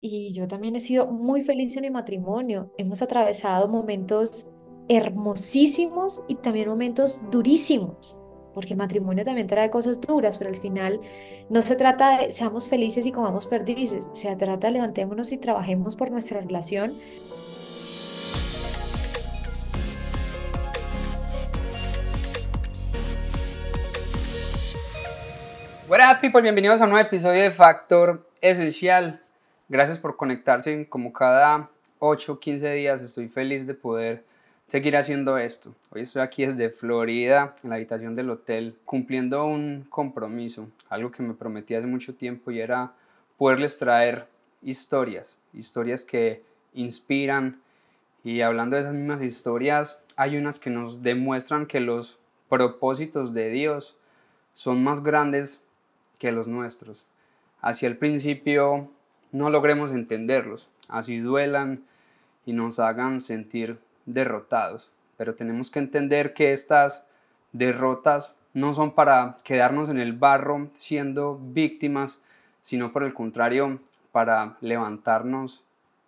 y 0.00 0.32
yo 0.32 0.46
también 0.46 0.76
he 0.76 0.80
sido 0.80 1.06
muy 1.06 1.42
feliz 1.42 1.76
en 1.76 1.82
mi 1.82 1.90
matrimonio. 1.90 2.72
Hemos 2.78 3.02
atravesado 3.02 3.68
momentos 3.68 4.50
hermosísimos 4.88 6.22
y 6.28 6.36
también 6.36 6.68
momentos 6.68 7.20
durísimos, 7.30 8.16
porque 8.54 8.74
el 8.74 8.78
matrimonio 8.78 9.24
también 9.24 9.46
trae 9.46 9.70
cosas 9.70 10.00
duras, 10.00 10.38
pero 10.38 10.50
al 10.50 10.56
final 10.56 11.00
no 11.48 11.62
se 11.62 11.76
trata 11.76 12.18
de 12.18 12.30
seamos 12.30 12.68
felices 12.68 13.06
y 13.06 13.12
comamos 13.12 13.46
perdices, 13.46 14.08
se 14.12 14.34
trata 14.36 14.68
de 14.68 14.74
levantémonos 14.74 15.32
y 15.32 15.38
trabajemos 15.38 15.96
por 15.96 16.10
nuestra 16.10 16.40
relación. 16.40 16.94
Up, 25.88 26.20
people? 26.20 26.42
Bienvenidos 26.42 26.80
a 26.80 26.84
un 26.84 26.90
nuevo 26.90 27.06
episodio 27.06 27.42
de 27.42 27.50
Factor 27.50 28.28
Esencial. 28.40 29.25
Gracias 29.68 29.98
por 29.98 30.16
conectarse. 30.16 30.88
Como 30.88 31.12
cada 31.12 31.70
8 31.98 32.32
o 32.34 32.38
15 32.38 32.70
días, 32.70 33.02
estoy 33.02 33.26
feliz 33.26 33.66
de 33.66 33.74
poder 33.74 34.24
seguir 34.68 34.96
haciendo 34.96 35.38
esto. 35.38 35.74
Hoy 35.90 36.02
estoy 36.02 36.22
aquí 36.22 36.46
desde 36.46 36.70
Florida, 36.70 37.52
en 37.64 37.70
la 37.70 37.76
habitación 37.76 38.14
del 38.14 38.30
hotel, 38.30 38.78
cumpliendo 38.84 39.44
un 39.44 39.84
compromiso, 39.90 40.68
algo 40.88 41.10
que 41.10 41.24
me 41.24 41.34
prometí 41.34 41.74
hace 41.74 41.88
mucho 41.88 42.14
tiempo 42.14 42.52
y 42.52 42.60
era 42.60 42.92
poderles 43.38 43.76
traer 43.76 44.28
historias, 44.62 45.36
historias 45.52 46.04
que 46.04 46.44
inspiran. 46.72 47.60
Y 48.22 48.42
hablando 48.42 48.76
de 48.76 48.82
esas 48.82 48.94
mismas 48.94 49.20
historias, 49.20 49.98
hay 50.16 50.36
unas 50.36 50.60
que 50.60 50.70
nos 50.70 51.02
demuestran 51.02 51.66
que 51.66 51.80
los 51.80 52.20
propósitos 52.48 53.34
de 53.34 53.50
Dios 53.50 53.96
son 54.52 54.84
más 54.84 55.02
grandes 55.02 55.64
que 56.20 56.30
los 56.30 56.46
nuestros. 56.46 57.04
Hacia 57.60 57.88
el 57.88 57.96
principio 57.96 58.90
no 59.36 59.50
logremos 59.50 59.92
entenderlos, 59.92 60.70
así 60.88 61.18
duelan 61.18 61.84
y 62.46 62.54
nos 62.54 62.78
hagan 62.78 63.20
sentir 63.20 63.78
derrotados. 64.06 64.90
Pero 65.18 65.34
tenemos 65.34 65.70
que 65.70 65.78
entender 65.78 66.32
que 66.32 66.52
estas 66.52 67.04
derrotas 67.52 68.34
no 68.54 68.72
son 68.72 68.92
para 68.92 69.36
quedarnos 69.44 69.90
en 69.90 69.98
el 69.98 70.14
barro 70.14 70.70
siendo 70.72 71.38
víctimas, 71.38 72.18
sino 72.62 72.92
por 72.92 73.02
el 73.02 73.12
contrario, 73.12 73.80
para 74.10 74.56
levantarnos 74.62 75.62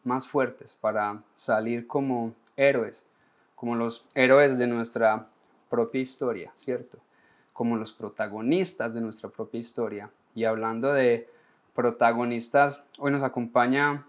más 0.04 0.26
fuertes, 0.26 0.74
para 0.80 1.22
salir 1.34 1.86
como 1.86 2.34
héroes, 2.56 3.04
como 3.54 3.76
los 3.76 4.06
héroes 4.14 4.56
de 4.56 4.66
nuestra 4.66 5.26
propia 5.68 6.00
historia, 6.00 6.50
¿cierto? 6.54 6.98
como 7.52 7.76
los 7.76 7.92
protagonistas 7.92 8.94
de 8.94 9.00
nuestra 9.00 9.28
propia 9.28 9.58
historia. 9.58 10.10
Y 10.32 10.44
hablando 10.44 10.92
de 10.94 11.28
protagonistas, 11.78 12.82
hoy 12.98 13.12
nos 13.12 13.22
acompaña 13.22 14.04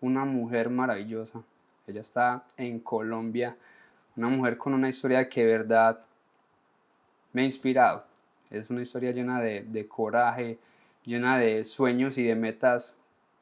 una 0.00 0.24
mujer 0.24 0.70
maravillosa. 0.70 1.42
Ella 1.86 2.00
está 2.00 2.44
en 2.56 2.80
Colombia, 2.80 3.58
una 4.16 4.28
mujer 4.28 4.56
con 4.56 4.72
una 4.72 4.88
historia 4.88 5.28
que 5.28 5.44
verdad 5.44 6.00
me 7.34 7.42
ha 7.42 7.44
inspirado. 7.44 8.06
Es 8.50 8.70
una 8.70 8.80
historia 8.80 9.10
llena 9.10 9.38
de, 9.38 9.64
de 9.64 9.86
coraje, 9.86 10.58
llena 11.04 11.36
de 11.36 11.62
sueños 11.64 12.16
y 12.16 12.24
de 12.24 12.36
metas 12.36 12.94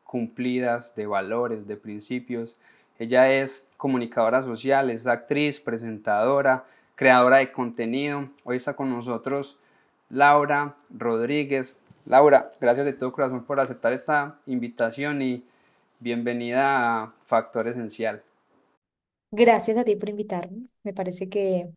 cumplidas, 0.03 0.97
de 0.97 1.07
valores, 1.07 1.69
de 1.69 1.77
principios. 1.77 2.59
Ella 2.99 3.31
es 3.31 3.65
comunicadora 3.77 4.43
social, 4.43 4.91
es 4.91 5.07
actriz, 5.07 5.61
presentadora, 5.61 6.65
creadora 6.97 7.37
de 7.37 7.53
contenido. 7.53 8.29
Hoy 8.43 8.57
está 8.57 8.75
con 8.75 8.91
nosotros 8.91 9.57
Laura 10.11 10.75
Rodríguez. 10.91 11.77
Laura, 12.09 12.53
gracias 12.59 12.87
de 12.87 12.95
todo 12.95 13.13
corazón 13.13 13.45
por 13.45 13.61
aceptar 13.61 13.93
esta 13.93 14.35
invitación 14.47 15.21
y 15.21 15.45
bienvenida 16.01 17.03
a 17.03 17.13
Factor 17.27 17.69
Esencial. 17.69 18.23
Gracias 19.31 19.77
a 19.77 19.85
ti 19.85 19.95
por 19.95 20.09
invitarme. 20.09 20.69
Me 20.85 20.95
parece 20.95 21.29
que 21.29 21.69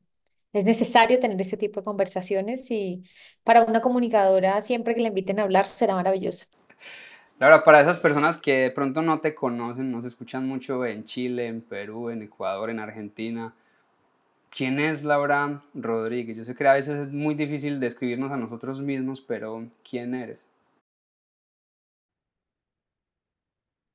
es 0.53 0.63
necesario 0.63 1.19
tener 1.19 1.39
este 1.41 1.57
tipo 1.57 1.81
de 1.81 1.83
conversaciones 1.83 2.71
y 2.71 3.03
para 3.43 3.63
una 3.63 3.81
comunicadora 3.81 4.61
siempre 4.61 4.95
que 4.95 5.01
la 5.01 5.09
inviten 5.09 5.37
a 5.41 5.43
hablar 5.43 5.67
será 5.67 5.95
maravilloso. 5.95 6.45
Laura, 7.37 7.65
para 7.65 7.81
esas 7.81 7.99
personas 7.99 8.37
que 8.37 8.53
de 8.53 8.71
pronto 8.71 9.01
no 9.01 9.19
te 9.19 9.35
conocen, 9.35 9.91
no 9.91 10.01
se 10.01 10.07
escuchan 10.07 10.47
mucho 10.47 10.85
en 10.85 11.03
Chile, 11.03 11.47
en 11.47 11.59
Perú, 11.59 12.09
en 12.09 12.21
Ecuador, 12.21 12.69
en 12.69 12.79
Argentina, 12.79 13.53
¿Quién 14.55 14.79
es 14.79 15.03
Laura 15.03 15.63
Rodríguez? 15.73 16.37
Yo 16.37 16.43
sé 16.45 16.53
que 16.53 16.67
a 16.67 16.73
veces 16.73 17.07
es 17.07 17.11
muy 17.11 17.33
difícil 17.33 17.79
describirnos 17.79 18.31
a 18.31 18.37
nosotros 18.37 18.79
mismos, 18.79 19.19
pero 19.19 19.67
¿quién 19.83 20.13
eres? 20.13 20.45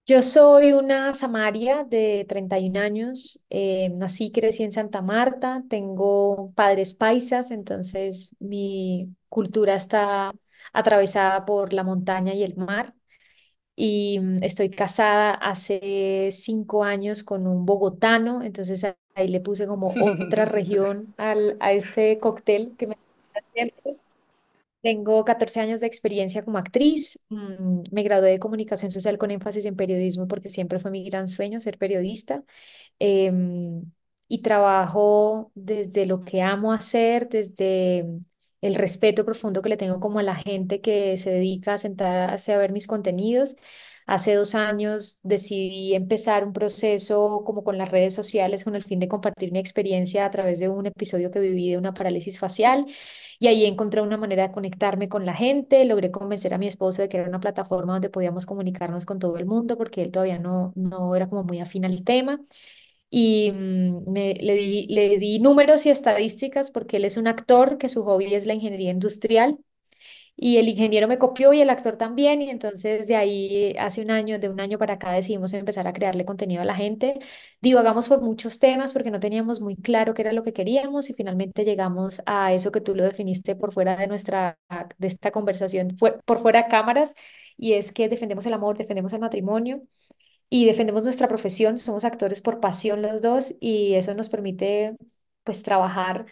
Yo 0.08 0.22
soy 0.22 0.72
una 0.72 1.14
samaria 1.14 1.82
de 1.84 2.24
31 2.28 2.76
años, 2.76 3.42
eh, 3.50 3.88
nací 3.90 4.26
y 4.26 4.32
crecí 4.32 4.62
en 4.62 4.70
Santa 4.70 5.02
Marta, 5.02 5.64
tengo 5.68 6.52
padres 6.54 6.94
paisas, 6.94 7.50
entonces 7.50 8.36
mi 8.38 9.16
cultura 9.28 9.74
está 9.74 10.32
atravesada 10.72 11.44
por 11.44 11.72
la 11.72 11.82
montaña 11.82 12.34
y 12.34 12.44
el 12.44 12.54
mar 12.56 12.94
y 13.76 14.20
mm, 14.20 14.42
estoy 14.44 14.70
casada 14.70 15.32
hace 15.34 16.30
cinco 16.32 16.84
años 16.84 17.22
con 17.24 17.46
un 17.46 17.66
bogotano, 17.66 18.42
entonces 18.42 18.84
ahí 19.16 19.28
le 19.28 19.40
puse 19.40 19.66
como 19.66 19.98
otra 20.00 20.44
región 20.46 21.14
al, 21.18 21.56
a 21.60 21.72
este 21.72 22.18
cóctel 22.20 22.76
que 22.78 22.88
me. 22.88 22.96
Tengo 24.82 25.24
14 25.24 25.58
años 25.60 25.80
de 25.80 25.86
experiencia 25.88 26.44
como 26.44 26.58
actriz, 26.58 27.18
mm, 27.28 27.82
me 27.90 28.02
gradué 28.04 28.30
de 28.30 28.38
comunicación 28.38 28.92
social 28.92 29.18
con 29.18 29.32
énfasis 29.32 29.64
en 29.66 29.74
periodismo 29.76 30.28
porque 30.28 30.48
siempre 30.48 30.78
fue 30.78 30.92
mi 30.92 31.02
gran 31.08 31.26
sueño 31.28 31.60
ser 31.60 31.76
periodista 31.78 32.44
em, 33.00 33.84
y 34.28 34.42
trabajo 34.42 35.52
desde 35.54 36.06
lo 36.06 36.24
que 36.24 36.42
amo 36.42 36.72
hacer, 36.72 37.28
desde 37.28 38.06
el 38.60 38.74
respeto 38.76 39.24
profundo 39.24 39.62
que 39.62 39.68
le 39.70 39.76
tengo 39.76 40.00
como 40.00 40.18
a 40.20 40.22
la 40.24 40.36
gente 40.36 40.80
que 40.80 41.16
se 41.18 41.30
dedica 41.30 41.74
a 41.74 41.78
sentarse 41.78 42.52
a 42.52 42.58
ver 42.58 42.72
mis 42.72 42.86
contenidos. 42.88 43.56
Hace 44.06 44.34
dos 44.34 44.54
años 44.54 45.18
decidí 45.24 45.94
empezar 45.94 46.44
un 46.44 46.52
proceso 46.52 47.42
como 47.44 47.64
con 47.64 47.76
las 47.76 47.90
redes 47.90 48.14
sociales 48.14 48.62
con 48.62 48.76
el 48.76 48.84
fin 48.84 49.00
de 49.00 49.08
compartir 49.08 49.50
mi 49.50 49.58
experiencia 49.58 50.24
a 50.24 50.30
través 50.30 50.60
de 50.60 50.68
un 50.68 50.86
episodio 50.86 51.32
que 51.32 51.40
viví 51.40 51.70
de 51.70 51.78
una 51.78 51.92
parálisis 51.92 52.38
facial 52.38 52.86
y 53.40 53.48
ahí 53.48 53.64
encontré 53.66 54.00
una 54.02 54.16
manera 54.16 54.44
de 54.48 54.52
conectarme 54.54 55.08
con 55.08 55.26
la 55.26 55.34
gente, 55.34 55.84
logré 55.84 56.12
convencer 56.12 56.54
a 56.54 56.58
mi 56.58 56.68
esposo 56.68 57.02
de 57.02 57.08
que 57.08 57.16
era 57.16 57.28
una 57.28 57.40
plataforma 57.40 57.94
donde 57.94 58.08
podíamos 58.10 58.46
comunicarnos 58.46 59.06
con 59.06 59.18
todo 59.18 59.38
el 59.38 59.46
mundo 59.46 59.76
porque 59.76 60.02
él 60.02 60.12
todavía 60.12 60.38
no, 60.38 60.72
no 60.76 61.16
era 61.16 61.28
como 61.28 61.42
muy 61.44 61.58
afín 61.60 61.84
al 61.84 62.04
tema 62.04 62.40
y 63.10 63.52
mm, 63.52 64.10
me, 64.12 64.34
le 64.34 64.54
di, 64.54 64.86
le 64.88 65.18
di 65.18 65.38
números 65.40 65.86
y 65.86 65.90
estadísticas 65.90 66.70
porque 66.70 66.98
él 66.98 67.04
es 67.04 67.16
un 67.16 67.26
actor 67.28 67.78
que 67.78 67.88
su 67.88 68.04
hobby 68.04 68.34
es 68.34 68.46
la 68.46 68.54
ingeniería 68.54 68.90
industrial 68.90 69.58
y 70.36 70.58
el 70.58 70.68
ingeniero 70.68 71.08
me 71.08 71.18
copió 71.18 71.52
y 71.54 71.60
el 71.62 71.70
actor 71.70 71.96
también 71.96 72.42
y 72.42 72.50
entonces 72.50 73.06
de 73.08 73.16
ahí 73.16 73.74
hace 73.78 74.02
un 74.02 74.10
año, 74.10 74.38
de 74.38 74.48
un 74.50 74.60
año 74.60 74.78
para 74.78 74.94
acá 74.94 75.12
decidimos 75.12 75.52
empezar 75.54 75.88
a 75.88 75.92
crearle 75.94 76.24
contenido 76.26 76.62
a 76.62 76.64
la 76.66 76.74
gente. 76.76 77.18
Divagamos 77.62 78.08
por 78.08 78.20
muchos 78.20 78.58
temas 78.58 78.92
porque 78.92 79.10
no 79.10 79.20
teníamos 79.20 79.60
muy 79.60 79.76
claro 79.76 80.12
qué 80.14 80.22
era 80.22 80.32
lo 80.32 80.42
que 80.42 80.52
queríamos 80.52 81.08
y 81.10 81.14
finalmente 81.14 81.64
llegamos 81.64 82.22
a 82.26 82.52
eso 82.52 82.70
que 82.72 82.80
tú 82.82 82.94
lo 82.94 83.04
definiste 83.04 83.56
por 83.56 83.72
fuera 83.72 83.96
de 83.96 84.06
nuestra, 84.08 84.58
de 84.98 85.06
esta 85.06 85.30
conversación, 85.30 85.96
por 85.96 86.38
fuera 86.38 86.62
de 86.64 86.68
cámaras 86.68 87.14
y 87.56 87.72
es 87.74 87.92
que 87.92 88.08
defendemos 88.08 88.44
el 88.46 88.52
amor, 88.54 88.76
defendemos 88.78 89.12
el 89.14 89.20
matrimonio 89.20 89.82
y 90.48 90.64
defendemos 90.66 91.02
nuestra 91.02 91.28
profesión, 91.28 91.78
somos 91.78 92.04
actores 92.04 92.40
por 92.42 92.60
pasión 92.60 93.02
los 93.02 93.22
dos 93.22 93.54
y 93.60 93.94
eso 93.94 94.14
nos 94.14 94.28
permite 94.28 94.96
pues 95.44 95.62
trabajar 95.62 96.26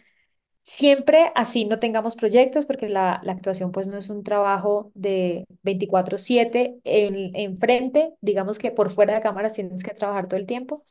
siempre 0.65 1.33
así 1.37 1.67
no 1.67 1.81
tengamos 1.81 2.17
proyectos 2.17 2.67
porque 2.67 2.91
la, 2.91 3.21
la 3.25 3.33
actuación 3.35 3.73
pues 3.73 3.89
no 3.89 3.99
es 3.99 4.11
un 4.11 4.25
trabajo 4.25 4.93
de 4.97 5.47
veinticuatro 5.63 6.19
siete 6.19 6.79
en, 6.85 7.37
enfrente, 7.37 8.15
digamos 8.23 8.59
que 8.61 8.73
por 8.73 8.91
fuera 8.91 9.15
de 9.17 9.23
cámaras 9.23 9.55
tienes 9.55 9.85
que 9.85 9.95
trabajar 9.95 10.29
todo 10.29 10.41
el 10.41 10.47
tiempo 10.47 10.85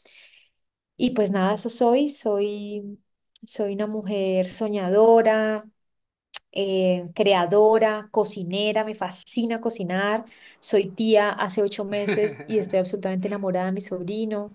y 0.98 1.12
pues 1.12 1.32
nada, 1.32 1.54
eso 1.56 1.70
soy, 1.70 2.10
soy, 2.10 3.00
soy 3.46 3.74
una 3.76 3.88
mujer 3.88 4.48
soñadora. 4.48 5.66
eh, 6.54 7.10
creadora, 7.16 8.10
cocinera, 8.12 8.86
me 8.86 8.96
fascina 8.96 9.62
cocinar. 9.62 10.26
Soy 10.60 10.90
tía 10.92 11.32
hace 11.32 11.62
ocho 11.64 11.86
meses 11.86 12.44
y 12.48 12.58
estoy 12.60 12.80
absolutamente 12.80 13.28
enamorada 13.28 13.68
de 13.68 13.74
mi 13.74 13.82
sobrino. 13.82 14.54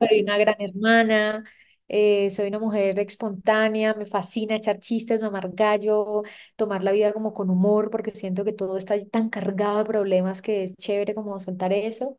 Soy 0.00 0.22
una 0.22 0.38
gran 0.38 0.56
hermana, 0.60 1.44
eh, 1.88 2.30
soy 2.30 2.48
una 2.48 2.58
mujer 2.58 2.98
espontánea, 2.98 3.94
me 3.94 4.06
fascina 4.06 4.56
echar 4.56 4.78
chistes, 4.80 5.20
mamar 5.20 5.50
gallo, 5.52 6.22
tomar 6.56 6.82
la 6.84 6.92
vida 6.92 7.12
como 7.12 7.32
con 7.34 7.50
humor, 7.50 7.90
porque 7.90 8.10
siento 8.10 8.44
que 8.44 8.52
todo 8.52 8.76
está 8.78 8.94
tan 9.06 9.28
cargado 9.30 9.78
de 9.78 9.84
problemas 9.84 10.42
que 10.42 10.64
es 10.64 10.76
chévere 10.76 11.14
como 11.14 11.38
soltar 11.40 11.72
eso. 11.72 12.18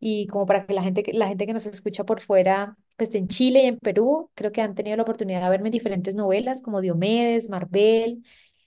Y 0.00 0.26
como 0.26 0.46
para 0.46 0.66
que 0.66 0.74
la 0.74 0.82
gente, 0.82 1.02
la 1.12 1.28
gente 1.28 1.46
que 1.46 1.52
nos 1.54 1.66
escucha 1.66 2.04
por 2.04 2.20
fuera, 2.20 2.76
pues 2.96 3.14
en 3.14 3.28
Chile 3.28 3.64
y 3.64 3.66
en 3.68 3.78
Perú, 3.78 4.30
creo 4.34 4.52
que 4.52 4.60
han 4.62 4.74
tenido 4.74 4.96
la 4.96 5.02
oportunidad 5.02 5.42
de 5.42 5.48
verme 5.50 5.68
en 5.68 5.72
diferentes 5.72 6.14
novelas 6.14 6.60
como 6.62 6.80
Diomedes, 6.80 7.48
Marvel, 7.48 8.22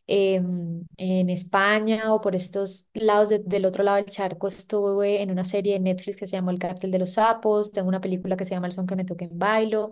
em, 0.08 0.86
en 0.98 1.30
España 1.30 2.14
o 2.14 2.22
por 2.22 2.34
estos 2.36 2.90
lados 2.94 3.30
de- 3.30 3.40
del 3.40 3.66
otro 3.66 3.84
lado 3.84 3.98
del 3.98 4.06
charco 4.06 4.48
estuve 4.48 5.22
en 5.22 5.32
una 5.32 5.44
serie 5.44 5.74
de 5.74 5.80
Netflix 5.82 6.16
que 6.18 6.28
se 6.28 6.38
llamó 6.38 6.52
El 6.52 6.60
Cártel 6.60 6.92
de 6.92 7.00
los 7.00 7.14
Sapos, 7.14 7.72
tengo 7.72 7.90
una 7.90 8.00
película 8.02 8.38
que 8.38 8.46
se 8.46 8.52
llama 8.56 8.68
El 8.68 8.74
son 8.74 8.88
que 8.88 8.96
me 8.96 9.04
toque 9.06 9.26
en 9.26 9.38
bailo, 9.38 9.92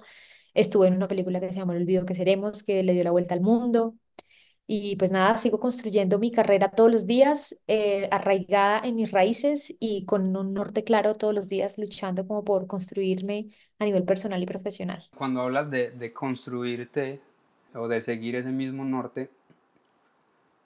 estuve 0.55 0.87
en 0.87 0.95
una 0.95 1.07
película 1.09 1.39
que 1.39 1.49
se 1.53 1.59
llama 1.59 1.75
El 1.75 1.83
olvido 1.83 2.05
que 2.07 2.15
seremos, 2.15 2.63
que 2.63 2.83
le 2.83 2.93
dio 2.93 3.03
la 3.05 3.11
vuelta 3.11 3.35
al 3.35 3.41
mundo. 3.41 3.95
Y 4.67 4.95
pues 4.97 5.11
nada, 5.11 5.37
sigo 5.37 5.59
construyendo 5.59 6.19
mi 6.19 6.31
carrera 6.31 6.71
todos 6.71 6.91
los 6.91 7.05
días, 7.07 7.55
eh, 7.67 8.07
arraigada 8.11 8.81
en 8.83 8.95
mis 8.95 9.11
raíces 9.11 9.75
y 9.79 10.05
con 10.05 10.35
un 10.35 10.53
norte 10.53 10.83
claro 10.83 11.13
todos 11.15 11.35
los 11.35 11.47
días, 11.49 11.77
luchando 11.77 12.27
como 12.27 12.43
por 12.43 12.67
construirme 12.67 13.49
a 13.79 13.85
nivel 13.85 14.05
personal 14.05 14.41
y 14.41 14.47
profesional. 14.47 15.03
Cuando 15.17 15.41
hablas 15.41 15.71
de, 15.71 15.89
de 15.89 16.13
construirte 16.13 17.19
o 17.73 17.87
de 17.87 17.99
seguir 17.99 18.35
ese 18.35 18.51
mismo 18.51 18.85
norte, 18.85 19.31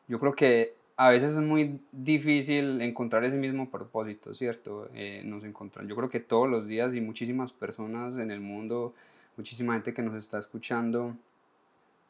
yo 0.08 0.20
creo 0.20 0.34
que 0.34 0.74
a 0.98 1.10
veces 1.10 1.34
es 1.34 1.40
muy 1.40 1.80
difícil 1.92 2.82
encontrar 2.82 3.24
ese 3.24 3.36
mismo 3.38 3.70
propósito, 3.70 4.34
¿cierto? 4.34 4.90
Eh, 4.94 5.22
nos 5.26 5.44
encontran, 5.44 5.88
yo 5.88 5.96
creo 5.96 6.10
que 6.10 6.20
todos 6.20 6.50
los 6.50 6.68
días 6.68 6.94
y 6.94 7.02
muchísimas 7.02 7.54
personas 7.54 8.18
en 8.18 8.32
el 8.32 8.42
mundo, 8.42 8.94
muchísima 9.40 9.74
gente 9.76 9.94
que 9.94 10.02
nos 10.02 10.16
está 10.16 10.38
escuchando, 10.38 11.16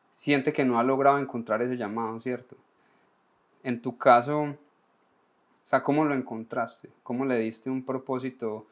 siente 0.10 0.52
que 0.52 0.66
no 0.66 0.80
ha 0.80 0.84
logrado 0.84 1.20
encontrar 1.20 1.62
ese 1.62 1.78
llamado, 1.78 2.20
¿cierto? 2.20 2.58
En 3.62 3.80
tu 3.84 4.00
caso, 4.00 4.42
o 4.42 4.58
sea, 5.64 5.84
¿cómo 5.84 6.06
lo 6.06 6.16
encontraste? 6.16 6.90
¿Cómo 7.04 7.26
le 7.26 7.38
diste 7.38 7.70
un 7.70 7.86
propósito 7.86 8.66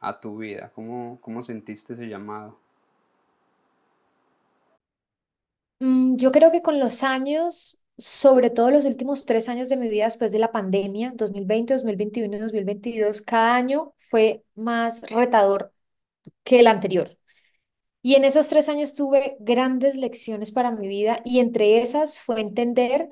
a 0.00 0.18
tu 0.18 0.38
vida? 0.38 0.72
¿Cómo, 0.74 1.18
cómo 1.20 1.42
sentiste 1.42 1.92
ese 1.92 2.08
llamado? 2.08 2.56
Mm, 5.80 6.16
yo 6.16 6.32
creo 6.32 6.50
que 6.50 6.62
con 6.62 6.80
los 6.80 7.02
años, 7.02 7.82
sobre 7.98 8.48
todo 8.48 8.70
los 8.70 8.86
últimos 8.86 9.26
tres 9.26 9.48
años 9.50 9.68
de 9.68 9.76
mi 9.76 9.88
vida 9.90 10.04
después 10.04 10.32
de 10.32 10.38
la 10.38 10.52
pandemia, 10.52 11.12
2020, 11.14 11.74
2021 11.74 12.36
y 12.36 12.40
2022, 12.40 13.20
cada 13.20 13.56
año 13.56 13.92
fue 14.10 14.42
más 14.54 15.02
retador 15.10 15.74
que 16.44 16.60
el 16.60 16.66
anterior. 16.66 17.19
Y 18.02 18.14
en 18.14 18.24
esos 18.24 18.48
tres 18.48 18.68
años 18.68 18.94
tuve 18.94 19.36
grandes 19.40 19.96
lecciones 19.96 20.52
para 20.52 20.70
mi 20.70 20.88
vida 20.88 21.20
y 21.24 21.40
entre 21.40 21.82
esas 21.82 22.18
fue 22.18 22.40
entender 22.40 23.10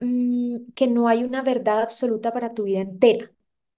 mm, 0.00 0.72
que 0.74 0.86
no 0.88 1.08
hay 1.08 1.24
una 1.24 1.42
verdad 1.42 1.80
absoluta 1.82 2.32
para 2.32 2.50
tu 2.54 2.64
vida 2.64 2.80
entera. 2.80 3.30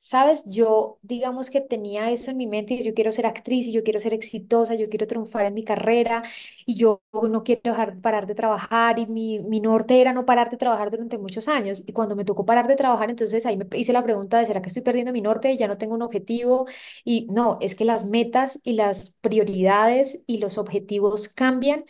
¿Sabes? 0.04 0.42
Yo, 0.46 0.98
digamos 1.02 1.48
que 1.48 1.60
tenía 1.60 2.10
eso 2.10 2.32
en 2.32 2.36
mi 2.36 2.48
mente 2.48 2.74
y 2.74 2.82
yo 2.82 2.92
quiero 2.92 3.12
ser 3.12 3.24
actriz 3.24 3.68
y 3.68 3.72
yo 3.72 3.84
quiero 3.84 4.00
ser 4.00 4.12
exitosa, 4.12 4.74
yo 4.74 4.88
quiero 4.88 5.06
triunfar 5.06 5.44
en 5.46 5.54
mi 5.54 5.62
carrera 5.62 6.24
y 6.66 6.74
yo 6.74 7.02
no 7.12 7.44
quiero 7.44 7.60
dejar 7.62 8.00
parar 8.00 8.26
de 8.26 8.34
trabajar 8.34 8.98
y 8.98 9.06
mi, 9.06 9.38
mi 9.38 9.60
norte 9.60 10.00
era 10.00 10.12
no 10.12 10.26
parar 10.26 10.50
de 10.50 10.56
trabajar 10.56 10.90
durante 10.90 11.18
muchos 11.18 11.46
años. 11.46 11.84
Y 11.86 11.92
cuando 11.92 12.16
me 12.16 12.24
tocó 12.24 12.44
parar 12.44 12.66
de 12.66 12.74
trabajar, 12.74 13.10
entonces 13.10 13.46
ahí 13.46 13.56
me 13.56 13.66
hice 13.76 13.92
la 13.92 14.02
pregunta 14.02 14.38
de, 14.40 14.46
¿será 14.46 14.60
que 14.60 14.68
estoy 14.68 14.82
perdiendo 14.82 15.12
mi 15.12 15.20
norte 15.20 15.52
y 15.52 15.56
ya 15.56 15.68
no 15.68 15.78
tengo 15.78 15.94
un 15.94 16.02
objetivo? 16.02 16.66
Y 17.04 17.28
no, 17.30 17.58
es 17.60 17.76
que 17.76 17.84
las 17.84 18.04
metas 18.04 18.58
y 18.64 18.72
las 18.72 19.12
prioridades 19.20 20.20
y 20.26 20.38
los 20.38 20.58
objetivos 20.58 21.28
cambian 21.28 21.84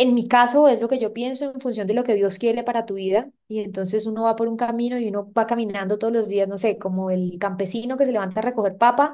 en 0.00 0.14
mi 0.14 0.26
caso 0.28 0.66
es 0.68 0.80
lo 0.80 0.88
que 0.88 0.98
yo 0.98 1.12
pienso 1.12 1.52
en 1.52 1.60
función 1.60 1.86
de 1.86 1.94
lo 1.94 2.04
que 2.04 2.14
Dios 2.14 2.38
quiere 2.38 2.64
para 2.64 2.86
tu 2.86 2.94
vida 2.94 3.30
y 3.48 3.60
entonces 3.60 4.06
uno 4.06 4.22
va 4.24 4.36
por 4.36 4.48
un 4.48 4.56
camino 4.56 4.98
y 4.98 5.08
uno 5.08 5.30
va 5.32 5.46
caminando 5.46 5.98
todos 5.98 6.12
los 6.12 6.28
días, 6.28 6.48
no 6.48 6.58
sé, 6.58 6.78
como 6.78 7.10
el 7.10 7.38
campesino 7.38 7.96
que 7.98 8.06
se 8.06 8.12
levanta 8.12 8.40
a 8.40 8.42
recoger 8.44 8.78
papa, 8.78 9.12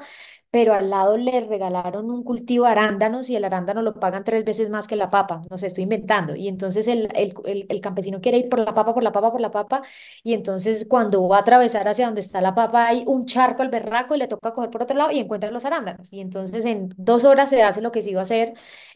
pero 0.49 0.73
al 0.73 0.89
lado 0.89 1.17
le 1.17 1.41
regalaron 1.41 2.09
un 2.09 2.23
cultivo 2.23 2.65
de 2.65 2.71
arándanos 2.71 3.29
y 3.29 3.35
el 3.35 3.43
arándano 3.45 3.81
lo 3.81 3.95
pagan 3.99 4.23
tres 4.23 4.45
veces 4.45 4.69
más 4.69 4.87
que 4.87 4.95
la 4.95 5.09
papa, 5.09 5.41
no 5.49 5.57
sé, 5.57 5.67
estoy 5.67 5.83
inventando. 5.83 6.35
Y 6.35 6.47
entonces 6.47 6.87
el, 6.87 7.09
el, 7.15 7.33
el, 7.45 7.65
el 7.69 7.81
campesino 7.81 8.21
quiere 8.21 8.37
ir 8.39 8.49
por 8.49 8.59
la 8.59 8.73
papa, 8.73 8.93
por 8.93 9.03
la 9.03 9.11
papa, 9.11 9.31
por 9.31 9.41
la 9.41 9.51
papa 9.51 9.81
y 10.23 10.33
entonces 10.33 10.85
cuando 10.89 11.27
va 11.27 11.37
a 11.37 11.39
atravesar 11.41 11.87
hacia 11.87 12.05
donde 12.05 12.21
está 12.21 12.41
la 12.41 12.55
papa 12.55 12.87
hay 12.87 13.03
un 13.07 13.25
charco 13.25 13.61
al 13.61 13.69
berraco 13.69 14.15
y 14.15 14.17
le 14.19 14.27
toca 14.27 14.53
coger 14.53 14.69
por 14.69 14.83
otro 14.83 14.97
lado 14.97 15.11
y 15.11 15.19
encuentra 15.19 15.51
los 15.51 15.65
arándanos. 15.65 16.13
Y 16.13 16.21
entonces 16.21 16.65
en 16.65 16.89
dos 16.97 17.25
horas 17.25 17.49
se 17.49 17.63
hace 17.63 17.81
lo 17.81 17.91
que 17.91 18.01
se 18.01 18.11
iba 18.11 18.19
a 18.21 18.23
hacer 18.23 18.53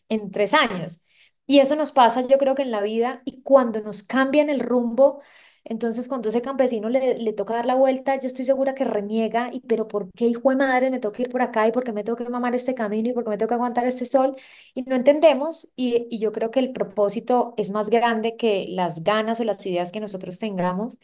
en 0.09 0.31
tres 0.31 0.53
años. 0.53 1.03
Y 1.51 1.59
eso 1.59 1.75
nos 1.75 1.91
pasa, 1.91 2.21
yo 2.21 2.37
creo 2.37 2.55
que 2.55 2.61
en 2.61 2.71
la 2.71 2.81
vida, 2.81 3.21
y 3.25 3.41
cuando 3.41 3.81
nos 3.81 4.03
cambian 4.03 4.49
el 4.49 4.61
rumbo, 4.61 5.21
entonces 5.65 6.07
cuando 6.07 6.29
ese 6.29 6.41
campesino 6.41 6.87
le, 6.89 7.17
le 7.17 7.33
toca 7.33 7.55
dar 7.55 7.65
la 7.65 7.75
vuelta, 7.75 8.17
yo 8.17 8.27
estoy 8.27 8.45
segura 8.45 8.73
que 8.73 8.85
reniega, 8.85 9.49
y 9.51 9.59
pero 9.61 9.85
¿por 9.89 10.09
qué 10.13 10.27
hijo 10.27 10.49
de 10.49 10.55
madre 10.55 10.89
me 10.91 10.99
toca 10.99 11.21
ir 11.21 11.29
por 11.29 11.41
acá? 11.41 11.67
¿Y 11.67 11.73
por 11.73 11.83
qué 11.83 11.91
me 11.91 12.03
tengo 12.05 12.15
que 12.17 12.29
mamar 12.29 12.55
este 12.55 12.73
camino? 12.73 13.09
¿Y 13.09 13.13
por 13.13 13.25
qué 13.25 13.31
me 13.31 13.37
tengo 13.37 13.49
que 13.49 13.55
aguantar 13.55 13.85
este 13.85 14.05
sol? 14.05 14.37
Y 14.73 14.83
no 14.83 14.95
entendemos, 14.95 15.69
y, 15.75 16.07
y 16.09 16.19
yo 16.19 16.31
creo 16.31 16.51
que 16.51 16.61
el 16.61 16.71
propósito 16.71 17.53
es 17.57 17.71
más 17.71 17.89
grande 17.89 18.37
que 18.37 18.67
las 18.69 19.03
ganas 19.03 19.39
o 19.41 19.43
las 19.43 19.65
ideas 19.65 19.91
que 19.91 19.99
nosotros 19.99 20.39
tengamos. 20.39 20.97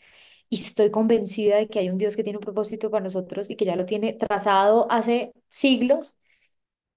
Y 0.50 0.58
estoy 0.58 0.92
convencida 0.92 1.58
de 1.58 1.70
que 1.70 1.80
hay 1.80 1.90
un 1.90 1.98
Dios 2.00 2.16
que 2.18 2.24
tiene 2.24 2.38
un 2.40 2.44
propósito 2.46 2.92
para 2.92 3.04
nosotros 3.06 3.50
y 3.50 3.56
que 3.58 3.66
ya 3.66 3.76
lo 3.78 3.86
tiene 3.86 4.14
trazado 4.14 4.88
hace 4.92 5.34
siglos 5.50 6.16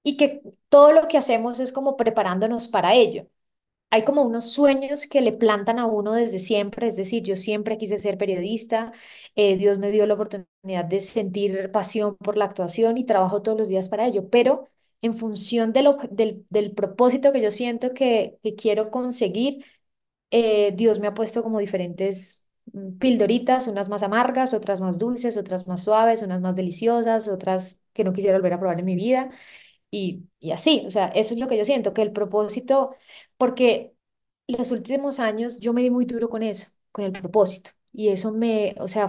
y 0.04 0.16
que 0.18 0.42
todo 0.70 0.92
lo 0.92 1.08
que 1.08 1.18
hacemos 1.18 1.60
es 1.60 1.72
como 1.72 1.96
preparándonos 1.96 2.68
para 2.68 2.94
ello. 2.94 3.26
Hay 3.92 4.04
como 4.04 4.22
unos 4.22 4.52
sueños 4.52 5.06
que 5.08 5.20
le 5.20 5.32
plantan 5.32 5.78
a 5.80 5.86
uno 5.86 6.12
desde 6.12 6.38
siempre, 6.38 6.86
es 6.88 6.96
decir, 6.96 7.24
yo 7.24 7.34
siempre 7.36 7.76
quise 7.76 7.98
ser 7.98 8.18
periodista, 8.18 8.92
eh, 9.34 9.56
Dios 9.56 9.78
me 9.78 9.90
dio 9.90 10.06
la 10.06 10.14
oportunidad 10.14 10.84
de 10.84 11.00
sentir 11.00 11.70
pasión 11.72 12.16
por 12.16 12.36
la 12.36 12.44
actuación 12.44 12.98
y 12.98 13.04
trabajo 13.04 13.42
todos 13.42 13.58
los 13.58 13.68
días 13.68 13.88
para 13.88 14.06
ello, 14.06 14.28
pero 14.30 14.68
en 15.02 15.16
función 15.16 15.72
del, 15.72 15.86
ob- 15.88 16.08
del, 16.10 16.46
del 16.50 16.72
propósito 16.72 17.32
que 17.32 17.40
yo 17.42 17.50
siento 17.50 17.92
que, 17.94 18.38
que 18.42 18.54
quiero 18.54 18.90
conseguir, 18.92 19.64
eh, 20.30 20.72
Dios 20.76 21.00
me 21.00 21.06
ha 21.08 21.14
puesto 21.14 21.42
como 21.42 21.58
diferentes 21.58 22.42
mm, 22.72 22.98
pildoritas, 22.98 23.66
unas 23.68 23.88
más 23.88 24.02
amargas, 24.02 24.54
otras 24.54 24.80
más 24.80 24.98
dulces, 24.98 25.36
otras 25.36 25.66
más 25.68 25.82
suaves, 25.84 26.22
unas 26.22 26.40
más 26.40 26.56
deliciosas, 26.56 27.28
otras 27.28 27.82
que 27.92 28.04
no 28.04 28.12
quisiera 28.12 28.38
volver 28.38 28.54
a 28.54 28.60
probar 28.60 28.78
en 28.80 28.86
mi 28.86 28.94
vida. 28.96 29.30
Y, 29.90 30.24
y 30.40 30.52
así, 30.52 30.84
o 30.86 30.90
sea, 30.90 31.08
eso 31.08 31.34
es 31.34 31.40
lo 31.40 31.48
que 31.48 31.58
yo 31.58 31.64
siento, 31.64 31.94
que 31.94 32.02
el 32.02 32.12
propósito, 32.12 32.94
porque 33.40 33.96
los 34.48 34.72
últimos 34.72 35.20
años 35.20 35.60
yo 35.60 35.74
me 35.74 35.82
di 35.82 35.90
muy 35.90 36.06
duro 36.06 36.30
con 36.30 36.44
eso, 36.44 36.68
con 36.92 37.04
el 37.06 37.12
propósito. 37.12 37.72
Y 37.92 38.10
eso 38.10 38.32
me, 38.32 38.76
o 38.80 38.88
sea, 38.88 39.08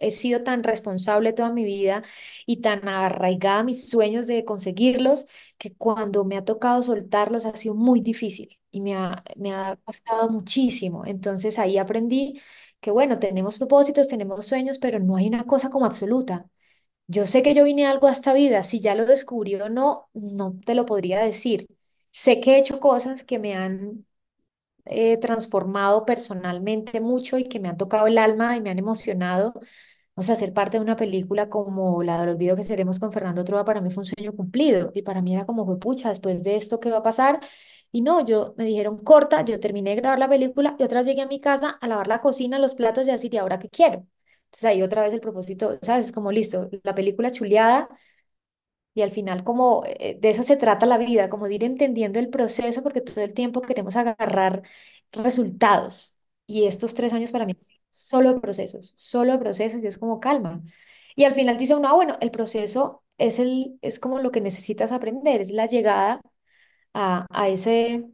he 0.00 0.10
sido 0.10 0.42
tan 0.44 0.62
responsable 0.64 1.32
toda 1.32 1.52
mi 1.52 1.64
vida 1.64 2.02
y 2.46 2.58
tan 2.62 2.88
arraigada 2.88 3.60
a 3.60 3.64
mis 3.64 3.88
sueños 3.90 4.26
de 4.26 4.44
conseguirlos, 4.44 5.26
que 5.58 5.74
cuando 5.76 6.24
me 6.24 6.36
ha 6.36 6.44
tocado 6.44 6.82
soltarlos 6.82 7.46
ha 7.46 7.56
sido 7.56 7.74
muy 7.74 8.00
difícil 8.00 8.58
y 8.70 8.80
me 8.82 8.94
ha, 8.96 9.24
me 9.36 9.54
ha 9.54 9.76
costado 9.84 10.30
muchísimo. 10.30 11.06
Entonces 11.06 11.58
ahí 11.58 11.78
aprendí 11.78 12.40
que, 12.80 12.90
bueno, 12.90 13.18
tenemos 13.18 13.58
propósitos, 13.58 14.08
tenemos 14.08 14.46
sueños, 14.46 14.78
pero 14.78 15.00
no 15.00 15.16
hay 15.16 15.28
una 15.28 15.44
cosa 15.46 15.70
como 15.70 15.86
absoluta. 15.86 16.48
Yo 17.08 17.26
sé 17.26 17.42
que 17.44 17.54
yo 17.54 17.64
vine 17.64 17.86
algo 17.86 18.08
a 18.08 18.12
esta 18.12 18.32
vida, 18.34 18.62
si 18.64 18.80
ya 18.80 18.94
lo 18.96 19.06
descubrí 19.06 19.56
o 19.56 19.68
no, 19.70 20.10
no 20.14 20.58
te 20.66 20.74
lo 20.76 20.86
podría 20.86 21.20
decir. 21.24 21.68
Sé 22.10 22.40
que 22.40 22.54
he 22.56 22.58
hecho 22.58 22.80
cosas 22.80 23.24
que 23.24 23.38
me 23.38 23.54
han 23.54 24.06
eh, 24.86 25.18
transformado 25.18 26.06
personalmente 26.06 27.00
mucho 27.00 27.38
y 27.38 27.44
que 27.48 27.60
me 27.60 27.68
han 27.68 27.76
tocado 27.78 28.06
el 28.06 28.18
alma 28.18 28.56
y 28.56 28.60
me 28.62 28.70
han 28.70 28.78
emocionado. 28.78 29.54
O 30.14 30.22
sea, 30.22 30.36
ser 30.36 30.52
parte 30.54 30.78
de 30.78 30.82
una 30.84 30.96
película 30.96 31.48
como 31.50 32.02
la 32.02 32.20
del 32.20 32.30
olvido 32.30 32.56
que 32.56 32.64
seremos 32.64 33.00
con 33.00 33.12
Fernando 33.12 33.44
Trueba 33.44 33.64
para 33.64 33.80
mí 33.80 33.90
fue 33.92 34.02
un 34.02 34.06
sueño 34.06 34.34
cumplido 34.34 34.90
y 34.94 35.02
para 35.02 35.22
mí 35.22 35.34
era 35.34 35.46
como, 35.46 35.66
fue 35.66 35.78
pucha, 35.78 36.08
después 36.10 36.44
de 36.44 36.56
esto, 36.56 36.80
¿qué 36.80 36.90
va 36.90 36.98
a 36.98 37.02
pasar? 37.04 37.40
Y 37.92 38.02
no, 38.02 38.24
yo 38.26 38.54
me 38.56 38.64
dijeron 38.64 38.98
corta, 38.98 39.44
yo 39.44 39.60
terminé 39.60 39.90
de 39.90 39.96
grabar 39.96 40.18
la 40.18 40.28
película 40.28 40.76
y 40.78 40.82
otras 40.84 41.06
llegué 41.06 41.22
a 41.22 41.26
mi 41.26 41.40
casa 41.40 41.78
a 41.80 41.88
lavar 41.88 42.08
la 42.08 42.20
cocina, 42.20 42.58
los 42.58 42.74
platos 42.74 43.06
y 43.06 43.10
así, 43.10 43.28
¿y 43.32 43.36
ahora 43.38 43.58
qué 43.58 43.68
quiero? 43.68 44.06
Entonces 44.46 44.64
ahí 44.64 44.82
otra 44.82 45.02
vez 45.02 45.14
el 45.14 45.20
propósito, 45.20 45.78
¿sabes? 45.82 46.06
Es 46.06 46.12
como 46.12 46.32
listo, 46.32 46.68
la 46.82 46.94
película 46.94 47.30
chuleada 47.30 47.88
y 48.98 49.02
al 49.02 49.10
final 49.12 49.44
como 49.44 49.84
eh, 49.86 50.18
de 50.20 50.30
eso 50.30 50.42
se 50.42 50.56
trata 50.56 50.86
la 50.86 50.98
vida, 50.98 51.28
como 51.30 51.48
de 51.48 51.54
ir 51.56 51.64
entendiendo 51.64 52.18
el 52.18 52.30
proceso 52.30 52.82
porque 52.82 53.00
todo 53.00 53.22
el 53.24 53.34
tiempo 53.34 53.62
queremos 53.62 53.96
agarrar 53.96 54.62
resultados. 55.12 56.14
Y 56.46 56.64
estos 56.66 56.94
tres 56.94 57.12
años 57.12 57.32
para 57.32 57.46
mí 57.46 57.54
solo 57.90 58.40
procesos, 58.40 58.92
solo 58.96 59.38
procesos 59.38 59.82
y 59.82 59.86
es 59.86 59.98
como 59.98 60.20
calma. 60.20 60.62
Y 61.16 61.24
al 61.24 61.34
final 61.34 61.58
dice 61.58 61.74
uno, 61.76 61.88
ah, 61.88 61.94
bueno, 61.94 62.16
el 62.20 62.30
proceso 62.30 63.04
es, 63.18 63.38
el, 63.38 63.78
es 63.82 64.00
como 64.00 64.20
lo 64.20 64.30
que 64.32 64.40
necesitas 64.40 64.92
aprender, 64.92 65.40
es 65.40 65.50
la 65.52 65.66
llegada 65.66 66.20
a, 66.94 67.26
a 67.30 67.48
ese, 67.48 68.06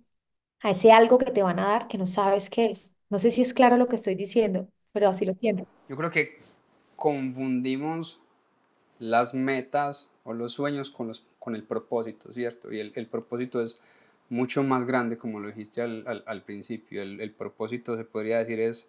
a 0.61 0.71
ese 0.71 0.93
algo 0.93 1.19
que 1.19 1.31
te 1.33 1.43
van 1.45 1.59
a 1.61 1.67
dar 1.69 1.89
que 1.89 1.99
no 1.99 2.07
sabes 2.07 2.51
qué 2.51 2.67
es. 2.67 2.97
No 3.11 3.19
sé 3.21 3.31
si 3.33 3.43
es 3.43 3.55
claro 3.55 3.77
lo 3.79 3.89
que 3.89 3.97
estoy 3.97 4.15
diciendo, 4.17 4.69
pero 4.93 5.09
así 5.11 5.27
lo 5.27 5.35
siento. 5.35 5.67
Yo 5.89 5.97
creo 5.97 6.11
que 6.11 6.37
confundimos 6.97 8.21
las 8.99 9.35
metas 9.35 10.11
o 10.25 10.33
los 10.33 10.53
sueños 10.53 10.91
con, 10.91 11.09
los, 11.09 11.25
con 11.39 11.55
el 11.55 11.63
propósito, 11.63 12.33
¿cierto? 12.33 12.73
Y 12.73 12.81
el, 12.81 12.93
el 12.95 13.07
propósito 13.07 13.63
es 13.63 13.81
mucho 14.29 14.63
más 14.63 14.85
grande, 14.85 15.17
como 15.17 15.39
lo 15.39 15.49
dijiste 15.49 15.83
al, 15.83 16.25
al, 16.27 16.43
principio. 16.43 17.03
El, 17.03 17.21
el, 17.21 17.31
propósito, 17.31 17.97
se 17.97 18.05
podría 18.05 18.39
decir, 18.39 18.59
es, 18.59 18.89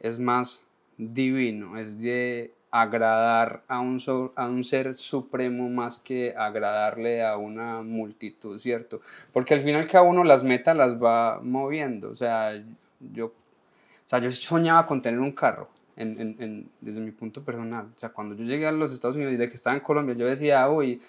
es 0.00 0.18
más 0.18 0.62
divino, 0.98 1.78
es 1.78 2.00
de 2.00 2.52
agradar 2.70 3.62
a 3.68 3.80
un, 3.80 4.02
a 4.34 4.46
un 4.46 4.64
ser 4.64 4.92
supremo 4.92 5.68
más 5.70 5.98
que 5.98 6.34
agradarle 6.36 7.24
a 7.24 7.36
una 7.36 7.82
multitud, 7.82 8.58
¿cierto? 8.58 9.00
Porque 9.32 9.54
al 9.54 9.60
final 9.60 9.86
cada 9.86 10.04
uno 10.04 10.24
las 10.24 10.44
metas 10.44 10.76
las 10.76 11.02
va 11.02 11.40
moviendo, 11.42 12.10
o 12.10 12.14
sea, 12.14 12.62
yo 13.00 13.26
O 13.26 14.08
sea, 14.08 14.18
yo 14.20 14.30
soñaba 14.30 14.86
con 14.86 15.02
tener 15.02 15.20
un 15.20 15.32
carro. 15.32 15.68
En, 15.96 16.20
en, 16.20 16.36
en, 16.40 16.70
desde 16.80 17.00
mi 17.00 17.10
punto 17.10 17.42
personal. 17.42 17.86
O 17.96 17.98
sea, 17.98 18.10
cuando 18.10 18.34
yo 18.34 18.44
llegué 18.44 18.66
a 18.66 18.72
los 18.72 18.92
Estados 18.92 19.16
Unidos 19.16 19.32
y 19.32 19.38
de 19.38 19.48
que 19.48 19.54
estaba 19.54 19.74
en 19.74 19.80
Colombia, 19.80 20.14
yo 20.14 20.26
decía, 20.26 20.68
uy, 20.68 21.00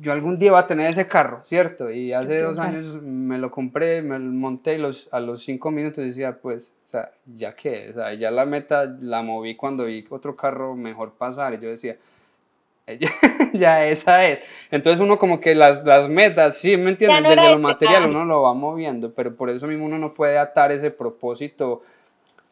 yo 0.00 0.12
algún 0.12 0.38
día 0.38 0.50
voy 0.50 0.60
a 0.60 0.66
tener 0.66 0.90
ese 0.90 1.06
carro, 1.06 1.40
¿cierto? 1.44 1.90
Y 1.90 2.12
hace 2.12 2.40
dos 2.40 2.58
años 2.58 3.00
me 3.02 3.38
lo 3.38 3.50
compré, 3.50 4.02
me 4.02 4.18
lo 4.18 4.24
monté 4.24 4.74
y 4.74 4.78
los, 4.78 5.08
a 5.12 5.20
los 5.20 5.42
cinco 5.42 5.70
minutos 5.70 6.02
decía, 6.04 6.38
pues, 6.38 6.74
o 6.84 6.88
sea, 6.88 7.12
ya 7.24 7.54
que, 7.54 7.90
o 7.90 7.92
sea, 7.92 8.14
ya 8.14 8.30
la 8.30 8.46
meta 8.46 8.96
la 9.00 9.22
moví 9.22 9.54
cuando 9.54 9.84
vi 9.84 10.04
otro 10.10 10.34
carro 10.34 10.74
mejor 10.74 11.12
pasar 11.14 11.54
y 11.54 11.58
yo 11.58 11.68
decía, 11.68 11.96
ya 13.52 13.84
esa 13.86 14.26
es. 14.26 14.68
Entonces 14.70 15.00
uno 15.00 15.18
como 15.18 15.40
que 15.40 15.54
las, 15.54 15.84
las 15.84 16.08
metas, 16.08 16.58
sí, 16.58 16.76
¿me 16.76 16.90
entiendes? 16.90 17.22
Desde 17.22 17.50
lo 17.50 17.58
material 17.58 18.06
uno 18.06 18.24
lo 18.24 18.42
va 18.42 18.54
moviendo, 18.54 19.12
pero 19.12 19.34
por 19.36 19.50
eso 19.50 19.66
mismo 19.66 19.86
uno 19.86 19.98
no 19.98 20.14
puede 20.14 20.38
atar 20.38 20.72
ese 20.72 20.90
propósito 20.90 21.82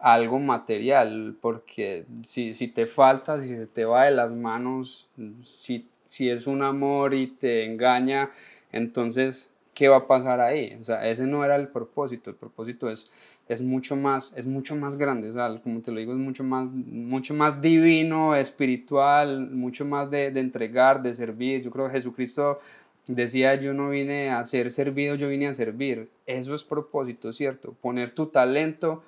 algo 0.05 0.39
material, 0.39 1.35
porque 1.41 2.05
si, 2.23 2.53
si 2.53 2.69
te 2.69 2.85
falta, 2.85 3.41
si 3.41 3.49
se 3.49 3.67
te 3.67 3.87
va 3.87 4.05
de 4.05 4.11
las 4.11 4.35
manos, 4.35 5.09
si, 5.43 5.89
si 6.05 6.29
es 6.29 6.47
un 6.47 6.63
amor 6.63 7.15
y 7.15 7.29
te 7.29 7.65
engaña, 7.65 8.31
entonces, 8.71 9.51
¿qué 9.73 9.89
va 9.89 9.97
a 9.97 10.07
pasar 10.07 10.41
ahí? 10.41 10.77
O 10.79 10.83
sea, 10.83 11.09
ese 11.09 11.27
no 11.27 11.43
era 11.43 11.57
el 11.57 11.69
propósito, 11.69 12.29
el 12.29 12.37
propósito 12.37 12.91
es 12.91 13.11
es 13.49 13.61
mucho 13.61 13.95
más, 13.97 14.33
es 14.37 14.47
mucho 14.47 14.75
más 14.75 14.97
grande, 14.97 15.29
o 15.29 15.33
sea, 15.33 15.61
como 15.63 15.81
te 15.83 15.93
lo 15.93 16.01
digo, 16.01 16.13
es 16.13 16.19
mucho 16.19 16.45
más, 16.45 16.73
mucho 16.73 17.35
más 17.35 17.61
divino, 17.61 18.35
espiritual, 18.35 19.51
mucho 19.51 19.85
más 19.85 20.11
de, 20.11 20.31
de 20.31 20.41
entregar, 20.41 21.03
de 21.03 21.13
servir. 21.13 21.63
Yo 21.63 21.71
creo 21.71 21.87
que 21.87 21.93
Jesucristo 21.93 22.59
decía, 23.07 23.55
yo 23.57 23.75
no 23.75 23.91
vine 23.91 24.31
a 24.31 24.43
ser 24.45 24.71
servido, 24.71 25.15
yo 25.15 25.29
vine 25.29 25.49
a 25.49 25.55
servir. 25.55 26.09
Eso 26.25 26.55
es 26.55 26.65
propósito, 26.65 27.33
¿cierto? 27.33 27.75
Poner 27.83 28.11
tu 28.11 28.27
talento 28.27 29.03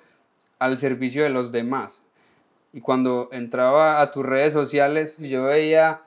al 0.59 0.77
servicio 0.77 1.23
de 1.23 1.29
los 1.29 1.51
demás. 1.51 2.03
Y 2.73 2.81
cuando 2.81 3.29
entraba 3.31 4.01
a 4.01 4.11
tus 4.11 4.25
redes 4.25 4.53
sociales, 4.53 5.17
yo 5.17 5.45
veía 5.45 6.01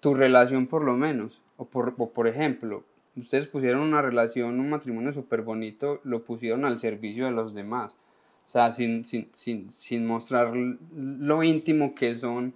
tu 0.00 0.14
relación 0.14 0.66
por 0.66 0.82
lo 0.82 0.96
menos, 0.96 1.42
o 1.56 1.64
por, 1.64 1.94
por 1.94 2.26
ejemplo, 2.26 2.84
ustedes 3.16 3.46
pusieron 3.46 3.82
una 3.82 4.02
relación, 4.02 4.58
un 4.58 4.70
matrimonio 4.70 5.12
súper 5.12 5.42
bonito, 5.42 6.00
lo 6.04 6.24
pusieron 6.24 6.64
al 6.64 6.78
servicio 6.78 7.26
de 7.26 7.30
los 7.30 7.54
demás. 7.54 7.96
O 8.44 8.48
sea, 8.48 8.70
sin, 8.72 9.04
sin, 9.04 9.28
sin, 9.32 9.70
sin 9.70 10.04
mostrar 10.04 10.52
lo 10.96 11.42
íntimo 11.44 11.94
que 11.94 12.16
son, 12.16 12.54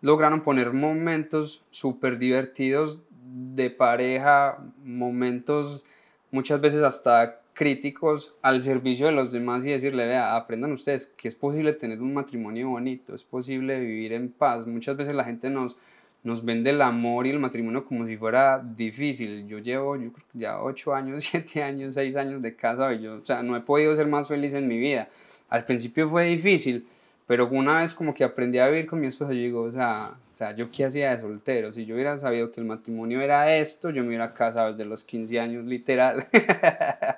lograron 0.00 0.40
poner 0.40 0.72
momentos 0.72 1.62
súper 1.70 2.16
divertidos 2.16 3.02
de 3.10 3.70
pareja, 3.70 4.58
momentos 4.82 5.84
muchas 6.30 6.60
veces 6.60 6.82
hasta 6.82 7.40
críticos 7.56 8.34
al 8.42 8.60
servicio 8.60 9.06
de 9.06 9.12
los 9.12 9.32
demás 9.32 9.64
y 9.64 9.70
decirle, 9.70 10.06
vea, 10.06 10.36
aprendan 10.36 10.72
ustedes 10.72 11.06
que 11.16 11.26
es 11.26 11.34
posible 11.34 11.72
tener 11.72 12.02
un 12.02 12.12
matrimonio 12.12 12.68
bonito, 12.68 13.14
es 13.14 13.24
posible 13.24 13.80
vivir 13.80 14.12
en 14.12 14.30
paz. 14.30 14.66
Muchas 14.66 14.94
veces 14.94 15.14
la 15.14 15.24
gente 15.24 15.48
nos, 15.48 15.74
nos 16.22 16.44
vende 16.44 16.68
el 16.68 16.82
amor 16.82 17.26
y 17.26 17.30
el 17.30 17.38
matrimonio 17.38 17.86
como 17.86 18.06
si 18.06 18.18
fuera 18.18 18.58
difícil. 18.58 19.48
Yo 19.48 19.58
llevo 19.58 19.96
yo 19.96 20.10
ya 20.34 20.60
ocho 20.60 20.94
años, 20.94 21.24
siete 21.30 21.62
años, 21.62 21.94
seis 21.94 22.14
años 22.16 22.42
de 22.42 22.54
casa 22.54 22.92
y 22.92 23.00
yo, 23.00 23.14
o 23.14 23.24
sea, 23.24 23.42
no 23.42 23.56
he 23.56 23.60
podido 23.60 23.94
ser 23.94 24.06
más 24.06 24.28
feliz 24.28 24.52
en 24.52 24.68
mi 24.68 24.78
vida. 24.78 25.08
Al 25.48 25.64
principio 25.64 26.10
fue 26.10 26.26
difícil, 26.26 26.86
pero 27.26 27.48
una 27.48 27.80
vez 27.80 27.94
como 27.94 28.12
que 28.12 28.22
aprendí 28.22 28.58
a 28.58 28.68
vivir 28.68 28.86
con 28.86 29.00
mi 29.00 29.06
esposa, 29.06 29.32
yo 29.32 29.40
digo, 29.40 29.62
o 29.62 29.72
sea, 29.72 30.10
o 30.30 30.36
sea, 30.36 30.54
yo 30.54 30.68
qué 30.70 30.84
hacía 30.84 31.12
de 31.12 31.22
soltero. 31.22 31.72
Si 31.72 31.86
yo 31.86 31.94
hubiera 31.94 32.18
sabido 32.18 32.50
que 32.50 32.60
el 32.60 32.66
matrimonio 32.66 33.22
era 33.22 33.56
esto, 33.56 33.88
yo 33.88 34.02
me 34.02 34.08
hubiera 34.08 34.34
casado 34.34 34.72
desde 34.72 34.84
los 34.84 35.04
15 35.04 35.40
años, 35.40 35.64
literal. 35.64 36.26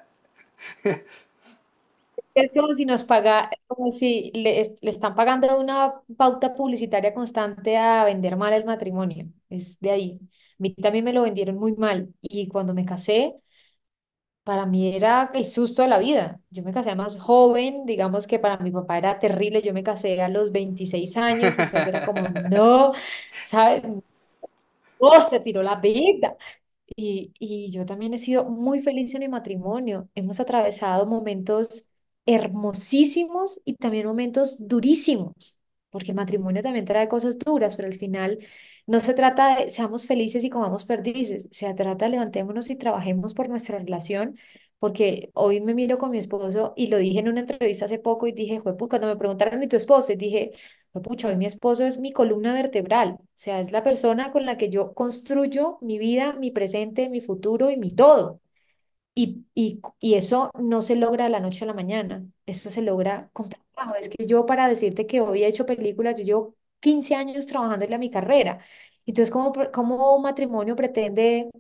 Es 2.35 2.51
como 2.55 2.73
si 2.73 2.85
nos 2.85 3.03
paga, 3.05 3.51
como 3.67 3.91
si 3.91 4.31
le, 4.35 4.63
le, 4.81 4.91
están 4.91 5.15
pagando 5.17 5.59
una 5.59 5.95
pauta 6.17 6.55
publicitaria 6.55 7.13
constante 7.15 7.77
a 7.77 8.05
vender 8.05 8.37
mal 8.37 8.53
el 8.53 8.65
matrimonio. 8.65 9.27
Es 9.49 9.81
de 9.81 9.91
ahí. 9.91 10.19
A 10.23 10.29
mí 10.59 10.75
también 10.75 11.05
me 11.05 11.13
lo 11.13 11.23
vendieron 11.23 11.57
muy 11.57 11.73
mal. 11.75 12.15
Y 12.23 12.47
cuando 12.49 12.75
me 12.75 12.85
casé, 12.85 13.35
para 14.45 14.65
mí 14.67 14.95
era 14.95 15.31
el 15.35 15.45
susto 15.45 15.83
de 15.83 15.89
la 15.89 15.99
vida. 15.99 16.41
Yo 16.51 16.63
me 16.63 16.73
casé 16.73 16.95
más 16.95 17.19
joven, 17.19 17.85
digamos 17.87 18.27
que 18.27 18.39
para 18.39 18.57
mi 18.59 18.71
papá 18.71 18.97
era 18.99 19.19
terrible. 19.19 19.61
Yo 19.63 19.75
me 19.75 19.83
casé 19.83 20.23
a 20.23 20.29
los 20.29 20.53
26 20.53 21.17
años, 21.19 21.59
entonces 21.59 21.87
era 21.89 22.03
como, 22.03 22.29
no, 22.51 22.93
¿sabes? 23.45 23.83
Oh, 25.01 25.21
se 25.23 25.41
tiró 25.41 25.63
la 25.63 25.77
vida. 25.77 26.37
Y, 26.97 27.33
y 27.39 27.71
yo 27.71 27.85
también 27.87 28.15
he 28.15 28.19
sido 28.19 28.45
muy 28.45 28.81
feliz 28.83 29.15
en 29.15 29.21
mi 29.21 29.29
matrimonio. 29.29 30.09
Hemos 30.15 30.41
atravesado 30.41 31.07
momentos 31.07 31.89
hermosísimos 32.27 33.61
y 33.65 33.75
también 33.75 34.07
momentos 34.07 34.69
durísimos, 34.69 35.57
porque 35.91 36.11
el 36.13 36.17
matrimonio 36.17 36.63
también 36.63 36.85
trae 36.85 37.09
cosas 37.09 37.39
duras, 37.39 37.77
pero 37.77 37.89
al 37.89 37.95
final 37.95 38.39
no 38.87 39.01
se 39.01 39.15
trata 39.15 39.57
de 39.61 39.69
seamos 39.71 40.07
felices 40.07 40.45
y 40.45 40.51
comamos 40.51 40.85
perdices, 40.85 41.49
se 41.51 41.73
trata 41.75 42.07
de 42.07 42.11
levantémonos 42.13 42.71
y 42.71 42.77
trabajemos 42.77 43.35
por 43.35 43.49
nuestra 43.49 43.79
relación, 43.79 44.37
porque 44.79 45.31
hoy 45.35 45.61
me 45.61 45.75
miro 45.75 45.99
con 45.99 46.11
mi 46.11 46.19
esposo 46.19 46.73
y 46.77 46.87
lo 46.89 46.99
dije 46.99 47.19
en 47.21 47.29
una 47.29 47.41
entrevista 47.41 47.87
hace 47.87 47.99
poco 47.99 48.27
y 48.27 48.33
dije, 48.33 48.61
pues 48.63 48.77
cuando 48.89 49.07
me 49.09 49.17
preguntaron, 49.17 49.63
¿y 49.63 49.69
tu 49.69 49.77
esposo? 49.77 50.13
Y 50.13 50.17
dije, 50.17 50.51
pucha, 51.03 51.29
hoy 51.29 51.37
mi 51.37 51.47
esposo 51.47 51.85
es 51.85 51.99
mi 51.99 52.13
columna 52.13 52.53
vertebral, 52.53 53.13
o 53.21 53.27
sea, 53.35 53.61
es 53.61 53.73
la 53.73 53.83
persona 53.85 54.33
con 54.33 54.47
la 54.47 54.57
que 54.57 54.69
yo 54.71 54.95
construyo 54.95 55.79
mi 55.81 55.99
vida, 55.99 56.33
mi 56.35 56.51
presente, 56.51 57.09
mi 57.09 57.21
futuro 57.21 57.71
y 57.71 57.77
mi 57.77 57.91
todo. 57.91 58.41
Y, 59.15 59.47
y, 59.55 59.81
y, 60.01 60.15
eso 60.15 60.51
no 60.61 60.81
se 60.81 60.95
logra 60.95 61.25
de 61.25 61.31
la 61.31 61.41
noche 61.41 61.65
a 61.65 61.67
la 61.67 61.75
mañana, 61.75 62.25
eso 62.47 62.71
se 62.71 62.83
logra 62.83 63.31
con 63.33 63.49
trabajo. 63.49 63.97
Es 63.97 64.09
que 64.09 64.27
yo 64.27 64.47
para 64.47 64.69
decirte 64.69 65.07
que 65.07 65.21
hoy 65.21 65.43
he 65.43 65.49
hecho 65.49 65.67
películas, 65.67 66.15
yo 66.17 66.23
llevo 66.25 66.57
15 66.81 67.17
años 67.17 67.47
trabajando 67.47 67.85
en 67.85 67.99
mi 68.01 68.11
carrera. 68.11 68.61
Entonces, 69.07 69.33
¿cómo, 69.33 69.53
cómo 69.73 70.17
un 70.17 70.23
matrimonio 70.23 70.77
pretende 70.77 71.51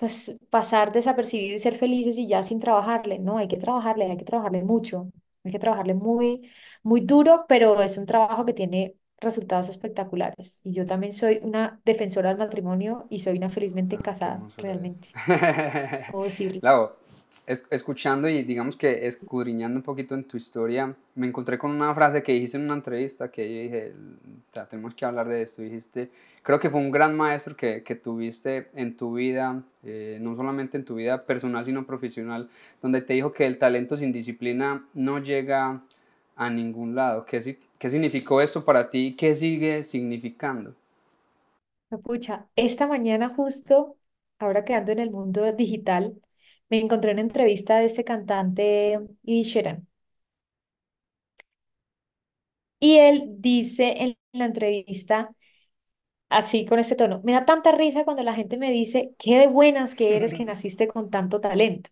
pues, 0.00 0.36
pasar 0.50 0.92
desapercibido 0.92 1.56
y 1.56 1.60
ser 1.60 1.76
felices 1.76 2.18
y 2.18 2.28
ya 2.28 2.42
sin 2.42 2.60
trabajarle? 2.60 3.20
No, 3.20 3.38
hay 3.38 3.48
que 3.48 3.58
trabajarle, 3.58 4.06
hay 4.10 4.18
que 4.18 4.26
trabajarle 4.26 4.64
mucho, 4.64 5.12
hay 5.44 5.52
que 5.52 5.60
trabajarle 5.60 5.94
muy, 5.94 6.50
muy 6.84 7.02
duro, 7.02 7.46
pero 7.48 7.82
es 7.82 7.98
un 7.98 8.06
trabajo 8.06 8.46
que 8.46 8.54
tiene 8.54 8.96
resultados 9.20 9.68
espectaculares. 9.70 10.60
Y 10.64 10.72
yo 10.74 10.86
también 10.86 11.12
soy 11.14 11.40
una 11.44 11.80
defensora 11.86 12.30
del 12.30 12.38
matrimonio 12.38 13.06
y 13.10 13.20
soy 13.20 13.38
una 13.38 13.50
felizmente 13.50 13.98
Ah, 13.98 14.02
casada, 14.02 14.48
realmente. 14.58 15.08
Puedo 16.10 16.24
decirlo. 16.26 16.62
Lau, 16.62 16.90
es- 17.46 17.66
escuchando 17.70 18.28
y 18.28 18.42
digamos 18.42 18.76
que 18.76 19.06
escudriñando 19.06 19.78
un 19.78 19.82
poquito 19.82 20.14
en 20.14 20.24
tu 20.24 20.36
historia, 20.36 20.96
me 21.14 21.26
encontré 21.28 21.58
con 21.58 21.70
una 21.70 21.94
frase 21.94 22.22
que 22.22 22.32
dijiste 22.32 22.56
en 22.58 22.64
una 22.64 22.74
entrevista 22.74 23.30
que 23.30 23.48
yo 23.54 23.62
dije, 23.62 23.94
tenemos 24.68 24.94
que 24.94 25.04
hablar 25.04 25.28
de 25.28 25.42
esto. 25.42 25.62
Dijiste, 25.62 26.10
creo 26.42 26.58
que 26.58 26.70
fue 26.70 26.80
un 26.80 26.90
gran 26.90 27.16
maestro 27.16 27.56
que, 27.56 27.82
que 27.82 27.94
tuviste 27.94 28.68
en 28.74 28.96
tu 28.96 29.14
vida, 29.14 29.62
eh, 29.82 30.18
no 30.20 30.36
solamente 30.36 30.76
en 30.76 30.84
tu 30.84 30.96
vida 30.96 31.24
personal, 31.26 31.64
sino 31.64 31.86
profesional, 31.86 32.48
donde 32.82 33.00
te 33.02 33.14
dijo 33.14 33.32
que 33.32 33.46
el 33.46 33.58
talento 33.58 33.96
sin 33.96 34.12
disciplina 34.12 34.86
no 34.94 35.18
llega 35.18 35.82
a 36.36 36.50
ningún 36.50 36.94
lado. 36.94 37.24
¿Qué, 37.24 37.40
qué 37.78 37.88
significó 37.90 38.40
esto 38.40 38.64
para 38.64 38.88
ti 38.90 39.08
y 39.08 39.16
qué 39.16 39.34
sigue 39.34 39.82
significando? 39.82 40.74
Pucha, 42.04 42.48
esta 42.56 42.86
mañana 42.86 43.28
justo, 43.28 43.96
ahora 44.38 44.64
que 44.64 44.74
ando 44.74 44.92
en 44.92 45.00
el 45.00 45.10
mundo 45.10 45.52
digital, 45.52 46.20
me 46.70 46.78
encontré 46.80 47.12
una 47.12 47.20
entrevista 47.22 47.78
de 47.78 47.86
este 47.86 48.04
cantante 48.04 48.94
Ed 48.94 49.42
Sheeran. 49.44 49.86
Y 52.78 52.96
él 52.98 53.24
dice 53.38 53.94
en 54.02 54.16
la 54.32 54.46
entrevista, 54.46 55.34
así 56.28 56.66
con 56.66 56.78
este 56.78 56.96
tono, 56.96 57.20
me 57.24 57.32
da 57.32 57.44
tanta 57.46 57.72
risa 57.72 58.04
cuando 58.04 58.22
la 58.24 58.34
gente 58.34 58.58
me 58.58 58.70
dice, 58.72 59.14
qué 59.18 59.38
de 59.38 59.46
buenas 59.48 59.94
que 59.94 60.16
eres 60.16 60.34
que 60.34 60.44
naciste 60.46 60.88
con 60.88 61.10
tanto 61.10 61.40
talento. 61.40 61.90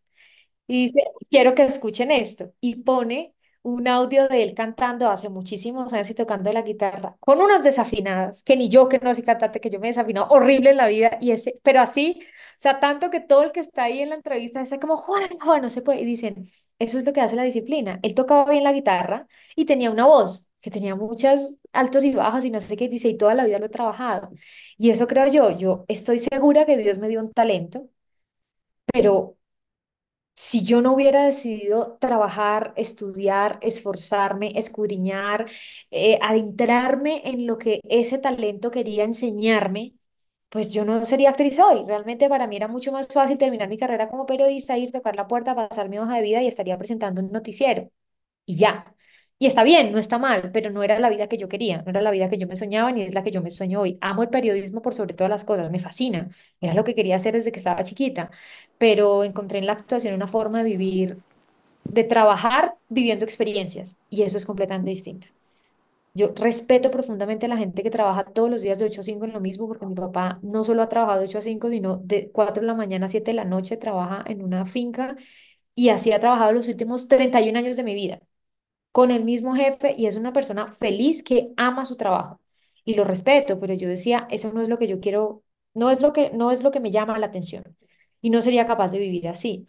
Y 0.69 0.85
dice, 0.87 1.03
quiero 1.31 1.55
que 1.57 1.65
escuchen 1.65 2.11
esto. 2.13 2.55
Y 2.61 2.77
pone 2.79 3.35
un 3.62 3.88
audio 3.88 4.29
de 4.29 4.43
él 4.43 4.55
cantando 4.55 5.09
hace 5.11 5.29
muchísimos 5.29 5.93
años 5.93 6.11
y 6.11 6.15
tocando 6.15 6.53
la 6.53 6.62
guitarra, 6.62 7.17
con 7.21 7.41
unas 7.41 7.62
desafinadas, 7.62 8.43
que 8.43 8.57
ni 8.57 8.69
yo 8.69 8.88
que 8.88 8.99
no 8.99 9.15
soy 9.15 9.25
cantante, 9.25 9.61
que 9.61 9.71
yo 9.71 9.81
me 9.81 9.88
he 9.88 9.91
desafinado 9.91 10.29
horrible 10.31 10.71
en 10.71 10.77
la 10.79 10.87
vida, 10.88 11.19
y 11.21 11.33
ese, 11.33 11.61
pero 11.62 11.81
así, 11.81 12.21
o 12.23 12.25
sea, 12.57 12.81
tanto 12.81 13.11
que 13.11 13.21
todo 13.21 13.43
el 13.43 13.53
que 13.53 13.61
está 13.61 13.85
ahí 13.85 14.00
en 14.00 14.11
la 14.11 14.17
entrevista 14.17 14.61
dice 14.61 14.79
como, 14.81 14.97
Juan, 14.97 15.29
Juan, 15.41 15.62
no 15.62 15.71
se 15.71 15.83
puede, 15.83 16.00
y 16.00 16.05
dicen, 16.05 16.50
eso 16.79 16.99
es 16.99 17.05
lo 17.05 17.12
que 17.12 17.21
hace 17.21 17.37
la 17.37 17.43
disciplina. 17.43 17.99
Él 18.03 18.15
tocaba 18.15 18.50
bien 18.50 18.65
la 18.65 18.73
guitarra 18.73 19.27
y 19.57 19.65
tenía 19.65 19.91
una 19.91 20.07
voz 20.07 20.50
que 20.61 20.71
tenía 20.71 20.95
muchos 20.97 21.57
altos 21.73 22.05
y 22.05 22.15
bajos 22.15 22.45
y 22.45 22.50
no 22.50 22.61
sé 22.61 22.77
qué, 22.77 22.88
dice, 22.88 23.09
y 23.09 23.17
toda 23.17 23.35
la 23.35 23.45
vida 23.45 23.59
lo 23.59 23.67
he 23.67 23.69
trabajado. 23.69 24.31
Y 24.77 24.91
eso 24.91 25.07
creo 25.07 25.27
yo, 25.29 25.50
yo 25.57 25.85
estoy 25.88 26.19
segura 26.19 26.67
que 26.67 26.77
Dios 26.77 26.99
me 26.99 27.09
dio 27.09 27.21
un 27.21 27.33
talento, 27.33 27.88
pero 28.93 29.37
si 30.40 30.64
yo 30.64 30.80
no 30.83 30.92
hubiera 30.95 31.25
decidido 31.25 31.97
trabajar, 32.00 32.73
estudiar, 32.76 33.59
esforzarme, 33.62 34.52
escudriñar, 34.59 35.47
eh, 35.90 36.18
adentrarme 36.23 37.23
en 37.25 37.47
lo 37.47 37.59
que 37.59 37.80
ese 37.88 38.18
talento 38.18 38.71
quería 38.71 39.04
enseñarme, 39.04 39.95
pues 40.50 40.73
yo 40.73 40.85
no 40.85 41.04
sería 41.04 41.30
actriz 41.30 41.59
hoy. 41.61 41.85
Realmente 41.87 42.28
para 42.28 42.47
mí 42.47 42.57
era 42.57 42.68
mucho 42.68 42.92
más 42.92 43.09
fácil 43.09 43.38
terminar 43.38 43.68
mi 43.68 43.78
carrera 43.78 44.09
como 44.11 44.26
periodista, 44.26 44.78
ir, 44.78 44.92
tocar 44.92 45.16
la 45.16 45.26
puerta, 45.28 45.54
pasar 45.57 45.88
mi 45.88 45.99
hoja 45.99 46.16
de 46.16 46.23
vida 46.23 46.42
y 46.42 46.47
estaría 46.49 46.78
presentando 46.78 47.21
un 47.23 47.33
noticiero. 47.33 47.90
y 48.47 48.57
ya. 48.59 48.95
Y 49.40 49.47
está 49.47 49.62
bien, 49.62 49.92
no 49.92 49.99
está 49.99 50.18
mal, 50.18 50.50
pero 50.52 50.71
no 50.71 50.83
era 50.83 50.99
la 50.99 51.09
vida 51.11 51.28
que 51.28 51.38
yo 51.38 51.49
quería, 51.49 51.83
no 51.83 51.90
era 51.90 52.02
la 52.02 52.11
vida 52.11 52.28
que 52.28 52.38
yo 52.38 52.49
me 52.49 52.57
soñaba 52.57 52.90
ni 52.90 53.02
es 53.02 53.14
la 53.14 53.23
que 53.23 53.30
yo 53.30 53.40
me 53.40 53.50
sueño 53.52 53.80
hoy. 53.80 53.97
Amo 54.00 54.23
el 54.25 54.30
periodismo 54.30 54.83
por 54.83 54.95
sobre 54.95 55.14
todas 55.14 55.30
las 55.30 55.45
cosas, 55.45 55.71
me 55.71 55.78
fascina, 55.78 56.28
era 56.61 56.75
lo 56.75 56.83
que 56.83 56.95
quería 56.97 57.14
hacer 57.16 57.35
desde 57.35 57.52
que 57.52 57.61
estaba 57.61 57.85
chiquita, 57.85 58.30
pero 58.78 59.23
encontré 59.23 59.59
en 59.59 59.66
la 59.66 59.75
actuación 59.75 60.14
una 60.14 60.26
forma 60.26 60.59
de 60.64 60.71
vivir, 60.76 61.23
de 61.85 62.04
trabajar 62.04 62.76
viviendo 62.88 63.25
experiencias 63.25 63.99
y 64.11 64.23
eso 64.23 64.38
es 64.38 64.47
completamente 64.47 64.90
distinto. 64.90 65.28
Yo 66.14 66.33
respeto 66.37 66.90
profundamente 66.90 67.47
a 67.47 67.49
la 67.49 67.57
gente 67.59 67.83
que 67.83 67.90
trabaja 67.90 68.25
todos 68.25 68.50
los 68.50 68.62
días 68.62 68.78
de 68.78 68.87
8 68.87 69.00
a 69.02 69.04
5 69.04 69.25
en 69.25 69.33
lo 69.33 69.40
mismo, 69.40 69.68
porque 69.68 69.87
mi 69.87 69.95
papá 69.95 70.40
no 70.42 70.64
solo 70.64 70.83
ha 70.83 70.88
trabajado 70.88 71.21
de 71.21 71.26
8 71.26 71.38
a 71.38 71.42
5 71.42 71.71
sino 71.71 71.99
de 71.99 72.30
4 72.33 72.62
de 72.62 72.66
la 72.66 72.75
mañana 72.75 73.07
a 73.07 73.09
7 73.09 73.30
de 73.33 73.37
la 73.37 73.45
noche 73.45 73.76
trabaja 73.76 74.25
en 74.26 74.42
una 74.42 74.66
finca 74.66 75.16
y 75.75 75.90
así 75.90 76.12
ha 76.12 76.21
trabajado 76.21 76.52
los 76.52 76.68
últimos 76.68 77.09
31 77.09 77.57
años 77.59 77.76
de 77.76 77.85
mi 77.85 77.95
vida 77.95 78.21
con 78.92 79.11
el 79.11 79.25
mismo 79.25 79.54
jefe 79.54 79.95
y 79.97 80.07
es 80.07 80.16
una 80.16 80.33
persona 80.33 80.73
feliz 80.73 81.23
que 81.23 81.52
ama 81.57 81.85
su 81.85 81.97
trabajo 81.97 82.40
y 82.85 82.95
lo 82.95 83.04
respeto, 83.04 83.61
pero 83.61 83.75
yo 83.75 83.88
decía, 83.88 84.26
eso 84.30 84.52
no 84.52 84.61
es 84.62 84.68
lo 84.68 84.78
que 84.78 84.88
yo 84.88 85.00
quiero, 85.00 85.42
no 85.75 85.90
es 85.90 86.00
lo 86.00 86.12
que 86.12 86.30
no 86.30 86.50
es 86.50 86.62
lo 86.62 86.71
que 86.71 86.80
me 86.80 86.90
llama 86.90 87.18
la 87.18 87.26
atención 87.26 87.64
y 88.21 88.30
no 88.30 88.42
sería 88.42 88.66
capaz 88.66 88.92
de 88.92 88.99
vivir 88.99 89.28
así. 89.28 89.68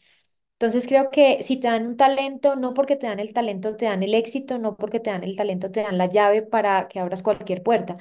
Entonces 0.53 0.87
creo 0.87 1.09
que 1.11 1.41
si 1.43 1.57
te 1.59 1.67
dan 1.69 1.87
un 1.87 1.97
talento, 1.97 2.55
no 2.57 2.73
porque 2.73 2.95
te 2.97 3.07
dan 3.07 3.19
el 3.19 3.33
talento 3.33 3.75
te 3.77 3.85
dan 3.85 4.03
el 4.03 4.13
éxito, 4.13 4.59
no 4.59 4.75
porque 4.77 4.99
te 4.99 5.09
dan 5.11 5.23
el 5.23 5.35
talento 5.37 5.71
te 5.71 5.81
dan 5.83 5.97
la 5.97 6.07
llave 6.07 6.41
para 6.43 6.87
que 6.89 6.99
abras 6.99 7.23
cualquier 7.23 7.63
puerta. 7.63 7.97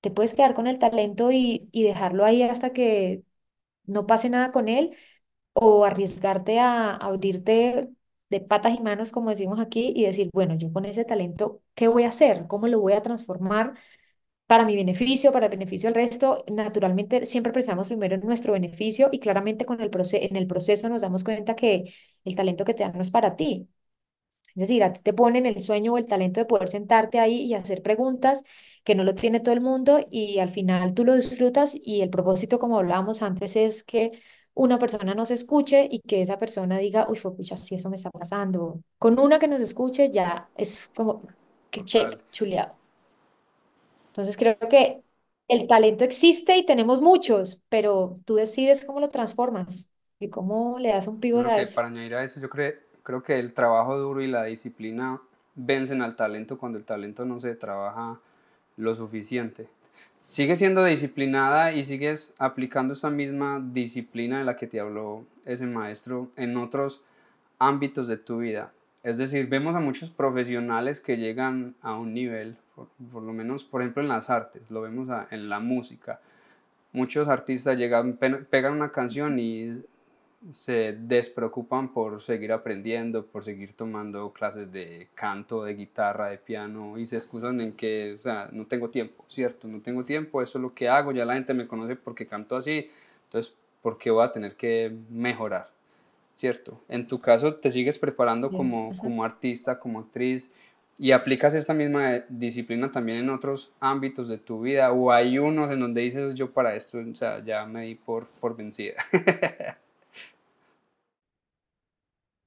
Te 0.00 0.10
puedes 0.10 0.34
quedar 0.34 0.54
con 0.54 0.66
el 0.66 0.78
talento 0.78 1.32
y, 1.32 1.68
y 1.72 1.84
dejarlo 1.84 2.24
ahí 2.24 2.42
hasta 2.42 2.72
que 2.72 3.22
no 3.86 4.06
pase 4.06 4.30
nada 4.30 4.52
con 4.52 4.68
él 4.68 4.96
o 5.54 5.84
arriesgarte 5.84 6.58
a 6.60 6.92
abrirte 6.96 7.90
de 8.30 8.40
patas 8.40 8.74
y 8.78 8.80
manos, 8.82 9.10
como 9.12 9.30
decimos 9.30 9.60
aquí, 9.60 9.92
y 9.96 10.04
decir, 10.04 10.30
bueno, 10.32 10.54
yo 10.56 10.72
con 10.72 10.84
ese 10.84 11.04
talento, 11.04 11.62
¿qué 11.74 11.88
voy 11.88 12.04
a 12.04 12.08
hacer? 12.08 12.46
¿Cómo 12.46 12.68
lo 12.68 12.80
voy 12.80 12.92
a 12.94 13.02
transformar 13.02 13.74
para 14.46 14.64
mi 14.66 14.76
beneficio, 14.76 15.32
para 15.32 15.46
el 15.46 15.50
beneficio 15.52 15.88
del 15.88 15.94
resto? 15.96 16.44
Naturalmente, 16.50 17.26
siempre 17.26 17.52
pensamos 17.52 17.88
primero 17.88 18.14
en 18.16 18.22
nuestro 18.22 18.52
beneficio 18.54 19.08
y 19.12 19.20
claramente 19.20 19.64
con 19.64 19.80
el 19.80 19.90
en 20.12 20.36
el 20.36 20.46
proceso 20.46 20.88
nos 20.88 21.02
damos 21.02 21.24
cuenta 21.24 21.56
que 21.56 21.92
el 22.24 22.36
talento 22.36 22.64
que 22.64 22.74
te 22.74 22.84
dan 22.84 22.92
no 22.94 23.02
es 23.02 23.10
para 23.10 23.36
ti. 23.36 23.68
Es 24.56 24.62
decir, 24.62 24.82
a 24.82 24.92
ti 24.92 25.00
te 25.02 25.12
ponen 25.12 25.46
el 25.46 25.60
sueño 25.60 25.92
o 25.94 25.98
el 25.98 26.06
talento 26.06 26.40
de 26.40 26.44
poder 26.46 26.68
sentarte 26.68 27.20
ahí 27.20 27.42
y 27.42 27.54
hacer 27.54 27.82
preguntas 27.82 28.42
que 28.84 28.94
no 28.96 29.04
lo 29.04 29.14
tiene 29.14 29.40
todo 29.40 29.54
el 29.54 29.60
mundo 29.60 30.00
y 30.10 30.38
al 30.40 30.50
final 30.50 30.92
tú 30.94 31.04
lo 31.04 31.14
disfrutas 31.14 31.76
y 31.80 32.00
el 32.02 32.10
propósito, 32.10 32.58
como 32.58 32.78
hablábamos 32.78 33.22
antes, 33.22 33.54
es 33.56 33.84
que 33.84 34.12
una 34.62 34.78
persona 34.78 35.14
nos 35.14 35.30
escuche 35.30 35.88
y 35.90 36.00
que 36.02 36.22
esa 36.22 36.38
persona 36.38 36.78
diga, 36.78 37.06
uy, 37.10 37.18
fue 37.18 37.34
pucha, 37.36 37.56
sí, 37.56 37.74
eso 37.76 37.90
me 37.90 37.96
está 37.96 38.10
pasando. 38.10 38.82
Con 38.98 39.18
una 39.18 39.38
que 39.38 39.48
nos 39.48 39.60
escuche 39.60 40.10
ya 40.12 40.50
es 40.56 40.88
como 40.94 41.22
que 41.70 41.84
check, 41.84 42.20
chuleado. 42.30 42.78
Entonces 44.08 44.36
creo 44.36 44.58
que 44.68 45.02
el 45.48 45.66
talento 45.66 46.04
existe 46.04 46.56
y 46.56 46.66
tenemos 46.66 47.00
muchos, 47.00 47.62
pero 47.68 48.20
tú 48.24 48.34
decides 48.36 48.84
cómo 48.84 49.00
lo 49.00 49.08
transformas 49.10 49.90
y 50.18 50.30
cómo 50.30 50.78
le 50.78 50.90
das 50.90 51.06
un 51.08 51.20
Yo 51.20 51.20
pivot 51.20 51.46
creo 51.46 51.52
a 51.52 51.60
eso. 51.60 51.74
para 51.74 51.88
añadir 51.88 52.14
a 52.14 52.22
eso, 52.24 52.40
yo 52.40 52.48
creo, 52.50 52.74
creo 53.02 53.22
que 53.22 53.38
el 53.38 53.52
trabajo 53.54 53.96
duro 53.98 54.22
y 54.22 54.26
la 54.26 54.44
disciplina 54.44 55.20
vencen 55.54 56.02
al 56.02 56.16
talento 56.16 56.58
cuando 56.58 56.78
el 56.78 56.84
talento 56.84 57.24
no 57.24 57.40
se 57.40 57.54
trabaja 57.54 58.20
lo 58.76 58.94
suficiente. 58.94 59.68
Sigues 60.30 60.60
siendo 60.60 60.84
disciplinada 60.84 61.72
y 61.72 61.82
sigues 61.82 62.34
aplicando 62.38 62.92
esa 62.92 63.10
misma 63.10 63.60
disciplina 63.72 64.38
de 64.38 64.44
la 64.44 64.54
que 64.54 64.68
te 64.68 64.78
habló 64.78 65.24
ese 65.44 65.66
maestro 65.66 66.30
en 66.36 66.56
otros 66.56 67.02
ámbitos 67.58 68.06
de 68.06 68.16
tu 68.16 68.38
vida. 68.38 68.70
Es 69.02 69.18
decir, 69.18 69.48
vemos 69.48 69.74
a 69.74 69.80
muchos 69.80 70.12
profesionales 70.12 71.00
que 71.00 71.16
llegan 71.16 71.74
a 71.82 71.96
un 71.96 72.14
nivel, 72.14 72.56
por, 72.76 73.24
lo 73.24 73.32
menos, 73.32 73.64
por 73.64 73.80
ejemplo, 73.80 74.02
en 74.04 74.08
las 74.08 74.30
artes, 74.30 74.70
lo 74.70 74.82
vemos 74.82 75.08
en 75.32 75.48
la 75.48 75.58
música. 75.58 76.20
Muchos 76.92 77.26
artistas 77.26 77.76
llegan, 77.76 78.12
pe- 78.12 78.30
pegan 78.30 78.74
una 78.74 78.92
canción 78.92 79.36
y 79.36 79.82
se 80.50 80.96
despreocupan 80.98 81.92
por 81.92 82.22
seguir 82.22 82.52
aprendiendo, 82.52 83.26
por 83.26 83.44
seguir 83.44 83.74
tomando 83.74 84.32
clases 84.32 84.72
de 84.72 85.08
canto, 85.14 85.64
de 85.64 85.74
guitarra, 85.74 86.28
de 86.28 86.38
piano 86.38 86.98
y 86.98 87.04
se 87.04 87.16
excusan 87.16 87.60
en 87.60 87.72
que, 87.72 88.14
o 88.14 88.18
sea, 88.18 88.48
no 88.52 88.64
tengo 88.66 88.88
tiempo, 88.88 89.24
¿cierto? 89.28 89.68
No 89.68 89.80
tengo 89.80 90.02
tiempo, 90.02 90.40
eso 90.40 90.58
es 90.58 90.62
lo 90.62 90.74
que 90.74 90.88
hago, 90.88 91.12
ya 91.12 91.26
la 91.26 91.34
gente 91.34 91.52
me 91.52 91.66
conoce 91.66 91.94
porque 91.94 92.26
canto 92.26 92.56
así, 92.56 92.88
entonces, 93.24 93.54
¿por 93.82 93.98
qué 93.98 94.10
voy 94.10 94.24
a 94.24 94.32
tener 94.32 94.56
que 94.56 94.96
mejorar? 95.10 95.70
¿Cierto? 96.32 96.80
En 96.88 97.06
tu 97.06 97.20
caso, 97.20 97.56
te 97.56 97.68
sigues 97.68 97.98
preparando 97.98 98.50
como, 98.50 98.96
como 98.96 99.24
artista, 99.24 99.78
como 99.78 100.00
actriz 100.00 100.50
y 100.96 101.12
aplicas 101.12 101.54
esta 101.54 101.74
misma 101.74 102.24
disciplina 102.30 102.90
también 102.90 103.18
en 103.18 103.28
otros 103.28 103.72
ámbitos 103.78 104.30
de 104.30 104.38
tu 104.38 104.62
vida 104.62 104.90
o 104.92 105.12
hay 105.12 105.38
unos 105.38 105.70
en 105.70 105.80
donde 105.80 106.00
dices 106.00 106.34
yo 106.34 106.50
para 106.50 106.74
esto, 106.74 106.98
o 106.98 107.14
sea, 107.14 107.44
ya 107.44 107.66
me 107.66 107.82
di 107.82 107.94
por, 107.94 108.26
por 108.40 108.56
vencida. 108.56 108.94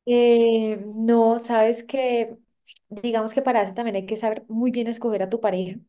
Eh, 0.06 0.84
no, 0.96 1.40
sabes 1.40 1.84
que, 1.84 2.38
digamos 2.90 3.34
que 3.34 3.42
para 3.42 3.62
eso 3.64 3.74
también 3.74 3.96
hay 3.96 4.06
que 4.06 4.18
saber 4.18 4.44
muy 4.50 4.72
bien 4.72 4.88
escoger 4.88 5.24
a 5.24 5.30
tu 5.30 5.40
pareja. 5.40 5.80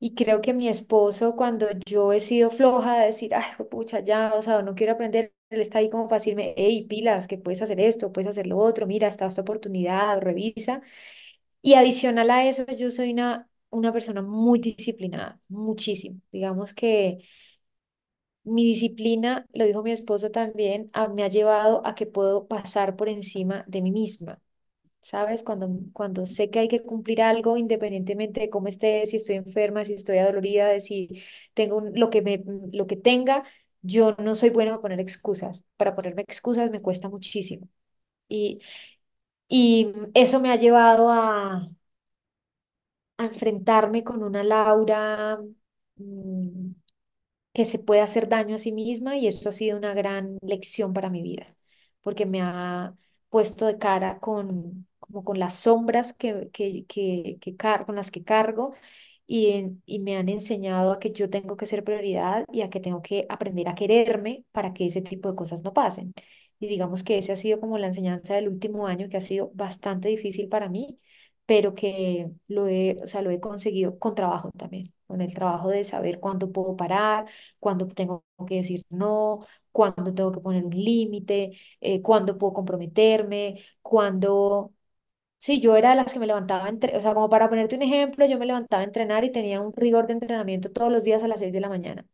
Y 0.00 0.14
creo 0.14 0.40
que 0.42 0.54
mi 0.54 0.68
esposo, 0.68 1.36
cuando 1.36 1.68
yo 1.86 2.12
he 2.12 2.20
sido 2.20 2.50
floja 2.50 2.98
de 3.00 3.06
decir, 3.06 3.34
ay, 3.34 3.44
pucha, 3.70 4.00
ya, 4.00 4.32
o 4.34 4.42
sea, 4.42 4.62
no 4.62 4.74
quiero 4.74 4.94
aprender, 4.94 5.34
él 5.50 5.60
está 5.62 5.78
ahí 5.78 5.90
como 5.90 6.08
para 6.08 6.18
decirme, 6.20 6.54
hey, 6.56 6.86
pilas, 6.88 7.28
que 7.28 7.38
puedes 7.38 7.62
hacer 7.62 7.80
esto, 7.80 8.12
puedes 8.12 8.28
hacer 8.30 8.46
lo 8.46 8.58
otro, 8.58 8.86
mira, 8.86 9.08
está 9.08 9.26
esta 9.26 9.42
oportunidad, 9.42 10.20
revisa. 10.20 10.82
Y 11.62 11.74
adicional 11.74 12.30
a 12.30 12.46
eso, 12.48 12.64
yo 12.76 12.90
soy 12.90 13.12
una, 13.12 13.48
una 13.70 13.92
persona 13.92 14.22
muy 14.22 14.58
disciplinada, 14.60 15.40
muchísimo. 15.48 16.20
Digamos 16.32 16.74
que 16.74 17.24
mi 18.44 18.64
disciplina, 18.64 19.46
lo 19.52 19.64
dijo 19.66 19.82
mi 19.82 19.92
esposo 19.92 20.30
también, 20.30 20.90
a- 20.92 21.08
me 21.08 21.22
ha 21.24 21.28
llevado 21.28 21.86
a 21.86 21.94
que 21.94 22.06
puedo 22.06 22.46
pasar 22.48 22.96
por 22.96 23.08
encima 23.08 23.64
de 23.68 23.82
mí 23.82 23.92
misma. 23.92 24.40
¿Sabes? 25.00 25.42
Cuando, 25.42 25.68
cuando 25.92 26.26
sé 26.26 26.50
que 26.50 26.60
hay 26.60 26.68
que 26.68 26.82
cumplir 26.82 27.22
algo, 27.22 27.56
independientemente 27.56 28.40
de 28.40 28.50
cómo 28.50 28.68
esté, 28.68 29.06
si 29.06 29.16
estoy 29.16 29.36
enferma, 29.36 29.84
si 29.84 29.94
estoy 29.94 30.18
adolorida, 30.18 30.68
de 30.68 30.80
si 30.80 31.08
tengo 31.54 31.80
lo 31.94 32.10
que 32.10 32.22
me, 32.22 32.44
lo 32.72 32.86
que 32.86 32.96
tenga, 32.96 33.44
yo 33.82 34.14
no 34.18 34.34
soy 34.36 34.50
buena 34.50 34.72
para 34.72 34.82
poner 34.82 35.00
excusas. 35.00 35.66
Para 35.76 35.94
ponerme 35.96 36.22
excusas 36.22 36.70
me 36.70 36.82
cuesta 36.82 37.08
muchísimo. 37.08 37.68
Y, 38.28 38.60
y 39.48 39.92
eso 40.14 40.40
me 40.40 40.50
ha 40.52 40.56
llevado 40.56 41.10
a, 41.10 41.68
a 43.18 43.24
enfrentarme 43.24 44.04
con 44.04 44.22
una 44.22 44.42
Laura 44.44 45.38
mm, 45.96 46.70
que 47.52 47.64
se 47.64 47.78
puede 47.78 48.00
hacer 48.00 48.28
daño 48.28 48.56
a 48.56 48.58
sí 48.58 48.72
misma 48.72 49.16
y 49.16 49.26
eso 49.26 49.48
ha 49.48 49.52
sido 49.52 49.76
una 49.78 49.94
gran 49.94 50.38
lección 50.42 50.92
para 50.92 51.10
mi 51.10 51.22
vida, 51.22 51.54
porque 52.02 52.26
me 52.26 52.40
ha 52.42 52.94
puesto 53.30 53.66
de 53.66 53.78
cara 53.78 54.18
con, 54.20 54.86
como 55.00 55.24
con 55.24 55.38
las 55.38 55.54
sombras 55.54 56.12
que, 56.12 56.50
que, 56.52 56.84
que, 56.86 57.38
que 57.40 57.56
con 57.86 57.96
las 57.96 58.10
que 58.10 58.24
cargo 58.24 58.74
y, 59.26 59.78
y 59.86 59.98
me 60.00 60.16
han 60.16 60.28
enseñado 60.28 60.92
a 60.92 60.98
que 60.98 61.12
yo 61.12 61.30
tengo 61.30 61.56
que 61.56 61.66
ser 61.66 61.84
prioridad 61.84 62.44
y 62.52 62.62
a 62.62 62.70
que 62.70 62.80
tengo 62.80 63.02
que 63.02 63.26
aprender 63.28 63.68
a 63.68 63.74
quererme 63.74 64.44
para 64.52 64.72
que 64.74 64.86
ese 64.86 65.02
tipo 65.02 65.30
de 65.30 65.36
cosas 65.36 65.62
no 65.64 65.72
pasen. 65.72 66.12
Y 66.58 66.66
digamos 66.68 67.02
que 67.02 67.18
esa 67.18 67.32
ha 67.34 67.36
sido 67.36 67.60
como 67.60 67.78
la 67.78 67.88
enseñanza 67.88 68.34
del 68.34 68.48
último 68.48 68.86
año, 68.86 69.08
que 69.08 69.16
ha 69.16 69.20
sido 69.20 69.50
bastante 69.54 70.08
difícil 70.08 70.48
para 70.48 70.68
mí, 70.68 70.98
pero 71.46 71.74
que 71.74 72.30
lo 72.48 72.66
he, 72.68 72.98
o 73.02 73.06
sea, 73.06 73.22
lo 73.22 73.30
he 73.30 73.40
conseguido 73.40 73.98
con 73.98 74.14
trabajo 74.14 74.50
también, 74.56 74.92
con 75.06 75.20
el 75.20 75.34
trabajo 75.34 75.68
de 75.70 75.84
saber 75.84 76.20
cuándo 76.20 76.50
puedo 76.52 76.76
parar 76.76 77.26
cuándo 77.58 77.86
tengo 77.88 78.24
que 78.46 78.56
decir 78.56 78.84
no, 78.90 79.44
cuándo 79.72 80.14
tengo 80.14 80.32
que 80.32 80.40
poner 80.40 80.64
un 80.64 80.74
límite, 80.74 81.52
eh, 81.80 82.02
cuándo 82.02 82.38
puedo 82.38 82.52
comprometerme, 82.54 83.60
cuándo... 83.82 84.72
Sí, 85.38 85.60
yo 85.60 85.76
era 85.76 85.90
de 85.90 85.96
las 85.96 86.12
que 86.12 86.20
me 86.20 86.26
levantaba, 86.26 86.68
entre... 86.68 86.96
o 86.96 87.00
sea, 87.00 87.14
como 87.14 87.28
para 87.28 87.48
ponerte 87.48 87.74
un 87.76 87.82
ejemplo, 87.82 88.26
yo 88.26 88.38
me 88.38 88.46
levantaba 88.46 88.82
a 88.82 88.84
entrenar 88.84 89.24
y 89.24 89.32
tenía 89.32 89.60
un 89.60 89.72
rigor 89.74 90.06
de 90.06 90.12
entrenamiento 90.14 90.70
todos 90.70 90.92
los 90.92 91.02
días 91.04 91.24
a 91.24 91.28
las 91.28 91.40
6 91.40 91.52
de 91.52 91.60
la 91.60 91.68
mañana. 91.68 92.06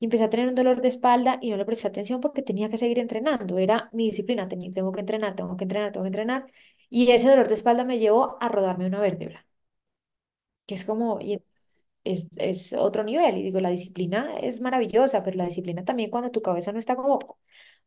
Y 0.00 0.06
empecé 0.06 0.24
a 0.24 0.30
tener 0.30 0.48
un 0.48 0.54
dolor 0.56 0.80
de 0.82 0.88
espalda 0.88 1.38
y 1.42 1.50
no 1.50 1.56
le 1.58 1.64
presté 1.66 1.88
atención 1.88 2.20
porque 2.20 2.42
tenía 2.42 2.68
que 2.68 2.78
seguir 2.78 2.98
entrenando. 3.00 3.58
Era 3.58 3.88
mi 3.92 4.06
disciplina, 4.06 4.48
tenía, 4.48 4.72
tengo 4.72 4.92
que 4.92 5.00
entrenar, 5.00 5.36
tengo 5.36 5.56
que 5.56 5.64
entrenar, 5.64 5.92
tengo 5.92 6.04
que 6.04 6.08
entrenar. 6.08 6.46
Y 6.90 7.10
ese 7.12 7.28
dolor 7.30 7.48
de 7.48 7.54
espalda 7.54 7.84
me 7.84 7.98
llevó 7.98 8.36
a 8.40 8.48
rodarme 8.48 8.86
una 8.86 9.00
vértebra 9.00 9.46
que 10.66 10.74
es 10.74 10.84
como, 10.84 11.20
y 11.20 11.42
es, 12.04 12.28
es 12.38 12.72
otro 12.74 13.04
nivel. 13.04 13.36
Y 13.38 13.42
digo, 13.42 13.60
la 13.60 13.70
disciplina 13.70 14.36
es 14.38 14.60
maravillosa, 14.60 15.22
pero 15.22 15.36
la 15.38 15.46
disciplina 15.46 15.84
también 15.84 16.10
cuando 16.10 16.30
tu 16.30 16.42
cabeza 16.42 16.72
no 16.72 16.78
está 16.78 16.96
como, 16.96 17.18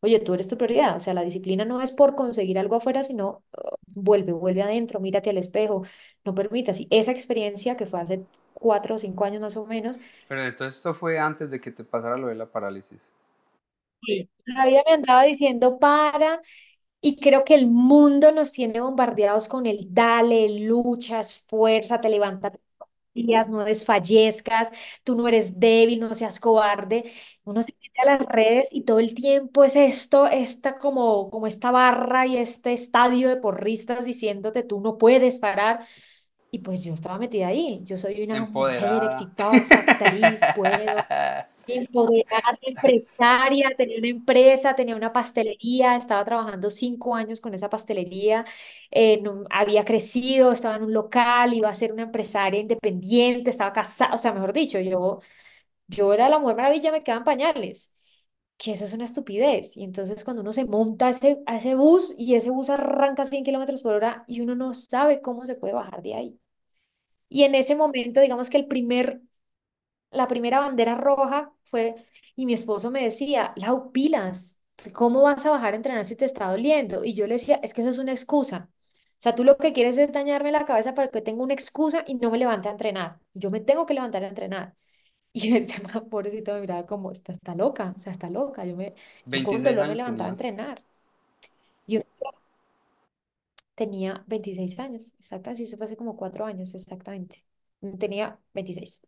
oye, 0.01 0.19
tú 0.19 0.33
eres 0.33 0.47
tu 0.47 0.57
prioridad. 0.57 0.95
O 0.97 0.99
sea, 0.99 1.13
la 1.13 1.23
disciplina 1.23 1.65
no 1.65 1.81
es 1.81 1.91
por 1.91 2.15
conseguir 2.15 2.57
algo 2.59 2.75
afuera, 2.77 3.03
sino 3.03 3.43
uh, 3.57 3.75
vuelve, 3.87 4.31
vuelve 4.33 4.61
adentro, 4.63 4.99
mírate 4.99 5.29
al 5.29 5.37
espejo, 5.37 5.83
no 6.25 6.33
permitas. 6.35 6.79
Y 6.79 6.87
esa 6.91 7.11
experiencia 7.11 7.77
que 7.77 7.85
fue 7.85 8.01
hace 8.01 8.25
cuatro 8.53 8.95
o 8.95 8.97
cinco 8.99 9.25
años 9.25 9.41
más 9.41 9.57
o 9.57 9.65
menos, 9.65 9.97
Pero 10.27 10.41
entonces 10.41 10.77
esto 10.77 10.95
fue 10.95 11.19
antes 11.19 11.51
de 11.51 11.61
que 11.61 11.69
te 11.69 11.83
pasara 11.83 12.17
lo 12.17 12.25
de 12.25 12.33
la 12.33 12.51
parálisis. 12.51 13.11
Sí. 14.05 14.29
la 14.45 14.65
vida 14.65 14.81
me 14.87 14.93
andaba 14.93 15.23
diciendo, 15.23 15.77
para. 15.79 16.41
Y 17.01 17.17
creo 17.19 17.43
que 17.43 17.55
el 17.55 17.67
mundo 17.67 18.31
nos 18.31 18.51
tiene 18.51 18.79
bombardeados 18.79 19.47
con 19.47 19.65
el 19.65 19.87
dale, 19.93 20.59
lucha, 20.59 21.19
esfuerza, 21.21 21.99
te 21.99 22.09
levantas 22.09 22.53
días, 23.13 23.49
no 23.49 23.63
desfallezcas, 23.65 24.71
tú 25.03 25.15
no 25.15 25.27
eres 25.27 25.59
débil, 25.59 25.99
no 25.99 26.15
seas 26.15 26.39
cobarde. 26.39 27.11
Uno 27.43 27.63
se 27.63 27.73
mete 27.81 28.01
a 28.01 28.05
las 28.05 28.21
redes 28.27 28.69
y 28.71 28.83
todo 28.83 28.99
el 28.99 29.15
tiempo 29.15 29.63
es 29.65 29.75
esto, 29.75 30.27
esta 30.27 30.75
como, 30.77 31.29
como 31.31 31.47
esta 31.47 31.71
barra 31.71 32.27
y 32.27 32.37
este 32.37 32.73
estadio 32.73 33.29
de 33.29 33.37
porristas 33.37 34.05
diciéndote 34.05 34.63
tú 34.63 34.81
no 34.81 34.97
puedes 34.97 35.37
parar. 35.39 35.87
Y 36.51 36.59
pues 36.59 36.83
yo 36.83 36.93
estaba 36.93 37.17
metida 37.17 37.47
ahí. 37.47 37.81
Yo 37.83 37.97
soy 37.97 38.21
una 38.23 38.37
mujer 38.37 39.03
Empoderada. 39.03 39.03
exitosa, 39.03 39.83
feliz, 39.97 40.45
puedo. 40.53 41.05
Empoderada, 41.67 42.59
empresaria, 42.63 43.71
tenía 43.77 43.99
una 43.99 44.07
empresa, 44.09 44.75
tenía 44.75 44.95
una 44.95 45.13
pastelería, 45.13 45.95
estaba 45.97 46.25
trabajando 46.25 46.69
cinco 46.69 47.15
años 47.15 47.41
con 47.41 47.53
esa 47.53 47.69
pastelería, 47.69 48.45
eh, 48.91 49.21
no- 49.21 49.45
había 49.51 49.85
crecido, 49.85 50.51
estaba 50.51 50.75
en 50.77 50.83
un 50.83 50.93
local, 50.93 51.53
iba 51.53 51.69
a 51.69 51.75
ser 51.75 51.93
una 51.93 52.03
empresaria 52.03 52.59
independiente, 52.61 53.51
estaba 53.51 53.73
casada, 53.73 54.13
o 54.15 54.17
sea, 54.17 54.33
mejor 54.33 54.53
dicho, 54.53 54.79
yo, 54.79 55.21
yo 55.87 56.13
era 56.13 56.29
la 56.29 56.39
Mujer 56.39 56.57
Maravilla, 56.57 56.91
me 56.91 57.03
quedaban 57.03 57.23
pañales, 57.25 57.93
que 58.61 58.73
eso 58.73 58.85
es 58.85 58.93
una 58.93 59.05
estupidez. 59.05 59.75
Y 59.77 59.83
entonces 59.83 60.23
cuando 60.23 60.41
uno 60.43 60.53
se 60.53 60.65
monta 60.65 61.07
a 61.07 61.09
ese, 61.11 61.41
a 61.47 61.57
ese 61.57 61.75
bus 61.75 62.13
y 62.17 62.35
ese 62.35 62.51
bus 62.51 62.69
arranca 62.69 63.23
a 63.23 63.25
100 63.25 63.43
kilómetros 63.43 63.81
por 63.81 63.95
hora 63.95 64.23
y 64.27 64.41
uno 64.41 64.55
no 64.55 64.73
sabe 64.73 65.21
cómo 65.21 65.45
se 65.45 65.55
puede 65.55 65.73
bajar 65.73 66.01
de 66.03 66.15
ahí. 66.15 66.39
Y 67.29 67.43
en 67.43 67.55
ese 67.55 67.75
momento, 67.75 68.21
digamos 68.21 68.49
que 68.49 68.57
el 68.57 68.67
primer 68.67 69.21
la 70.11 70.27
primera 70.27 70.59
bandera 70.59 70.95
roja 70.95 71.53
fue, 71.65 71.95
y 72.35 72.45
mi 72.45 72.53
esposo 72.53 72.91
me 72.91 73.03
decía, 73.03 73.53
Lau, 73.57 73.91
pilas, 73.91 74.61
¿cómo 74.93 75.23
vas 75.23 75.45
a 75.45 75.51
bajar 75.51 75.73
a 75.73 75.77
entrenar 75.77 76.05
si 76.05 76.15
te 76.15 76.25
está 76.25 76.49
doliendo? 76.51 77.03
Y 77.05 77.13
yo 77.13 77.27
le 77.27 77.35
decía, 77.35 77.59
es 77.63 77.73
que 77.73 77.81
eso 77.81 77.89
es 77.91 77.99
una 77.99 78.11
excusa. 78.13 78.69
O 78.73 79.23
sea, 79.23 79.35
tú 79.35 79.43
lo 79.43 79.57
que 79.57 79.73
quieres 79.73 79.97
es 79.97 80.11
dañarme 80.11 80.51
la 80.51 80.65
cabeza 80.65 80.95
para 80.95 81.09
que 81.09 81.21
tenga 81.21 81.43
una 81.43 81.53
excusa 81.53 82.03
y 82.07 82.15
no 82.15 82.31
me 82.31 82.37
levante 82.39 82.67
a 82.69 82.71
entrenar. 82.71 83.19
Yo 83.33 83.51
me 83.51 83.59
tengo 83.61 83.85
que 83.85 83.93
levantar 83.93 84.23
a 84.23 84.27
entrenar. 84.29 84.75
Y 85.33 85.55
ese 85.57 85.81
man, 85.83 86.09
pobrecito 86.09 86.53
me 86.53 86.61
miraba 86.61 86.85
como, 86.85 87.11
está, 87.11 87.31
está 87.33 87.55
loca, 87.55 87.93
o 87.95 87.99
sea, 87.99 88.11
está 88.11 88.29
loca. 88.29 88.65
Yo 88.65 88.75
me, 88.75 88.95
yo 89.29 89.43
con 89.43 89.63
26 89.63 89.77
dolor 89.77 89.87
me 89.87 89.95
años 89.95 89.97
levantaba 89.97 90.27
a 90.27 90.31
tenías. 90.31 90.31
entrenar. 90.31 90.83
Yo 91.87 92.01
tenía 93.75 94.23
26 94.27 94.77
años, 94.79 95.13
exacto, 95.19 95.49
así 95.49 95.63
eso 95.63 95.77
fue 95.77 95.85
hace 95.85 95.97
como 95.97 96.15
cuatro 96.17 96.45
años, 96.45 96.73
exactamente. 96.75 97.45
Tenía 97.99 98.39
26. 98.53 99.01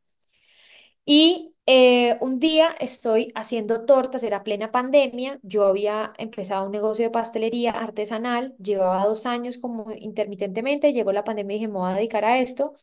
Y 1.05 1.55
eh, 1.65 2.17
un 2.21 2.39
día 2.39 2.69
estoy 2.79 3.31
haciendo 3.35 3.85
tortas, 3.85 4.23
era 4.23 4.43
plena 4.43 4.71
pandemia, 4.71 5.39
yo 5.43 5.65
había 5.67 6.13
empezado 6.17 6.65
un 6.65 6.71
negocio 6.71 7.05
de 7.05 7.11
pastelería 7.11 7.71
artesanal, 7.71 8.55
llevaba 8.57 9.05
dos 9.05 9.25
años 9.25 9.57
como 9.57 9.91
intermitentemente, 9.97 10.93
llegó 10.93 11.11
la 11.13 11.23
pandemia 11.25 11.55
y 11.55 11.59
dije, 11.59 11.67
me 11.67 11.75
voy 11.79 11.91
a 11.91 11.95
dedicar 11.95 12.25
a 12.25 12.39
esto. 12.39 12.75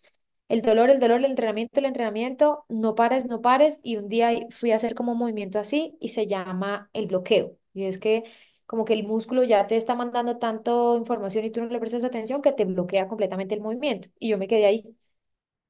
El 0.51 0.63
dolor, 0.63 0.91
el 0.91 0.99
dolor, 1.01 1.19
el 1.21 1.27
entrenamiento, 1.27 1.81
el 1.81 1.87
entrenamiento, 1.87 2.65
no 2.69 2.95
pares, 2.97 3.25
no 3.27 3.41
pares. 3.41 3.81
Y 3.83 3.97
un 3.97 4.09
día 4.09 4.31
fui 4.51 4.73
a 4.73 4.77
hacer 4.77 4.95
como 4.97 5.13
un 5.13 5.19
movimiento 5.19 5.59
así 5.61 5.97
y 6.01 6.09
se 6.11 6.27
llama 6.27 6.91
el 6.93 7.07
bloqueo. 7.07 7.57
Y 7.73 7.85
es 7.85 7.99
que 8.01 8.25
como 8.67 8.85
que 8.85 8.95
el 8.95 9.07
músculo 9.07 9.45
ya 9.45 9.67
te 9.69 9.77
está 9.77 9.95
mandando 9.95 10.39
tanto 10.39 10.97
información 10.99 11.45
y 11.45 11.51
tú 11.51 11.61
no 11.63 11.69
le 11.69 11.79
prestas 11.81 12.05
atención 12.05 12.43
que 12.43 12.53
te 12.53 12.65
bloquea 12.67 13.09
completamente 13.09 13.55
el 13.55 13.61
movimiento. 13.63 14.09
Y 14.19 14.29
yo 14.31 14.39
me 14.39 14.49
quedé 14.49 14.67
ahí 14.67 14.97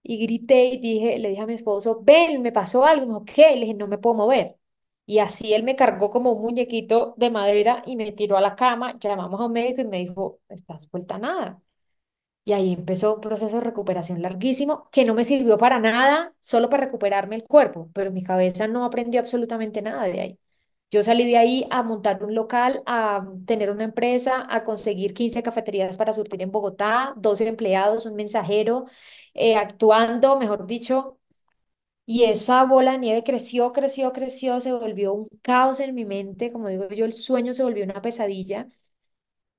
y 0.03 0.19
grité 0.27 0.67
y 0.67 0.79
dije, 0.81 1.19
le 1.19 1.31
dije 1.31 1.43
a 1.43 1.47
mi 1.47 1.55
esposo, 1.55 2.01
ven, 2.03 2.43
me 2.43 2.53
pasó 2.53 2.85
algo. 2.87 3.07
Me 3.07 3.13
dijo, 3.15 3.25
¿qué? 3.27 3.53
Y 3.53 3.57
le 3.57 3.61
dije, 3.63 3.75
no 3.75 3.89
me 3.89 3.99
puedo 3.99 4.17
mover. 4.17 4.57
Y 5.07 5.19
así 5.21 5.55
él 5.55 5.65
me 5.65 5.77
cargó 5.77 6.11
como 6.11 6.33
un 6.33 6.43
muñequito 6.43 7.15
de 7.19 7.31
madera 7.31 7.83
y 7.87 7.97
me 7.97 8.13
tiró 8.13 8.37
a 8.37 8.41
la 8.43 8.57
cama. 8.57 8.99
Llamamos 9.01 9.41
a 9.41 9.47
un 9.47 9.53
médico 9.53 9.83
y 9.83 9.87
me 9.87 9.99
dijo, 9.99 10.41
estás 10.49 10.91
vuelta 10.91 11.17
a 11.17 11.19
nada. 11.19 11.63
Y 12.45 12.53
ahí 12.53 12.73
empezó 12.73 13.15
un 13.15 13.21
proceso 13.21 13.57
de 13.59 13.65
recuperación 13.65 14.23
larguísimo 14.23 14.89
que 14.91 15.05
no 15.05 15.15
me 15.15 15.25
sirvió 15.25 15.59
para 15.59 15.79
nada, 15.79 16.35
solo 16.41 16.69
para 16.71 16.87
recuperarme 16.87 17.37
el 17.37 17.45
cuerpo, 17.45 17.91
pero 17.95 18.11
mi 18.11 18.23
cabeza 18.25 18.67
no 18.67 18.85
aprendió 18.85 19.21
absolutamente 19.21 19.83
nada 19.83 20.05
de 20.05 20.21
ahí. 20.21 20.39
Yo 20.91 21.05
salí 21.05 21.25
de 21.27 21.37
ahí 21.39 21.67
a 21.71 21.83
montar 21.85 22.25
un 22.25 22.35
local, 22.35 22.83
a 22.87 23.25
tener 23.47 23.71
una 23.71 23.85
empresa, 23.85 24.47
a 24.51 24.65
conseguir 24.65 25.15
15 25.15 25.43
cafeterías 25.43 25.97
para 25.97 26.13
surtir 26.13 26.43
en 26.43 26.51
Bogotá, 26.51 27.15
12 27.17 27.47
empleados, 27.47 28.07
un 28.07 28.17
mensajero, 28.17 28.87
eh, 29.35 29.55
actuando, 29.57 30.37
mejor 30.39 30.67
dicho, 30.67 31.19
y 32.07 32.25
esa 32.25 32.65
bola 32.65 32.93
de 32.93 32.99
nieve 32.99 33.23
creció, 33.25 33.73
creció, 33.73 34.13
creció, 34.13 34.61
se 34.61 34.73
volvió 34.73 35.15
un 35.15 35.29
caos 35.43 35.81
en 35.81 35.95
mi 35.95 36.05
mente, 36.05 36.53
como 36.53 36.69
digo 36.69 36.89
yo, 36.89 37.05
el 37.05 37.13
sueño 37.13 37.55
se 37.55 37.63
volvió 37.63 37.85
una 37.85 38.03
pesadilla 38.03 38.69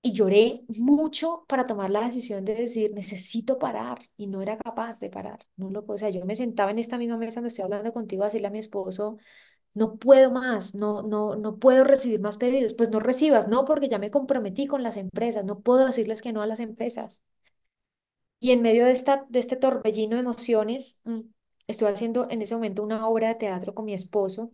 y 0.03 0.13
lloré 0.13 0.63
mucho 0.69 1.45
para 1.47 1.67
tomar 1.67 1.89
la 1.91 2.01
decisión 2.01 2.43
de 2.45 2.55
decir, 2.55 2.91
necesito 2.93 3.59
parar 3.59 3.99
y 4.17 4.27
no 4.27 4.41
era 4.41 4.57
capaz 4.57 4.99
de 4.99 5.09
parar, 5.09 5.47
no 5.57 5.69
lo 5.69 5.83
o 5.87 5.97
sea, 5.97 6.09
yo 6.09 6.25
me 6.25 6.35
sentaba 6.35 6.71
en 6.71 6.79
esta 6.79 6.97
misma 6.97 7.17
mesa 7.17 7.39
donde 7.39 7.49
estoy 7.49 7.65
hablando 7.65 7.93
contigo 7.93 8.23
a 8.23 8.25
decirle 8.27 8.47
a 8.47 8.51
mi 8.51 8.59
esposo, 8.59 9.17
no 9.75 9.97
puedo 9.97 10.31
más, 10.31 10.75
no, 10.75 11.03
no, 11.03 11.35
no 11.35 11.57
puedo 11.59 11.83
recibir 11.83 12.21
más 12.21 12.37
pedidos. 12.37 12.75
Pues 12.75 12.89
no 12.91 12.99
recibas, 12.99 13.47
no, 13.49 13.65
porque 13.65 13.89
ya 13.89 13.99
me 13.99 14.11
comprometí 14.11 14.67
con 14.67 14.83
las 14.83 14.97
empresas, 14.97 15.45
no 15.45 15.61
puedo 15.61 15.85
decirles 15.87 16.21
que 16.21 16.33
no 16.33 16.41
a 16.43 16.47
las 16.47 16.59
empresas. 16.61 17.23
Y 18.39 18.51
en 18.51 18.61
medio 18.61 18.85
de, 18.85 18.91
esta, 18.91 19.25
de 19.29 19.39
este 19.39 19.55
torbellino 19.55 20.15
de 20.15 20.21
emociones, 20.21 20.99
mm, 21.03 21.21
estoy 21.67 21.91
haciendo 21.93 22.27
en 22.29 22.41
ese 22.41 22.55
momento 22.55 22.83
una 22.83 23.07
obra 23.07 23.27
de 23.29 23.35
teatro 23.35 23.73
con 23.75 23.85
mi 23.85 23.93
esposo. 23.93 24.51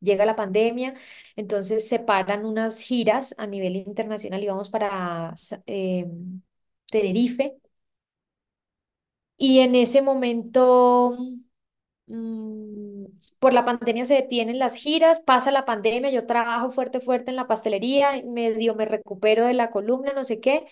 Llega 0.00 0.24
la 0.24 0.36
pandemia, 0.36 0.94
entonces 1.36 1.88
se 1.88 1.98
paran 1.98 2.44
unas 2.46 2.80
giras 2.80 3.34
a 3.38 3.46
nivel 3.46 3.76
internacional 3.76 4.42
y 4.42 4.46
vamos 4.46 4.70
para 4.70 5.34
eh, 5.66 6.06
Tenerife. 6.90 7.58
Y 9.36 9.60
en 9.60 9.74
ese 9.74 10.02
momento 10.02 11.16
mm, 12.06 13.04
por 13.38 13.52
la 13.52 13.64
pandemia 13.64 14.04
se 14.04 14.14
detienen 14.14 14.58
las 14.58 14.74
giras, 14.76 15.20
pasa 15.20 15.50
la 15.50 15.64
pandemia, 15.64 16.10
yo 16.10 16.26
trabajo 16.26 16.70
fuerte, 16.70 17.00
fuerte 17.00 17.30
en 17.30 17.36
la 17.36 17.46
pastelería, 17.46 18.22
medio 18.26 18.74
me 18.74 18.84
recupero 18.86 19.46
de 19.46 19.54
la 19.54 19.70
columna, 19.70 20.12
no 20.14 20.24
sé 20.24 20.40
qué, 20.40 20.64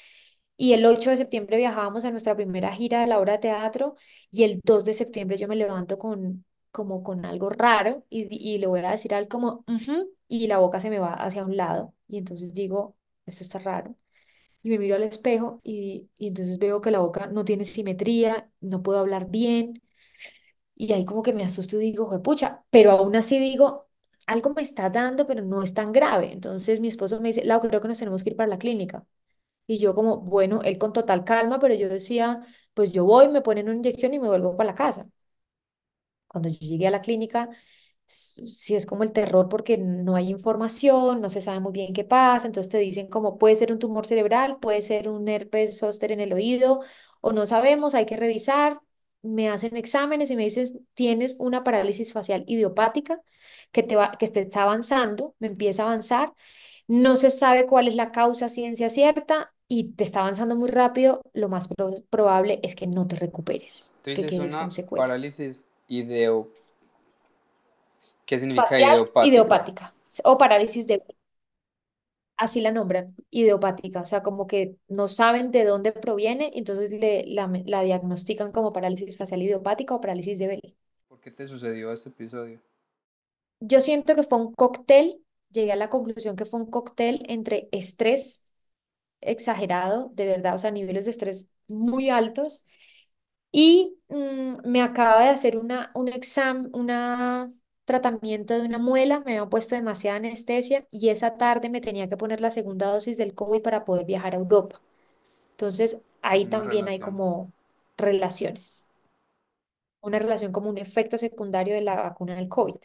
y 0.56 0.72
el 0.74 0.86
8 0.86 1.10
de 1.10 1.18
septiembre 1.18 1.58
viajábamos 1.58 2.04
a 2.04 2.10
nuestra 2.12 2.36
primera 2.36 2.72
gira 2.72 3.00
de 3.02 3.06
la 3.08 3.20
obra 3.20 3.34
de 3.34 3.38
teatro, 3.40 3.96
y 4.30 4.44
el 4.44 4.60
2 4.64 4.84
de 4.84 4.94
septiembre 4.94 5.38
yo 5.38 5.48
me 5.48 5.56
levanto 5.56 5.98
con, 5.98 6.44
como 6.76 7.02
con 7.02 7.24
algo 7.26 7.50
raro, 7.50 8.04
y, 8.10 8.28
y 8.54 8.58
le 8.58 8.68
voy 8.68 8.80
a 8.80 8.92
decir 8.92 9.14
algo 9.14 9.28
como, 9.30 9.66
y 10.28 10.46
la 10.48 10.58
boca 10.58 10.80
se 10.80 10.90
me 10.90 10.98
va 11.00 11.14
hacia 11.14 11.44
un 11.44 11.56
lado, 11.56 11.94
y 12.08 12.18
entonces 12.18 12.54
digo, 12.54 12.96
esto 13.26 13.44
está 13.44 13.58
raro. 13.60 13.96
Y 14.62 14.70
me 14.70 14.78
miro 14.78 14.96
al 14.96 15.04
espejo 15.04 15.60
y, 15.64 16.10
y 16.18 16.28
entonces 16.28 16.58
veo 16.58 16.80
que 16.82 16.90
la 16.92 17.00
boca 17.00 17.26
no 17.28 17.44
tiene 17.44 17.64
simetría, 17.66 18.50
no 18.60 18.82
puedo 18.82 19.00
hablar 19.00 19.30
bien, 19.30 19.82
y 20.74 20.92
ahí 20.92 21.04
como 21.04 21.22
que 21.22 21.32
me 21.32 21.44
asusto 21.44 21.76
y 21.76 21.80
digo, 21.80 22.22
pucha, 22.22 22.64
pero 22.70 22.90
aún 22.92 23.16
así 23.16 23.38
digo, 23.38 23.88
algo 24.26 24.50
me 24.54 24.62
está 24.62 24.90
dando, 24.90 25.26
pero 25.26 25.42
no 25.44 25.62
es 25.62 25.72
tan 25.74 25.92
grave. 25.92 26.32
Entonces 26.32 26.80
mi 26.80 26.88
esposo 26.88 27.20
me 27.20 27.28
dice, 27.28 27.44
Lau, 27.44 27.60
creo 27.60 27.80
que 27.80 27.88
nos 27.88 27.98
tenemos 27.98 28.22
que 28.24 28.30
ir 28.30 28.36
para 28.36 28.48
la 28.48 28.58
clínica. 28.58 29.06
Y 29.66 29.78
yo 29.78 29.94
como, 29.94 30.18
bueno, 30.20 30.62
él 30.64 30.78
con 30.78 30.92
total 30.92 31.24
calma, 31.24 31.58
pero 31.60 31.74
yo 31.74 31.88
decía, 31.88 32.42
pues 32.74 32.92
yo 32.92 33.04
voy, 33.04 33.28
me 33.28 33.42
ponen 33.42 33.68
una 33.68 33.78
inyección 33.78 34.14
y 34.14 34.20
me 34.20 34.28
vuelvo 34.28 34.56
para 34.56 34.70
la 34.70 34.76
casa. 34.76 35.08
Cuando 36.36 36.48
yo 36.50 36.58
llegué 36.60 36.86
a 36.88 36.90
la 36.90 37.00
clínica, 37.00 37.48
s- 38.06 38.46
sí 38.46 38.74
es 38.76 38.86
como 38.86 39.02
el 39.02 39.12
terror 39.12 39.48
porque 39.48 39.78
no 39.78 40.16
hay 40.16 40.30
información, 40.30 41.20
no 41.20 41.28
se 41.30 41.40
sabe 41.40 41.60
muy 41.60 41.72
bien 41.72 41.92
qué 41.92 42.04
pasa, 42.04 42.46
entonces 42.46 42.70
te 42.70 42.78
dicen 42.78 43.08
como 43.08 43.38
puede 43.38 43.56
ser 43.56 43.72
un 43.72 43.78
tumor 43.78 44.06
cerebral, 44.06 44.58
puede 44.60 44.82
ser 44.82 45.08
un 45.08 45.28
herpes 45.28 45.78
zóster 45.78 46.12
en 46.12 46.20
el 46.20 46.32
oído, 46.32 46.80
o 47.20 47.32
no 47.32 47.46
sabemos, 47.46 47.94
hay 47.94 48.06
que 48.06 48.16
revisar. 48.16 48.80
Me 49.22 49.48
hacen 49.50 49.76
exámenes 49.76 50.30
y 50.30 50.36
me 50.36 50.44
dicen, 50.44 50.86
tienes 50.94 51.34
una 51.40 51.64
parálisis 51.64 52.12
facial 52.12 52.44
idiopática 52.46 53.20
que 53.72 53.82
te 53.82 53.96
va, 53.96 54.12
que 54.12 54.28
te 54.28 54.40
está 54.42 54.62
avanzando, 54.62 55.34
me 55.40 55.48
empieza 55.48 55.82
a 55.82 55.86
avanzar, 55.86 56.32
no 56.88 57.16
se 57.16 57.30
sabe 57.30 57.66
cuál 57.66 57.88
es 57.88 57.94
la 57.96 58.12
causa 58.12 58.48
ciencia 58.48 58.90
cierta 58.90 59.52
y 59.68 59.92
te 59.94 60.04
está 60.04 60.20
avanzando 60.20 60.56
muy 60.56 60.70
rápido, 60.70 61.22
lo 61.34 61.48
más 61.48 61.68
pro- 61.68 62.04
probable 62.10 62.60
es 62.62 62.74
que 62.76 62.86
no 62.86 63.06
te 63.06 63.16
recuperes, 63.16 63.94
Tú 64.12 64.24
que 64.26 64.36
dices 64.36 64.56
con 64.56 64.68
una 64.68 64.74
parálisis 64.94 65.66
ideo. 65.88 66.48
¿Qué 68.26 68.38
significa 68.38 68.64
facial 68.64 68.88
idiopática? 68.88 69.26
idiopática 69.28 69.94
o 70.24 70.38
parálisis 70.38 70.86
de, 70.86 71.02
así 72.36 72.60
la 72.60 72.70
nombran, 72.72 73.14
idiopática, 73.30 74.00
o 74.00 74.04
sea, 74.04 74.22
como 74.22 74.46
que 74.46 74.76
no 74.88 75.08
saben 75.08 75.50
de 75.50 75.64
dónde 75.64 75.92
proviene, 75.92 76.50
entonces 76.54 76.90
le, 76.90 77.24
la, 77.26 77.50
la 77.66 77.82
diagnostican 77.82 78.52
como 78.52 78.72
parálisis 78.72 79.16
facial 79.16 79.42
idiopática 79.42 79.94
o 79.94 80.00
parálisis 80.00 80.38
de 80.38 80.46
Bell. 80.48 80.76
¿Por 81.08 81.20
qué 81.20 81.30
te 81.30 81.46
sucedió 81.46 81.92
este 81.92 82.10
episodio? 82.10 82.60
Yo 83.60 83.80
siento 83.80 84.14
que 84.14 84.22
fue 84.22 84.38
un 84.38 84.52
cóctel, 84.52 85.20
llegué 85.50 85.72
a 85.72 85.76
la 85.76 85.88
conclusión 85.88 86.36
que 86.36 86.44
fue 86.44 86.60
un 86.60 86.70
cóctel 86.70 87.24
entre 87.28 87.68
estrés 87.72 88.44
exagerado, 89.20 90.10
de 90.14 90.26
verdad, 90.26 90.54
o 90.54 90.58
sea, 90.58 90.70
niveles 90.70 91.06
de 91.06 91.12
estrés 91.12 91.46
muy 91.68 92.10
altos, 92.10 92.64
y 93.56 93.98
mm, 94.08 94.54
me 94.68 94.82
acaba 94.82 95.22
de 95.22 95.30
hacer 95.30 95.56
una, 95.58 95.90
un 95.94 96.08
examen, 96.08 96.70
una 96.74 97.48
tratamiento 97.86 98.54
de 98.54 98.62
una 98.66 98.78
muela, 98.78 99.20
me 99.20 99.32
habían 99.32 99.48
puesto 99.50 99.74
demasiada 99.76 100.18
anestesia 100.18 100.86
y 100.90 101.08
esa 101.08 101.36
tarde 101.38 101.70
me 101.70 101.80
tenía 101.80 102.08
que 102.08 102.16
poner 102.18 102.40
la 102.40 102.50
segunda 102.50 102.88
dosis 102.92 103.16
del 103.16 103.34
COVID 103.34 103.62
para 103.62 103.84
poder 103.84 104.04
viajar 104.06 104.34
a 104.34 104.38
Europa. 104.38 104.82
Entonces, 105.52 106.00
ahí 106.22 106.46
Una 106.46 106.48
también 106.48 106.88
hay 106.88 107.00
relación. 107.00 107.00
como 107.00 107.52
relaciones, 107.98 108.88
una 110.00 110.18
relación 110.18 110.52
como 110.52 110.70
un 110.70 110.78
efecto 110.78 111.18
secundario 111.18 111.74
de 111.74 111.82
la 111.82 111.96
vacuna 111.96 112.34
del 112.36 112.48
COVID, 112.48 112.76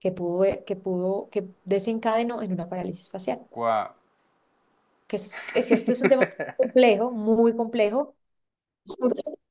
que 0.00 0.12
pudo, 0.12 0.44
que 0.66 0.76
pudo, 0.76 1.28
que 1.30 1.48
desencadenó 1.64 2.42
en 2.42 2.52
una 2.52 2.68
parálisis 2.68 3.10
facial. 3.10 3.40
Guau. 3.50 3.94
Que, 5.06 5.16
es, 5.16 5.52
que 5.66 5.74
este 5.74 5.92
es 5.92 6.02
un 6.02 6.08
tema 6.08 6.26
complejo, 6.56 7.10
muy 7.10 7.54
complejo, 7.56 8.16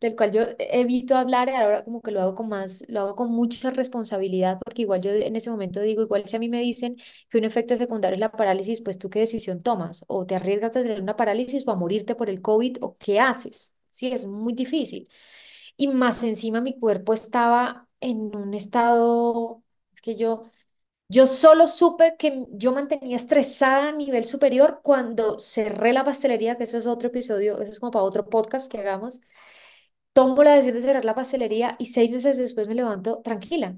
del 0.00 0.16
cual 0.16 0.30
yo 0.32 0.42
evito 0.58 1.16
hablar 1.16 1.48
ahora 1.50 1.84
como 1.84 2.00
que 2.02 2.10
lo 2.10 2.20
hago 2.20 2.34
con 2.34 2.48
más, 2.48 2.84
lo 2.88 3.00
hago 3.00 3.16
con 3.16 3.30
mucha 3.32 3.70
responsabilidad, 3.70 4.58
porque 4.64 4.82
igual 4.82 5.00
yo 5.00 5.10
en 5.12 5.36
ese 5.36 5.50
momento 5.50 5.80
digo, 5.80 6.02
igual 6.02 6.26
si 6.28 6.36
a 6.36 6.38
mí 6.38 6.48
me 6.48 6.60
dicen 6.60 6.96
que 7.28 7.38
un 7.38 7.44
efecto 7.44 7.76
secundario 7.76 8.14
es 8.14 8.20
la 8.20 8.32
parálisis, 8.32 8.80
pues 8.80 8.98
tú 8.98 9.10
qué 9.10 9.20
decisión 9.20 9.60
tomas, 9.60 10.04
o 10.08 10.26
te 10.26 10.34
arriesgas 10.36 10.76
a 10.76 10.82
tener 10.82 11.00
una 11.00 11.16
parálisis 11.16 11.66
o 11.66 11.70
a 11.72 11.76
morirte 11.76 12.14
por 12.14 12.30
el 12.30 12.42
COVID, 12.42 12.78
o 12.80 12.96
qué 12.98 13.20
haces, 13.20 13.74
sí, 13.90 14.08
es 14.12 14.26
muy 14.26 14.52
difícil. 14.54 15.08
Y 15.76 15.88
más 15.88 16.22
encima 16.24 16.60
mi 16.60 16.78
cuerpo 16.78 17.14
estaba 17.14 17.88
en 18.00 18.34
un 18.36 18.54
estado, 18.54 19.62
es 19.94 20.00
que 20.02 20.16
yo... 20.16 20.44
Yo 21.08 21.26
solo 21.26 21.66
supe 21.66 22.16
que 22.18 22.46
yo 22.52 22.72
mantenía 22.72 23.16
estresada 23.16 23.88
a 23.88 23.92
nivel 23.92 24.24
superior 24.24 24.80
cuando 24.82 25.40
cerré 25.40 25.92
la 25.92 26.04
pastelería, 26.04 26.56
que 26.56 26.64
eso 26.64 26.78
es 26.78 26.86
otro 26.86 27.08
episodio, 27.08 27.60
eso 27.60 27.72
es 27.72 27.80
como 27.80 27.90
para 27.90 28.04
otro 28.04 28.28
podcast 28.28 28.70
que 28.70 28.78
hagamos, 28.78 29.20
tomo 30.12 30.42
la 30.44 30.52
decisión 30.54 30.76
de 30.76 30.82
cerrar 30.82 31.04
la 31.04 31.14
pastelería 31.14 31.76
y 31.78 31.86
seis 31.86 32.10
meses 32.12 32.38
después 32.38 32.68
me 32.68 32.74
levanto 32.76 33.20
tranquila. 33.22 33.76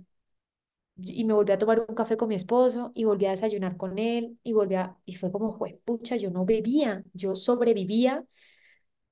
Y 0.96 1.24
me 1.24 1.32
volví 1.34 1.52
a 1.52 1.58
tomar 1.58 1.80
un 1.88 1.94
café 1.94 2.16
con 2.16 2.28
mi 2.28 2.34
esposo 2.36 2.92
y 2.94 3.04
volví 3.04 3.26
a 3.26 3.30
desayunar 3.30 3.76
con 3.76 3.98
él 3.98 4.38
y 4.42 4.52
volví 4.52 4.74
a... 4.76 4.96
Y 5.06 5.14
fue 5.16 5.32
como, 5.32 5.52
fue, 5.52 5.80
pucha, 5.84 6.16
yo 6.16 6.30
no 6.30 6.44
bebía, 6.44 7.02
yo 7.14 7.34
sobrevivía, 7.34 8.24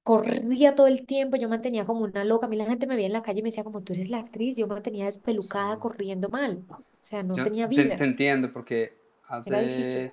corría 0.05 0.75
todo 0.75 0.87
el 0.89 1.07
tiempo, 1.07 1.37
yo 1.37 1.49
mantenía 1.49 1.85
como 1.87 2.03
una 2.05 2.25
loca. 2.25 2.47
A 2.47 2.49
mí 2.51 2.57
la 2.57 2.67
gente 2.67 2.87
me 2.87 2.97
veía 2.97 3.09
en 3.09 3.15
la 3.15 3.23
calle 3.23 3.41
y 3.41 3.43
me 3.43 3.49
decía 3.51 3.65
como, 3.65 3.83
tú 3.83 3.95
eres 3.95 4.11
la 4.11 4.19
actriz, 4.21 4.57
yo 4.59 4.67
mantenía 4.69 5.07
despelucada 5.07 5.79
Sí. 5.79 5.81
corriendo 5.81 6.29
mal. 6.31 6.65
O 6.71 6.85
sea, 7.01 7.23
no 7.25 7.39
Yo 7.39 7.43
tenía 7.43 7.67
te, 7.73 7.87
te 7.87 8.05
vida, 8.05 8.05
entiendo 8.05 8.51
porque 8.53 8.97
hace 9.29 10.13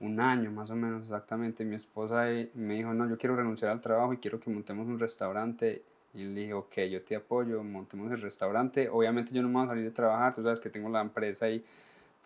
un 0.00 0.20
año 0.20 0.50
más 0.50 0.70
o 0.70 0.74
menos 0.76 1.02
exactamente 1.02 1.64
mi 1.64 1.76
esposa 1.76 2.26
me 2.54 2.74
dijo, 2.74 2.92
no, 2.92 3.08
yo 3.08 3.16
quiero 3.18 3.36
renunciar 3.36 3.70
al 3.70 3.80
trabajo 3.80 4.12
y 4.12 4.18
quiero 4.18 4.40
que 4.40 4.50
montemos 4.50 4.86
un 4.86 4.98
restaurante. 4.98 5.82
Y 6.14 6.24
le 6.24 6.40
dije, 6.40 6.52
ok, 6.52 6.74
yo 6.90 7.02
te 7.02 7.16
apoyo, 7.16 7.62
montemos 7.64 8.10
el 8.12 8.20
restaurante. 8.20 8.88
Obviamente 8.90 9.32
yo 9.32 9.42
no 9.42 9.48
me 9.48 9.54
voy 9.54 9.64
a 9.64 9.68
salir 9.68 9.84
de 9.84 9.90
trabajar, 9.90 10.34
tú 10.34 10.42
sabes 10.42 10.60
que 10.60 10.68
tengo 10.68 10.88
la 10.90 11.00
empresa 11.00 11.48
y 11.48 11.64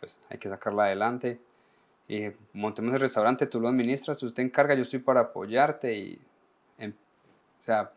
pues 0.01 0.19
hay 0.29 0.39
que 0.39 0.49
sacarla 0.49 0.85
adelante. 0.85 1.39
Y 2.09 2.17
dije, 2.17 2.37
montemos 2.53 2.95
el 2.95 3.01
restaurante, 3.01 3.47
tú 3.47 3.61
lo 3.61 3.69
administras, 3.69 4.19
tú 4.19 4.31
te 4.33 4.43
encargas, 4.43 4.77
yo 4.77 4.83
estoy 4.83 4.99
para 5.01 5.21
apoyarte. 5.21 5.95
Y, 5.95 6.19
em- 6.79 6.93
o 7.59 7.63
sea, 7.63 7.93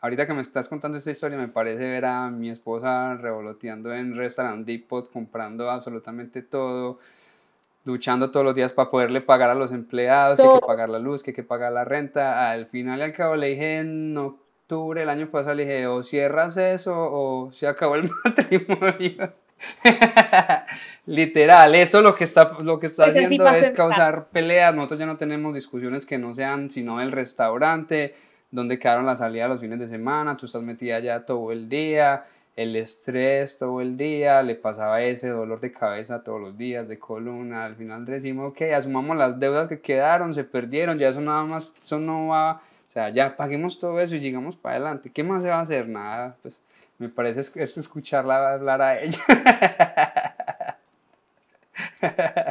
ahorita 0.00 0.26
que 0.26 0.34
me 0.34 0.40
estás 0.42 0.68
contando 0.68 0.98
esta 0.98 1.10
historia, 1.10 1.38
me 1.38 1.48
parece 1.48 1.88
ver 1.88 2.04
a 2.04 2.30
mi 2.30 2.50
esposa 2.50 3.14
revoloteando 3.16 3.94
en 3.94 4.14
Restaurant 4.16 4.66
Depot, 4.66 5.10
comprando 5.10 5.70
absolutamente 5.70 6.42
todo, 6.42 6.98
luchando 7.84 8.30
todos 8.30 8.44
los 8.44 8.54
días 8.54 8.72
para 8.74 8.90
poderle 8.90 9.22
pagar 9.22 9.50
a 9.50 9.54
los 9.54 9.72
empleados, 9.72 10.38
que 10.38 10.42
hay 10.46 10.60
que 10.60 10.66
pagar 10.66 10.90
la 10.90 10.98
luz, 10.98 11.22
que 11.22 11.30
hay 11.30 11.34
que 11.34 11.42
pagar 11.42 11.72
la 11.72 11.84
renta. 11.84 12.50
Al 12.50 12.66
final 12.66 13.00
y 13.00 13.02
al 13.02 13.12
cabo 13.12 13.36
le 13.36 13.48
dije 13.48 13.78
en 13.78 14.14
octubre 14.70 15.00
del 15.00 15.08
año 15.08 15.30
pasado, 15.30 15.54
le 15.56 15.64
dije, 15.64 15.86
o 15.86 16.02
cierras 16.02 16.56
eso 16.56 16.94
o 16.94 17.50
se 17.50 17.66
acabó 17.66 17.96
el 17.96 18.08
matrimonio. 18.24 19.32
Literal, 21.06 21.74
eso 21.74 22.00
lo 22.00 22.14
que 22.14 22.24
está, 22.24 22.56
lo 22.62 22.78
que 22.78 22.86
está 22.86 23.04
pues 23.04 23.16
haciendo 23.16 23.44
pasó 23.44 23.64
es 23.64 23.72
causar 23.72 24.28
peleas. 24.28 24.74
Nosotros 24.74 25.00
ya 25.00 25.06
no 25.06 25.16
tenemos 25.16 25.54
discusiones 25.54 26.06
que 26.06 26.18
no 26.18 26.32
sean 26.34 26.70
sino 26.70 27.00
el 27.00 27.10
restaurante, 27.10 28.14
donde 28.50 28.78
quedaron 28.78 29.06
las 29.06 29.18
salidas 29.18 29.50
los 29.50 29.60
fines 29.60 29.78
de 29.78 29.88
semana, 29.88 30.36
tú 30.36 30.46
estás 30.46 30.62
metida 30.62 30.98
ya 31.00 31.24
todo 31.24 31.52
el 31.52 31.68
día, 31.68 32.24
el 32.56 32.74
estrés 32.76 33.58
todo 33.58 33.80
el 33.80 33.96
día, 33.96 34.42
le 34.42 34.54
pasaba 34.54 35.02
ese 35.02 35.28
dolor 35.28 35.60
de 35.60 35.72
cabeza 35.72 36.22
todos 36.22 36.40
los 36.40 36.56
días, 36.56 36.88
de 36.88 36.98
columna. 36.98 37.64
Al 37.64 37.76
final 37.76 38.04
decimos, 38.04 38.50
ok, 38.50 38.62
asumamos 38.74 39.16
las 39.16 39.38
deudas 39.38 39.68
que 39.68 39.80
quedaron, 39.80 40.32
se 40.32 40.44
perdieron, 40.44 40.98
ya 40.98 41.08
eso 41.08 41.20
nada 41.20 41.44
más, 41.44 41.76
eso 41.76 41.98
no 41.98 42.28
va, 42.28 42.62
o 42.90 42.92
sea, 42.92 43.10
ya 43.10 43.36
paguemos 43.36 43.78
todo 43.78 44.00
eso 44.00 44.16
y 44.16 44.20
sigamos 44.20 44.56
para 44.56 44.76
adelante. 44.76 45.10
¿Qué 45.12 45.22
más 45.24 45.42
se 45.44 45.48
va 45.50 45.58
a 45.60 45.62
hacer? 45.62 45.88
Nada, 45.88 46.36
pues 46.42 46.60
me 46.98 47.08
parece 47.08 47.40
es- 47.40 47.56
es 47.56 47.76
escucharla 47.78 48.54
hablar 48.54 48.82
a 48.82 49.00
ella. 49.00 49.18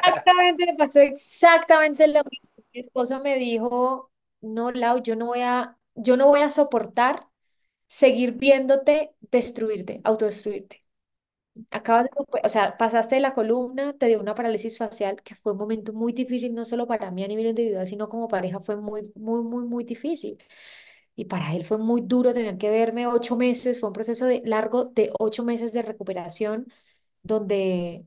Exactamente, 0.01 0.65
me 0.65 0.75
pasó 0.77 0.99
exactamente 1.01 2.07
lo 2.07 2.21
mismo. 2.29 2.63
Mi 2.73 2.79
esposo 2.81 3.19
me 3.21 3.35
dijo, 3.37 4.11
no, 4.41 4.71
Lau, 4.71 5.01
yo 5.03 5.15
no 5.15 5.27
voy 5.27 5.41
a, 5.41 5.77
yo 5.95 6.15
no 6.17 6.27
voy 6.27 6.41
a 6.41 6.49
soportar 6.49 7.27
seguir 7.87 8.33
viéndote 8.33 9.13
destruirte, 9.31 10.01
autodestruirte. 10.03 10.83
Acabas 11.71 12.03
de, 12.05 12.09
o 12.43 12.49
sea, 12.49 12.77
pasaste 12.77 13.15
de 13.15 13.21
la 13.21 13.33
columna, 13.33 13.93
te 13.93 14.07
dio 14.07 14.19
una 14.19 14.35
parálisis 14.35 14.77
facial, 14.77 15.21
que 15.23 15.35
fue 15.35 15.53
un 15.53 15.57
momento 15.59 15.93
muy 15.93 16.13
difícil, 16.13 16.53
no 16.53 16.65
solo 16.65 16.87
para 16.87 17.11
mí 17.11 17.23
a 17.23 17.27
nivel 17.27 17.47
individual, 17.47 17.87
sino 17.87 18.09
como 18.09 18.27
pareja 18.27 18.59
fue 18.59 18.75
muy, 18.77 19.11
muy, 19.15 19.43
muy, 19.43 19.65
muy 19.65 19.83
difícil. 19.83 20.37
Y 21.15 21.25
para 21.25 21.53
él 21.55 21.65
fue 21.65 21.77
muy 21.77 22.01
duro 22.01 22.33
tener 22.33 22.57
que 22.57 22.69
verme 22.69 23.07
ocho 23.07 23.35
meses, 23.35 23.79
fue 23.79 23.89
un 23.89 23.93
proceso 23.93 24.25
de, 24.25 24.41
largo 24.45 24.85
de 24.85 25.11
ocho 25.19 25.43
meses 25.43 25.73
de 25.73 25.81
recuperación, 25.81 26.67
donde, 27.23 28.05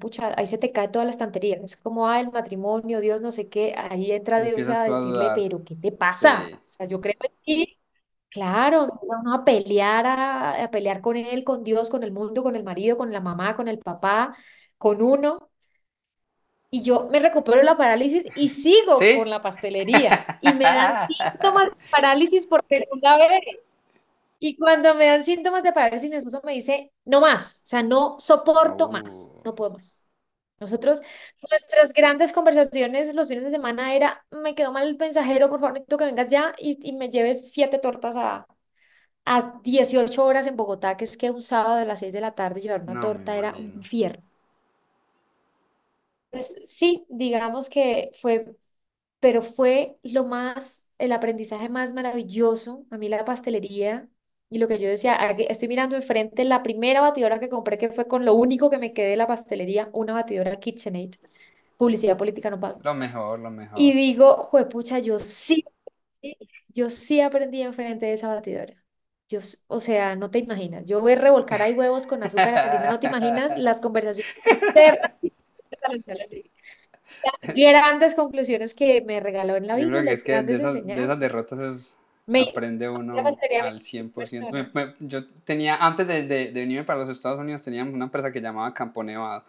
pucha, 0.00 0.34
ahí 0.38 0.46
se 0.46 0.58
te 0.58 0.72
cae 0.72 0.88
toda 0.88 1.04
la 1.04 1.10
estantería. 1.12 1.56
Es 1.64 1.76
como, 1.76 2.08
ah, 2.08 2.20
el 2.20 2.30
matrimonio, 2.30 3.00
Dios, 3.00 3.20
no 3.20 3.30
sé 3.32 3.48
qué, 3.48 3.74
ahí 3.76 4.12
entra 4.12 4.42
Dios 4.42 4.68
a 4.68 4.82
a 4.84 4.88
decirle, 4.90 5.26
pero 5.34 5.64
¿qué 5.64 5.76
te 5.76 5.92
pasa? 5.92 6.44
Sí. 6.46 6.54
O 6.54 6.68
sea, 6.68 6.86
yo 6.86 7.00
creo 7.00 7.14
en 7.22 7.32
ti. 7.44 7.78
Claro, 8.34 8.98
uno 9.02 9.32
a 9.34 9.44
pelear, 9.44 10.06
a, 10.06 10.64
a 10.64 10.70
pelear 10.72 11.00
con 11.00 11.16
él, 11.16 11.44
con 11.44 11.62
Dios, 11.62 11.88
con 11.88 12.02
el 12.02 12.10
mundo, 12.10 12.42
con 12.42 12.56
el 12.56 12.64
marido, 12.64 12.96
con 12.98 13.12
la 13.12 13.20
mamá, 13.20 13.54
con 13.54 13.68
el 13.68 13.78
papá, 13.78 14.36
con 14.76 15.00
uno. 15.02 15.50
Y 16.70 16.82
yo 16.82 17.08
me 17.10 17.20
recupero 17.20 17.58
de 17.58 17.64
la 17.64 17.76
parálisis 17.76 18.24
y 18.34 18.48
sigo 18.48 19.08
con 19.12 19.30
la 19.30 19.40
pastelería. 19.42 20.26
Y 20.40 20.54
me 20.54 20.72
dan 20.72 20.92
síntomas 21.06 21.66
de 21.70 21.76
parálisis 21.90 22.46
por 22.46 22.64
segunda 22.68 23.16
vez. 23.18 23.40
Y 24.40 24.56
cuando 24.56 24.94
me 24.94 25.06
dan 25.06 25.22
síntomas 25.24 25.62
de 25.62 25.72
parálisis, 25.72 26.10
mi 26.10 26.16
esposo 26.16 26.40
me 26.44 26.52
dice, 26.54 26.92
no 27.04 27.20
más, 27.20 27.62
o 27.64 27.68
sea, 27.68 27.82
no 27.82 28.16
soporto 28.20 28.90
más, 28.90 29.32
Oh, 29.36 29.42
no 29.44 29.54
puedo 29.54 29.72
más. 29.72 30.03
Nosotros, 30.60 31.00
nuestras 31.50 31.92
grandes 31.92 32.32
conversaciones 32.32 33.14
los 33.14 33.28
fines 33.28 33.44
de 33.44 33.50
semana 33.50 33.94
era, 33.94 34.24
me 34.30 34.54
quedó 34.54 34.72
mal 34.72 34.86
el 34.88 34.96
mensajero, 34.96 35.50
por 35.50 35.60
favor, 35.60 35.74
necesito 35.74 35.98
que 35.98 36.04
vengas 36.06 36.30
ya 36.30 36.54
y, 36.58 36.78
y 36.88 36.92
me 36.92 37.10
lleves 37.10 37.52
siete 37.52 37.78
tortas 37.78 38.16
a, 38.16 38.46
a 39.26 39.60
18 39.64 40.24
horas 40.26 40.46
en 40.46 40.56
Bogotá, 40.56 40.96
que 40.96 41.04
es 41.06 41.16
que 41.16 41.30
un 41.30 41.42
sábado 41.42 41.76
a 41.76 41.84
las 41.84 42.00
6 42.00 42.12
de 42.12 42.20
la 42.22 42.34
tarde 42.34 42.60
llevar 42.62 42.82
una 42.82 42.98
no, 42.98 43.12
me 43.12 43.24
torta 43.24 43.36
era 43.36 43.56
un 43.58 43.66
imagino. 43.66 43.74
infierno. 43.74 44.24
Pues 46.30 46.56
sí, 46.64 47.06
digamos 47.08 47.68
que 47.70 48.10
fue 48.20 48.56
pero 49.20 49.42
fue 49.42 49.98
lo 50.04 50.24
más, 50.26 50.86
el 50.98 51.12
aprendizaje 51.12 51.68
más 51.70 51.92
maravilloso. 51.94 52.86
A 52.90 52.98
mí 52.98 53.08
la 53.08 53.24
pastelería 53.24 54.08
y 54.50 54.58
lo 54.58 54.68
que 54.68 54.78
yo 54.78 54.88
decía, 54.88 55.22
aquí 55.28 55.46
estoy 55.48 55.68
mirando 55.68 55.96
enfrente 55.96 56.44
la 56.44 56.62
primera 56.62 57.00
batidora 57.00 57.40
que 57.40 57.48
compré, 57.48 57.78
que 57.78 57.90
fue 57.90 58.06
con 58.08 58.24
lo 58.24 58.34
único 58.34 58.70
que 58.70 58.78
me 58.78 58.92
quedé 58.92 59.10
de 59.10 59.16
la 59.16 59.26
pastelería, 59.26 59.90
una 59.92 60.12
batidora 60.14 60.60
KitchenAid, 60.60 61.14
publicidad 61.76 62.16
política 62.18 62.50
no 62.50 62.60
paga. 62.60 62.80
Lo 62.82 62.94
mejor, 62.94 63.40
lo 63.40 63.50
Y 63.74 63.92
mejor. 63.92 63.94
digo, 63.94 64.36
juepucha, 64.44 64.98
yo 65.00 65.18
sí, 65.18 65.64
yo 66.68 66.90
sí 66.90 67.20
aprendí 67.20 67.62
enfrente 67.62 68.06
de 68.06 68.12
esa 68.14 68.28
batidora. 68.28 68.74
Yo, 69.28 69.38
o 69.68 69.80
sea, 69.80 70.16
no 70.16 70.30
te 70.30 70.38
imaginas. 70.38 70.84
Yo 70.84 71.00
voy 71.00 71.12
a 71.14 71.16
revolcar 71.16 71.62
ahí 71.62 71.72
huevos 71.72 72.06
con 72.06 72.22
azúcar, 72.22 72.60
harina, 72.62 72.88
no 72.88 73.00
te 73.00 73.06
imaginas 73.06 73.56
las 73.56 73.80
conversaciones 73.80 74.26
internas 74.46 75.14
grandes 77.54 78.14
conclusiones 78.14 78.74
que 78.74 79.02
me 79.02 79.20
regaló 79.20 79.56
en 79.56 79.66
la 79.66 79.76
Yo 79.76 79.86
vida, 79.86 79.88
creo 79.88 80.06
que 80.06 80.12
es 80.12 80.22
las 80.22 80.22
que 80.22 80.42
de 80.42 80.54
esas, 80.54 80.86
de 80.86 81.02
esas 81.04 81.18
derrotas 81.20 81.58
es, 81.60 82.00
Me 82.26 82.42
aprende 82.42 82.88
uno 82.90 83.14
al 83.18 83.34
hizo 83.70 83.80
cien 83.80 84.10
por 84.10 84.22
una 84.22 84.26
ciento 84.28 84.48
persona. 84.50 84.70
Me- 84.74 84.86
me- 84.86 84.94
yo 85.00 85.26
tenía, 85.44 85.76
antes 85.76 86.06
de, 86.06 86.22
de, 86.26 86.46
de 86.52 86.60
venirme 86.60 86.84
para 86.84 86.98
los 87.00 87.08
Estados 87.08 87.38
Unidos, 87.40 87.62
teníamos 87.62 87.92
una 87.94 88.04
empresa 88.06 88.32
que 88.32 88.40
llamaba 88.40 88.72
Campo 88.72 89.02
Nevado. 89.04 89.44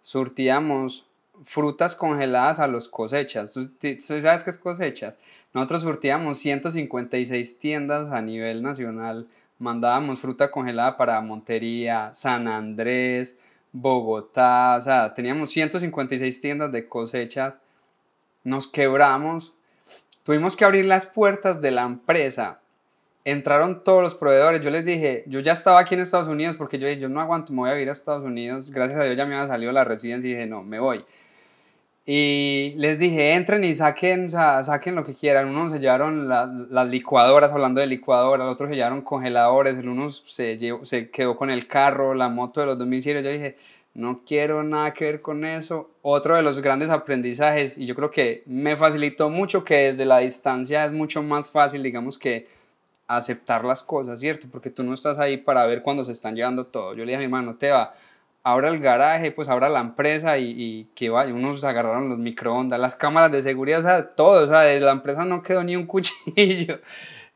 Surtíamos 0.00 1.06
frutas 1.42 1.94
congeladas 1.94 2.60
a 2.60 2.66
los 2.66 2.88
cosechas. 2.88 3.52
¿Tú, 3.54 3.66
tú 3.68 3.88
sabes 4.20 4.44
qué 4.44 4.50
es 4.50 4.58
cosechas? 4.58 5.18
Nosotros 5.54 5.82
surtíamos 5.82 6.38
156 6.38 7.58
tiendas 7.58 8.10
a 8.10 8.20
nivel 8.20 8.62
nacional. 8.62 9.26
Mandábamos 9.58 10.20
fruta 10.20 10.50
congelada 10.50 10.96
para 10.96 11.20
Montería, 11.20 12.10
San 12.12 12.48
Andrés, 12.48 13.38
Bogotá. 13.72 14.76
O 14.78 14.80
sea, 14.80 15.14
teníamos 15.14 15.50
156 15.50 16.40
tiendas 16.40 16.72
de 16.72 16.86
cosechas 16.86 17.58
nos 18.42 18.66
quebramos, 18.68 19.52
tuvimos 20.30 20.54
que 20.54 20.64
abrir 20.64 20.84
las 20.84 21.06
puertas 21.06 21.60
de 21.60 21.72
la 21.72 21.82
empresa 21.82 22.60
entraron 23.24 23.82
todos 23.82 24.00
los 24.00 24.14
proveedores. 24.14 24.62
Yo 24.62 24.70
les 24.70 24.84
dije, 24.84 25.24
yo 25.26 25.40
ya 25.40 25.50
estaba 25.50 25.80
aquí 25.80 25.94
en 25.94 26.02
Estados 26.02 26.28
Unidos 26.28 26.56
porque 26.56 26.78
yo 26.78 26.86
dije, 26.86 27.00
yo 27.00 27.08
no 27.08 27.20
aguanto, 27.20 27.52
me 27.52 27.62
voy 27.62 27.70
a 27.70 27.80
ir 27.80 27.88
a 27.88 27.90
Estados 27.90 28.22
Unidos. 28.22 28.70
Gracias 28.70 29.00
a 29.00 29.02
Dios 29.02 29.16
ya 29.16 29.26
me 29.26 29.34
había 29.34 29.48
salido 29.48 29.72
la 29.72 29.82
residencia 29.82 30.28
y 30.30 30.34
dije, 30.34 30.46
no, 30.46 30.62
me 30.62 30.78
voy. 30.78 31.04
Y 32.06 32.74
les 32.76 32.96
dije, 32.96 33.34
entren 33.34 33.64
y 33.64 33.74
saquen, 33.74 34.26
o 34.26 34.28
sea, 34.28 34.62
saquen 34.62 34.94
lo 34.94 35.02
que 35.02 35.14
quieran. 35.14 35.48
Unos 35.48 35.72
se 35.72 35.80
llevaron 35.80 36.28
las 36.28 36.88
licuadoras, 36.88 37.50
hablando 37.50 37.80
de 37.80 37.88
licuadoras, 37.88 38.46
otros 38.46 38.70
se 38.70 38.76
llevaron 38.76 39.02
congeladores, 39.02 39.78
el 39.78 39.88
uno 39.88 40.10
se, 40.10 40.56
se 40.82 41.10
quedó 41.10 41.34
con 41.34 41.50
el 41.50 41.66
carro, 41.66 42.14
la 42.14 42.28
moto 42.28 42.60
de 42.60 42.66
los 42.66 42.78
domicilios. 42.78 43.24
Yo 43.24 43.32
dije, 43.32 43.56
no 43.94 44.22
quiero 44.24 44.62
nada 44.62 44.94
que 44.94 45.04
ver 45.04 45.20
con 45.20 45.44
eso. 45.44 45.90
Otro 46.02 46.36
de 46.36 46.42
los 46.42 46.60
grandes 46.60 46.90
aprendizajes, 46.90 47.76
y 47.76 47.86
yo 47.86 47.94
creo 47.94 48.10
que 48.10 48.42
me 48.46 48.76
facilitó 48.76 49.30
mucho 49.30 49.64
que 49.64 49.74
desde 49.76 50.04
la 50.04 50.18
distancia 50.18 50.84
es 50.84 50.92
mucho 50.92 51.22
más 51.22 51.50
fácil, 51.50 51.82
digamos 51.82 52.18
que 52.18 52.46
aceptar 53.06 53.64
las 53.64 53.82
cosas, 53.82 54.20
¿cierto? 54.20 54.46
Porque 54.50 54.70
tú 54.70 54.84
no 54.84 54.94
estás 54.94 55.18
ahí 55.18 55.36
para 55.36 55.66
ver 55.66 55.82
cuando 55.82 56.04
se 56.04 56.12
están 56.12 56.36
llevando 56.36 56.66
todo. 56.66 56.94
Yo 56.94 57.04
le 57.04 57.12
dije 57.12 57.16
a 57.16 57.18
mi 57.18 57.24
hermano, 57.24 57.56
te 57.56 57.72
va, 57.72 57.92
abra 58.44 58.68
el 58.68 58.78
garaje, 58.78 59.32
pues 59.32 59.48
abra 59.48 59.68
la 59.68 59.80
empresa 59.80 60.38
y, 60.38 60.54
y 60.56 60.84
que 60.94 61.10
vaya, 61.10 61.34
unos 61.34 61.64
agarraron 61.64 62.08
los 62.08 62.18
microondas, 62.18 62.78
las 62.78 62.94
cámaras 62.94 63.32
de 63.32 63.42
seguridad, 63.42 63.80
o 63.80 63.82
sea, 63.82 64.14
todo, 64.14 64.44
o 64.44 64.46
sea, 64.46 64.60
de 64.60 64.78
la 64.78 64.92
empresa 64.92 65.24
no 65.24 65.42
quedó 65.42 65.64
ni 65.64 65.74
un 65.74 65.86
cuchillo. 65.86 66.78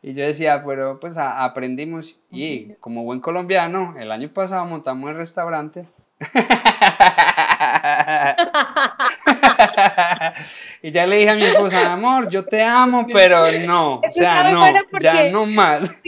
Y 0.00 0.12
yo 0.12 0.24
decía, 0.24 0.62
pero 0.64 1.00
pues 1.00 1.16
aprendimos 1.16 2.20
y 2.30 2.74
como 2.74 3.04
buen 3.04 3.20
colombiano, 3.20 3.94
el 3.98 4.12
año 4.12 4.30
pasado 4.32 4.64
montamos 4.66 5.10
el 5.10 5.16
restaurante 5.16 5.86
y 10.82 10.90
ya 10.90 11.06
le 11.06 11.16
dije 11.16 11.30
a 11.30 11.34
mi 11.34 11.42
esposa, 11.42 11.92
amor, 11.92 12.28
yo 12.28 12.44
te 12.44 12.62
amo, 12.62 13.06
pero 13.10 13.50
no, 13.66 13.96
o 13.96 14.02
sea, 14.10 14.50
no, 14.50 14.64
ya 15.00 15.30
no 15.30 15.46
más. 15.46 16.00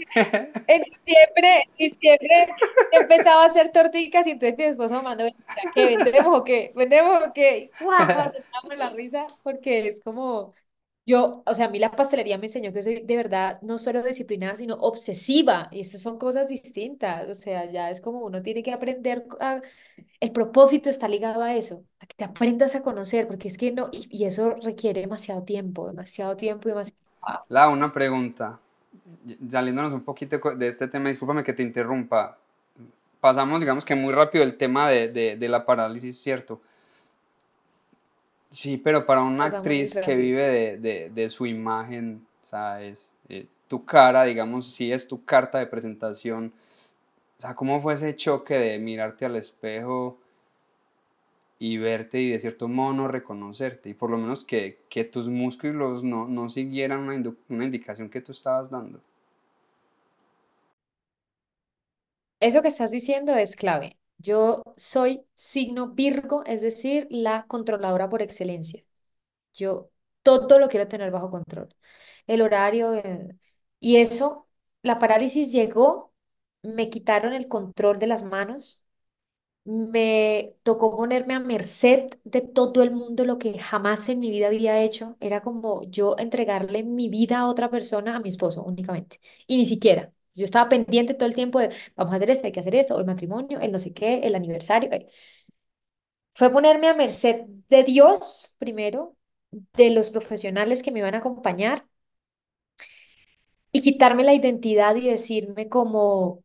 en 0.67 0.83
diciembre, 0.83 1.69
diciembre 1.79 2.47
empezaba 2.93 3.43
a 3.43 3.47
hacer 3.47 3.71
torticas 3.73 4.27
y 4.27 4.31
entonces 4.31 4.57
mi 4.57 4.65
esposo 4.65 5.03
mandó, 5.03 5.25
¿qué 5.75 5.87
vendemos 5.97 6.41
o 6.41 6.45
qué? 6.45 6.73
¿Vendemos 6.75 7.23
o 7.27 7.33
qué? 7.33 7.71
¡Guau! 7.81 8.07
la 8.79 8.91
risa 8.95 9.27
porque 9.43 9.89
es 9.89 10.01
como, 10.01 10.55
yo, 11.07 11.45
o 11.47 11.55
sea, 11.55 11.67
a 11.67 11.69
mí 11.71 11.79
la 11.79 11.93
pastelería 11.93 12.37
me 12.37 12.47
enseñó 12.47 12.73
que 12.73 12.83
soy 12.83 13.01
de 13.03 13.17
verdad 13.17 13.61
no 13.63 13.79
solo 13.79 14.03
disciplinada, 14.03 14.57
sino 14.57 14.75
obsesiva. 14.75 15.69
Y 15.71 15.81
eso 15.83 15.99
son 15.99 16.19
cosas 16.19 16.49
distintas. 16.49 17.29
O 17.29 17.35
sea, 17.35 17.71
ya 17.71 17.91
es 17.91 18.01
como 18.01 18.21
uno 18.21 18.43
tiene 18.43 18.65
que 18.65 18.73
aprender 18.73 19.25
a... 19.41 19.63
El 20.19 20.33
propósito 20.33 20.91
está 20.91 21.07
ligado 21.07 21.43
a 21.43 21.55
eso, 21.55 21.85
a 22.01 22.07
que 22.07 22.17
te 22.17 22.25
aprendas 22.25 22.75
a 22.75 22.83
conocer, 22.83 23.29
porque 23.29 23.47
es 23.47 23.57
que 23.57 23.71
no, 23.71 23.89
y, 23.93 24.25
eso 24.25 24.57
requiere 24.63 25.01
demasiado 25.01 25.43
tiempo, 25.45 25.87
demasiado 25.87 26.37
tiempo 26.37 26.69
y 26.69 26.73
demasiado... 26.73 26.99
La, 27.49 27.69
una 27.69 27.93
pregunta, 27.93 28.59
saliéndonos 29.47 29.93
un 29.93 30.03
poquito 30.03 30.41
de 30.57 30.69
este 30.69 30.89
tema, 30.89 31.09
discúlpame 31.09 31.45
que 31.45 31.53
te 31.53 31.63
interrumpa. 31.63 32.39
Pasamos, 33.21 33.61
digamos 33.61 33.85
que 33.85 33.95
muy 33.95 34.13
rápido 34.13 34.43
el 34.43 34.57
tema 34.57 34.89
de, 34.89 35.09
de, 35.09 35.37
de 35.37 35.49
la 35.49 35.65
parálisis, 35.67 36.19
¿cierto? 36.19 36.61
Sí, 38.57 38.79
pero 38.79 39.05
para 39.05 39.21
una 39.21 39.45
actriz 39.45 39.95
que 40.03 40.17
vive 40.17 40.49
de, 40.49 40.79
de, 40.79 41.11
de, 41.11 41.29
su 41.29 41.45
imagen, 41.45 42.27
o 42.43 42.47
sea, 42.47 42.81
es 42.81 43.15
eh, 43.29 43.47
tu 43.69 43.85
cara, 43.85 44.25
digamos, 44.25 44.73
sí 44.73 44.91
es 44.91 45.07
tu 45.07 45.23
carta 45.27 45.59
de 45.59 45.67
presentación. 45.67 46.55
O 47.37 47.41
sea, 47.43 47.55
¿cómo 47.55 47.83
fue 47.83 47.93
ese 47.93 48.17
choque 48.17 48.55
de 48.55 48.79
mirarte 48.79 49.27
al 49.27 49.37
espejo 49.37 50.19
y 51.59 51.77
verte 51.77 52.19
y 52.23 52.31
de 52.31 52.39
cierto 52.39 52.67
modo 52.67 52.95
no 52.95 53.09
reconocerte? 53.09 53.91
Y 53.91 53.95
por 53.95 54.09
lo 54.09 54.17
menos 54.17 54.43
que, 54.43 54.79
que 54.89 55.05
tus 55.05 55.29
músculos 55.29 56.03
no, 56.03 56.27
no 56.27 56.49
siguieran 56.49 57.01
una, 57.01 57.35
una 57.51 57.65
indicación 57.65 58.09
que 58.09 58.23
tú 58.23 58.33
estabas 58.33 58.71
dando. 58.71 59.03
Eso 62.41 62.63
que 62.63 62.69
estás 62.69 62.91
diciendo 62.91 63.35
es 63.35 63.55
clave. 63.55 63.99
Yo 64.27 64.63
soy 64.77 65.25
signo 65.35 65.91
Virgo, 65.91 66.45
es 66.47 66.61
decir, 66.63 67.07
la 67.11 67.47
controladora 67.47 68.09
por 68.09 68.23
excelencia. 68.23 68.83
Yo 69.55 69.91
todo 70.23 70.59
lo 70.59 70.69
quiero 70.69 70.89
tener 70.89 71.11
bajo 71.13 71.31
control. 71.31 71.69
El 72.27 72.43
horario, 72.43 72.95
eh, 72.95 73.29
y 73.81 73.97
eso, 73.99 74.49
la 74.83 74.99
parálisis 74.99 75.53
llegó, 75.53 76.15
me 76.63 76.91
quitaron 76.91 77.35
el 77.35 77.49
control 77.49 77.99
de 78.01 78.09
las 78.09 78.25
manos, 78.25 78.83
me 79.65 80.57
tocó 80.65 80.97
ponerme 80.97 81.35
a 81.35 81.41
merced 81.41 82.11
de 82.25 82.41
todo 82.43 82.83
el 82.83 82.93
mundo 82.93 83.25
lo 83.25 83.39
que 83.39 83.59
jamás 83.59 84.09
en 84.09 84.21
mi 84.21 84.31
vida 84.31 84.49
había 84.49 84.81
hecho. 84.83 85.17
Era 85.21 85.43
como 85.43 85.85
yo 85.91 86.17
entregarle 86.19 86.85
mi 86.85 87.09
vida 87.11 87.41
a 87.41 87.49
otra 87.49 87.71
persona, 87.71 88.17
a 88.17 88.21
mi 88.21 88.31
esposo 88.31 88.63
únicamente. 88.65 89.21
Y 89.49 89.59
ni 89.59 89.67
siquiera. 89.67 90.13
Yo 90.37 90.45
estaba 90.45 90.69
pendiente 90.69 91.15
todo 91.15 91.29
el 91.29 91.35
tiempo 91.35 91.59
de, 91.61 91.71
vamos 91.97 92.13
a 92.13 92.17
hacer 92.17 92.31
esto, 92.31 92.47
hay 92.47 92.53
que 92.53 92.61
hacer 92.61 92.75
esto, 92.77 92.99
el 92.99 93.07
matrimonio, 93.07 93.61
el 93.61 93.73
no 93.73 93.79
sé 93.79 93.93
qué, 93.95 94.21
el 94.21 94.35
aniversario. 94.35 94.91
Eh. 94.93 95.09
Fue 96.35 96.51
ponerme 96.53 96.89
a 96.89 96.95
merced 96.95 97.47
de 97.69 97.83
Dios 97.85 98.55
primero, 98.59 99.17
de 99.75 99.91
los 99.91 100.11
profesionales 100.11 100.83
que 100.85 100.91
me 100.93 101.01
iban 101.01 101.15
a 101.15 101.19
acompañar 101.19 101.87
y 103.73 103.81
quitarme 103.83 104.25
la 104.25 104.35
identidad 104.35 104.97
y 104.97 105.09
decirme 105.09 105.69
como, 105.69 106.43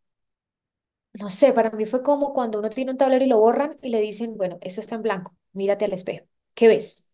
no 1.14 1.30
sé, 1.30 1.54
para 1.54 1.72
mí 1.72 1.86
fue 1.86 2.04
como 2.04 2.34
cuando 2.34 2.60
uno 2.60 2.70
tiene 2.70 2.92
un 2.92 2.98
tablero 2.98 3.26
y 3.26 3.28
lo 3.28 3.40
borran 3.40 3.78
y 3.82 3.90
le 3.90 4.00
dicen, 4.02 4.38
bueno, 4.38 4.58
esto 4.62 4.82
está 4.82 4.96
en 4.96 5.02
blanco, 5.04 5.36
mírate 5.54 5.86
al 5.86 5.94
espejo, 5.94 6.26
¿qué 6.54 6.68
ves? 6.68 7.11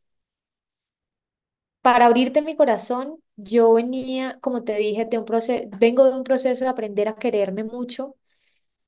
Para 1.81 2.05
abrirte 2.07 2.41
mi 2.41 2.55
corazón, 2.55 3.21
yo 3.37 3.73
venía, 3.73 4.39
como 4.41 4.63
te 4.63 4.75
dije, 4.75 5.05
de 5.05 5.17
un 5.19 5.25
proceso, 5.25 5.69
vengo 5.79 6.03
de 6.05 6.17
un 6.17 6.23
proceso 6.23 6.65
de 6.65 6.69
aprender 6.69 7.07
a 7.07 7.15
quererme 7.15 7.63
mucho 7.63 8.15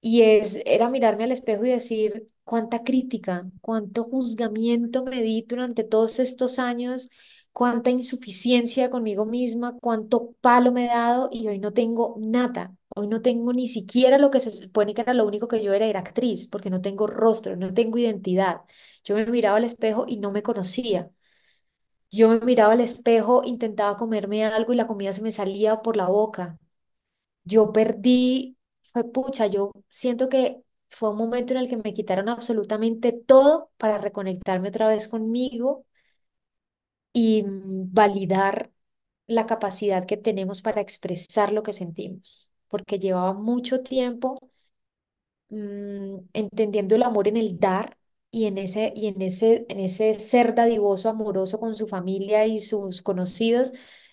y 0.01 0.23
es, 0.23 0.61
era 0.65 0.89
mirarme 0.89 1.25
al 1.25 1.31
espejo 1.33 1.65
y 1.65 1.71
decir 1.71 2.29
cuánta 2.45 2.83
crítica, 2.83 3.49
cuánto 3.61 4.03
juzgamiento 4.05 5.05
me 5.05 5.21
di 5.23 5.43
durante 5.47 5.83
todos 5.85 6.19
estos 6.19 6.59
años, 6.59 7.09
cuánta 7.53 7.91
insuficiencia 7.91 8.89
conmigo 8.91 9.25
misma, 9.25 9.77
cuánto 9.81 10.33
palo 10.41 10.71
me 10.73 10.85
he 10.85 10.89
dado 10.89 11.29
y 11.31 11.47
hoy 11.47 11.59
no 11.59 11.73
tengo 11.73 12.17
nada. 12.25 12.75
Hoy 12.95 13.07
no 13.07 13.21
tengo 13.21 13.53
ni 13.53 13.67
siquiera 13.69 14.17
lo 14.19 14.31
que 14.31 14.39
se 14.41 14.51
supone 14.51 14.93
que 14.95 15.01
era 15.01 15.13
lo 15.15 15.25
único 15.27 15.47
que 15.47 15.63
yo 15.63 15.73
era, 15.73 15.85
era 15.87 15.99
actriz, 16.01 16.47
porque 16.47 16.69
no 16.71 16.81
tengo 16.81 17.07
rostro, 17.07 17.55
no 17.57 17.73
tengo 17.73 17.97
identidad. 17.99 18.61
Yo 19.05 19.15
me 19.15 19.25
miraba 19.27 19.57
al 19.57 19.65
espejo 19.65 20.05
y 20.07 20.17
no 20.19 20.31
me 20.31 20.43
conocía. 20.43 21.11
Yo 22.11 22.29
me 22.29 22.39
miraba 22.39 22.73
al 22.73 22.81
espejo, 22.81 23.41
intentaba 23.45 23.97
comerme 23.97 24.43
algo 24.45 24.73
y 24.73 24.75
la 24.75 24.87
comida 24.87 25.13
se 25.13 25.21
me 25.21 25.31
salía 25.31 25.81
por 25.81 25.95
la 25.95 26.07
boca. 26.07 26.57
Yo 27.45 27.71
perdí, 27.73 28.57
fue 28.93 29.05
pucha, 29.05 29.47
yo 29.47 29.71
siento 29.89 30.29
que 30.29 30.63
fue 30.89 31.11
un 31.11 31.17
momento 31.17 31.53
en 31.53 31.59
el 31.61 31.69
que 31.69 31.77
me 31.77 31.93
quitaron 31.93 32.29
absolutamente 32.29 33.13
todo 33.13 33.71
para 33.77 33.97
reconectarme 33.99 34.69
otra 34.69 34.87
vez 34.89 35.07
conmigo 35.09 35.85
y 37.13 37.43
validar 37.47 38.71
la 39.27 39.45
capacidad 39.45 40.05
que 40.05 40.17
tenemos 40.17 40.61
para 40.61 40.81
expresar 40.81 41.51
lo 41.53 41.63
que 41.63 41.73
sentimos, 41.73 42.49
porque 42.69 42.99
llevaba 42.99 43.33
mucho 43.33 43.81
tiempo 43.83 44.39
mm, 45.49 46.17
entendiendo 46.33 46.95
el 46.95 47.03
amor 47.03 47.27
en 47.27 47.37
el 47.37 47.59
dar 47.59 47.97
y 48.31 48.45
en 48.45 48.57
ese, 48.57 48.93
y 48.95 49.07
en 49.07 49.21
ese, 49.21 49.65
en 49.69 49.79
ese 49.79 50.13
ser 50.15 50.55
dadivoso, 50.55 51.09
amoroso 51.09 51.59
con 51.59 51.75
su 51.75 51.87
familia 51.87 52.45
y 52.45 52.59
sus 52.59 53.01
conocidos, 53.01 53.71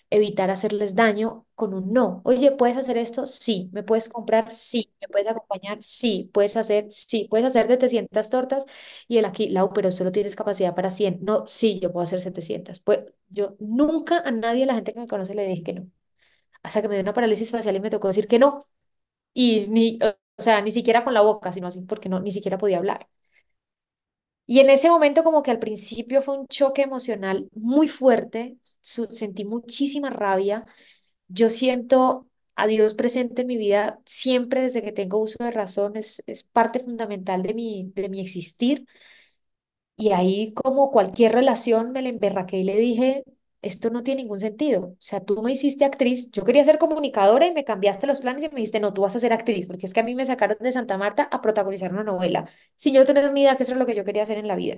evitar 0.09 0.49
hacerles 0.51 0.95
daño 0.95 1.45
con 1.55 1.73
un 1.73 1.91
no. 1.93 2.21
Oye, 2.25 2.51
¿puedes 2.51 2.77
hacer 2.77 2.97
esto? 2.97 3.25
Sí. 3.25 3.69
¿Me 3.73 3.83
puedes 3.83 4.09
comprar? 4.09 4.53
Sí. 4.53 4.93
¿Me 5.01 5.07
puedes 5.09 5.27
acompañar? 5.27 5.81
Sí. 5.81 6.29
¿Puedes 6.33 6.55
hacer? 6.57 6.87
Sí. 6.91 7.27
¿Puedes 7.29 7.45
hacer 7.47 7.67
700 7.67 8.29
tortas? 8.29 8.65
Y 9.07 9.17
el 9.17 9.25
aquí, 9.25 9.49
Lau, 9.49 9.73
pero 9.73 9.91
solo 9.91 10.11
tienes 10.11 10.35
capacidad 10.35 10.73
para 10.75 10.89
100. 10.89 11.19
No, 11.21 11.45
sí, 11.47 11.79
yo 11.81 11.91
puedo 11.91 12.03
hacer 12.03 12.21
700. 12.21 12.79
Pues 12.79 13.01
yo 13.29 13.55
nunca 13.59 14.19
a 14.19 14.31
nadie, 14.31 14.65
la 14.65 14.75
gente 14.75 14.93
que 14.93 14.99
me 15.01 15.07
conoce, 15.07 15.35
le 15.35 15.45
dije 15.47 15.63
que 15.63 15.73
no. 15.73 15.91
Hasta 16.63 16.81
que 16.81 16.87
me 16.89 16.95
dio 16.95 17.03
una 17.03 17.13
parálisis 17.13 17.51
facial 17.51 17.75
y 17.75 17.79
me 17.81 17.89
tocó 17.89 18.07
decir 18.09 18.27
que 18.27 18.39
no. 18.39 18.59
Y 19.33 19.67
ni, 19.69 19.99
o 20.03 20.15
sea, 20.41 20.61
ni 20.61 20.71
siquiera 20.71 21.03
con 21.03 21.13
la 21.15 21.21
boca, 21.21 21.51
sino 21.53 21.67
así 21.67 21.81
porque 21.83 22.09
no, 22.09 22.19
ni 22.21 22.31
siquiera 22.31 22.57
podía 22.57 22.77
hablar. 22.79 23.07
Y 24.47 24.59
en 24.61 24.69
ese 24.71 24.89
momento 24.89 25.23
como 25.25 25.43
que 25.43 25.51
al 25.51 25.59
principio 25.59 26.21
fue 26.23 26.39
un 26.39 26.47
choque 26.47 26.83
emocional 26.83 27.49
muy 27.53 27.87
fuerte, 27.89 28.57
sentí 28.81 29.45
muchísima 29.45 30.09
rabia. 30.09 30.65
Yo 31.27 31.49
siento 31.49 32.27
a 32.55 32.67
Dios 32.67 32.93
presente 32.95 33.41
en 33.43 33.47
mi 33.49 33.57
vida 33.57 33.99
siempre 34.05 34.61
desde 34.63 34.81
que 34.83 34.91
tengo 34.93 35.19
uso 35.19 35.43
de 35.43 35.51
razón, 35.51 35.97
es, 35.97 36.23
es 36.27 36.43
parte 36.43 36.79
fundamental 36.81 37.43
de 37.43 37.53
mi, 37.55 37.91
de 37.95 38.09
mi 38.09 38.21
existir. 38.21 38.87
Y 39.95 40.11
ahí 40.11 40.53
como 40.53 40.91
cualquier 40.91 41.33
relación 41.33 41.91
me 41.91 42.01
le 42.03 42.09
emberraqué 42.09 42.57
y 42.59 42.63
le 42.63 42.77
dije, 42.77 43.23
esto 43.67 43.89
no 43.89 44.03
tiene 44.03 44.23
ningún 44.23 44.39
sentido. 44.39 44.81
O 44.87 44.97
sea, 44.99 45.21
tú 45.23 45.41
me 45.43 45.51
hiciste 45.51 45.85
actriz, 45.85 46.31
yo 46.31 46.43
quería 46.45 46.63
ser 46.63 46.77
comunicadora 46.79 47.45
y 47.47 47.53
me 47.53 47.63
cambiaste 47.65 48.07
los 48.07 48.21
planes 48.21 48.43
y 48.43 48.49
me 48.49 48.55
dijiste, 48.55 48.79
no, 48.79 48.93
tú 48.93 49.01
vas 49.03 49.15
a 49.15 49.19
ser 49.19 49.33
actriz, 49.33 49.67
porque 49.67 49.85
es 49.85 49.93
que 49.93 49.99
a 50.01 50.03
mí 50.03 50.15
me 50.15 50.25
sacaron 50.25 50.57
de 50.59 50.71
Santa 50.71 50.97
Marta 50.97 51.23
a 51.31 51.41
protagonizar 51.41 51.91
una 51.93 52.03
novela, 52.03 52.49
sin 52.75 52.95
yo 52.95 53.05
tener 53.05 53.31
ni 53.33 53.41
idea 53.41 53.55
que 53.57 53.63
eso 53.63 53.73
es 53.73 53.77
lo 53.79 53.85
que 53.85 53.95
yo 53.95 54.05
quería 54.05 54.23
hacer 54.23 54.37
en 54.37 54.47
la 54.47 54.55
vida. 54.55 54.75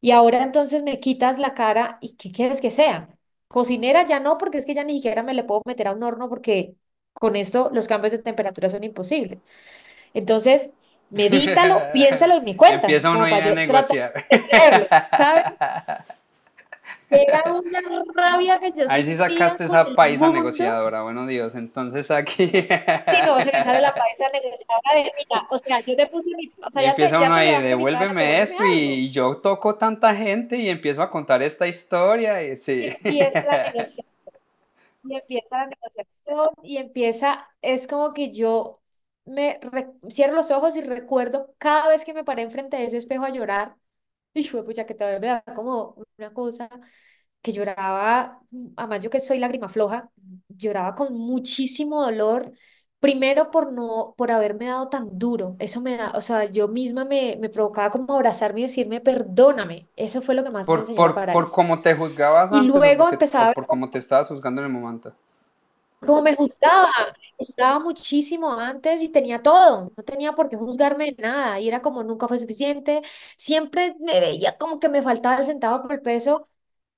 Y 0.00 0.10
ahora 0.10 0.42
entonces 0.42 0.82
me 0.82 1.00
quitas 1.00 1.38
la 1.38 1.54
cara 1.54 1.98
y 2.00 2.16
¿qué 2.16 2.32
quieres 2.32 2.60
que 2.60 2.70
sea? 2.70 3.08
Cocinera 3.48 4.06
ya 4.06 4.20
no, 4.20 4.38
porque 4.38 4.58
es 4.58 4.64
que 4.66 4.74
ya 4.74 4.84
ni 4.84 4.94
siquiera 4.94 5.22
me 5.22 5.34
le 5.34 5.44
puedo 5.44 5.62
meter 5.66 5.88
a 5.88 5.92
un 5.92 6.02
horno 6.02 6.28
porque 6.28 6.74
Con 7.14 7.36
esto, 7.36 7.70
los 7.72 7.88
cambios 7.88 8.12
de 8.12 8.18
temperatura 8.18 8.68
son 8.70 8.84
imposibles. 8.84 9.38
Entonces, 10.14 10.70
medítalo, 11.10 11.80
piénsalo 11.92 12.36
y 12.38 12.40
me 12.42 12.56
cuentas, 12.56 12.84
Empieza 12.84 13.10
uno 13.10 13.24
a 13.24 13.28
tratar 13.28 13.54
negociar. 13.54 14.12
¿sabes? 15.16 15.44
Era 17.12 17.42
una 17.52 17.80
rabia 18.14 18.58
que 18.60 18.70
yo 18.76 18.84
Ahí 18.84 19.04
sí 19.04 19.14
sacaste 19.14 19.64
esa 19.64 19.94
paisa 19.94 20.28
mundo. 20.30 20.30
negociadora, 20.30 21.02
bueno 21.02 21.26
Dios, 21.26 21.54
entonces 21.54 22.10
aquí... 22.10 22.50
Sí, 23.10 23.20
no, 23.22 23.40
se 23.42 23.52
me 23.52 23.62
sale 23.62 23.80
la 23.80 23.94
paisa 23.96 24.28
negociadora 24.30 24.94
de, 24.94 25.02
mira, 25.18 25.46
o 25.50 25.58
sea, 25.58 25.80
yo 25.80 25.94
te 25.96 26.06
puse 26.08 26.30
mi, 26.36 26.50
o 26.66 26.70
sea, 26.70 26.82
Y 26.82 26.84
ya 26.84 26.98
te, 26.98 27.06
empieza 27.06 27.18
ya 27.18 27.30
uno 27.30 27.34
te 27.34 27.40
ahí, 27.40 27.60
devuélveme 27.62 28.40
esto 28.40 28.64
y 28.66 29.10
yo 29.10 29.36
toco 29.40 29.76
tanta 29.76 30.14
gente 30.14 30.56
y 30.56 30.68
empiezo 30.70 31.02
a 31.02 31.10
contar 31.10 31.42
esta 31.42 31.66
historia 31.66 32.42
y 32.42 32.56
Y 32.74 32.86
sí. 32.86 32.88
empieza 32.88 33.44
la 33.46 33.58
negociación, 33.72 34.06
y 35.04 35.16
empieza 35.16 35.58
la 35.58 35.66
negociación, 35.68 36.48
y 36.62 36.76
empieza, 36.78 37.48
es 37.62 37.86
como 37.86 38.12
que 38.14 38.32
yo 38.32 38.82
me 39.24 39.58
re- 39.62 39.92
cierro 40.10 40.34
los 40.36 40.50
ojos 40.50 40.76
y 40.76 40.80
recuerdo 40.82 41.54
cada 41.58 41.88
vez 41.88 42.04
que 42.04 42.14
me 42.14 42.24
paré 42.24 42.42
enfrente 42.42 42.76
de 42.76 42.84
ese 42.84 42.98
espejo 42.98 43.24
a 43.24 43.30
llorar, 43.30 43.76
y 44.34 44.44
fue 44.44 44.64
pucha 44.64 44.86
que 44.86 44.94
todavía 44.94 45.20
me 45.20 45.26
da 45.28 45.44
como 45.54 45.96
una 46.18 46.32
cosa 46.32 46.68
que 47.42 47.52
lloraba, 47.52 48.40
además 48.76 49.00
yo 49.00 49.10
que 49.10 49.20
soy 49.20 49.38
lágrima 49.38 49.68
floja, 49.68 50.10
lloraba 50.48 50.94
con 50.94 51.14
muchísimo 51.14 52.02
dolor, 52.02 52.52
primero 53.00 53.50
por 53.50 53.72
no, 53.72 54.14
por 54.16 54.30
haberme 54.32 54.66
dado 54.66 54.88
tan 54.88 55.18
duro, 55.18 55.56
eso 55.58 55.80
me 55.80 55.96
da, 55.96 56.12
o 56.12 56.20
sea, 56.20 56.44
yo 56.46 56.68
misma 56.68 57.04
me, 57.04 57.36
me 57.40 57.50
provocaba 57.50 57.90
como 57.90 58.14
abrazarme 58.14 58.60
y 58.60 58.62
decirme, 58.64 59.00
perdóname, 59.00 59.90
eso 59.96 60.22
fue 60.22 60.34
lo 60.36 60.44
que 60.44 60.50
más 60.50 60.72
me 60.72 60.78
Por, 60.78 60.80
enseñó 60.80 61.02
la 61.02 61.12
por, 61.12 61.28
por 61.30 61.50
parálisis. 61.50 61.52
cómo 61.52 61.80
te 61.82 61.94
juzgabas 61.94 62.52
Y 62.52 62.62
antes 62.62 62.84
o, 62.84 62.92
luego 62.92 62.96
porque, 62.96 63.16
empezaba 63.16 63.50
o 63.50 63.52
a 63.52 63.54
por 63.54 63.66
cómo 63.68 63.90
te 63.90 63.98
estabas 63.98 64.28
juzgando 64.28 64.60
en 64.60 64.66
el 64.66 64.72
momento. 64.72 65.14
Cómo 66.06 66.22
me 66.22 66.34
juzgaba, 66.36 66.88
me 67.38 67.46
juzgaba 67.46 67.78
muchísimo 67.80 68.52
antes 68.58 69.02
y 69.02 69.08
tenía 69.10 69.42
todo, 69.42 69.92
no 69.96 70.02
tenía 70.04 70.32
por 70.34 70.48
qué 70.48 70.56
juzgarme 70.56 71.14
nada, 71.18 71.60
y 71.60 71.68
era 71.68 71.82
como 71.82 72.02
nunca 72.04 72.28
fue 72.28 72.38
suficiente, 72.38 73.02
siempre 73.36 73.94
me 74.00 74.20
veía 74.20 74.56
como 74.58 74.78
que 74.80 74.88
me 74.88 75.02
faltaba 75.02 75.38
el 75.38 75.44
centavo 75.46 75.82
por 75.82 75.92
el 75.92 76.02
peso 76.02 76.48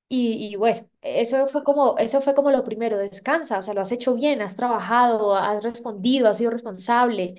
Y, 0.08 0.52
y 0.52 0.56
bueno, 0.56 0.88
eso 1.02 1.48
fue 1.48 1.64
como, 1.64 1.96
eso 1.98 2.20
fue 2.22 2.34
como 2.34 2.50
lo 2.52 2.64
primero, 2.64 2.98
descansa, 2.98 3.58
o 3.58 3.62
sea, 3.62 3.74
lo 3.74 3.80
has 3.82 3.92
hecho 3.92 4.14
bien, 4.14 4.42
has 4.42 4.56
trabajado, 4.56 5.36
has 5.36 5.62
respondido, 5.64 6.28
has 6.28 6.38
sido 6.38 6.50
responsable. 6.52 7.36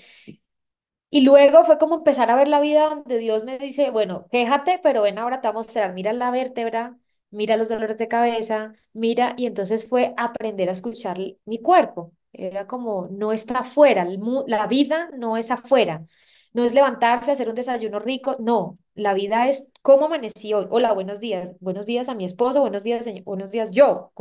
Y 1.10 1.22
luego 1.22 1.64
fue 1.64 1.78
como 1.78 1.96
empezar 1.96 2.30
a 2.30 2.36
ver 2.36 2.48
la 2.50 2.60
vida 2.60 2.90
donde 2.90 3.18
Dios 3.18 3.44
me 3.46 3.58
dice, 3.58 3.90
bueno, 3.92 4.28
quéjate, 4.32 4.80
pero 4.84 5.04
ven 5.04 5.18
ahora 5.18 5.40
te 5.42 5.48
vamos 5.48 5.66
a 5.66 5.68
mostrar, 5.68 5.94
mira 5.94 6.12
la 6.14 6.30
vértebra, 6.32 6.98
mira 7.36 7.58
los 7.58 7.70
dolores 7.70 7.98
de 7.98 8.08
cabeza, 8.08 8.74
mira, 8.94 9.34
y 9.38 9.46
entonces 9.46 9.88
fue 9.88 10.14
aprender 10.18 10.70
a 10.70 10.72
escuchar 10.74 11.20
mi 11.46 11.60
cuerpo. 11.62 12.14
Era 12.34 12.68
como, 12.68 13.08
no 13.12 13.32
está 13.32 13.60
afuera, 13.60 14.06
la 14.48 14.68
vida 14.68 15.10
no 15.18 15.38
es 15.38 15.52
afuera, 15.52 16.06
no 16.54 16.64
es 16.64 16.74
levantarse, 16.74 17.32
hacer 17.32 17.50
un 17.50 17.56
desayuno 17.56 18.00
rico, 18.00 18.36
no, 18.40 18.78
la 18.94 19.14
vida 19.14 19.48
es 19.48 19.72
cómo 19.82 20.06
amanecí 20.08 20.54
hoy. 20.54 20.68
Hola, 20.70 20.94
buenos 20.94 21.20
días, 21.20 21.52
buenos 21.60 21.86
días 21.86 22.10
a 22.10 22.16
mi 22.16 22.26
esposo, 22.26 22.62
buenos 22.62 22.84
días, 22.84 23.06
señor, 23.06 23.24
buenos 23.26 23.52
días 23.52 23.72
yo. 23.72 24.12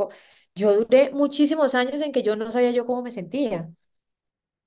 Yo 0.55 0.73
duré 0.77 1.11
muchísimos 1.11 1.75
años 1.75 2.01
en 2.01 2.11
que 2.11 2.23
yo 2.23 2.35
no 2.35 2.49
sabía 2.51 2.71
yo 2.71 2.85
cómo 2.85 3.01
me 3.01 3.11
sentía. 3.11 3.69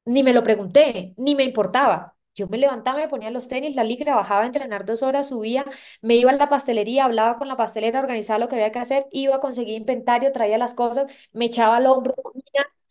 Ni 0.07 0.23
me 0.25 0.33
lo 0.33 0.43
pregunté, 0.43 1.15
ni 1.19 1.35
me 1.37 1.45
importaba. 1.45 2.17
Yo 2.39 2.49
me 2.49 2.59
levantaba, 2.59 2.99
me 2.99 3.09
ponía 3.09 3.31
los 3.31 3.49
tenis, 3.49 3.75
la 3.77 3.85
licra, 3.85 4.15
bajaba 4.17 4.43
a 4.43 4.47
entrenar 4.47 4.85
dos 4.85 5.03
horas, 5.03 5.29
subía, 5.29 5.65
me 6.03 6.15
iba 6.17 6.31
a 6.31 6.35
la 6.37 6.49
pastelería, 6.49 7.05
hablaba 7.05 7.39
con 7.39 7.49
la 7.49 7.57
pastelera, 7.57 8.01
organizaba 8.01 8.39
lo 8.39 8.49
que 8.49 8.57
había 8.57 8.73
que 8.73 8.79
hacer, 8.81 9.07
iba 9.13 9.37
a 9.37 9.41
conseguir 9.41 9.77
inventario, 9.77 10.33
traía 10.33 10.59
las 10.59 10.75
cosas, 10.75 11.11
me 11.33 11.47
echaba 11.47 11.77
al 11.77 11.87
hombro 11.87 12.15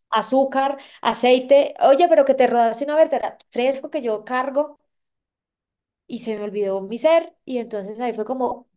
azúcar, 0.09 0.77
aceite. 1.01 1.73
Oye, 1.81 2.07
pero 2.09 2.25
que 2.25 2.33
te 2.35 2.47
rodaste 2.47 2.85
una 2.85 2.95
vértebra, 2.95 3.37
fresco 3.51 3.89
que 3.91 4.01
yo 4.01 4.23
cargo 4.25 4.79
y 6.07 6.19
se 6.19 6.37
me 6.37 6.43
olvidó 6.43 6.81
mi 6.81 6.97
ser. 6.97 7.35
Y 7.45 7.57
entonces 7.59 7.99
ahí 7.99 8.13
fue 8.13 8.25
como, 8.25 8.67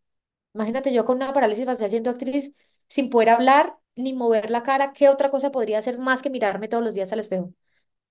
imagínate 0.55 0.93
yo 0.93 1.07
con 1.07 1.17
una 1.19 1.35
parálisis 1.35 1.67
facial 1.67 1.91
siendo 1.91 2.11
actriz, 2.11 2.55
sin 2.89 3.11
poder 3.11 3.31
hablar 3.31 3.79
ni 3.97 4.15
mover 4.15 4.51
la 4.51 4.65
cara, 4.65 4.93
¿qué 4.95 5.09
otra 5.11 5.31
cosa 5.31 5.53
podría 5.53 5.79
hacer 5.79 5.99
más 5.99 6.23
que 6.23 6.31
mirarme 6.31 6.69
todos 6.69 6.85
los 6.85 6.95
días 6.95 7.13
al 7.13 7.21
espejo? 7.21 7.47
O 7.47 7.55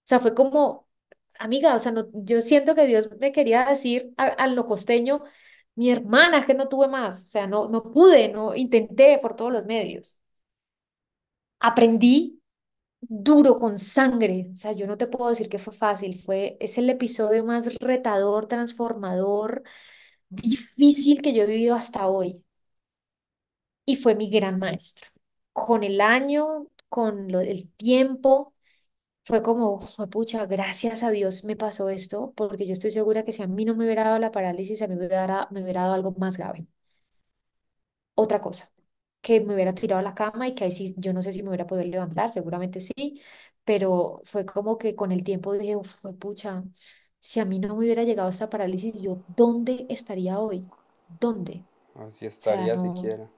sea, 0.06 0.22
fue 0.22 0.36
como, 0.36 0.89
amiga, 1.40 1.76
o 1.76 1.80
sea, 1.80 1.92
no, 1.92 2.08
yo 2.14 2.42
siento 2.42 2.76
que 2.76 2.86
Dios 2.88 3.10
me 3.20 3.32
quería 3.32 3.66
decir 3.66 4.14
a- 4.18 4.28
al 4.28 4.56
lo 4.56 4.68
costeño, 4.68 5.24
mi 5.76 5.92
hermana, 5.92 6.46
que 6.46 6.54
no 6.54 6.68
tuve 6.70 6.88
más, 6.88 7.24
o 7.24 7.26
sea, 7.28 7.48
no, 7.48 7.70
no 7.70 7.84
pude, 7.92 8.30
no 8.30 8.56
intenté 8.56 9.18
por 9.20 9.36
todos 9.36 9.52
los 9.54 9.66
medios. 9.66 10.20
Aprendí 11.60 12.42
duro, 13.02 13.56
con 13.58 13.80
sangre, 13.80 14.50
o 14.54 14.56
sea, 14.56 14.74
yo 14.74 14.88
no 14.88 14.98
te 14.98 15.08
puedo 15.08 15.30
decir 15.30 15.50
que 15.50 15.60
fue 15.60 15.74
fácil, 15.74 16.20
fue, 16.20 16.58
es 16.62 16.78
el 16.80 16.90
episodio 16.90 17.46
más 17.46 17.76
retador, 17.80 18.48
transformador, 18.48 19.64
difícil 20.30 21.22
que 21.22 21.34
yo 21.34 21.44
he 21.44 21.48
vivido 21.48 21.76
hasta 21.76 22.08
hoy 22.08 22.44
y 23.86 23.96
fue 23.98 24.16
mi 24.16 24.30
gran 24.30 24.60
maestro. 24.60 25.10
Con 25.54 25.84
el 25.84 26.02
año, 26.02 26.68
con 26.90 27.32
lo, 27.32 27.40
el 27.42 27.70
tiempo 27.74 28.54
Fue 29.24 29.42
como, 29.44 29.80
fue 29.80 30.10
pucha, 30.10 30.46
gracias 30.46 31.04
a 31.04 31.12
Dios 31.12 31.44
me 31.46 31.56
pasó 31.56 31.88
esto, 31.90 32.34
porque 32.36 32.66
yo 32.68 32.74
estoy 32.74 32.92
segura 32.92 33.24
que 33.24 33.32
si 33.32 33.42
a 33.44 33.48
mí 33.48 33.64
no 33.66 33.74
me 33.76 33.86
hubiera 33.86 34.04
dado 34.06 34.20
la 34.20 34.32
parálisis, 34.32 34.82
a 34.82 34.88
mí 34.88 34.96
me 34.96 35.06
hubiera, 35.08 35.48
me 35.52 35.62
hubiera 35.64 35.82
dado 35.84 35.94
algo 35.94 36.12
más 36.18 36.38
grave. 36.38 36.68
Otra 38.16 38.42
cosa, 38.42 38.72
que 39.22 39.40
me 39.42 39.54
hubiera 39.56 39.74
tirado 39.74 40.00
a 40.00 40.04
la 40.04 40.14
cama 40.16 40.48
y 40.48 40.56
que 40.56 40.66
ahí 40.66 40.72
sí, 40.72 40.94
yo 40.98 41.14
no 41.14 41.22
sé 41.24 41.32
si 41.34 41.42
me 41.44 41.50
hubiera 41.50 41.66
podido 41.68 41.86
levantar, 41.88 42.30
seguramente 42.32 42.80
sí, 42.82 43.22
pero 43.64 44.22
fue 44.26 44.46
como 44.46 44.78
que 44.78 44.96
con 44.96 45.12
el 45.12 45.24
tiempo 45.24 45.54
dije, 45.54 45.76
"Uf, 45.78 45.96
fue 46.02 46.14
pucha, 46.14 46.64
si 47.20 47.40
a 47.40 47.46
mí 47.46 47.60
no 47.60 47.70
me 47.76 47.86
hubiera 47.86 48.04
llegado 48.04 48.30
esta 48.30 48.50
parálisis, 48.50 49.02
¿yo 49.02 49.24
dónde 49.28 49.86
estaría 49.90 50.40
hoy? 50.40 50.70
¿Dónde? 51.08 51.66
O 52.40 52.44
sea, 52.44 52.68
estaría 52.68 52.76
no, 52.76 53.18
siquiera. 53.18 53.32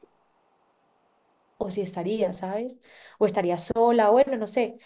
o 1.57 1.69
si 1.71 1.81
estaría, 1.81 2.33
¿sabes? 2.33 2.79
O 3.19 3.25
estaría 3.25 3.57
sola, 3.57 4.09
bueno, 4.09 4.37
no 4.37 4.47
sé. 4.47 4.77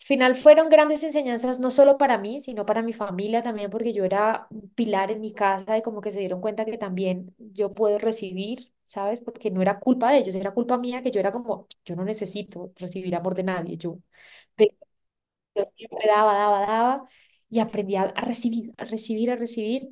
Al 0.00 0.06
final 0.06 0.34
fueron 0.34 0.68
grandes 0.70 1.04
enseñanzas 1.04 1.60
no 1.60 1.70
solo 1.70 1.98
para 1.98 2.18
mí, 2.18 2.40
sino 2.40 2.64
para 2.66 2.82
mi 2.82 2.92
familia 2.92 3.42
también, 3.42 3.70
porque 3.70 3.92
yo 3.92 4.04
era 4.04 4.46
un 4.50 4.68
pilar 4.70 5.10
en 5.10 5.20
mi 5.20 5.32
casa 5.32 5.76
y 5.78 5.82
como 5.82 6.00
que 6.00 6.10
se 6.10 6.18
dieron 6.20 6.40
cuenta 6.40 6.64
que 6.64 6.78
también 6.78 7.34
yo 7.38 7.72
puedo 7.74 7.98
recibir, 7.98 8.72
¿sabes? 8.84 9.20
Porque 9.20 9.50
no 9.50 9.62
era 9.62 9.78
culpa 9.78 10.10
de 10.10 10.18
ellos, 10.18 10.34
era 10.34 10.52
culpa 10.54 10.78
mía 10.78 11.02
que 11.02 11.10
yo 11.10 11.20
era 11.20 11.30
como, 11.32 11.68
yo 11.84 11.94
no 11.96 12.04
necesito 12.04 12.72
recibir 12.76 13.14
amor 13.14 13.34
de 13.34 13.42
nadie, 13.44 13.76
yo, 13.76 13.98
pero 14.56 14.74
yo 15.54 15.64
siempre 15.76 16.08
daba, 16.08 16.34
daba, 16.34 16.60
daba 16.62 17.04
y 17.50 17.60
aprendí 17.60 17.96
a 17.96 18.06
recibir, 18.08 18.74
a 18.78 18.84
recibir, 18.86 19.30
a 19.32 19.36
recibir. 19.36 19.90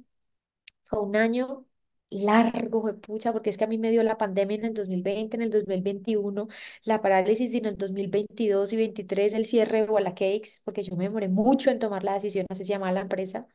Fue 0.87 1.01
un 1.03 1.17
año 1.17 1.67
largo, 2.11 2.83
pucha, 3.01 3.33
porque 3.33 3.51
es 3.51 3.59
que 3.59 3.65
a 3.65 3.67
mí 3.67 3.79
me 3.79 3.91
dio 3.91 4.03
la 4.03 4.17
pandemia 4.19 4.57
en 4.57 4.65
el 4.67 4.75
2020, 4.75 5.37
en 5.37 5.43
el 5.43 5.51
2021, 5.51 6.49
la 6.85 7.01
parálisis 7.03 7.53
y 7.55 7.59
en 7.59 7.67
el 7.67 7.77
2022 7.79 8.73
y 8.73 8.77
23 8.77 9.35
el 9.35 9.47
cierre 9.47 9.83
de 9.83 9.91
Walla 9.91 10.11
Cakes, 10.15 10.61
porque 10.65 10.83
yo 10.83 10.97
me 10.97 11.05
demoré 11.05 11.29
mucho 11.29 11.71
en 11.71 11.79
tomar 11.79 12.05
la 12.05 12.15
decisión, 12.15 12.47
así 12.51 12.65
se 12.65 12.71
llama 12.71 12.93
la 12.93 13.01
empresa, 13.03 13.47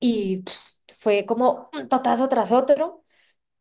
y 0.00 0.42
pff, 0.42 0.54
fue 0.98 1.26
como 1.26 1.70
un 1.72 1.88
totazo 1.88 2.28
tras 2.28 2.52
otro, 2.52 3.04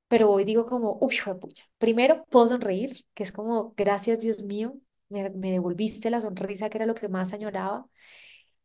pero 0.09 0.31
hoy 0.31 0.45
digo 0.45 0.65
como, 0.65 0.97
uff, 1.01 1.27
pucha, 1.41 1.65
primero 1.79 2.25
puedo 2.29 2.47
sonreír, 2.47 3.05
que 3.13 3.23
es 3.23 3.31
como, 3.31 3.73
gracias 3.77 4.21
Dios 4.21 4.43
mío, 4.43 4.75
me, 5.09 5.29
me 5.31 5.51
devolviste 5.51 6.09
la 6.11 6.21
sonrisa 6.21 6.69
que 6.69 6.79
era 6.79 6.87
lo 6.87 6.95
que 6.95 7.09
más 7.09 7.33
añoraba 7.33 7.87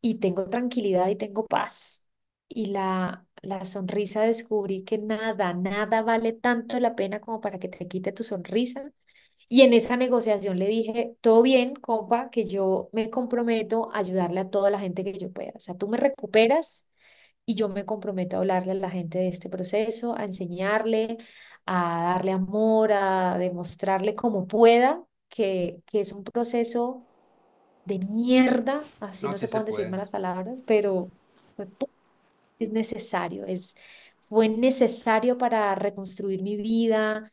y 0.01 0.17
tengo 0.17 0.49
tranquilidad 0.49 1.09
y 1.09 1.17
tengo 1.17 1.47
paz. 1.47 2.07
Y 2.49 2.67
la, 2.69 3.26
la 3.47 3.65
sonrisa 3.65 4.23
descubrí 4.23 4.85
que 4.85 4.99
nada, 4.99 5.55
nada 5.55 6.03
vale 6.03 6.33
tanto 6.33 6.79
la 6.81 6.95
pena 6.97 7.21
como 7.21 7.41
para 7.41 7.59
que 7.59 7.69
te 7.69 7.89
quite 7.89 8.13
tu 8.13 8.23
sonrisa. 8.25 8.93
Y 9.49 9.63
en 9.63 9.75
esa 9.75 9.97
negociación 9.97 10.59
le 10.59 10.69
dije, 10.69 11.17
todo 11.21 11.43
bien, 11.43 11.75
compa, 11.75 12.31
que 12.31 12.47
yo 12.47 12.89
me 12.93 13.11
comprometo 13.11 13.91
a 13.95 13.99
ayudarle 14.01 14.41
a 14.41 14.51
toda 14.51 14.71
la 14.71 14.81
gente 14.81 15.05
que 15.05 15.19
yo 15.19 15.33
pueda. 15.33 15.53
O 15.57 15.61
sea, 15.61 15.77
tú 15.77 15.89
me 15.89 15.99
recuperas 15.99 16.87
y 17.47 17.55
yo 17.55 17.69
me 17.69 17.85
comprometo 17.87 18.37
a 18.37 18.41
hablarle 18.41 18.73
a 18.73 18.75
la 18.77 18.91
gente 18.91 19.19
de 19.19 19.29
este 19.29 19.49
proceso, 19.51 20.17
a 20.19 20.25
enseñarle, 20.25 21.19
a 21.67 22.15
darle 22.15 22.33
amor, 22.33 22.93
a 22.93 23.39
demostrarle 23.39 24.15
como 24.17 24.47
pueda 24.49 25.05
que, 25.29 25.83
que 25.87 26.01
es 26.01 26.13
un 26.13 26.25
proceso 26.25 27.07
de 27.85 27.99
mierda, 28.01 28.83
así 29.01 29.27
No, 29.27 29.31
no 29.31 29.39
sí 29.39 29.39
se 29.39 29.49
se 29.49 29.49
pueden 29.49 29.67
decir 29.67 29.89
malas 29.89 30.11
palabras, 30.11 30.63
pero 30.67 31.13
es 32.59 32.71
necesario, 32.73 33.45
es, 33.47 33.77
fue 34.29 34.49
necesario 34.49 35.39
para 35.39 35.75
reconstruir 35.75 36.43
mi 36.43 36.57
vida, 36.57 37.33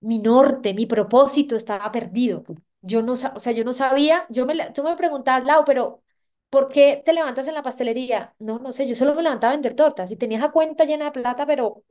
mi 0.00 0.18
norte, 0.18 0.74
mi 0.74 0.86
propósito 0.86 1.56
estaba 1.56 1.90
perdido. 1.92 2.44
Yo 2.82 3.02
no, 3.02 3.12
o 3.12 3.16
sea, 3.16 3.52
yo 3.52 3.64
no 3.64 3.72
sabía, 3.72 4.26
yo 4.30 4.46
me, 4.46 4.54
tú 4.72 4.82
me 4.84 4.96
preguntabas, 4.96 5.44
Lau, 5.44 5.64
pero 5.64 6.02
¿por 6.50 6.68
qué 6.68 7.02
te 7.04 7.12
levantas 7.12 7.48
en 7.48 7.54
la 7.54 7.62
pastelería? 7.62 8.34
No, 8.38 8.58
no 8.58 8.72
sé, 8.72 8.86
yo 8.86 8.94
solo 8.94 9.14
me 9.14 9.22
levantaba 9.22 9.52
a 9.52 9.56
vender 9.56 9.74
tortas 9.74 10.10
y 10.12 10.16
tenía 10.16 10.38
esa 10.38 10.52
cuenta 10.52 10.84
llena 10.84 11.06
de 11.06 11.12
plata, 11.12 11.46
pero, 11.46 11.82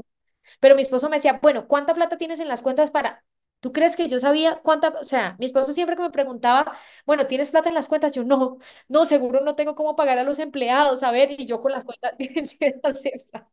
pero 0.60 0.76
mi 0.76 0.84
esposo 0.84 1.10
me 1.10 1.18
decía, 1.18 1.40
bueno, 1.42 1.68
¿cuánta 1.68 1.94
plata 1.96 2.18
tienes 2.18 2.40
en 2.42 2.48
las 2.50 2.62
cuentas 2.64 2.92
para? 2.92 3.26
¿Tú 3.60 3.72
crees 3.74 3.96
que 3.96 4.08
yo 4.08 4.20
sabía 4.20 4.62
cuánta, 4.64 4.90
o 4.90 5.04
sea, 5.04 5.36
mi 5.40 5.46
esposo 5.48 5.74
siempre 5.74 5.96
que 5.96 6.04
me 6.04 6.12
preguntaba, 6.12 6.72
bueno, 7.06 7.26
¿tienes 7.28 7.52
plata 7.52 7.70
en 7.70 7.76
las 7.76 7.88
cuentas? 7.88 8.12
Yo 8.12 8.24
no, 8.24 8.60
no, 8.88 9.06
seguro 9.06 9.42
no 9.42 9.56
tengo 9.56 9.76
cómo 9.76 9.96
pagar 9.96 10.18
a 10.20 10.24
los 10.24 10.40
empleados, 10.40 11.04
a 11.04 11.12
ver, 11.12 11.32
y 11.40 11.46
yo 11.46 11.60
con 11.62 11.72
las 11.72 11.84
cuentas. 11.86 12.14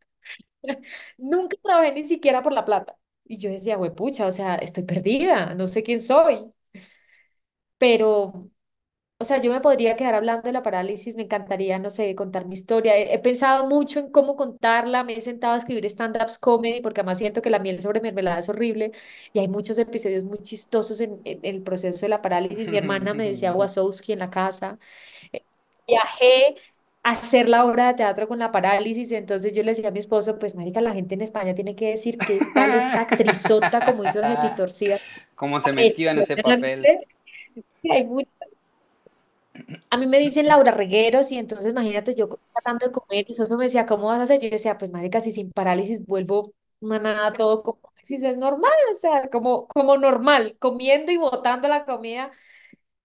Nunca 1.19 1.57
trabajé 1.63 1.93
ni 1.93 2.07
siquiera 2.07 2.43
por 2.43 2.53
la 2.53 2.65
plata. 2.65 2.97
Y 3.25 3.39
yo 3.39 3.51
decía, 3.51 3.77
güey, 3.77 3.95
pucha, 3.95 4.27
o 4.27 4.33
sea, 4.33 4.57
estoy 4.57 4.85
perdida, 4.85 5.55
no 5.55 5.67
sé 5.67 5.83
quién 5.83 6.01
soy. 6.01 6.53
Pero 7.79 8.51
o 9.19 9.25
sea, 9.25 9.39
yo 9.41 9.53
me 9.53 9.61
podría 9.61 9.97
quedar 9.97 10.15
hablando 10.15 10.43
de 10.43 10.53
la 10.53 10.62
parálisis, 10.62 11.15
me 11.17 11.23
encantaría, 11.23 11.79
no 11.79 11.89
sé, 11.91 12.15
contar 12.15 12.47
mi 12.47 12.55
historia. 12.55 12.97
He, 12.97 13.15
he 13.15 13.19
pensado 13.21 13.67
mucho 13.67 14.01
en 14.01 14.11
cómo 14.11 14.37
contarla, 14.37 15.05
me 15.05 15.15
he 15.17 15.21
sentado 15.23 15.55
a 15.55 15.57
escribir 15.59 15.87
stand-ups 15.87 16.39
comedy, 16.39 16.81
porque 16.83 17.01
además 17.01 17.19
siento 17.19 17.41
que 17.41 17.49
la 17.51 17.59
miel 17.61 17.81
sobre 17.81 18.01
mermelada 18.01 18.41
es 18.41 18.49
horrible 18.49 18.93
y 19.33 19.39
hay 19.39 19.49
muchos 19.49 19.79
episodios 19.79 20.25
muy 20.25 20.39
chistosos 20.43 21.01
en, 21.01 21.21
en 21.25 21.41
el 21.45 21.62
proceso 21.62 22.01
de 22.05 22.09
la 22.11 22.23
parálisis. 22.23 22.69
Mi 22.69 22.77
hermana 22.77 23.15
me 23.15 23.27
decía 23.29 23.53
Wazowski 23.55 24.12
en 24.12 24.19
la 24.19 24.31
casa. 24.31 24.79
Eh, 25.33 25.45
Viajé 25.87 26.57
a 27.03 27.11
hacer 27.12 27.49
la 27.49 27.65
obra 27.67 27.89
de 27.89 27.95
teatro 27.95 28.27
con 28.29 28.39
la 28.39 28.51
parálisis, 28.53 29.12
entonces 29.12 29.55
yo 29.55 29.62
le 29.62 29.73
decía 29.73 29.89
a 29.89 29.91
mi 29.93 29.99
esposo, 30.01 30.39
pues 30.39 30.55
marica, 30.55 30.81
la 30.81 30.95
gente 30.95 31.15
en 31.15 31.21
España 31.23 31.55
tiene 31.55 31.77
que 31.77 31.91
decir 31.91 32.23
qué 32.25 32.41
tal 32.55 32.75
esta 32.75 33.03
actrizota 33.03 33.83
como 33.85 34.05
hizo 34.05 34.21
Torcida. 34.57 35.03
Cómo 35.35 35.61
se 35.61 35.73
metió 35.73 36.11
en 36.11 36.19
ese 36.19 36.37
papel. 36.37 36.93
Hay 37.89 38.05
a 39.91 39.97
mí 39.97 40.07
me 40.07 40.19
dicen 40.19 40.47
Laura 40.47 40.73
Regueros 40.73 41.31
y 41.33 41.39
entonces 41.39 41.71
imagínate 41.73 42.15
yo 42.15 42.29
tratando 42.53 42.87
de 42.87 42.93
comer 42.93 43.25
y 43.29 43.33
eso 43.33 43.57
me 43.57 43.65
decía, 43.65 43.87
¿cómo 43.87 44.07
vas 44.09 44.21
a 44.21 44.23
hacer? 44.25 44.41
Yo 44.41 44.51
decía, 44.51 44.79
pues 44.79 44.91
marica, 44.91 45.21
si 45.21 45.31
sin 45.33 45.51
parálisis 45.53 46.05
vuelvo 46.07 46.53
una 46.81 46.99
nada 46.99 47.33
todo 47.33 47.62
como 47.62 47.81
si 48.03 48.17
es 48.17 48.37
normal, 48.37 48.71
o 48.93 48.95
sea, 48.95 49.31
como, 49.31 49.67
como 49.69 49.97
normal, 49.97 50.57
comiendo 50.59 51.11
y 51.11 51.17
botando 51.17 51.69
la 51.69 51.87
comida. 51.87 52.31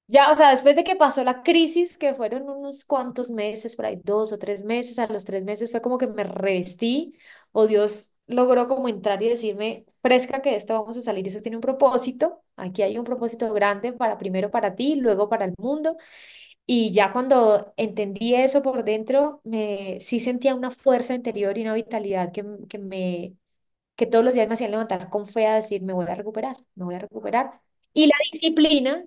Ya, 0.07 0.32
o 0.32 0.34
sea, 0.36 0.49
después 0.49 0.76
de 0.76 0.84
que 0.84 0.95
pasó 0.95 1.24
la 1.24 1.43
crisis, 1.43 1.97
que 1.97 2.16
fueron 2.16 2.49
unos 2.49 2.84
cuantos 2.86 3.30
meses, 3.30 3.76
por 3.76 3.86
ahí 3.86 4.01
dos 4.03 4.32
o 4.34 4.39
tres 4.39 4.64
meses, 4.64 4.97
a 4.99 5.05
los 5.07 5.24
tres 5.26 5.43
meses 5.43 5.72
fue 5.72 5.82
como 5.82 5.99
que 5.99 6.07
me 6.07 6.24
revestí, 6.24 7.14
o 7.51 7.68
Dios 7.68 8.12
logró 8.26 8.68
como 8.68 8.89
entrar 8.89 9.22
y 9.22 9.30
decirme, 9.30 9.86
fresca 10.01 10.41
que 10.41 10.55
esto 10.55 10.74
vamos 10.80 10.97
a 10.97 11.01
salir, 11.01 11.28
eso 11.28 11.41
tiene 11.41 11.57
un 11.57 11.62
propósito, 11.62 12.43
aquí 12.55 12.82
hay 12.82 12.97
un 12.97 13.03
propósito 13.05 13.53
grande 13.53 13.93
para 13.93 14.18
primero 14.18 14.49
para 14.51 14.76
ti, 14.76 14.95
luego 14.95 15.30
para 15.30 15.45
el 15.45 15.53
mundo. 15.60 15.97
Y 16.72 16.91
ya 16.93 17.11
cuando 17.11 17.74
entendí 17.78 18.36
eso 18.36 18.61
por 18.61 18.84
dentro, 18.84 19.41
me, 19.43 19.97
sí 20.01 20.20
sentía 20.20 20.53
una 20.55 20.70
fuerza 20.72 21.15
interior 21.15 21.57
y 21.57 21.63
una 21.63 21.74
vitalidad 21.74 22.32
que, 22.32 22.45
que, 22.70 22.78
me, 22.78 23.36
que 23.95 24.05
todos 24.07 24.26
los 24.26 24.34
días 24.36 24.47
me 24.49 24.55
hacían 24.55 24.72
levantar 24.72 25.09
con 25.09 25.28
fe 25.28 25.47
a 25.47 25.55
decir, 25.55 25.82
me 25.84 25.93
voy 25.93 26.07
a 26.07 26.15
recuperar, 26.15 26.57
me 26.76 26.86
voy 26.86 26.95
a 26.95 26.99
recuperar. 26.99 27.61
Y 27.93 28.07
la 28.07 28.15
disciplina 28.32 29.05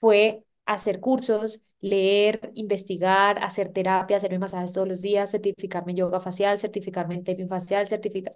fue 0.00 0.44
hacer 0.66 1.00
cursos, 1.00 1.60
leer, 1.80 2.52
investigar, 2.54 3.42
hacer 3.44 3.72
terapia, 3.72 4.16
hacerme 4.18 4.38
masajes 4.40 4.72
todos 4.72 4.88
los 4.88 5.02
días, 5.02 5.30
certificarme 5.32 5.92
en 5.92 5.98
yoga 5.98 6.20
facial, 6.20 6.58
certificarme 6.60 7.14
en 7.16 7.24
taping 7.24 7.48
facial, 7.48 7.88
certificar. 7.88 8.34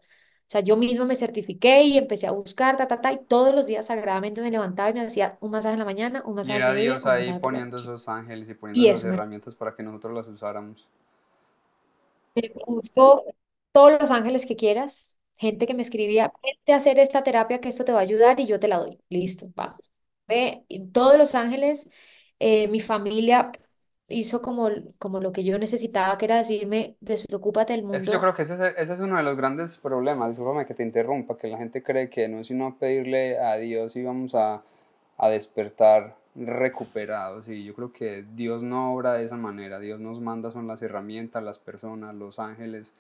O 0.51 0.53
sea, 0.53 0.61
yo 0.63 0.77
misma 0.77 1.05
me 1.05 1.15
certifiqué 1.17 1.83
y 1.85 1.97
empecé 1.99 2.27
a 2.27 2.33
buscar, 2.33 2.77
ta, 2.77 2.89
ta, 2.89 3.01
ta, 3.01 3.13
y 3.13 3.25
todos 3.25 3.55
los 3.55 3.67
días 3.67 3.87
sagradamente 3.87 4.41
me 4.41 4.51
levantaba 4.51 4.91
y 4.91 4.95
me 4.95 5.01
hacía 5.03 5.39
un 5.41 5.51
masaje 5.53 5.75
en 5.75 5.79
la 5.81 5.85
mañana, 5.85 6.23
un 6.27 6.35
Y 6.43 6.51
masaje 6.51 6.57
era 6.57 6.69
al 6.71 6.75
mediodía, 6.75 6.75
Dios 6.75 7.07
un 7.07 7.07
ahí 7.07 7.33
la 7.33 7.41
poniendo 7.41 7.79
esos 7.79 8.07
ángeles 8.07 8.51
y 8.51 8.55
poniendo 8.55 8.85
Y 8.85 8.89
eso 8.89 9.09
me, 9.09 9.23
herramientas 9.23 9.55
para 9.55 9.75
que 9.75 9.83
nosotros 9.83 10.13
las 10.15 10.29
usáramos. 10.29 10.87
me 12.35 12.51
puso 12.51 13.25
todos 13.73 13.93
los 14.01 14.11
ángeles 14.11 14.47
que 14.47 14.57
quieras, 14.57 15.17
gente 15.37 15.67
que 15.67 15.75
me 15.75 15.83
escribía, 15.83 16.33
vete 16.43 16.73
a 16.73 16.77
hacer 16.77 16.99
esta 16.99 17.23
terapia 17.23 17.61
que 17.61 17.69
esto 17.69 17.85
te 17.85 17.93
va 17.93 18.01
a 18.01 18.03
ayudar 18.03 18.41
y 18.41 18.47
yo 18.47 18.61
te 18.61 18.69
la 18.69 18.79
doy. 18.79 18.99
Listo, 19.09 19.49
vamos. 19.55 19.91
Ve, 20.29 20.65
y 20.69 20.87
todos 20.89 21.19
los 21.19 21.35
ángeles, 21.35 21.87
eh, 22.39 22.69
mi 22.69 22.81
familia 22.81 23.51
hizo 24.11 24.43
como, 24.43 24.69
como 24.99 25.21
lo 25.21 25.33
que 25.33 25.45
yo 25.45 25.59
necesitaba, 25.59 26.19
que 26.19 26.27
era 26.27 26.37
decirme, 26.39 26.97
despreocúpate 27.01 27.73
del 27.75 27.85
Es 27.91 28.03
que 28.03 28.11
yo 28.11 28.19
mundo. 28.19 28.21
creo 28.21 28.35
que 28.35 28.43
ese, 28.43 28.55
es- 28.55 28.61
ese 28.77 28.93
es 28.93 29.01
uno 29.01 29.17
de 29.17 29.23
los 29.23 29.37
grandes 29.37 29.77
problemas, 29.77 30.29
discúlpame 30.31 30.65
que 30.67 30.75
te 30.75 30.83
interrumpa, 30.85 31.37
que 31.37 31.49
la 31.49 31.59
gente 31.59 31.83
cree 31.83 32.09
que 32.09 32.29
no 32.29 32.41
es 32.41 32.47
sino 32.47 32.77
pedirle 32.79 33.39
a 33.39 33.57
Dios 33.57 33.97
y 33.97 34.03
vamos 34.05 34.35
a, 34.35 34.63
a 35.19 35.29
despertar 35.29 36.17
recuperados. 36.37 37.49
Y 37.49 37.65
yo 37.65 37.75
creo 37.75 37.93
que 37.93 38.25
Dios 38.35 38.63
no 38.63 38.95
obra 38.95 39.15
de 39.15 39.25
esa 39.25 39.37
manera. 39.37 39.81
Dios 39.81 39.99
nos 40.01 40.21
manda 40.21 40.51
son 40.53 40.67
las 40.69 40.83
herramientas, 40.83 41.43
las 41.43 41.59
personas, 41.59 42.15
los 42.15 42.39
ángeles, 42.39 42.95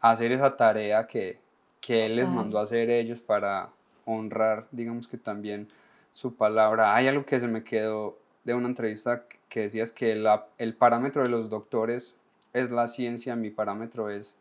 a 0.00 0.10
hacer 0.12 0.32
esa 0.32 0.56
tarea 0.56 1.06
que, 1.06 1.38
que 1.80 2.06
Él 2.06 2.16
les 2.16 2.30
mandó 2.30 2.58
a 2.58 2.62
hacer 2.62 2.90
ellos 2.90 3.20
para 3.20 3.70
honrar, 4.06 4.66
digamos 4.72 5.08
que 5.08 5.18
también 5.18 5.68
su 6.12 6.34
palabra. 6.34 6.94
Hay 6.96 7.08
algo 7.08 7.24
que 7.24 7.40
se 7.40 7.48
me 7.48 7.64
quedó 7.64 8.18
de 8.44 8.54
una 8.54 8.68
entrevista 8.68 9.24
que 9.50 9.62
decías 9.62 9.92
que 9.92 10.16
la- 10.16 10.48
el 10.58 10.76
parámetro 10.76 11.24
de 11.24 11.30
los 11.30 11.50
doctores 11.50 12.18
es 12.54 12.72
la 12.72 12.88
ciencia, 12.88 13.36
mi 13.36 13.50
parámetro 13.50 14.10
es 14.10 14.36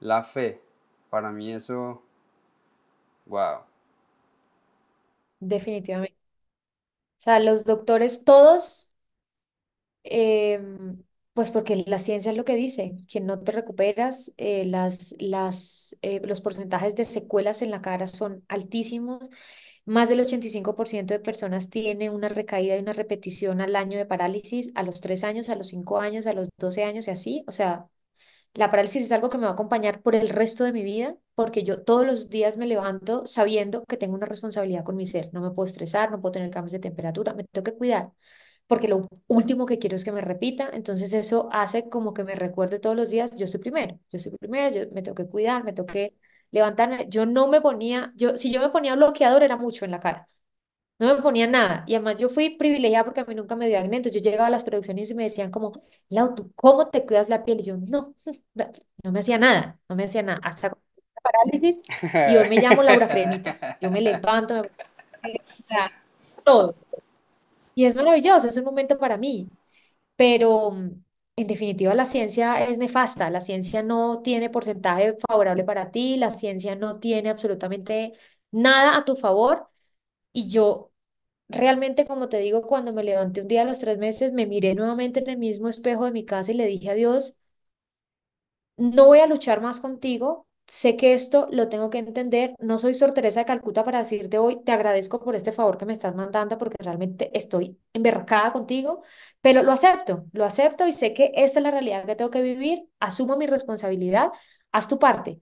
la 0.00 0.24
fe. 0.24 0.60
Para 1.10 1.32
mí 1.32 1.52
eso, 1.52 2.02
wow. 3.26 3.64
Definitivamente. 5.40 6.16
O 7.18 7.20
sea, 7.24 7.40
los 7.40 7.64
doctores 7.64 8.24
todos 8.24 8.88
Em, 10.04 11.02
pues 11.32 11.50
porque 11.50 11.82
la 11.86 11.98
ciencia 11.98 12.30
es 12.30 12.36
lo 12.36 12.44
que 12.44 12.54
dice, 12.56 12.96
que 13.08 13.20
no 13.20 13.40
te 13.42 13.52
recuperas, 13.52 14.32
eh, 14.36 14.64
las, 14.66 15.14
las, 15.18 15.96
eh, 16.02 16.20
los 16.24 16.40
porcentajes 16.40 16.94
de 16.94 17.04
secuelas 17.04 17.62
en 17.62 17.70
la 17.70 17.82
cara 17.82 18.06
son 18.06 18.44
altísimos. 18.48 19.20
Más 19.86 20.08
del 20.08 20.20
85% 20.20 21.14
de 21.14 21.20
personas 21.20 21.68
tiene 21.68 22.08
una 22.10 22.28
recaída 22.28 22.76
y 22.76 22.80
una 22.80 22.94
repetición 22.94 23.60
al 23.60 23.76
año 23.76 23.98
de 23.98 24.06
parálisis, 24.06 24.70
a 24.74 24.82
los 24.82 25.00
3 25.02 25.24
años, 25.24 25.50
a 25.50 25.56
los 25.56 25.68
5 25.68 25.98
años, 26.00 26.26
a 26.26 26.32
los 26.32 26.48
12 26.58 26.84
años 26.84 27.06
y 27.06 27.10
así. 27.10 27.44
O 27.46 27.52
sea, 27.52 27.86
la 28.54 28.70
parálisis 28.70 29.04
es 29.04 29.12
algo 29.12 29.30
que 29.30 29.38
me 29.38 29.44
va 29.44 29.50
a 29.50 29.52
acompañar 29.54 30.02
por 30.02 30.14
el 30.14 30.28
resto 30.30 30.64
de 30.64 30.72
mi 30.72 30.84
vida, 30.84 31.16
porque 31.34 31.64
yo 31.64 31.82
todos 31.82 32.06
los 32.06 32.30
días 32.30 32.56
me 32.56 32.66
levanto 32.66 33.26
sabiendo 33.26 33.84
que 33.84 33.96
tengo 33.96 34.14
una 34.14 34.26
responsabilidad 34.26 34.84
con 34.84 34.96
mi 34.96 35.06
ser. 35.06 35.30
No 35.32 35.40
me 35.40 35.50
puedo 35.50 35.66
estresar, 35.66 36.10
no 36.10 36.20
puedo 36.20 36.32
tener 36.32 36.50
cambios 36.50 36.72
de 36.72 36.78
temperatura, 36.80 37.34
me 37.34 37.44
tengo 37.44 37.64
que 37.64 37.74
cuidar, 37.74 38.12
porque 38.66 38.88
lo 38.88 39.08
último 39.26 39.66
que 39.66 39.78
quiero 39.78 39.96
es 39.96 40.04
que 40.04 40.12
me 40.12 40.20
repita. 40.22 40.70
Entonces 40.72 41.12
eso 41.12 41.48
hace 41.52 41.88
como 41.88 42.14
que 42.14 42.24
me 42.24 42.34
recuerde 42.36 42.78
todos 42.80 42.96
los 42.96 43.10
días, 43.10 43.34
yo 43.36 43.46
soy 43.46 43.60
primero, 43.60 43.98
yo 44.10 44.18
soy 44.18 44.32
primero, 44.38 44.76
yo 44.76 44.90
me 44.92 45.02
tengo 45.02 45.14
que 45.16 45.26
cuidar, 45.28 45.64
me 45.64 45.72
tengo 45.72 45.86
que 45.86 46.14
levantarme. 46.54 47.06
Yo 47.10 47.26
no 47.26 47.48
me 47.48 47.60
ponía, 47.60 48.12
yo 48.16 48.36
si 48.36 48.50
yo 48.52 48.60
me 48.62 48.70
ponía 48.70 48.94
bloqueador 48.96 49.42
era 49.42 49.56
mucho 49.58 49.84
en 49.84 49.90
la 49.92 50.00
cara. 50.00 50.28
No 50.98 51.14
me 51.16 51.22
ponía 51.22 51.46
nada. 51.48 51.84
Y 51.86 51.94
además 51.94 52.20
yo 52.20 52.28
fui 52.28 52.50
privilegiada 52.56 53.04
porque 53.04 53.20
a 53.20 53.24
mí 53.24 53.34
nunca 53.34 53.56
me 53.56 53.68
dio 53.68 53.78
acné. 53.78 53.96
Entonces 53.98 54.22
yo 54.22 54.30
llegaba 54.30 54.48
a 54.48 54.50
las 54.50 54.64
producciones 54.64 55.10
y 55.10 55.14
me 55.14 55.24
decían 55.24 55.50
como, 55.50 55.72
Lau, 56.08 56.34
¿tú 56.34 56.52
cómo 56.56 56.88
te 56.90 57.04
cuidas 57.06 57.28
la 57.28 57.44
piel? 57.44 57.60
Y 57.60 57.64
yo, 57.64 57.76
no, 57.78 58.14
no 59.04 59.12
me 59.12 59.20
hacía 59.20 59.38
nada, 59.38 59.80
no 59.88 59.96
me 59.96 60.04
hacía 60.04 60.22
nada. 60.22 60.40
Hasta 60.44 60.68
la 60.68 60.76
parálisis 61.22 61.80
y 62.26 62.36
hoy 62.36 62.48
me 62.48 62.58
llamo 62.60 62.82
Laura 62.82 63.08
Cremitas. 63.08 63.62
Yo 63.80 63.90
me 63.90 64.00
levanto, 64.00 64.62
me... 65.22 65.32
o 65.34 65.58
sea, 65.58 65.90
todo. 66.44 66.76
Y 67.74 67.84
es 67.86 67.96
maravilloso, 67.96 68.48
es 68.48 68.56
un 68.56 68.64
momento 68.64 68.98
para 68.98 69.16
mí. 69.16 69.48
Pero 70.16 70.72
mm, 70.72 71.03
en 71.36 71.46
definitiva 71.46 71.94
la 71.94 72.04
ciencia 72.04 72.64
es 72.64 72.78
nefasta. 72.78 73.30
La 73.30 73.40
ciencia 73.40 73.82
no 73.82 74.22
tiene 74.22 74.50
porcentaje 74.50 75.16
favorable 75.28 75.64
para 75.64 75.90
ti, 75.90 76.16
la 76.16 76.30
ciencia 76.30 76.76
no 76.76 76.98
tiene 77.00 77.30
absolutamente 77.30 78.12
nada 78.50 78.96
a 78.96 79.04
tu 79.04 79.16
favor. 79.16 79.68
Y 80.32 80.48
yo 80.50 80.90
Realmente, 81.50 82.06
como 82.06 82.28
te 82.30 82.38
digo, 82.38 82.62
cuando 82.62 82.92
me 82.92 83.04
levanté 83.04 83.42
un 83.42 83.48
día 83.48 83.62
a 83.62 83.64
los 83.66 83.78
tres 83.80 83.98
meses, 83.98 84.32
me 84.32 84.46
miré 84.46 84.74
nuevamente 84.74 85.20
en 85.20 85.30
el 85.30 85.38
mismo 85.38 85.68
espejo 85.68 86.04
de 86.06 86.12
mi 86.12 86.24
casa 86.26 86.52
y 86.52 86.56
le 86.56 86.66
dije 86.66 86.90
a 86.90 86.94
Dios, 86.94 87.36
no 88.76 89.06
voy 89.06 89.18
a 89.20 89.26
luchar 89.26 89.60
más 89.60 89.80
contigo, 89.80 90.46
sé 90.66 90.96
que 90.96 91.12
esto 91.12 91.48
lo 91.50 91.68
tengo 91.68 91.90
que 91.90 91.98
entender, 91.98 92.54
no 92.58 92.78
soy 92.78 92.94
Sor 92.94 93.12
Teresa 93.14 93.40
de 93.40 93.46
Calcuta 93.46 93.84
para 93.84 93.98
decirte 93.98 94.38
hoy, 94.38 94.62
te 94.64 94.72
agradezco 94.72 95.20
por 95.20 95.34
este 95.36 95.52
favor 95.52 95.76
que 95.78 95.86
me 95.86 95.92
estás 95.92 96.14
mandando 96.14 96.58
porque 96.58 96.76
realmente 96.80 97.30
estoy 97.36 97.78
emberracada 97.92 98.52
contigo, 98.52 99.02
pero 99.40 99.62
lo 99.62 99.72
acepto, 99.72 100.26
lo 100.32 100.44
acepto 100.44 100.86
y 100.86 100.92
sé 100.92 101.12
que 101.14 101.32
esta 101.34 101.58
es 101.60 101.62
la 101.64 101.70
realidad 101.70 102.06
que 102.06 102.16
tengo 102.16 102.30
que 102.30 102.42
vivir, 102.42 102.88
asumo 103.00 103.36
mi 103.36 103.46
responsabilidad, 103.46 104.30
haz 104.72 104.88
tu 104.88 104.98
parte. 104.98 105.40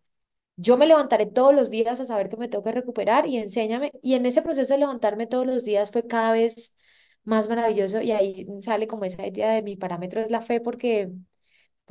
Yo 0.56 0.76
me 0.76 0.86
levantaré 0.86 1.26
todos 1.26 1.54
los 1.54 1.70
días 1.70 1.98
a 2.00 2.04
saber 2.04 2.28
que 2.28 2.36
me 2.36 2.48
tengo 2.48 2.62
que 2.64 2.72
recuperar 2.72 3.26
y 3.26 3.38
enséñame. 3.38 3.92
Y 4.02 4.14
en 4.14 4.26
ese 4.26 4.42
proceso 4.42 4.74
de 4.74 4.80
levantarme 4.80 5.26
todos 5.26 5.46
los 5.46 5.64
días 5.64 5.90
fue 5.90 6.06
cada 6.06 6.32
vez 6.32 6.76
más 7.24 7.48
maravilloso 7.48 8.00
y 8.02 8.12
ahí 8.12 8.46
sale 8.60 8.86
como 8.86 9.04
esa 9.04 9.26
idea 9.26 9.50
de 9.52 9.62
mi 9.62 9.76
parámetro 9.76 10.20
es 10.20 10.30
la 10.30 10.40
fe 10.40 10.60
porque, 10.60 11.10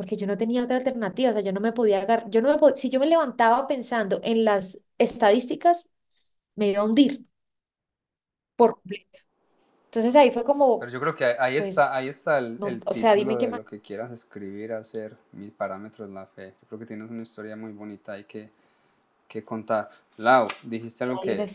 porque 0.01 0.17
yo 0.17 0.27
no 0.27 0.37
tenía 0.37 0.63
otra 0.63 0.77
alternativa, 0.77 1.31
o 1.31 1.33
sea, 1.33 1.41
yo 1.41 1.53
no 1.53 1.61
me 1.61 1.73
podía 1.73 2.01
agarrar, 2.01 2.29
yo 2.29 2.41
no 2.41 2.49
me 2.49 2.57
pod- 2.59 2.75
si 2.75 2.89
yo 2.89 2.99
me 2.99 3.07
levantaba 3.07 3.67
pensando 3.67 4.19
en 4.23 4.45
las 4.45 4.81
estadísticas, 4.97 5.89
me 6.55 6.69
iba 6.69 6.81
a 6.81 6.85
hundir 6.85 7.25
por 8.55 8.75
completo. 8.75 9.19
Entonces 9.87 10.15
ahí 10.17 10.31
fue 10.31 10.45
Pero 10.77 10.91
como, 10.91 10.91
yo 10.91 10.99
creo 10.99 11.15
que 11.15 11.25
ahí 11.39 11.57
está, 11.57 11.95
pues, 11.95 11.95
ahí 11.95 12.07
está 12.07 12.39
el, 12.39 12.59
no, 12.59 12.65
el 12.65 12.83
o 12.85 12.93
sea, 12.95 13.15
dime 13.15 13.37
de 13.37 13.49
más. 13.49 13.61
lo 13.61 13.65
que 13.65 13.81
quieras 13.81 14.11
escribir, 14.11 14.73
hacer. 14.73 15.15
Mi 15.33 15.49
parámetro 15.51 16.05
es 16.05 16.11
la 16.11 16.25
fe. 16.25 16.55
Yo 16.61 16.67
creo 16.67 16.79
que 16.79 16.85
tienes 16.85 17.09
una 17.11 17.21
historia 17.23 17.55
muy 17.55 17.71
bonita 17.71 18.17
y 18.19 18.23
que, 18.23 18.49
que 19.27 19.43
contar. 19.45 19.89
Lau, 20.17 20.47
dijiste 20.63 21.03
algo 21.05 21.19
que, 21.19 21.45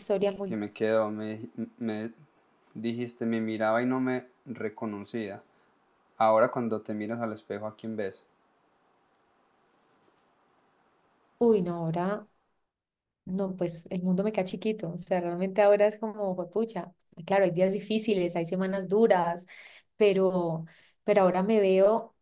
que 0.45 0.57
me 0.57 0.71
quedó, 0.73 1.11
me, 1.11 1.41
me 1.79 2.11
dijiste, 2.73 3.25
me 3.25 3.41
miraba 3.41 3.81
y 3.83 3.85
no 3.87 3.99
me 4.01 4.27
reconocía. 4.45 5.43
Ahora 6.17 6.49
cuando 6.49 6.81
te 6.81 6.93
miras 6.93 7.21
al 7.21 7.33
espejo, 7.33 7.67
¿a 7.67 7.75
quién 7.75 7.95
ves? 7.97 8.25
Uy, 11.39 11.61
no, 11.61 11.75
ahora, 11.75 12.27
no, 13.25 13.55
pues 13.57 13.87
el 13.91 14.03
mundo 14.03 14.23
me 14.23 14.31
queda 14.31 14.45
chiquito. 14.45 14.91
O 14.93 14.97
sea, 14.97 15.21
realmente 15.21 15.61
ahora 15.61 15.87
es 15.87 15.97
como, 15.97 16.35
pucha, 16.51 16.93
claro, 17.25 17.45
hay 17.45 17.51
días 17.51 17.73
difíciles, 17.73 18.35
hay 18.35 18.45
semanas 18.45 18.87
duras, 18.89 19.47
pero, 19.97 20.65
pero 21.03 21.23
ahora 21.23 21.43
me 21.43 21.59
veo 21.59 22.15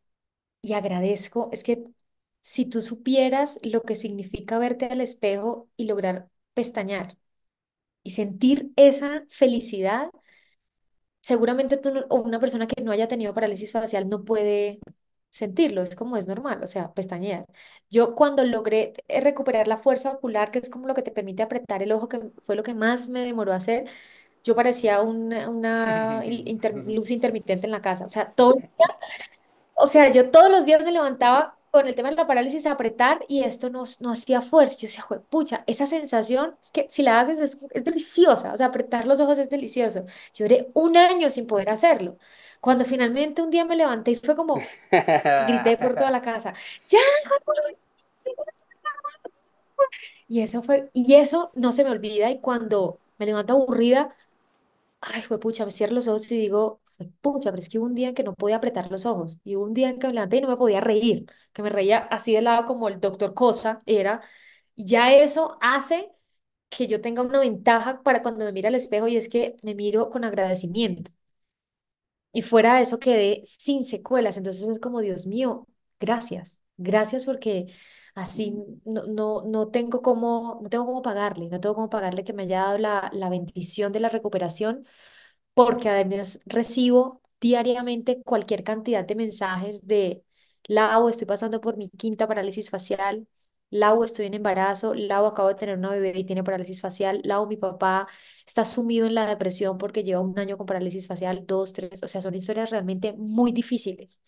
y 0.62 0.74
agradezco. 0.74 1.50
Es 1.54 1.64
que 1.64 1.86
si 2.42 2.66
tú 2.68 2.82
supieras 2.82 3.60
lo 3.64 3.84
que 3.84 3.96
significa 3.98 4.60
verte 4.60 4.88
al 4.88 5.02
espejo 5.02 5.70
y 5.78 5.86
lograr 5.88 6.30
pestañear 6.54 7.18
y 8.04 8.12
sentir 8.12 8.72
esa 8.78 9.26
felicidad, 9.30 10.10
seguramente 11.22 11.78
tú 11.78 11.90
o 12.10 12.16
una 12.22 12.40
persona 12.40 12.68
que 12.68 12.82
no 12.84 12.92
haya 12.92 13.08
tenido 13.08 13.34
parálisis 13.34 13.72
facial 13.72 14.10
no 14.10 14.24
puede 14.26 14.80
sentirlo, 15.36 15.82
es 15.82 15.96
como 15.96 16.18
es 16.18 16.28
normal, 16.28 16.62
o 16.64 16.68
sea, 16.68 16.94
pestañear. 16.94 17.46
Yo 17.90 18.16
cuando 18.16 18.44
logré 18.46 18.94
eh, 19.08 19.22
recuperar 19.22 19.68
la 19.68 19.78
fuerza 19.78 20.12
ocular, 20.14 20.52
que 20.52 20.60
es 20.60 20.70
como 20.70 20.88
lo 20.88 20.94
que 20.96 21.02
te 21.04 21.12
permite 21.12 21.44
apretar 21.44 21.84
el 21.84 21.92
ojo, 21.92 22.08
que 22.10 22.20
fue 22.46 22.56
lo 22.56 22.64
que 22.64 22.74
más 22.74 23.10
me 23.10 23.22
demoró 23.26 23.54
hacer, 23.54 23.90
yo 24.44 24.56
parecía 24.56 25.02
una, 25.02 25.50
una 25.50 26.22
inter- 26.26 26.76
luz 26.88 27.12
intermitente 27.12 27.68
en 27.68 27.72
la 27.72 27.82
casa, 27.82 28.06
o 28.06 28.10
sea, 28.10 28.34
todo 28.34 28.56
o 29.74 29.88
sea, 29.88 30.10
yo 30.12 30.32
todos 30.32 30.50
los 30.50 30.66
días 30.66 30.84
me 30.84 30.92
levantaba 30.92 31.58
con 31.72 31.88
el 31.88 31.96
tema 31.96 32.10
de 32.10 32.16
la 32.16 32.28
parálisis 32.28 32.66
a 32.66 32.72
apretar 32.72 33.26
y 33.28 33.44
esto 33.44 33.70
no, 33.70 33.84
no 34.00 34.12
hacía 34.12 34.42
fuerza. 34.42 34.78
Yo 34.80 34.88
decía, 34.88 35.04
"Jue- 35.04 35.22
pucha, 35.30 35.64
esa 35.68 35.86
sensación 35.86 36.56
es 36.62 36.72
que 36.72 36.86
si 36.90 37.04
la 37.04 37.20
haces 37.20 37.40
es, 37.40 37.58
es 37.72 37.84
deliciosa, 37.84 38.54
o 38.54 38.58
sea, 38.58 38.68
apretar 38.68 39.06
los 39.06 39.20
ojos 39.20 39.38
es 39.40 39.50
delicioso. 39.50 40.06
Yo 40.34 40.46
duré 40.46 40.70
un 40.74 40.96
año 40.98 41.30
sin 41.30 41.48
poder 41.48 41.70
hacerlo. 41.70 42.18
Cuando 42.66 42.86
finalmente 42.86 43.42
un 43.42 43.52
día 43.52 43.66
me 43.66 43.76
levanté 43.76 44.12
y 44.12 44.16
fue 44.18 44.36
como, 44.36 44.74
grité 45.40 45.78
por 45.78 45.96
toda 45.98 46.12
la 46.12 46.22
casa, 46.24 46.54
¡ya! 46.90 47.00
Y 50.28 50.42
eso 50.42 50.64
fue, 50.64 50.90
y 50.94 51.16
eso 51.16 51.52
no 51.56 51.72
se 51.72 51.84
me 51.84 51.92
olvida 51.92 52.30
y 52.32 52.40
cuando 52.42 53.00
me 53.18 53.26
levanto 53.26 53.54
aburrida, 53.54 54.16
Ay, 55.02 55.24
pucha, 55.40 55.66
me 55.66 55.72
cierro 55.72 55.94
los 55.96 56.08
ojos 56.08 56.32
y 56.32 56.38
digo, 56.38 56.82
pucha, 57.22 57.52
pero 57.52 57.62
es 57.62 57.70
que 57.70 57.80
hubo 57.80 57.86
un 57.88 57.96
día 57.96 58.10
en 58.10 58.16
que 58.16 58.24
no 58.24 58.34
podía 58.36 58.58
apretar 58.58 58.92
los 58.92 59.06
ojos. 59.06 59.40
Y 59.44 59.56
hubo 59.56 59.66
un 59.66 59.74
día 59.76 59.90
en 59.90 60.00
que 60.00 60.08
me 60.08 60.14
levanté 60.14 60.38
y 60.38 60.42
no 60.42 60.50
me 60.50 60.58
podía 60.58 60.82
reír, 60.82 61.28
que 61.54 61.64
me 61.64 61.70
reía 61.70 62.00
así 62.00 62.34
de 62.34 62.42
lado 62.42 62.66
como 62.66 62.90
el 62.90 63.00
doctor 63.02 63.34
Cosa 63.36 63.82
era. 63.86 64.22
Y 64.76 64.86
ya 64.88 65.14
eso 65.14 65.58
hace 65.62 66.12
que 66.70 66.88
yo 66.88 67.02
tenga 67.02 67.22
una 67.24 67.40
ventaja 67.40 68.04
para 68.04 68.22
cuando 68.24 68.46
me 68.46 68.52
mira 68.54 68.70
al 68.70 68.76
espejo 68.76 69.08
y 69.10 69.18
es 69.18 69.30
que 69.30 69.58
me 69.64 69.76
miro 69.76 70.10
con 70.10 70.24
agradecimiento. 70.26 71.12
Y 72.36 72.42
fuera 72.44 72.76
de 72.76 72.82
eso 72.84 73.00
quedé 73.00 73.42
sin 73.46 73.86
secuelas. 73.86 74.38
Entonces 74.38 74.68
es 74.68 74.80
como, 74.80 75.02
Dios 75.02 75.26
mío, 75.26 75.68
gracias. 76.00 76.62
Gracias 76.78 77.24
porque 77.24 77.68
así 78.16 78.52
no, 78.86 79.06
no, 79.08 79.44
no 79.46 79.70
tengo 79.70 80.02
cómo, 80.02 80.60
no 80.62 80.70
tengo 80.70 80.86
cómo 80.86 81.02
pagarle, 81.02 81.50
no 81.50 81.60
tengo 81.62 81.76
cómo 81.76 81.90
pagarle 81.90 82.24
que 82.26 82.34
me 82.34 82.44
haya 82.44 82.62
dado 82.64 82.78
la, 82.78 83.10
la 83.14 83.30
bendición 83.30 83.92
de 83.94 84.02
la 84.02 84.10
recuperación 84.10 84.86
porque 85.54 85.90
además 85.90 86.42
recibo 86.46 87.22
diariamente 87.42 88.22
cualquier 88.24 88.64
cantidad 88.64 89.06
de 89.06 89.16
mensajes 89.16 89.88
de 89.88 90.24
Lau, 90.68 91.10
estoy 91.10 91.28
pasando 91.28 91.62
por 91.62 91.78
mi 91.78 91.90
quinta 91.90 92.28
parálisis 92.28 92.70
facial, 92.70 93.28
Lau, 93.76 94.04
estoy 94.04 94.28
en 94.28 94.34
embarazo, 94.36 94.94
Lau, 94.94 95.26
acabo 95.26 95.50
de 95.50 95.56
tener 95.56 95.78
una 95.78 95.90
bebé 95.92 96.14
y 96.18 96.24
tiene 96.26 96.44
parálisis 96.44 96.82
facial, 96.82 97.22
Lau, 97.24 97.48
mi 97.48 97.58
papá 97.58 98.08
está 98.48 98.66
sumido 98.66 99.06
en 99.08 99.16
la 99.16 99.26
depresión 99.28 99.78
porque 99.78 100.04
lleva 100.04 100.22
un 100.22 100.38
año 100.40 100.58
con 100.58 100.66
parálisis 100.66 101.08
facial, 101.08 101.46
dos, 101.46 101.74
tres, 101.74 102.02
o 102.04 102.08
sea, 102.08 102.22
son 102.22 102.36
historias 102.36 102.70
realmente 102.72 103.14
muy 103.14 103.52
difíciles. 103.52 104.22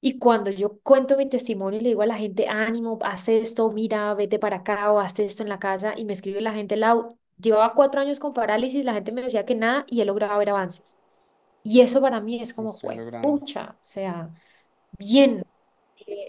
Y 0.00 0.18
cuando 0.18 0.50
yo 0.50 0.78
cuento 0.80 1.16
mi 1.16 1.28
testimonio 1.28 1.80
y 1.80 1.82
le 1.82 1.88
digo 1.90 2.02
a 2.02 2.06
la 2.06 2.16
gente, 2.16 2.46
ánimo, 2.48 2.98
haz 3.02 3.28
esto, 3.28 3.70
mira, 3.70 4.12
vete 4.14 4.38
para 4.38 4.58
acá 4.58 4.92
o 4.92 5.00
haz 5.00 5.18
esto 5.18 5.42
en 5.42 5.48
la 5.48 5.58
casa, 5.58 5.94
y 5.96 6.04
me 6.04 6.12
escribe 6.12 6.40
la 6.42 6.52
gente, 6.52 6.76
Lau, 6.76 7.18
llevaba 7.38 7.74
cuatro 7.74 8.00
años 8.00 8.18
con 8.20 8.34
parálisis, 8.34 8.84
la 8.84 8.94
gente 8.94 9.12
me 9.12 9.22
decía 9.22 9.46
que 9.46 9.54
nada 9.54 9.84
y 9.88 10.00
he 10.00 10.04
logrado 10.04 10.38
ver 10.38 10.50
avances. 10.50 10.98
Y 11.62 11.80
eso 11.80 12.00
para 12.00 12.20
mí 12.20 12.40
es 12.42 12.54
como, 12.54 12.74
pucha, 13.20 13.72
o 13.80 13.84
sea, 13.84 14.32
bien, 14.98 15.44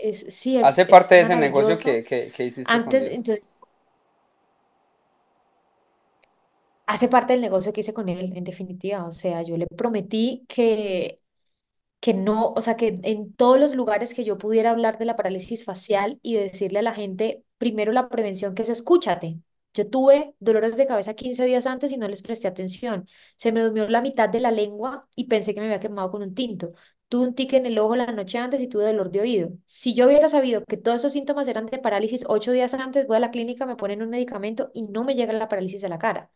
es, 0.01 0.25
sí, 0.29 0.57
es, 0.57 0.67
Hace 0.67 0.81
es 0.83 0.87
parte 0.87 1.15
de 1.15 1.21
ese 1.21 1.35
negocio 1.35 1.77
que, 1.77 2.03
que, 2.03 2.31
que 2.31 2.45
hiciste 2.45 2.71
con 2.71 2.83
Antes, 2.83 3.07
entonces, 3.07 3.47
hace 6.85 7.07
parte 7.07 7.33
del 7.33 7.41
negocio 7.41 7.73
que 7.73 7.81
hice 7.81 7.93
con 7.93 8.09
él, 8.09 8.33
en 8.35 8.43
definitiva, 8.43 9.05
o 9.05 9.11
sea, 9.11 9.41
yo 9.41 9.57
le 9.57 9.67
prometí 9.67 10.45
que 10.47 11.21
que 11.99 12.13
no, 12.13 12.53
o 12.55 12.61
sea, 12.61 12.77
que 12.77 12.99
en 13.03 13.33
todos 13.33 13.59
los 13.59 13.75
lugares 13.75 14.13
que 14.13 14.23
yo 14.23 14.37
pudiera 14.37 14.71
hablar 14.71 14.97
de 14.99 15.05
la 15.05 15.15
parálisis 15.15 15.65
facial 15.65 16.19
y 16.21 16.35
decirle 16.35 16.79
a 16.79 16.81
la 16.83 16.93
gente, 16.93 17.43
primero 17.57 17.91
la 17.91 18.09
prevención 18.09 18.55
que 18.55 18.61
es 18.63 18.69
escúchate. 18.69 19.39
Yo 19.73 19.89
tuve 19.89 20.35
dolores 20.39 20.77
de 20.77 20.87
cabeza 20.87 21.15
15 21.15 21.45
días 21.45 21.67
antes 21.67 21.91
y 21.91 21.97
no 21.97 22.07
les 22.07 22.21
presté 22.21 22.47
atención. 22.47 23.07
Se 23.37 23.51
me 23.51 23.61
durmió 23.61 23.87
la 23.89 24.01
mitad 24.01 24.29
de 24.29 24.39
la 24.39 24.51
lengua 24.51 25.07
y 25.15 25.25
pensé 25.25 25.53
que 25.55 25.61
me 25.61 25.67
había 25.67 25.79
quemado 25.79 26.11
con 26.11 26.21
un 26.21 26.35
tinto. 26.35 26.73
Tuve 27.09 27.27
un 27.27 27.35
tique 27.35 27.57
en 27.57 27.65
el 27.65 27.77
ojo 27.79 27.95
la 27.95 28.07
noche 28.07 28.37
antes 28.39 28.61
y 28.61 28.67
tuve 28.67 28.85
dolor 28.85 29.11
de 29.11 29.21
oído. 29.21 29.49
Si 29.65 29.93
yo 29.93 30.07
hubiera 30.07 30.27
sabido 30.29 30.63
que 30.65 30.77
todos 30.77 30.97
esos 31.01 31.13
síntomas 31.13 31.47
eran 31.47 31.67
de 31.67 31.77
parálisis 31.79 32.23
ocho 32.27 32.51
días 32.51 32.73
antes, 32.73 33.07
voy 33.07 33.17
a 33.17 33.19
la 33.19 33.31
clínica, 33.31 33.65
me 33.65 33.75
ponen 33.75 34.01
un 34.01 34.09
medicamento 34.09 34.71
y 34.73 34.83
no 34.83 35.03
me 35.03 35.15
llega 35.15 35.33
la 35.33 35.47
parálisis 35.47 35.81
de 35.81 35.89
la 35.89 35.99
cara 35.99 36.31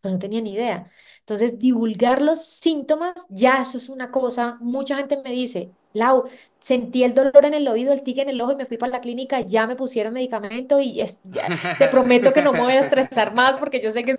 pues 0.00 0.12
no 0.14 0.18
tenía 0.20 0.40
ni 0.40 0.52
idea. 0.54 0.90
Entonces, 1.20 1.58
divulgar 1.58 2.22
los 2.22 2.44
síntomas, 2.44 3.14
ya 3.28 3.60
eso 3.62 3.78
es 3.78 3.88
una 3.88 4.10
cosa, 4.12 4.56
mucha 4.60 4.96
gente 4.96 5.20
me 5.22 5.32
dice, 5.32 5.74
Lau, 5.92 6.24
sentí 6.60 7.02
el 7.02 7.14
dolor 7.14 7.44
en 7.44 7.54
el 7.54 7.66
oído, 7.68 7.92
el 7.92 8.02
tique 8.04 8.22
en 8.22 8.28
el 8.28 8.40
ojo 8.40 8.52
y 8.52 8.56
me 8.56 8.66
fui 8.66 8.76
para 8.78 8.92
la 8.92 9.00
clínica, 9.00 9.40
ya 9.40 9.66
me 9.66 9.74
pusieron 9.76 10.12
medicamento 10.14 10.80
y 10.80 11.00
es- 11.00 11.20
ya, 11.24 11.52
te 11.76 11.88
prometo 11.88 12.32
que 12.32 12.42
no 12.42 12.52
me 12.54 12.62
voy 12.62 12.74
a 12.74 12.80
estresar 12.80 13.34
más 13.34 13.58
porque 13.58 13.80
yo 13.82 13.90
sé 13.90 14.04
que 14.04 14.16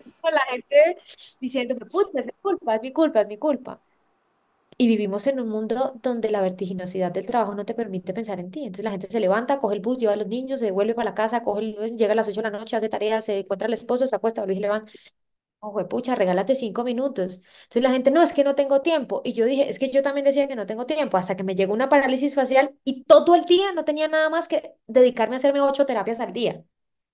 la 0.32 0.40
gente 0.50 0.76
diciendo, 1.40 1.74
es 1.74 1.80
mi 1.80 1.88
culpa, 2.40 2.74
es 2.76 2.82
mi 2.82 2.92
culpa, 2.92 3.20
es 3.22 3.28
mi 3.28 3.38
culpa. 3.38 3.80
Y 4.78 4.88
vivimos 4.88 5.26
en 5.26 5.40
un 5.40 5.48
mundo 5.48 5.98
donde 6.02 6.30
la 6.30 6.42
vertiginosidad 6.42 7.10
del 7.10 7.26
trabajo 7.26 7.54
no 7.54 7.64
te 7.64 7.72
permite 7.74 8.12
pensar 8.12 8.38
en 8.40 8.50
ti. 8.50 8.60
Entonces 8.60 8.84
la 8.84 8.90
gente 8.90 9.06
se 9.06 9.20
levanta, 9.20 9.58
coge 9.58 9.74
el 9.76 9.80
bus, 9.80 9.98
lleva 9.98 10.12
a 10.12 10.16
los 10.16 10.26
niños, 10.26 10.60
se 10.60 10.70
vuelve 10.70 10.94
para 10.94 11.10
la 11.10 11.14
casa, 11.14 11.42
coge 11.42 11.62
el- 11.62 11.96
llega 11.96 12.12
a 12.12 12.14
las 12.16 12.28
8 12.28 12.42
de 12.42 12.50
la 12.50 12.58
noche, 12.58 12.76
hace 12.76 12.88
tareas, 12.90 13.24
se 13.24 13.38
encuentra 13.38 13.68
el 13.68 13.74
esposo, 13.74 14.06
se 14.06 14.14
acuesta, 14.16 14.42
vuelve 14.42 14.52
y 14.54 14.56
se 14.56 14.60
levanta. 14.62 14.92
Ojo, 15.60 15.88
pucha, 15.88 16.14
regálate 16.14 16.54
cinco 16.54 16.84
minutos. 16.84 17.42
Entonces 17.64 17.82
la 17.82 17.90
gente, 17.90 18.10
no, 18.12 18.22
es 18.22 18.32
que 18.34 18.44
no 18.44 18.54
tengo 18.54 18.82
tiempo. 18.82 19.22
Y 19.24 19.32
yo 19.34 19.46
dije, 19.46 19.68
es 19.70 19.78
que 19.78 19.90
yo 19.90 20.02
también 20.02 20.24
decía 20.26 20.48
que 20.48 20.56
no 20.56 20.66
tengo 20.66 20.86
tiempo, 20.86 21.16
hasta 21.18 21.36
que 21.36 21.44
me 21.44 21.54
llegó 21.56 21.74
una 21.74 21.88
parálisis 21.88 22.34
facial 22.34 22.74
y 22.84 23.04
todo 23.04 23.34
el 23.34 23.44
día 23.46 23.72
no 23.72 23.84
tenía 23.84 24.08
nada 24.08 24.30
más 24.30 24.48
que 24.48 24.74
dedicarme 24.86 25.36
a 25.36 25.38
hacerme 25.38 25.60
ocho 25.62 25.86
terapias 25.86 26.20
al 26.20 26.32
día. 26.34 26.64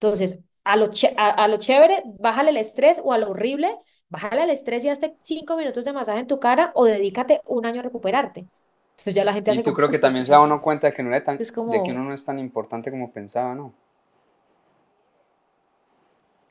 Entonces, 0.01 0.41
a 0.65 0.77
lo, 0.77 0.87
a, 1.17 1.31
a 1.31 1.49
lo 1.49 1.57
chévere, 1.59 2.03
bájale 2.19 2.51
el 2.51 2.57
estrés 2.59 3.01
o 3.05 3.13
a 3.13 3.19
lo 3.19 3.31
horrible, 3.31 3.77
bájale 4.13 4.45
el 4.45 4.51
estrés 4.51 4.85
y 4.85 4.89
hazte 4.91 5.19
cinco 5.23 5.57
minutos 5.57 5.85
de 5.85 5.93
masaje 5.95 6.21
en 6.21 6.27
tu 6.29 6.41
cara 6.41 6.73
o 6.75 6.85
dedícate 6.87 7.41
un 7.47 7.67
año 7.67 7.81
a 7.81 7.83
recuperarte. 7.85 8.41
Entonces 8.93 9.15
ya 9.17 9.25
la 9.25 9.33
gente 9.35 9.51
Y 9.51 9.53
hace 9.53 9.63
tú 9.63 9.73
como, 9.73 9.73
creo 9.73 9.89
que 9.89 10.01
también 10.01 10.25
se 10.25 10.33
da 10.33 10.41
uno 10.41 10.61
cuenta 10.61 10.89
de 10.89 10.93
que, 10.95 11.05
no 11.05 11.11
era 11.11 11.23
tan, 11.23 11.45
Es 11.45 11.53
de 11.65 11.81
que 11.81 11.93
uno 11.93 12.03
como, 12.03 12.05
no 12.05 12.13
es 12.13 12.25
tan 12.25 12.41
importante 12.41 12.91
como 12.91 13.13
pensaba, 13.13 13.55
¿no? 13.55 13.73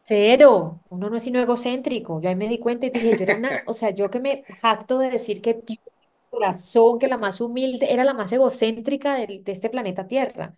Cero, 0.04 0.82
uno 0.90 1.10
no 1.10 1.16
es 1.18 1.24
sino 1.24 1.40
egocéntrico. 1.40 2.20
Yo 2.22 2.30
ahí 2.30 2.36
me 2.36 2.48
di 2.48 2.60
cuenta 2.60 2.86
y 2.88 2.90
dije, 2.90 3.16
yo 3.16 3.24
era 3.24 3.36
una, 3.36 3.62
o 3.66 3.74
sea, 3.74 3.92
yo 3.92 4.10
que 4.10 4.20
me 4.20 4.44
jacto 4.62 4.98
de 5.00 5.10
decir 5.10 5.42
que 5.42 5.54
tío, 5.54 5.78
corazón, 6.30 7.00
que 7.00 7.08
la 7.08 7.18
más 7.18 7.40
humilde, 7.40 7.94
era 7.94 8.04
la 8.04 8.14
más 8.14 8.32
egocéntrica 8.34 9.16
del- 9.16 9.44
de, 9.44 9.52
este 9.52 9.70
planeta 9.70 10.08
Tierra. 10.08 10.56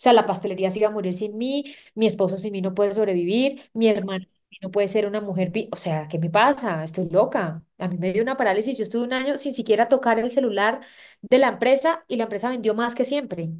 O 0.00 0.02
sea, 0.02 0.12
la 0.14 0.24
pastelería 0.26 0.70
se 0.70 0.78
iba 0.78 0.88
a 0.88 0.90
morir 0.92 1.14
sin 1.14 1.36
mí, 1.36 1.74
mi 1.94 2.06
esposo 2.06 2.38
sin 2.38 2.52
mí 2.52 2.62
no 2.62 2.74
puede 2.74 2.92
sobrevivir, 2.94 3.70
mi 3.74 3.88
hermana 3.88 4.24
sin 4.28 4.40
mí 4.50 4.58
no 4.62 4.70
puede 4.70 4.88
ser 4.88 5.06
una 5.06 5.20
mujer, 5.20 5.52
o 5.72 5.76
sea, 5.76 6.08
¿qué 6.08 6.18
me 6.18 6.30
pasa? 6.30 6.82
Estoy 6.84 7.08
loca. 7.10 7.62
A 7.78 7.88
mí 7.88 7.98
me 7.98 8.12
dio 8.12 8.22
una 8.22 8.36
parálisis, 8.38 8.76
yo 8.78 8.84
estuve 8.84 9.04
un 9.04 9.12
año 9.12 9.36
sin 9.36 9.52
siquiera 9.52 9.88
tocar 9.88 10.18
el 10.18 10.30
celular 10.30 10.80
de 11.20 11.38
la 11.38 11.48
empresa 11.48 12.04
y 12.08 12.16
la 12.16 12.24
empresa 12.24 12.48
vendió 12.48 12.74
más 12.74 12.94
que 12.94 13.04
siempre. 13.04 13.50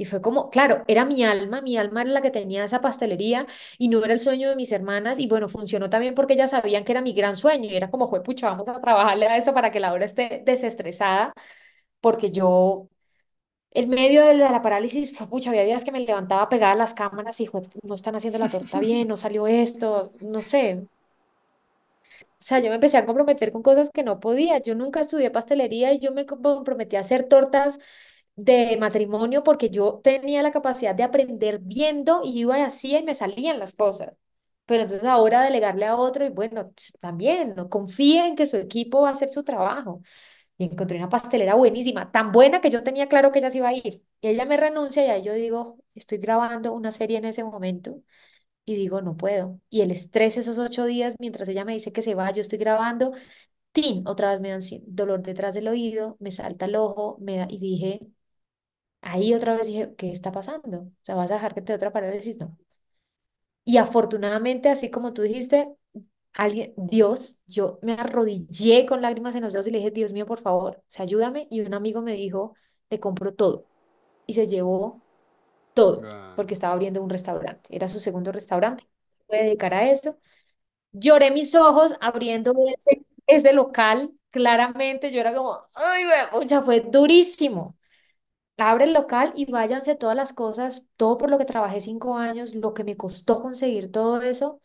Y 0.00 0.04
fue 0.04 0.22
como, 0.22 0.48
claro, 0.50 0.84
era 0.86 1.04
mi 1.04 1.24
alma, 1.24 1.60
mi 1.60 1.76
alma 1.76 2.02
era 2.02 2.10
la 2.12 2.22
que 2.22 2.30
tenía 2.30 2.62
esa 2.64 2.80
pastelería 2.80 3.46
y 3.78 3.88
no 3.88 4.04
era 4.04 4.12
el 4.12 4.20
sueño 4.20 4.48
de 4.48 4.54
mis 4.56 4.70
hermanas. 4.70 5.18
Y 5.18 5.26
bueno, 5.26 5.48
funcionó 5.48 5.90
también 5.90 6.14
porque 6.14 6.34
ellas 6.34 6.52
sabían 6.52 6.84
que 6.84 6.92
era 6.92 7.00
mi 7.02 7.12
gran 7.12 7.34
sueño 7.34 7.68
y 7.68 7.76
era 7.76 7.90
como, 7.90 8.08
pucha, 8.22 8.46
vamos 8.48 8.68
a 8.68 8.80
trabajarle 8.80 9.26
a 9.26 9.36
eso 9.36 9.52
para 9.54 9.72
que 9.72 9.80
Laura 9.80 10.04
esté 10.04 10.42
desestresada, 10.46 11.32
porque 12.00 12.30
yo, 12.32 12.88
en 13.72 13.90
medio 13.90 14.24
de 14.26 14.34
la, 14.34 14.62
parálisis, 14.62 15.16
fue, 15.16 15.26
pucha, 15.28 15.50
había 15.50 15.62
días 15.64 15.84
que 15.84 15.92
me 15.92 16.00
levantaba 16.00 16.48
pegada 16.48 16.72
a 16.72 16.76
las 16.76 16.94
cámaras 16.94 17.40
y, 17.40 17.46
fue, 17.46 17.62
no 17.82 17.94
están 17.94 18.16
haciendo 18.16 18.38
la 18.38 18.48
torta 18.48 18.80
bien, 18.80 19.08
no 19.08 19.16
salió 19.16 19.46
esto, 19.46 20.12
no 20.20 20.40
sé. 20.40 20.86
O 22.40 22.42
sea, 22.44 22.60
yo 22.60 22.68
me 22.68 22.76
empecé 22.76 22.96
a 22.98 23.06
comprometer 23.06 23.50
con 23.52 23.62
cosas 23.62 23.90
que 23.90 24.04
no 24.04 24.20
podía. 24.20 24.58
Yo 24.58 24.74
nunca 24.74 25.00
estudié 25.00 25.30
pastelería 25.30 25.92
y 25.92 25.98
yo 25.98 26.12
me 26.12 26.24
comprometí 26.26 26.96
a 26.96 27.00
hacer 27.00 27.26
tortas 27.26 27.78
de 28.36 28.76
matrimonio 28.78 29.42
porque 29.44 29.70
yo 29.70 30.00
tenía 30.04 30.42
la 30.42 30.52
capacidad 30.52 30.94
de 30.94 31.02
aprender 31.02 31.58
viendo 31.60 32.22
y 32.24 32.40
iba 32.40 32.58
y 32.58 32.62
hacía 32.62 33.00
y 33.00 33.04
me 33.04 33.14
salían 33.14 33.58
las 33.58 33.74
cosas. 33.74 34.14
Pero 34.66 34.82
entonces 34.82 35.08
ahora 35.08 35.42
delegarle 35.42 35.86
a 35.86 35.96
otro 35.96 36.26
y 36.26 36.30
bueno, 36.30 36.72
también, 37.00 37.54
¿no? 37.56 37.68
Confía 37.70 38.26
en 38.28 38.36
que 38.36 38.46
su 38.46 38.56
equipo 38.56 39.02
va 39.02 39.10
a 39.10 39.12
hacer 39.12 39.28
su 39.30 39.42
trabajo. 39.44 40.02
Y 40.58 40.64
encontré 40.64 40.98
una 40.98 41.08
pastelera 41.08 41.54
buenísima, 41.54 42.10
tan 42.10 42.32
buena 42.32 42.60
que 42.60 42.70
yo 42.70 42.82
tenía 42.84 43.08
claro 43.08 43.30
que 43.32 43.38
ella 43.38 43.50
se 43.50 43.58
iba 43.58 43.68
a 43.68 43.74
ir. 43.74 44.02
Y 44.20 44.28
ella 44.28 44.44
me 44.44 44.56
renuncia 44.56 45.04
y 45.06 45.10
ahí 45.10 45.22
yo 45.22 45.32
digo, 45.34 45.78
estoy 45.94 46.18
grabando 46.18 46.72
una 46.72 46.90
serie 46.92 47.18
en 47.18 47.26
ese 47.26 47.44
momento 47.44 48.02
y 48.64 48.76
digo, 48.76 49.02
no 49.02 49.16
puedo. 49.16 49.60
Y 49.70 49.82
el 49.82 49.90
estrés 49.92 50.36
esos 50.38 50.58
ocho 50.58 50.84
días, 50.86 51.14
mientras 51.20 51.48
ella 51.48 51.64
me 51.64 51.74
dice 51.74 51.92
que 51.92 52.02
se 52.02 52.14
va, 52.16 52.30
yo 52.32 52.42
estoy 52.42 52.58
grabando, 52.58 53.12
tin, 53.72 54.06
otra 54.08 54.30
vez 54.32 54.40
me 54.40 54.50
dan 54.50 54.60
dolor 54.86 55.22
detrás 55.22 55.54
del 55.54 55.68
oído, 55.68 56.16
me 56.20 56.30
salta 56.32 56.66
el 56.66 56.76
ojo, 56.76 57.18
me 57.20 57.38
da, 57.38 57.46
y 57.50 57.58
dije, 57.58 58.00
ahí 59.00 59.34
otra 59.34 59.56
vez 59.56 59.66
dije, 59.66 59.94
¿qué 59.96 60.10
está 60.12 60.30
pasando? 60.32 60.78
O 60.82 60.92
sea, 61.04 61.14
¿vas 61.16 61.30
a 61.30 61.34
dejar 61.34 61.54
que 61.54 61.62
te 61.62 61.72
dé 61.72 61.76
otra 61.76 61.92
parálisis? 61.92 62.38
No. 62.38 62.56
Y 63.64 63.76
afortunadamente, 63.76 64.68
así 64.70 64.90
como 64.90 65.12
tú 65.12 65.22
dijiste, 65.22 65.68
alguien, 66.34 66.74
Dios, 66.76 67.36
yo 67.46 67.78
me 67.82 67.94
arrodillé 67.94 68.86
con 68.86 69.02
lágrimas 69.02 69.34
en 69.34 69.42
los 69.44 69.54
ojos 69.54 69.68
y 69.68 69.70
le 69.72 69.78
dije, 69.78 69.90
Dios 69.90 70.12
mío, 70.12 70.26
por 70.26 70.40
favor, 70.40 70.78
o 70.78 70.84
sea, 70.88 71.04
ayúdame. 71.04 71.48
Y 71.50 71.60
un 71.60 71.74
amigo 71.74 72.02
me 72.02 72.14
dijo, 72.14 72.54
le 72.90 73.00
compro 73.00 73.34
todo. 73.34 73.66
Y 74.26 74.34
se 74.34 74.46
llevó 74.46 75.04
todo, 75.74 76.10
porque 76.34 76.54
estaba 76.54 76.74
abriendo 76.74 77.02
un 77.02 77.10
restaurante. 77.10 77.74
Era 77.74 77.88
su 77.88 78.00
segundo 78.00 78.32
restaurante. 78.32 78.84
Se 79.18 79.24
puede 79.26 79.44
dedicar 79.44 79.74
a 79.74 79.90
eso. 79.90 80.18
Lloré 80.92 81.30
mis 81.30 81.54
ojos 81.54 81.96
abriendo 82.00 82.54
ese, 82.78 83.04
ese 83.26 83.52
local. 83.52 84.12
Claramente, 84.30 85.12
yo 85.12 85.20
era 85.20 85.34
como, 85.34 85.58
ay, 85.74 86.04
pucha, 86.32 86.62
fue 86.62 86.80
durísimo. 86.80 87.76
Abre 88.58 88.84
el 88.84 88.92
local 88.92 89.32
y 89.36 89.50
váyanse 89.50 89.94
todas 89.96 90.16
las 90.16 90.32
cosas, 90.32 90.86
todo 90.96 91.16
por 91.18 91.30
lo 91.30 91.38
que 91.38 91.44
trabajé 91.44 91.80
cinco 91.80 92.16
años, 92.16 92.54
lo 92.54 92.74
que 92.74 92.84
me 92.84 92.96
costó 92.96 93.40
conseguir 93.40 93.92
todo 93.92 94.20
eso 94.22 94.60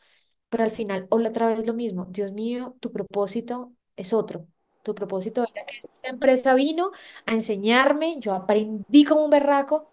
pero 0.53 0.65
al 0.65 0.71
final, 0.71 1.07
otra 1.11 1.47
vez 1.49 1.65
lo 1.67 1.75
mismo, 1.75 2.07
Dios 2.11 2.31
mío, 2.33 2.77
tu 2.81 2.93
propósito 2.93 3.73
es 3.97 4.13
otro. 4.13 4.47
Tu 4.83 4.95
propósito 4.95 5.43
era 5.43 5.65
que 5.65 5.77
esta 5.79 6.09
empresa 6.09 6.55
vino 6.55 6.91
a 7.27 7.33
enseñarme, 7.33 8.17
yo 8.21 8.33
aprendí 8.35 9.05
como 9.05 9.25
un 9.25 9.31
berraco, 9.31 9.91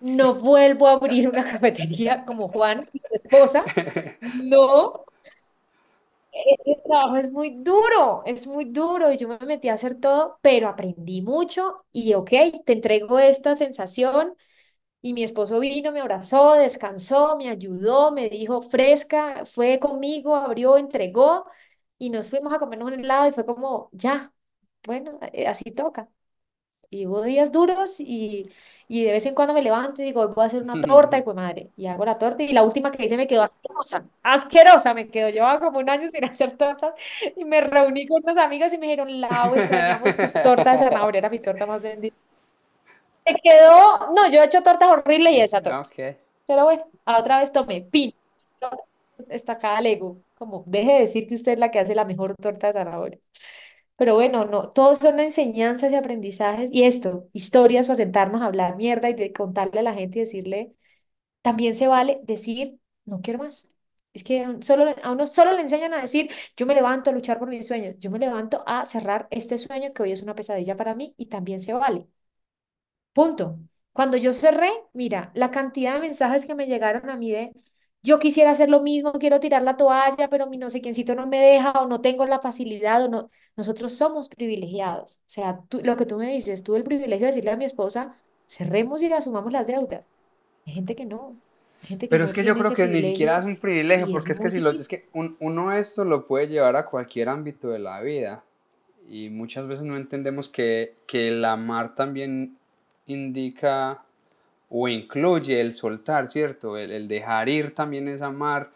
no 0.00 0.34
vuelvo 0.40 0.88
a 0.88 0.94
abrir 0.94 1.28
una 1.28 1.44
cafetería 1.44 2.24
como 2.26 2.48
Juan 2.48 2.88
y 2.92 3.00
su 3.00 3.06
esposa, 3.14 3.74
no, 4.32 5.06
ese 6.32 6.80
trabajo 6.84 7.16
es 7.16 7.30
muy 7.30 7.50
duro, 7.62 8.22
es 8.26 8.46
muy 8.46 8.64
duro 8.66 9.12
y 9.12 9.16
yo 9.18 9.28
me 9.28 9.38
metí 9.46 9.68
a 9.68 9.74
hacer 9.74 10.00
todo, 10.00 10.38
pero 10.42 10.68
aprendí 10.68 11.22
mucho 11.22 11.84
y 11.92 12.14
ok, 12.14 12.30
te 12.66 12.72
entrego 12.72 13.18
esta 13.20 13.54
sensación 13.54 14.36
y 15.04 15.14
mi 15.14 15.22
esposo 15.24 15.60
vino, 15.60 15.92
me 15.92 16.00
abrazó, 16.00 16.54
descansó, 16.54 17.36
me 17.38 17.50
ayudó, 17.50 18.10
me 18.12 18.30
dijo 18.30 18.62
fresca, 18.62 19.44
fue 19.46 19.78
conmigo, 19.80 20.34
abrió, 20.36 20.78
entregó 20.78 21.46
y 21.98 22.10
nos 22.10 22.30
fuimos 22.30 22.52
a 22.54 22.58
comernos 22.60 22.88
un 22.92 23.00
helado 23.00 23.28
y 23.28 23.32
fue 23.32 23.44
como, 23.46 23.90
ya, 23.92 24.32
bueno, 24.86 25.18
eh, 25.32 25.46
así 25.48 25.64
toca. 25.72 26.08
Y 26.90 27.06
hubo 27.06 27.22
días 27.22 27.50
duros 27.50 27.96
y, 28.00 28.50
y 28.88 29.04
de 29.04 29.12
vez 29.12 29.26
en 29.26 29.34
cuando 29.34 29.52
me 29.54 29.62
levanto 29.62 30.00
y 30.02 30.04
digo, 30.06 30.20
"Hoy 30.22 30.28
voy 30.34 30.44
a 30.44 30.46
hacer 30.46 30.62
una 30.62 30.80
torta 30.80 31.18
y 31.18 31.22
pues 31.24 31.34
madre, 31.36 31.72
y 31.76 31.86
hago 31.86 32.04
la 32.04 32.18
torta 32.18 32.42
y 32.44 32.52
la 32.52 32.62
última 32.62 32.92
que 32.92 33.04
hice 33.04 33.16
me 33.16 33.26
quedó 33.26 33.42
asquerosa, 33.42 34.08
asquerosa 34.22 34.94
me 34.94 35.08
quedó. 35.10 35.28
Llevaba 35.30 35.58
como 35.60 35.80
un 35.80 35.90
año 35.90 36.08
sin 36.10 36.24
hacer 36.24 36.56
tortas 36.56 36.94
y 37.36 37.44
me 37.44 37.60
reuní 37.62 38.06
con 38.06 38.22
unas 38.22 38.36
amigas 38.38 38.72
y 38.72 38.78
me 38.78 38.86
dijeron, 38.86 39.20
Lau, 39.20 39.54
extrañamos 39.56 40.16
tu 40.18 40.30
torta 40.40 40.72
de 40.72 40.78
zanahoria, 40.78 41.18
era 41.18 41.30
mi 41.30 41.40
torta 41.40 41.66
más 41.66 41.82
vendida. 41.82 42.14
Me 43.26 43.34
quedó, 43.36 44.12
no, 44.14 44.28
yo 44.30 44.42
he 44.42 44.44
hecho 44.46 44.62
tortas 44.62 44.90
horribles 44.90 45.32
y 45.34 45.40
esa 45.40 45.62
torta. 45.62 45.80
ok. 45.80 46.16
Pero 46.46 46.64
bueno, 46.64 46.84
a 47.06 47.18
otra 47.18 47.38
vez 47.38 47.52
tomé 47.52 47.80
pin. 47.82 48.14
Estacada 49.28 49.80
Lego. 49.80 50.22
Como, 50.34 50.64
deje 50.66 50.92
de 50.94 51.00
decir 51.00 51.28
que 51.28 51.34
usted 51.34 51.52
es 51.52 51.58
la 51.58 51.70
que 51.70 51.78
hace 51.78 51.94
la 51.94 52.04
mejor 52.04 52.34
torta 52.36 52.66
de 52.68 52.72
zanahoria. 52.74 53.18
Pero 53.96 54.14
bueno, 54.14 54.44
no, 54.46 54.70
todos 54.72 54.98
son 54.98 55.20
enseñanzas 55.20 55.92
y 55.92 55.96
aprendizajes. 55.96 56.70
Y 56.72 56.84
esto, 56.84 57.28
historias 57.32 57.86
para 57.86 57.96
sentarnos 57.96 58.42
a 58.42 58.46
hablar 58.46 58.76
mierda 58.76 59.10
y 59.10 59.14
de 59.14 59.32
contarle 59.32 59.80
a 59.80 59.82
la 59.84 59.94
gente 59.94 60.18
y 60.20 60.22
decirle, 60.22 60.74
también 61.42 61.74
se 61.74 61.88
vale 61.88 62.20
decir, 62.24 62.78
no 63.06 63.20
quiero 63.22 63.40
más. 63.40 63.68
Es 64.14 64.24
que 64.24 64.46
solo, 64.62 64.86
a 65.02 65.12
uno 65.12 65.26
solo 65.26 65.52
le 65.52 65.62
enseñan 65.62 65.94
a 65.94 66.02
decir, 66.02 66.30
yo 66.56 66.66
me 66.66 66.74
levanto 66.74 67.10
a 67.10 67.12
luchar 67.14 67.38
por 67.38 67.48
mis 67.48 67.66
sueños, 67.68 67.96
yo 67.98 68.10
me 68.10 68.18
levanto 68.20 68.64
a 68.66 68.84
cerrar 68.86 69.28
este 69.30 69.58
sueño 69.58 69.92
que 69.94 70.02
hoy 70.04 70.12
es 70.12 70.22
una 70.22 70.34
pesadilla 70.36 70.76
para 70.76 70.94
mí 70.94 71.14
y 71.18 71.26
también 71.26 71.60
se 71.60 71.72
vale. 71.74 72.08
Punto. 73.14 73.60
Cuando 73.94 74.18
yo 74.18 74.34
cerré, 74.34 74.70
mira, 74.94 75.32
la 75.34 75.52
cantidad 75.52 75.94
de 75.94 76.00
mensajes 76.02 76.46
que 76.46 76.56
me 76.56 76.66
llegaron 76.66 77.10
a 77.10 77.16
mí 77.16 77.32
de 77.32 77.52
yo 78.02 78.20
quisiera 78.20 78.52
hacer 78.52 78.70
lo 78.70 78.82
mismo, 78.82 79.12
quiero 79.14 79.40
tirar 79.40 79.62
la 79.64 79.76
toalla, 79.78 80.28
pero 80.30 80.46
mi 80.48 80.58
no 80.58 80.70
sé 80.70 80.82
quiéncito 80.82 81.16
no 81.16 81.26
me 81.28 81.40
deja 81.40 81.72
o 81.72 81.88
no 81.88 82.02
tengo 82.02 82.26
la 82.26 82.40
facilidad 82.40 83.04
o 83.04 83.08
no. 83.10 83.30
Nosotros 83.56 83.94
somos 83.94 84.28
privilegiados. 84.30 85.18
O 85.20 85.30
sea, 85.30 85.60
tú, 85.70 85.80
lo 85.84 85.96
que 85.96 86.06
tú 86.06 86.18
me 86.18 86.30
dices, 86.32 86.62
tuve 86.64 86.78
el 86.78 86.84
privilegio 86.84 87.26
de 87.26 87.32
decirle 87.32 87.52
a 87.52 87.58
mi 87.58 87.66
esposa, 87.66 88.14
cerremos 88.46 89.02
y 89.02 89.12
asumamos 89.12 89.52
las 89.52 89.66
deudas. 89.68 90.10
Hay 90.66 90.74
gente 90.74 90.96
que 90.96 91.06
no, 91.06 91.42
hay 91.82 91.88
gente 91.88 92.08
que 92.10 92.16
Pero 92.16 92.24
es 92.24 92.32
no 92.32 92.34
que 92.34 92.44
yo 92.44 92.56
creo 92.56 92.72
que 92.72 92.86
ni 92.88 93.02
siquiera 93.02 93.38
es 93.38 93.44
un 93.44 93.56
privilegio, 93.56 94.10
y 94.10 94.16
es 94.16 94.26
porque 94.26 94.32
es 94.32 94.40
que 94.40 94.50
si 94.50 94.60
lo, 94.60 94.70
es 94.70 94.88
que 94.88 95.08
un- 95.12 95.36
uno 95.40 95.72
esto 95.72 96.04
lo 96.04 96.26
puede 96.26 96.48
llevar 96.48 96.76
a 96.76 96.86
cualquier 96.86 97.28
ámbito 97.28 97.68
de 97.68 97.78
la 97.78 98.00
vida. 98.00 98.44
Y 99.08 99.30
muchas 99.30 99.66
veces 99.66 99.84
no 99.86 99.96
entendemos 99.96 100.48
que, 100.48 100.96
que 101.06 101.28
el 101.28 101.44
amar 101.44 101.94
también 101.94 102.58
indica 103.06 104.04
o 104.68 104.88
incluye 104.88 105.60
el 105.60 105.72
soltar, 105.72 106.28
¿cierto? 106.28 106.76
El, 106.76 106.90
el 106.90 107.08
dejar 107.08 107.48
ir 107.48 107.74
también 107.74 108.08
es 108.08 108.22
amar. 108.22 108.70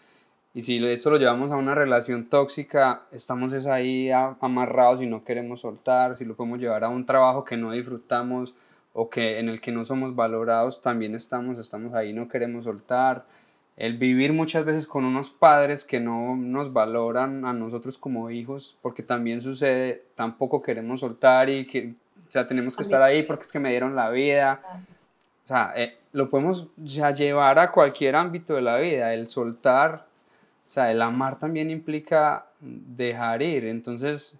Y 0.54 0.62
si 0.62 0.84
esto 0.84 1.10
lo 1.10 1.18
llevamos 1.18 1.52
a 1.52 1.56
una 1.56 1.74
relación 1.74 2.28
tóxica, 2.28 3.02
estamos 3.12 3.52
es 3.52 3.66
ahí 3.66 4.10
amarrados 4.10 5.02
y 5.02 5.06
no 5.06 5.22
queremos 5.22 5.60
soltar. 5.60 6.16
Si 6.16 6.24
lo 6.24 6.34
podemos 6.34 6.58
llevar 6.58 6.84
a 6.84 6.88
un 6.88 7.06
trabajo 7.06 7.44
que 7.44 7.56
no 7.56 7.72
disfrutamos 7.72 8.54
o 8.92 9.10
que 9.10 9.38
en 9.38 9.48
el 9.48 9.60
que 9.60 9.70
no 9.70 9.84
somos 9.84 10.16
valorados, 10.16 10.80
también 10.80 11.14
estamos, 11.14 11.58
estamos 11.58 11.94
ahí, 11.94 12.12
no 12.12 12.28
queremos 12.28 12.64
soltar. 12.64 13.26
El 13.76 13.96
vivir 13.96 14.32
muchas 14.32 14.64
veces 14.64 14.88
con 14.88 15.04
unos 15.04 15.30
padres 15.30 15.84
que 15.84 16.00
no 16.00 16.34
nos 16.34 16.72
valoran 16.72 17.44
a 17.44 17.52
nosotros 17.52 17.96
como 17.96 18.28
hijos, 18.30 18.76
porque 18.82 19.04
también 19.04 19.40
sucede, 19.40 20.06
tampoco 20.16 20.62
queremos 20.62 20.98
soltar 20.98 21.48
y 21.48 21.64
que, 21.64 21.94
o 22.28 22.30
sea, 22.30 22.46
tenemos 22.46 22.76
que 22.76 22.82
estar 22.82 23.00
ahí 23.02 23.22
porque 23.22 23.44
es 23.44 23.52
que 23.52 23.58
me 23.58 23.70
dieron 23.70 23.96
la 23.96 24.10
vida. 24.10 24.60
O 25.42 25.46
sea, 25.48 25.72
eh, 25.76 25.98
lo 26.12 26.28
podemos 26.28 26.68
ya 26.76 27.10
llevar 27.10 27.58
a 27.58 27.72
cualquier 27.72 28.16
ámbito 28.16 28.54
de 28.54 28.60
la 28.62 28.76
vida, 28.76 29.14
el 29.14 29.26
soltar, 29.26 30.06
o 30.66 30.70
sea, 30.70 30.92
el 30.92 31.00
amar 31.00 31.38
también 31.38 31.70
implica 31.70 32.46
dejar 32.60 33.40
ir. 33.40 33.64
Entonces, 33.64 34.34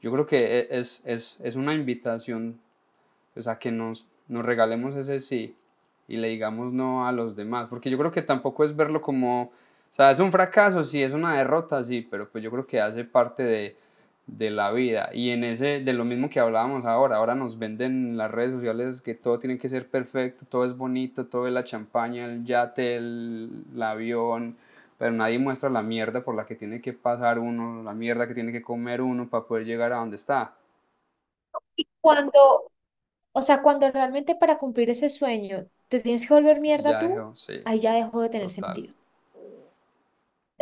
yo 0.00 0.10
creo 0.10 0.24
que 0.24 0.36
e- 0.38 0.68
es, 0.78 1.02
es, 1.04 1.38
es 1.42 1.54
una 1.56 1.74
invitación 1.74 2.58
pues, 3.34 3.46
a 3.46 3.58
que 3.58 3.70
nos, 3.70 4.06
nos 4.26 4.44
regalemos 4.44 4.96
ese 4.96 5.20
sí 5.20 5.54
y 6.06 6.16
le 6.16 6.28
digamos 6.28 6.72
no 6.72 7.06
a 7.06 7.12
los 7.12 7.36
demás, 7.36 7.68
porque 7.68 7.90
yo 7.90 7.98
creo 7.98 8.10
que 8.10 8.22
tampoco 8.22 8.64
es 8.64 8.74
verlo 8.74 9.02
como, 9.02 9.42
o 9.42 9.52
sea, 9.90 10.10
es 10.10 10.18
un 10.18 10.32
fracaso, 10.32 10.82
sí, 10.82 11.02
es 11.02 11.12
una 11.12 11.36
derrota, 11.36 11.84
sí, 11.84 12.00
pero 12.10 12.30
pues 12.30 12.42
yo 12.42 12.50
creo 12.50 12.66
que 12.66 12.80
hace 12.80 13.04
parte 13.04 13.42
de, 13.42 13.76
de 14.28 14.50
la 14.52 14.72
vida 14.72 15.10
y 15.14 15.30
en 15.30 15.44
ese, 15.44 15.80
de 15.80 15.94
lo 15.94 16.04
mismo 16.06 16.30
que 16.30 16.40
hablábamos 16.40 16.86
ahora, 16.86 17.16
ahora 17.16 17.34
nos 17.34 17.58
venden 17.58 17.92
en 18.10 18.16
las 18.18 18.30
redes 18.30 18.52
sociales 18.52 19.02
que 19.02 19.14
todo 19.16 19.38
tiene 19.40 19.58
que 19.58 19.68
ser 19.70 19.88
perfecto, 19.90 20.46
todo 20.46 20.64
es 20.66 20.76
bonito, 20.76 21.26
todo 21.26 21.48
es 21.48 21.52
la 21.54 21.64
champaña, 21.64 22.26
el 22.26 22.44
yate, 22.44 22.96
el, 22.96 23.64
el 23.74 23.82
avión, 23.82 24.56
pero 24.98 25.12
nadie 25.12 25.38
muestra 25.40 25.70
la 25.70 25.82
mierda 25.82 26.22
por 26.24 26.36
la 26.36 26.46
que 26.46 26.56
tiene 26.56 26.80
que 26.80 26.92
pasar 26.94 27.38
uno, 27.40 27.82
la 27.82 27.94
mierda 27.94 28.28
que 28.28 28.34
tiene 28.34 28.52
que 28.52 28.62
comer 28.62 29.02
uno 29.02 29.28
para 29.28 29.46
poder 29.46 29.64
llegar 29.66 29.92
a 29.92 29.98
donde 29.98 30.16
está. 30.16 30.54
Y 31.76 31.86
cuando, 32.00 32.72
o 33.32 33.42
sea, 33.42 33.62
cuando 33.62 33.90
realmente 33.92 34.34
para 34.36 34.58
cumplir 34.58 34.90
ese 34.90 35.08
sueño 35.08 35.68
te 35.88 36.00
tienes 36.00 36.26
que 36.28 36.34
volver 36.34 36.60
mierda 36.60 36.90
Ya 36.90 36.98
tú, 36.98 37.06
dejó, 37.08 37.34
sí, 37.36 37.60
ahí 37.64 37.80
ya 37.80 37.94
dejó 37.94 38.22
de 38.22 38.30
tener 38.30 38.50
total. 38.50 38.50
sentido. 38.50 38.94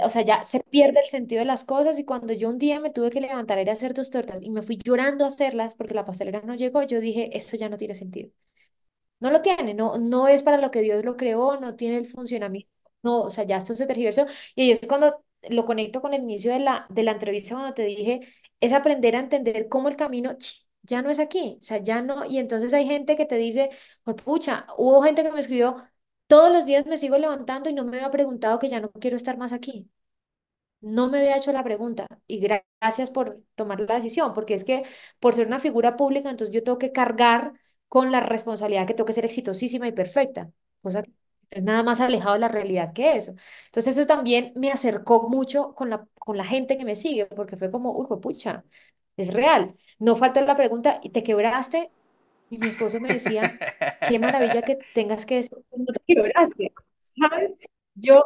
O 0.04 0.10
sea, 0.10 0.22
ya 0.22 0.42
se 0.44 0.60
pierde 0.60 1.00
el 1.00 1.06
sentido 1.06 1.38
de 1.40 1.46
las 1.46 1.64
cosas 1.64 1.98
y 1.98 2.04
cuando 2.04 2.32
yo 2.34 2.50
un 2.50 2.58
día 2.58 2.80
me 2.80 2.90
tuve 2.90 3.10
que 3.10 3.20
levantar 3.20 3.58
a 3.58 3.62
ir 3.62 3.70
a 3.70 3.72
hacer 3.72 3.94
dos 3.94 4.10
tortas 4.10 4.38
y 4.42 4.50
me 4.50 4.62
fui 4.62 4.76
llorando 4.84 5.24
a 5.24 5.28
hacerlas 5.28 5.74
porque 5.74 5.94
la 5.94 6.04
pastelera 6.04 6.42
no 6.42 6.54
llegó, 6.54 6.82
yo 6.82 7.00
dije, 7.00 7.36
esto 7.36 7.56
ya 7.56 7.68
no 7.70 7.78
tiene 7.78 7.94
sentido. 7.94 8.30
No 9.20 9.30
lo 9.30 9.40
tiene, 9.42 9.74
no, 9.74 9.96
no 9.98 10.28
es 10.28 10.42
para 10.42 10.58
lo 10.58 10.70
que 10.70 10.82
Dios 10.82 11.04
lo 11.04 11.16
creó, 11.16 11.58
no 11.60 11.74
tiene 11.76 11.96
el 11.98 12.06
funcionamiento, 12.06 12.70
no, 13.02 13.22
o 13.22 13.30
sea, 13.30 13.44
ya 13.44 13.56
esto 13.56 13.74
se 13.74 13.86
tergiversó. 13.86 14.26
Y 14.54 14.70
es 14.72 14.86
cuando 14.86 15.24
lo 15.48 15.64
conecto 15.64 16.02
con 16.02 16.12
el 16.14 16.22
inicio 16.22 16.52
de 16.52 16.60
la, 16.60 16.86
de 16.90 17.02
la 17.02 17.12
entrevista, 17.12 17.54
cuando 17.54 17.72
te 17.74 17.82
dije, 17.84 18.20
es 18.60 18.72
aprender 18.72 19.16
a 19.16 19.20
entender 19.20 19.68
cómo 19.68 19.88
el 19.88 19.96
camino 19.96 20.36
ya 20.82 21.00
no 21.02 21.10
es 21.10 21.18
aquí, 21.18 21.56
o 21.60 21.62
sea, 21.62 21.78
ya 21.78 22.02
no, 22.02 22.24
y 22.26 22.38
entonces 22.38 22.72
hay 22.74 22.86
gente 22.86 23.16
que 23.16 23.26
te 23.26 23.36
dice, 23.36 23.70
pues 24.04 24.16
pucha, 24.22 24.66
hubo 24.76 25.02
gente 25.02 25.22
que 25.24 25.32
me 25.32 25.40
escribió, 25.40 25.76
todos 26.26 26.50
los 26.52 26.66
días 26.66 26.86
me 26.86 26.96
sigo 26.98 27.18
levantando 27.18 27.70
y 27.70 27.74
no 27.74 27.84
me 27.84 27.98
había 27.98 28.10
preguntado 28.10 28.58
que 28.58 28.68
ya 28.68 28.80
no 28.80 28.90
quiero 28.92 29.16
estar 29.16 29.36
más 29.38 29.52
aquí. 29.52 29.90
No 30.80 31.08
me 31.08 31.18
había 31.18 31.36
hecho 31.36 31.52
la 31.52 31.64
pregunta 31.64 32.06
y 32.26 32.40
gra- 32.40 32.64
gracias 32.80 33.10
por 33.10 33.42
tomar 33.54 33.80
la 33.80 33.94
decisión, 33.96 34.34
porque 34.34 34.54
es 34.54 34.64
que 34.64 34.84
por 35.20 35.34
ser 35.34 35.46
una 35.46 35.58
figura 35.60 35.96
pública, 35.96 36.30
entonces 36.30 36.54
yo 36.54 36.62
tengo 36.62 36.78
que 36.78 36.92
cargar 36.92 37.54
con 37.88 38.12
la 38.12 38.20
responsabilidad 38.20 38.86
que 38.86 38.94
tengo 38.94 39.06
que 39.06 39.12
ser 39.14 39.24
exitosísima 39.24 39.88
y 39.88 39.92
perfecta, 39.92 40.50
cosa 40.82 41.02
que 41.02 41.12
es 41.50 41.62
nada 41.64 41.82
más 41.82 42.00
alejado 42.00 42.34
de 42.34 42.40
la 42.40 42.48
realidad 42.48 42.92
que 42.92 43.16
eso. 43.16 43.34
Entonces 43.66 43.96
eso 43.96 44.06
también 44.06 44.52
me 44.56 44.70
acercó 44.70 45.28
mucho 45.28 45.74
con 45.74 45.90
la, 45.90 46.06
con 46.18 46.36
la 46.36 46.44
gente 46.44 46.76
que 46.78 46.84
me 46.84 46.96
sigue, 46.96 47.26
porque 47.26 47.56
fue 47.56 47.70
como, 47.70 47.92
uy, 47.92 48.06
pucha, 48.20 48.64
es 49.16 49.32
real. 49.34 49.76
No 49.98 50.16
falta 50.16 50.40
la 50.42 50.56
pregunta, 50.56 51.00
¿y 51.02 51.10
te 51.10 51.22
quebraste? 51.22 51.90
Y 52.48 52.58
mi 52.58 52.68
esposo 52.68 53.00
me 53.00 53.10
decía, 53.12 53.60
qué 54.04 54.18
maravilla 54.18 54.62
que 54.62 54.76
tengas 54.92 55.26
que 55.26 55.36
decir 55.36 55.58
no 55.76 55.86
te 55.92 56.00
quebraste, 56.14 56.72
¿sabes? 56.98 57.52
Yo 57.94 58.22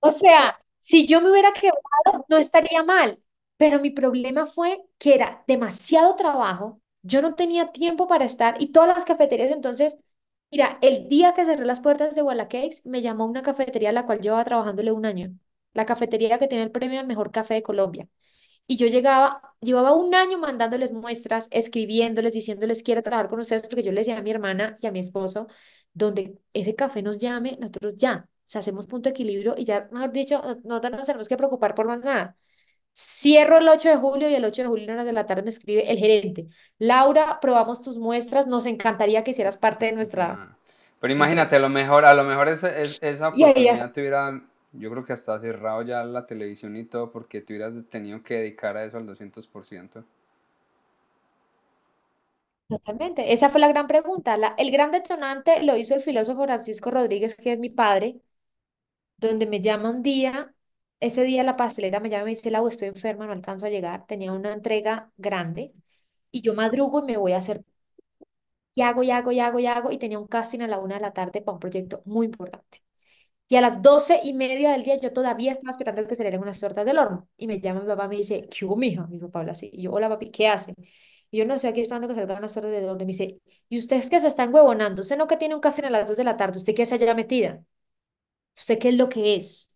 o 0.00 0.12
sea, 0.12 0.58
si 0.80 1.06
yo 1.06 1.20
me 1.20 1.30
hubiera 1.30 1.52
quebrado, 1.52 2.24
no 2.28 2.36
estaría 2.38 2.82
mal, 2.82 3.22
pero 3.56 3.80
mi 3.80 3.90
problema 3.90 4.46
fue 4.46 4.84
que 4.98 5.14
era 5.14 5.44
demasiado 5.46 6.16
trabajo, 6.16 6.80
yo 7.02 7.22
no 7.22 7.34
tenía 7.34 7.72
tiempo 7.72 8.06
para 8.06 8.24
estar 8.24 8.60
y 8.60 8.72
todas 8.72 8.88
las 8.94 9.04
cafeterías, 9.04 9.50
entonces, 9.52 9.96
mira, 10.50 10.78
el 10.82 11.08
día 11.08 11.32
que 11.34 11.44
cerré 11.44 11.64
las 11.66 11.80
puertas 11.80 12.14
de 12.14 12.22
Walla 12.22 12.48
Cakes, 12.48 12.82
me 12.84 13.00
llamó 13.00 13.26
una 13.26 13.42
cafetería 13.42 13.90
a 13.90 13.92
la 13.92 14.06
cual 14.06 14.20
llevaba 14.20 14.44
trabajándole 14.44 14.92
un 14.92 15.06
año, 15.06 15.36
la 15.72 15.86
cafetería 15.86 16.38
que 16.38 16.48
tiene 16.48 16.64
el 16.64 16.70
premio 16.72 17.00
al 17.00 17.06
mejor 17.06 17.30
café 17.32 17.54
de 17.54 17.62
Colombia. 17.62 18.08
Y 18.66 18.76
yo 18.76 18.86
llegaba, 18.86 19.54
llevaba 19.60 19.92
un 19.94 20.14
año 20.14 20.38
mandándoles 20.38 20.92
muestras, 20.92 21.48
escribiéndoles, 21.50 22.32
diciéndoles 22.32 22.82
quiero 22.82 23.02
trabajar 23.02 23.28
con 23.30 23.40
ustedes, 23.40 23.62
porque 23.66 23.82
yo 23.82 23.92
le 23.92 24.00
decía 24.00 24.18
a 24.18 24.22
mi 24.22 24.30
hermana 24.30 24.76
y 24.80 24.86
a 24.86 24.92
mi 24.92 25.00
esposo, 25.00 25.48
donde 25.92 26.38
ese 26.54 26.74
café 26.74 27.02
nos 27.02 27.18
llame, 27.18 27.58
nosotros 27.60 27.94
ya, 27.96 28.28
o 28.30 28.42
sea, 28.46 28.60
hacemos 28.60 28.86
punto 28.86 29.08
de 29.08 29.12
equilibrio 29.12 29.54
y 29.58 29.64
ya, 29.64 29.88
mejor 29.92 30.12
dicho, 30.12 30.40
no, 30.64 30.80
no 30.80 30.90
nos 30.90 31.06
tenemos 31.06 31.28
que 31.28 31.36
preocupar 31.36 31.74
por 31.74 31.86
más 31.86 32.00
nada. 32.00 32.36
Cierro 32.94 33.58
el 33.58 33.68
8 33.68 33.88
de 33.90 33.96
julio 33.96 34.28
y 34.30 34.34
el 34.34 34.44
8 34.44 34.62
de 34.62 34.68
julio 34.68 34.92
a 34.92 34.96
las 34.96 35.06
de 35.06 35.12
la 35.12 35.26
tarde 35.26 35.42
me 35.42 35.50
escribe 35.50 35.90
el 35.90 35.98
gerente. 35.98 36.48
Laura, 36.78 37.40
probamos 37.40 37.80
tus 37.82 37.98
muestras, 37.98 38.46
nos 38.46 38.66
encantaría 38.66 39.24
que 39.24 39.32
hicieras 39.32 39.56
parte 39.58 39.86
de 39.86 39.92
nuestra 39.92 40.44
Ah, 40.44 40.56
Pero 41.00 41.12
imagínate, 41.12 41.56
a 41.56 41.58
lo 41.58 41.68
mejor, 41.68 42.04
a 42.04 42.14
lo 42.14 42.24
mejor 42.24 42.48
esa 42.48 43.28
ya, 43.32 43.52
oportunidad 43.52 43.90
te 43.92 44.00
hubiera, 44.00 44.40
yo 44.72 44.90
creo 44.90 45.04
que 45.04 45.12
hasta 45.14 45.38
cerrado 45.40 45.82
ya 45.82 46.04
la 46.04 46.26
televisión 46.26 46.76
y 46.76 46.84
todo, 46.84 47.10
porque 47.12 47.40
te 47.42 47.52
hubieras 47.54 47.86
tenido 47.88 48.22
que 48.22 48.34
dedicar 48.34 48.76
a 48.76 48.84
eso 48.84 48.96
al 48.98 49.06
200%. 49.06 50.04
totalmente, 52.68 53.32
esa 53.32 53.48
fue 53.50 53.60
la 53.60 53.68
gran 53.68 53.86
pregunta. 53.86 54.36
La, 54.36 54.54
el 54.58 54.70
gran 54.70 54.90
detonante 54.90 55.62
lo 55.62 55.76
hizo 55.76 55.94
el 55.94 56.00
filósofo 56.00 56.44
Francisco 56.44 56.90
Rodríguez, 56.90 57.36
que 57.36 57.52
es 57.52 57.58
mi 57.58 57.70
padre 57.70 58.20
donde 59.16 59.46
me 59.46 59.60
llama 59.60 59.90
un 59.90 60.02
día, 60.02 60.54
ese 61.00 61.22
día 61.24 61.42
la 61.44 61.56
pastelera 61.56 62.00
me 62.00 62.10
llama 62.10 62.22
y 62.22 62.24
me 62.26 62.30
dice, 62.32 62.50
Lau, 62.50 62.68
estoy 62.68 62.88
enferma, 62.88 63.26
no 63.26 63.32
alcanzo 63.32 63.66
a 63.66 63.70
llegar, 63.70 64.06
tenía 64.06 64.32
una 64.32 64.52
entrega 64.52 65.12
grande 65.16 65.72
y 66.30 66.42
yo 66.42 66.54
madrugo 66.54 67.00
y 67.00 67.04
me 67.06 67.16
voy 67.18 67.32
a 67.32 67.38
hacer, 67.38 67.64
y 68.74 68.82
hago, 68.82 69.02
y 69.02 69.10
hago, 69.10 69.32
y 69.32 69.40
hago, 69.40 69.58
y 69.60 69.66
hago, 69.66 69.90
y 69.92 69.98
tenía 69.98 70.18
un 70.18 70.26
casting 70.28 70.60
a 70.60 70.66
la 70.68 70.78
una 70.78 70.96
de 70.96 71.00
la 71.02 71.12
tarde 71.12 71.40
para 71.42 71.54
un 71.54 71.60
proyecto 71.60 72.02
muy 72.06 72.26
importante. 72.26 72.82
Y 73.48 73.56
a 73.56 73.60
las 73.60 73.82
doce 73.82 74.20
y 74.24 74.32
media 74.32 74.72
del 74.72 74.82
día 74.82 74.96
yo 74.98 75.12
todavía 75.12 75.52
estaba 75.52 75.70
esperando 75.70 76.06
que 76.08 76.16
salieran 76.16 76.40
unas 76.42 76.58
tortas 76.60 76.86
del 76.86 76.98
horno. 76.98 77.28
Y 77.36 77.46
me 77.46 77.60
llama 77.60 77.80
mi 77.80 77.86
papá 77.86 78.06
y 78.06 78.08
me 78.08 78.16
dice, 78.16 78.48
¿qué 78.50 78.64
hubo, 78.64 78.76
mija? 78.76 79.06
Mi 79.08 79.18
papá 79.18 79.40
habla 79.40 79.52
así. 79.52 79.70
Y 79.72 79.82
yo, 79.82 79.92
hola, 79.92 80.08
papi, 80.08 80.30
¿qué 80.30 80.48
hace? 80.48 80.74
Y 81.30 81.38
yo 81.38 81.44
no 81.46 81.54
estoy 81.54 81.70
aquí 81.70 81.80
esperando 81.82 82.08
que 82.08 82.14
salgan 82.14 82.38
unas 82.38 82.54
tortas 82.54 82.72
del 82.72 82.84
horno. 82.84 83.02
Y 83.02 83.06
me 83.06 83.12
dice, 83.12 83.40
¿y 83.68 83.78
usted 83.78 83.96
es 83.96 84.08
que 84.10 84.20
se 84.20 84.28
están 84.28 84.54
huevonando? 84.54 85.02
¿Usted 85.02 85.18
no 85.18 85.26
que 85.26 85.36
tiene 85.36 85.54
un 85.54 85.60
casting 85.60 85.84
a 85.84 85.90
las 85.90 86.08
dos 86.08 86.16
de 86.16 86.24
la 86.24 86.36
tarde? 86.36 86.58
¿Usted 86.58 86.74
qué 86.74 86.86
se 86.86 86.94
haya 86.94 87.14
metida? 87.14 87.62
¿Usted 88.56 88.78
qué 88.78 88.90
es 88.90 88.96
lo 88.96 89.08
que 89.08 89.34
es? 89.36 89.68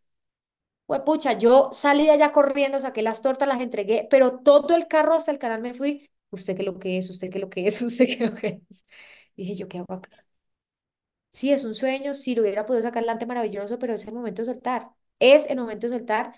Pues 0.86 1.02
yo 1.40 1.70
salí 1.72 2.04
de 2.06 2.12
allá 2.12 2.30
corriendo, 2.32 2.78
saqué 2.78 3.02
las 3.02 3.20
tortas, 3.22 3.48
las 3.48 3.60
entregué, 3.60 4.06
pero 4.10 4.38
todo 4.40 4.76
el 4.76 4.86
carro 4.86 5.14
hasta 5.14 5.32
el 5.32 5.38
canal 5.38 5.60
me 5.60 5.74
fui. 5.74 6.08
¿Usted 6.30 6.56
qué 6.56 6.62
lo 6.62 6.78
que 6.78 6.98
es? 6.98 7.10
¿Usted 7.10 7.30
qué 7.30 7.38
lo 7.40 7.50
que 7.50 7.66
es? 7.66 7.82
¿Usted 7.82 8.06
qué 8.06 8.26
lo 8.26 8.34
que 8.36 8.62
es? 8.70 8.86
Dije 9.36 9.54
yo, 9.56 9.68
¿qué 9.68 9.78
hago 9.78 9.94
acá? 9.94 10.25
Sí, 11.36 11.52
es 11.52 11.64
un 11.64 11.74
sueño, 11.74 12.14
si 12.14 12.34
lo 12.34 12.40
hubiera 12.42 12.64
podido 12.64 12.82
sacar 12.82 13.00
adelante, 13.00 13.26
maravilloso, 13.26 13.78
pero 13.78 13.92
es 13.94 14.06
el 14.06 14.14
momento 14.14 14.40
de 14.42 14.46
soltar. 14.46 14.88
Es 15.18 15.46
el 15.50 15.58
momento 15.58 15.86
de 15.86 15.98
soltar. 15.98 16.34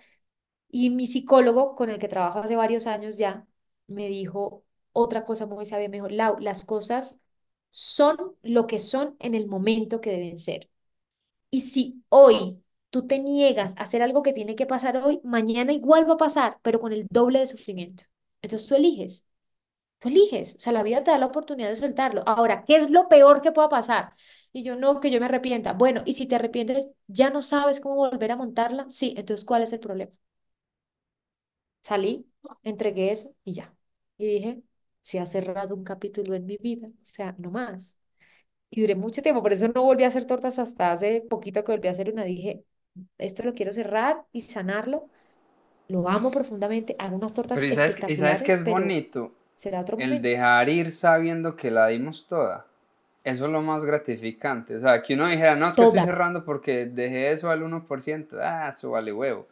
Y 0.71 0.91
mi 0.91 1.07
psicólogo, 1.07 1.75
con 1.77 1.91
el 1.91 1.99
que 1.99 2.09
trabajo 2.09 2.41
hace 2.41 2.57
varios 2.57 2.87
años 2.89 3.19
ya, 3.19 3.47
me 3.89 4.09
dijo 4.09 4.65
otra 4.93 5.25
cosa 5.25 5.47
muy 5.47 5.67
sabia. 5.67 5.89
Me 5.89 5.99
dijo, 5.99 6.09
las 6.41 6.65
cosas 6.65 7.21
son 7.71 8.37
lo 8.43 8.67
que 8.67 8.79
son 8.81 9.17
en 9.21 9.35
el 9.37 9.47
momento 9.49 10.01
que 10.01 10.11
deben 10.11 10.39
ser. 10.39 10.71
Y 11.51 11.63
si 11.63 12.05
hoy 12.11 12.63
tú 12.91 13.07
te 13.07 13.19
niegas 13.21 13.75
a 13.79 13.83
hacer 13.83 14.03
algo 14.03 14.23
que 14.23 14.33
tiene 14.35 14.57
que 14.57 14.67
pasar 14.67 14.97
hoy, 14.99 15.21
mañana 15.25 15.73
igual 15.73 16.09
va 16.09 16.15
a 16.15 16.17
pasar, 16.19 16.59
pero 16.63 16.81
con 16.81 16.93
el 16.93 17.07
doble 17.11 17.41
de 17.41 17.47
sufrimiento. 17.49 18.05
Entonces 18.43 18.69
tú 18.69 18.75
eliges, 18.77 19.27
tú 20.01 20.09
eliges. 20.09 20.57
O 20.57 20.61
sea, 20.61 20.73
la 20.73 20.83
vida 20.85 21.05
te 21.05 21.11
da 21.13 21.19
la 21.19 21.27
oportunidad 21.27 21.69
de 21.71 21.77
soltarlo. 21.77 22.23
Ahora, 22.27 22.65
¿qué 22.67 22.77
es 22.77 22.91
lo 22.91 23.09
peor 23.09 23.41
que 23.43 23.53
pueda 23.53 23.69
pasar? 23.69 24.15
Y 24.53 24.63
yo 24.65 24.77
no, 24.77 25.01
que 25.01 25.11
yo 25.11 25.21
me 25.21 25.27
arrepienta. 25.27 25.73
Bueno, 25.75 26.03
y 26.07 26.15
si 26.15 26.27
te 26.27 26.37
arrepientes, 26.37 26.89
ya 27.07 27.31
no 27.31 27.43
sabes 27.43 27.81
cómo 27.81 27.97
volver 27.97 28.33
a 28.33 28.37
montarla. 28.37 28.87
Sí, 28.91 29.15
entonces, 29.17 29.45
¿cuál 29.47 29.63
es 29.63 29.73
el 29.73 29.81
problema? 29.81 30.13
Salí, 31.81 32.27
entregué 32.63 33.13
eso 33.13 33.35
y 33.45 33.53
ya. 33.55 33.75
Y 34.19 34.27
dije, 34.27 34.63
se 35.01 35.21
ha 35.21 35.27
cerrado 35.27 35.75
un 35.75 35.85
capítulo 35.85 36.35
en 36.35 36.45
mi 36.47 36.57
vida, 36.59 36.89
o 36.89 36.93
sea, 37.05 37.35
no 37.39 37.51
más. 37.51 37.99
Y 38.71 38.83
duré 38.83 38.95
mucho 38.97 39.23
tiempo, 39.23 39.43
por 39.43 39.53
eso 39.53 39.69
no 39.69 39.83
volví 39.85 40.05
a 40.05 40.09
hacer 40.09 40.27
tortas 40.27 40.59
hasta 40.61 40.93
hace 40.93 41.23
poquito 41.23 41.65
que 41.65 41.73
volví 41.73 41.89
a 41.89 41.93
hacer 41.93 42.13
una. 42.13 42.25
Dije, 42.25 42.65
esto 43.19 43.43
lo 43.45 43.55
quiero 43.55 43.73
cerrar 43.75 44.27
y 44.33 44.43
sanarlo. 44.43 45.11
Lo 45.89 46.09
amo 46.09 46.31
profundamente. 46.33 46.97
Hago 46.99 47.17
unas 47.17 47.35
tortas 47.35 47.61
Pero 47.61 47.67
¿y 47.67 47.73
sabes, 47.73 48.03
y 48.07 48.17
sabes 48.17 48.41
qué 48.43 48.53
espectaculares, 48.53 48.55
es 48.55 48.67
bonito? 48.67 49.33
será 49.57 49.81
otro 49.83 49.97
El 49.97 50.23
momento. 50.23 50.23
dejar 50.23 50.69
ir 50.71 50.93
sabiendo 50.93 51.57
que 51.57 51.71
la 51.71 51.89
dimos 51.89 52.27
toda. 52.27 52.67
Eso 53.29 53.45
es 53.45 53.53
lo 53.53 53.61
más 53.61 53.85
gratificante. 53.85 54.75
O 54.77 54.81
sea, 54.81 55.03
que 55.03 55.15
uno 55.15 55.27
dijera, 55.27 55.55
no, 55.55 55.69
es 55.69 55.77
que 55.77 55.83
estoy 55.83 56.01
Toda. 56.01 56.11
cerrando 56.11 56.45
porque 56.45 56.87
dejé 56.87 57.31
eso 57.31 57.51
al 57.51 57.63
1%. 57.63 58.39
Ah, 58.41 58.69
eso 58.71 58.91
vale 58.91 59.13
huevo. 59.13 59.47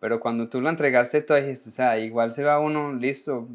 Pero 0.00 0.18
cuando 0.18 0.48
tú 0.48 0.60
lo 0.60 0.70
entregaste 0.70 1.20
todo, 1.20 1.36
dijiste, 1.36 1.68
o 1.68 1.72
sea, 1.72 1.98
igual 1.98 2.32
se 2.32 2.44
va 2.44 2.58
uno, 2.58 2.94
listo, 2.94 3.46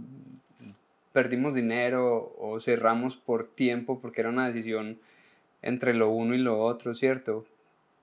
perdimos 1.12 1.56
dinero 1.56 2.36
o 2.38 2.60
cerramos 2.60 3.18
por 3.18 3.46
tiempo 3.46 4.00
porque 4.00 4.22
era 4.22 4.30
una 4.30 4.46
decisión 4.46 5.00
entre 5.62 5.94
lo 5.94 6.10
uno 6.10 6.36
y 6.36 6.40
lo 6.40 6.62
otro, 6.62 6.94
¿cierto? 6.94 7.44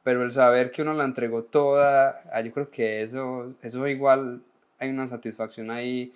Pero 0.02 0.24
el 0.24 0.30
saber 0.32 0.70
que 0.70 0.82
uno 0.82 0.94
la 0.94 1.04
entregó 1.04 1.44
toda, 1.44 2.22
ah, 2.32 2.40
yo 2.40 2.50
creo 2.52 2.70
que 2.70 3.02
eso, 3.02 3.54
eso 3.62 3.86
igual 3.86 4.40
hay 4.78 4.88
una 4.88 5.06
satisfacción 5.06 5.70
ahí 5.70 6.12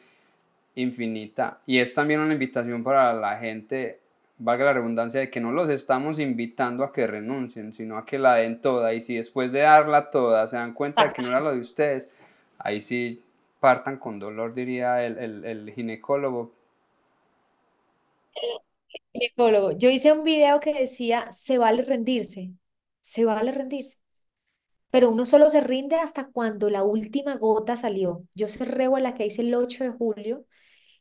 infinita. 0.74 1.60
Y 1.66 1.78
es 1.78 1.94
también 1.94 2.20
una 2.20 2.32
invitación 2.32 2.82
para 2.82 3.12
la 3.12 3.36
gente, 3.36 4.00
valga 4.38 4.64
la 4.64 4.72
redundancia, 4.74 5.20
de 5.20 5.30
que 5.30 5.40
no 5.40 5.52
los 5.52 5.68
estamos 5.70 6.18
invitando 6.18 6.84
a 6.84 6.92
que 6.92 7.06
renuncien, 7.06 7.72
sino 7.72 7.98
a 7.98 8.04
que 8.04 8.18
la 8.18 8.36
den 8.36 8.60
toda. 8.60 8.94
Y 8.94 9.00
si 9.00 9.16
después 9.16 9.52
de 9.52 9.60
darla 9.60 10.10
toda 10.10 10.46
se 10.46 10.56
dan 10.56 10.74
cuenta 10.74 11.06
de 11.06 11.12
que 11.12 11.22
no 11.22 11.28
era 11.28 11.40
lo 11.40 11.52
de 11.52 11.60
ustedes, 11.60 12.10
ahí 12.58 12.80
sí 12.80 13.20
partan 13.60 13.98
con 13.98 14.18
dolor, 14.18 14.54
diría 14.54 15.04
el, 15.04 15.44
el, 15.44 15.72
ginecólogo. 15.72 16.52
Ginecólogo. 19.12 19.72
Yo 19.72 19.88
hice 19.90 20.12
un 20.12 20.24
video 20.24 20.60
que 20.60 20.74
decía, 20.74 21.30
se 21.32 21.58
vale 21.58 21.82
rendirse, 21.82 22.50
se 23.00 23.24
vale 23.24 23.52
rendirse. 23.52 23.98
Pero 24.90 25.10
uno 25.10 25.24
solo 25.24 25.48
se 25.48 25.60
rinde 25.60 25.96
hasta 25.96 26.28
cuando 26.28 26.70
la 26.70 26.84
última 26.84 27.36
gota 27.36 27.76
salió. 27.76 28.24
Yo 28.34 28.46
cerré 28.46 28.88
la 29.00 29.14
que 29.14 29.26
hice 29.26 29.42
el 29.42 29.54
8 29.54 29.84
de 29.84 29.90
julio 29.90 30.44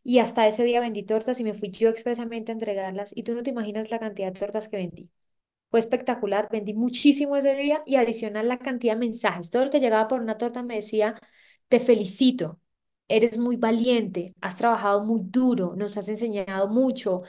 y 0.04 0.20
hasta 0.20 0.48
ese 0.48 0.64
día 0.64 0.80
vendí 0.82 1.04
tortas 1.04 1.40
y 1.40 1.44
me 1.44 1.54
fui 1.54 1.70
yo 1.72 1.90
expresamente 1.90 2.52
a 2.52 2.56
entregarlas. 2.56 3.12
Y 3.16 3.24
tú 3.24 3.34
no 3.36 3.44
te 3.44 3.52
imaginas 3.52 3.90
la 3.92 4.00
cantidad 4.00 4.32
de 4.34 4.40
tortas 4.40 4.68
que 4.68 4.78
vendí. 4.78 5.10
Fue 5.72 5.80
espectacular, 5.80 6.50
vendí 6.52 6.74
muchísimo 6.76 7.36
ese 7.38 7.56
día 7.56 7.82
y 7.86 7.96
adicional 7.96 8.48
la 8.48 8.60
cantidad 8.60 8.94
de 8.94 9.00
mensajes. 9.00 9.50
Todo 9.50 9.64
el 9.64 9.70
que 9.72 9.80
llegaba 9.80 10.08
por 10.08 10.22
una 10.22 10.38
torta 10.38 10.62
me 10.64 10.76
decía, 10.76 11.20
te 11.68 11.80
felicito, 11.80 12.60
eres 13.08 13.38
muy 13.38 13.58
valiente, 13.58 14.36
has 14.42 14.58
trabajado 14.58 15.04
muy 15.04 15.22
duro, 15.24 15.74
nos 15.76 15.98
has 15.98 16.10
enseñado 16.10 16.68
mucho. 16.70 17.18
O 17.22 17.24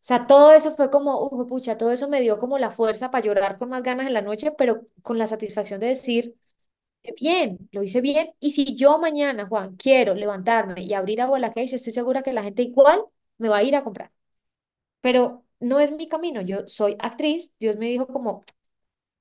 sea, 0.00 0.26
todo 0.26 0.52
eso 0.52 0.72
fue 0.76 0.90
como, 0.90 1.18
uh, 1.26 1.46
pucha, 1.46 1.76
todo 1.76 1.90
eso 1.92 2.08
me 2.08 2.20
dio 2.20 2.38
como 2.38 2.58
la 2.58 2.70
fuerza 2.70 3.10
para 3.10 3.24
llorar 3.24 3.58
con 3.58 3.70
más 3.70 3.82
ganas 3.82 4.06
en 4.06 4.12
la 4.14 4.22
noche, 4.22 4.52
pero 4.56 4.86
con 5.02 5.18
la 5.18 5.26
satisfacción 5.26 5.80
de 5.80 5.88
decir, 5.88 6.36
"Qué 7.06 7.14
bien, 7.18 7.68
lo 7.72 7.82
hice 7.82 8.00
bien. 8.00 8.30
Y 8.40 8.50
si 8.50 8.74
yo 8.74 8.98
mañana, 8.98 9.46
Juan, 9.46 9.76
quiero 9.76 10.14
levantarme 10.14 10.82
y 10.82 10.92
abrir 10.94 11.20
a 11.20 11.26
Bola 11.26 11.52
Case, 11.52 11.76
estoy 11.76 11.92
segura 11.92 12.22
que 12.22 12.32
la 12.32 12.42
gente 12.42 12.62
igual 12.62 13.04
me 13.38 13.48
va 13.48 13.58
a 13.58 13.62
ir 13.62 13.76
a 13.76 13.84
comprar. 13.84 14.12
Pero 15.00 15.44
no 15.60 15.80
es 15.80 15.92
mi 15.92 16.08
camino, 16.08 16.42
yo 16.42 16.68
soy 16.68 16.96
actriz, 17.00 17.52
Dios 17.60 17.76
me 17.76 17.86
dijo 17.88 18.06
como, 18.08 18.44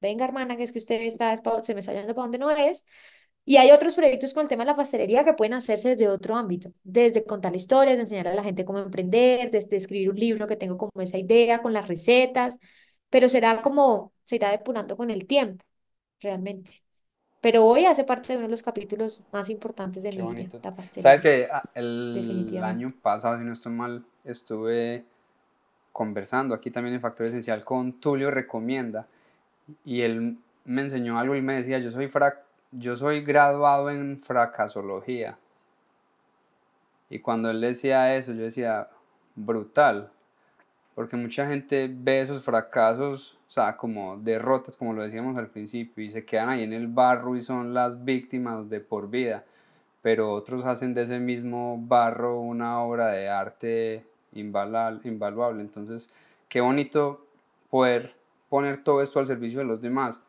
venga 0.01 0.25
hermana, 0.25 0.57
que 0.57 0.63
es 0.63 0.71
que 0.73 0.79
usted 0.79 1.01
está, 1.01 1.35
se 1.63 1.73
me 1.75 1.81
está 1.81 1.93
yendo 1.93 2.15
para 2.15 2.23
donde 2.25 2.39
no 2.39 2.51
es. 2.51 2.85
Y 3.45 3.57
hay 3.57 3.71
otros 3.71 3.95
proyectos 3.95 4.33
con 4.33 4.43
el 4.43 4.49
tema 4.49 4.63
de 4.65 4.71
la 4.71 4.77
pastelería 4.77 5.25
que 5.25 5.33
pueden 5.33 5.53
hacerse 5.55 5.89
desde 5.89 6.09
otro 6.09 6.35
ámbito, 6.37 6.73
desde 6.83 7.25
contar 7.25 7.55
historias, 7.55 7.99
enseñar 7.99 8.27
a 8.29 8.35
la 8.35 8.43
gente 8.43 8.65
cómo 8.65 8.79
emprender, 8.79 9.51
desde 9.51 9.77
escribir 9.77 10.09
un 10.11 10.17
libro 10.17 10.47
que 10.47 10.57
tengo 10.57 10.77
como 10.77 10.91
esa 11.01 11.17
idea 11.19 11.61
con 11.61 11.73
las 11.73 11.87
recetas, 11.89 12.59
pero 13.09 13.29
será 13.29 13.61
como, 13.63 14.13
se 14.25 14.37
irá 14.37 14.51
depurando 14.51 14.97
con 14.97 15.11
el 15.11 15.27
tiempo, 15.27 15.65
realmente. 16.21 16.84
Pero 17.45 17.63
hoy 17.63 17.85
hace 17.85 18.03
parte 18.03 18.33
de 18.33 18.37
uno 18.37 18.47
de 18.47 18.49
los 18.49 18.63
capítulos 18.63 19.21
más 19.31 19.51
importantes 19.51 20.01
de 20.01 20.09
Qué 20.09 20.23
mi 20.23 20.33
vida, 20.33 20.57
la 20.63 20.75
Sabes 20.75 21.21
pastelería, 21.21 21.21
que 21.21 21.47
ah, 21.51 21.61
el 21.75 22.59
año 22.63 22.87
pasado, 23.03 23.37
si 23.37 23.43
no 23.43 23.53
estoy 23.53 23.71
mal, 23.71 24.03
estuve 24.23 25.05
conversando 25.91 26.55
aquí 26.55 26.71
también 26.71 26.95
en 26.95 27.01
Factor 27.01 27.27
Esencial 27.27 27.63
con 27.63 27.99
Tulio 27.99 28.31
Recomienda 28.31 29.05
y 29.83 30.01
él 30.01 30.39
me 30.63 30.81
enseñó 30.81 31.19
algo 31.19 31.35
y 31.35 31.43
me 31.43 31.57
decía, 31.57 31.77
yo 31.77 31.91
soy, 31.91 32.09
yo 32.71 32.95
soy 32.95 33.21
graduado 33.21 33.91
en 33.91 34.23
fracasología. 34.23 35.37
Y 37.11 37.19
cuando 37.19 37.51
él 37.51 37.61
decía 37.61 38.15
eso, 38.15 38.33
yo 38.33 38.41
decía, 38.41 38.89
brutal, 39.35 40.09
porque 40.95 41.17
mucha 41.17 41.45
gente 41.45 41.91
ve 41.93 42.21
esos 42.21 42.41
fracasos, 42.41 43.37
o 43.49 43.51
sea, 43.51 43.75
como 43.75 44.17
derrotas, 44.17 44.77
como 44.77 44.93
lo 44.93 45.03
decíamos 45.03 45.37
al 45.37 45.47
principio, 45.47 46.03
y 46.03 46.09
se 46.09 46.25
quedan 46.25 46.49
ahí 46.49 46.63
en 46.63 46.71
el 46.71 46.87
barro 46.87 47.35
y 47.35 47.41
son 47.41 47.73
las 47.73 48.05
víctimas 48.05 48.69
de 48.69 48.79
por 48.79 49.09
vida, 49.09 49.43
pero 50.01 50.31
otros 50.31 50.65
hacen 50.65 50.93
de 50.93 51.01
ese 51.01 51.19
mismo 51.19 51.77
barro 51.77 52.39
una 52.39 52.79
obra 52.79 53.11
de 53.11 53.27
arte 53.27 54.05
invaluable. 54.33 55.61
Entonces, 55.61 56.09
qué 56.47 56.61
bonito 56.61 57.25
poder 57.69 58.15
poner 58.47 58.77
todo 58.77 59.01
esto 59.01 59.19
al 59.19 59.27
servicio 59.27 59.59
de 59.59 59.65
los 59.65 59.81
demás, 59.81 60.21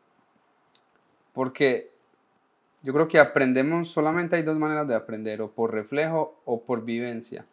porque 1.31 1.91
yo 2.83 2.91
creo 2.91 3.07
que 3.07 3.19
aprendemos, 3.19 3.87
solamente 3.87 4.35
hay 4.35 4.43
dos 4.43 4.59
maneras 4.59 4.85
de 4.85 4.95
aprender, 4.95 5.41
o 5.41 5.49
por 5.49 5.71
reflejo 5.71 6.35
o 6.43 6.61
por 6.61 6.83
vivencia 6.83 7.45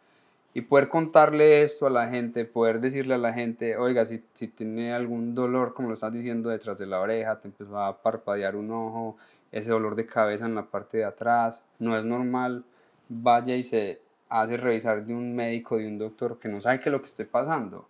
y 0.55 0.61
poder 0.61 0.87
contarle 0.87 1.63
esto 1.63 1.85
a 1.85 1.89
la 1.89 2.07
gente, 2.07 2.45
poder 2.45 2.79
decirle 2.79 3.13
a 3.13 3.17
la 3.17 3.33
gente, 3.33 3.75
oiga, 3.75 4.05
si, 4.05 4.23
si 4.31 4.47
tiene 4.47 4.93
algún 4.93 5.35
dolor, 5.35 5.73
como 5.73 5.89
lo 5.89 5.95
estás 5.95 6.13
diciendo, 6.13 6.49
detrás 6.49 6.79
de 6.79 6.85
la 6.85 7.01
oreja, 7.01 7.37
te 7.37 7.49
empezó 7.49 7.77
a 7.77 8.01
parpadear 8.01 8.55
un 8.55 8.71
ojo, 8.71 9.17
ese 9.51 9.71
dolor 9.71 9.95
de 9.95 10.05
cabeza 10.05 10.45
en 10.45 10.55
la 10.55 10.63
parte 10.63 10.99
de 10.99 11.03
atrás, 11.03 11.61
no 11.77 11.97
es 11.97 12.05
normal, 12.05 12.63
vaya 13.09 13.53
y 13.57 13.63
se 13.63 14.01
hace 14.29 14.55
revisar 14.55 15.05
de 15.05 15.13
un 15.13 15.35
médico, 15.35 15.75
de 15.75 15.89
un 15.89 15.97
doctor 15.97 16.39
que 16.39 16.47
no 16.47 16.61
sabe 16.61 16.79
qué 16.79 16.87
es 16.87 16.93
lo 16.93 17.01
que 17.01 17.07
esté 17.07 17.25
pasando. 17.25 17.89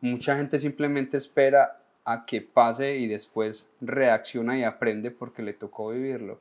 Mucha 0.00 0.36
gente 0.38 0.58
simplemente 0.58 1.18
espera 1.18 1.80
a 2.06 2.24
que 2.24 2.40
pase 2.40 2.96
y 2.96 3.08
después 3.08 3.66
reacciona 3.82 4.58
y 4.58 4.64
aprende 4.64 5.10
porque 5.10 5.42
le 5.42 5.52
tocó 5.52 5.90
vivirlo. 5.90 6.38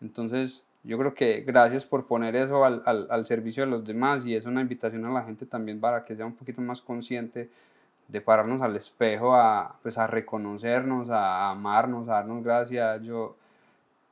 Entonces, 0.00 0.62
yo 0.86 0.98
creo 0.98 1.14
que 1.14 1.40
gracias 1.40 1.84
por 1.84 2.06
poner 2.06 2.36
eso 2.36 2.64
al, 2.64 2.82
al, 2.86 3.08
al, 3.10 3.26
servicio 3.26 3.64
de 3.64 3.70
los 3.70 3.84
demás 3.84 4.24
y 4.24 4.36
es 4.36 4.46
una 4.46 4.60
invitación 4.60 5.04
a 5.04 5.10
la 5.10 5.24
gente 5.24 5.44
también 5.44 5.80
para 5.80 6.04
que 6.04 6.14
sea 6.14 6.26
un 6.26 6.34
poquito 6.34 6.60
más 6.60 6.80
consciente 6.80 7.50
de 8.08 8.20
pararnos 8.20 8.60
al 8.62 8.76
espejo 8.76 9.34
a, 9.34 9.76
pues 9.82 9.98
a 9.98 10.06
reconocernos, 10.06 11.10
a 11.10 11.50
amarnos, 11.50 12.08
a 12.08 12.12
darnos 12.12 12.44
gracias. 12.44 13.02
Yo, 13.02 13.36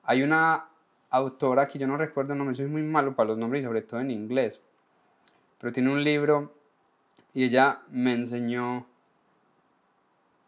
hay 0.02 0.22
una 0.22 0.66
autora 1.10 1.68
que 1.68 1.78
yo 1.78 1.86
no 1.86 1.96
recuerdo 1.96 2.32
el 2.32 2.38
nombre, 2.38 2.56
soy 2.56 2.66
muy 2.66 2.82
malo 2.82 3.14
para 3.14 3.28
los 3.28 3.38
nombres 3.38 3.62
y 3.62 3.66
sobre 3.66 3.82
todo 3.82 4.00
en 4.00 4.10
inglés, 4.10 4.60
pero 5.60 5.72
tiene 5.72 5.92
un 5.92 6.02
libro 6.02 6.52
y 7.32 7.44
ella 7.44 7.82
me 7.90 8.14
enseñó 8.14 8.86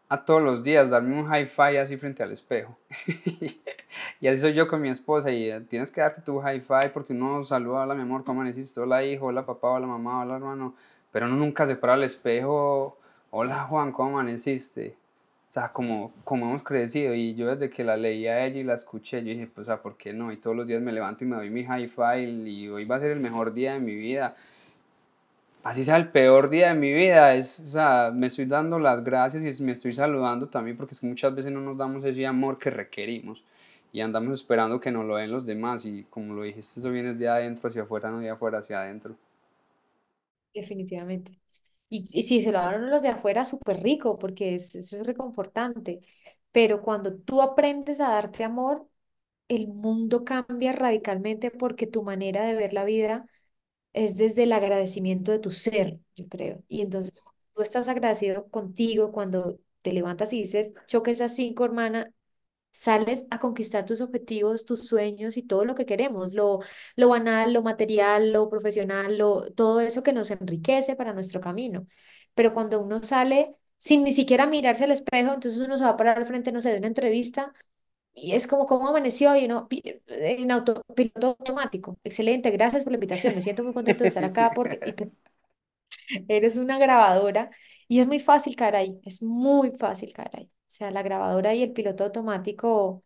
a 0.09 0.23
todos 0.23 0.41
los 0.41 0.63
días 0.63 0.89
darme 0.89 1.19
un 1.19 1.33
hi-fi 1.33 1.77
así 1.77 1.97
frente 1.97 2.23
al 2.23 2.31
espejo. 2.31 2.77
y 4.21 4.27
así 4.27 4.39
soy 4.39 4.53
yo 4.53 4.67
con 4.67 4.81
mi 4.81 4.89
esposa 4.89 5.31
y 5.31 5.49
eh, 5.49 5.61
tienes 5.61 5.91
que 5.91 6.01
darte 6.01 6.21
tu 6.21 6.41
hi-fi 6.41 6.89
porque 6.93 7.13
uno 7.13 7.43
saluda, 7.43 7.81
hola 7.81 7.95
mi 7.95 8.03
amor, 8.03 8.23
¿cómo 8.23 8.41
amaneciste? 8.41 8.79
Hola 8.79 9.03
hijo, 9.03 9.25
hola 9.25 9.45
papá, 9.45 9.69
hola 9.69 9.87
mamá, 9.87 10.21
hola 10.21 10.35
hermano. 10.35 10.75
Pero 11.11 11.25
uno 11.25 11.35
nunca 11.35 11.65
se 11.65 11.75
para 11.75 11.93
al 11.93 12.03
espejo, 12.03 12.97
hola 13.31 13.63
Juan, 13.63 13.91
¿cómo 13.91 14.11
amaneciste? 14.11 14.95
O 15.47 15.49
sea, 15.49 15.69
como, 15.69 16.13
como 16.23 16.47
hemos 16.49 16.63
crecido 16.63 17.13
y 17.13 17.33
yo 17.33 17.47
desde 17.47 17.69
que 17.69 17.83
la 17.83 17.95
leí 17.95 18.27
a 18.27 18.45
ella 18.45 18.59
y 18.59 18.63
la 18.63 18.73
escuché, 18.73 19.23
yo 19.23 19.29
dije, 19.29 19.47
pues, 19.47 19.67
¿por 19.81 19.95
qué 19.95 20.11
no? 20.11 20.31
Y 20.31 20.37
todos 20.37 20.55
los 20.55 20.67
días 20.67 20.81
me 20.81 20.91
levanto 20.91 21.23
y 21.23 21.27
me 21.27 21.37
doy 21.37 21.49
mi 21.49 21.61
hi-fi 21.61 22.19
y 22.45 22.67
hoy 22.67 22.83
va 22.85 22.97
a 22.97 22.99
ser 22.99 23.11
el 23.11 23.21
mejor 23.21 23.53
día 23.53 23.73
de 23.73 23.79
mi 23.79 23.95
vida 23.95 24.35
así 25.63 25.83
sea 25.83 25.97
el 25.97 26.09
peor 26.11 26.49
día 26.49 26.69
de 26.69 26.75
mi 26.79 26.93
vida, 26.93 27.35
es, 27.35 27.59
o 27.59 27.67
sea, 27.67 28.11
me 28.13 28.27
estoy 28.27 28.45
dando 28.45 28.79
las 28.79 29.03
gracias 29.03 29.59
y 29.59 29.63
me 29.63 29.71
estoy 29.71 29.91
saludando 29.93 30.49
también 30.49 30.77
porque 30.77 30.93
es 30.93 30.99
que 31.01 31.07
muchas 31.07 31.33
veces 31.35 31.51
no 31.51 31.61
nos 31.61 31.77
damos 31.77 32.03
ese 32.05 32.25
amor 32.25 32.57
que 32.57 32.69
requerimos 32.69 33.43
y 33.91 34.01
andamos 34.01 34.33
esperando 34.33 34.79
que 34.79 34.91
nos 34.91 35.05
lo 35.05 35.17
den 35.17 35.31
los 35.31 35.45
demás 35.45 35.85
y 35.85 36.03
como 36.05 36.33
lo 36.33 36.43
dijiste, 36.43 36.79
eso 36.79 36.91
viene 36.91 37.13
de 37.13 37.27
adentro 37.29 37.69
hacia 37.69 37.83
afuera, 37.83 38.11
no 38.11 38.19
de 38.19 38.29
afuera 38.29 38.59
hacia 38.59 38.79
adentro. 38.81 39.15
Definitivamente. 40.53 41.39
Y, 41.89 42.07
y 42.11 42.23
si 42.23 42.41
se 42.41 42.51
lo 42.51 42.59
dan 42.59 42.89
los 42.89 43.01
de 43.01 43.09
afuera, 43.09 43.43
súper 43.43 43.81
rico, 43.81 44.17
porque 44.19 44.55
es, 44.55 44.75
eso 44.75 44.97
es 44.97 45.05
reconfortante. 45.07 46.01
Pero 46.51 46.81
cuando 46.81 47.15
tú 47.17 47.41
aprendes 47.41 48.01
a 48.01 48.09
darte 48.09 48.43
amor, 48.43 48.87
el 49.49 49.67
mundo 49.69 50.25
cambia 50.25 50.73
radicalmente 50.73 51.51
porque 51.51 51.87
tu 51.87 52.03
manera 52.03 52.43
de 52.45 52.55
ver 52.55 52.73
la 52.73 52.85
vida 52.85 53.27
es 54.03 54.17
desde 54.17 54.43
el 54.43 54.51
agradecimiento 54.53 55.31
de 55.31 55.39
tu 55.39 55.51
ser, 55.51 55.99
yo 56.15 56.27
creo. 56.27 56.63
Y 56.67 56.81
entonces 56.81 57.21
tú 57.53 57.61
estás 57.61 57.87
agradecido 57.87 58.49
contigo 58.49 59.11
cuando 59.11 59.59
te 59.81 59.93
levantas 59.93 60.33
y 60.33 60.41
dices, 60.41 60.73
choque 60.87 61.11
esas 61.11 61.35
cinco, 61.35 61.65
hermana, 61.65 62.11
sales 62.71 63.25
a 63.31 63.39
conquistar 63.39 63.85
tus 63.85 64.01
objetivos, 64.01 64.65
tus 64.65 64.87
sueños 64.87 65.37
y 65.37 65.43
todo 65.43 65.65
lo 65.65 65.75
que 65.75 65.85
queremos, 65.85 66.33
lo, 66.33 66.59
lo 66.95 67.09
banal, 67.09 67.53
lo 67.53 67.63
material, 67.63 68.31
lo 68.33 68.49
profesional, 68.49 69.17
lo, 69.17 69.51
todo 69.53 69.79
eso 69.81 70.03
que 70.03 70.13
nos 70.13 70.31
enriquece 70.31 70.95
para 70.95 71.13
nuestro 71.13 71.41
camino. 71.41 71.87
Pero 72.35 72.53
cuando 72.53 72.79
uno 72.81 73.01
sale 73.03 73.55
sin 73.77 74.03
ni 74.03 74.11
siquiera 74.13 74.45
mirarse 74.47 74.83
al 74.85 74.91
espejo, 74.91 75.33
entonces 75.33 75.59
uno 75.61 75.77
se 75.77 75.83
va 75.85 75.91
a 75.91 75.97
parar 75.97 76.17
al 76.17 76.25
frente, 76.25 76.51
no 76.51 76.61
sé, 76.61 76.71
de 76.71 76.77
una 76.79 76.87
entrevista 76.87 77.53
y 78.17 78.33
es 78.33 78.47
como 78.47 78.65
cómo 78.65 78.87
amaneció 78.89 79.35
y 79.35 79.45
uno 79.45 79.67
en 80.07 80.51
autopiloto 80.51 81.27
automático. 81.39 81.99
Excelente, 82.03 82.51
gracias 82.51 82.83
por 82.83 82.91
la 82.93 82.97
invitación. 82.97 83.35
Me 83.35 83.41
siento 83.41 83.63
muy 83.63 83.73
contento 83.73 84.03
de 84.03 84.07
estar 84.09 84.25
acá 84.25 84.51
porque 84.55 84.79
eres 86.27 86.57
una 86.57 86.77
grabadora 86.79 87.51
y 87.87 87.99
es 87.99 88.07
muy 88.07 88.19
fácil 88.19 88.55
caer 88.55 88.75
ahí, 88.75 88.99
es 89.05 89.21
muy 89.23 89.71
fácil 89.71 90.13
caer 90.13 90.31
ahí. 90.33 90.45
O 90.45 90.69
sea, 90.69 90.91
la 90.91 91.01
grabadora 91.03 91.53
y 91.55 91.63
el 91.63 91.73
piloto 91.73 92.03
automático 92.05 93.03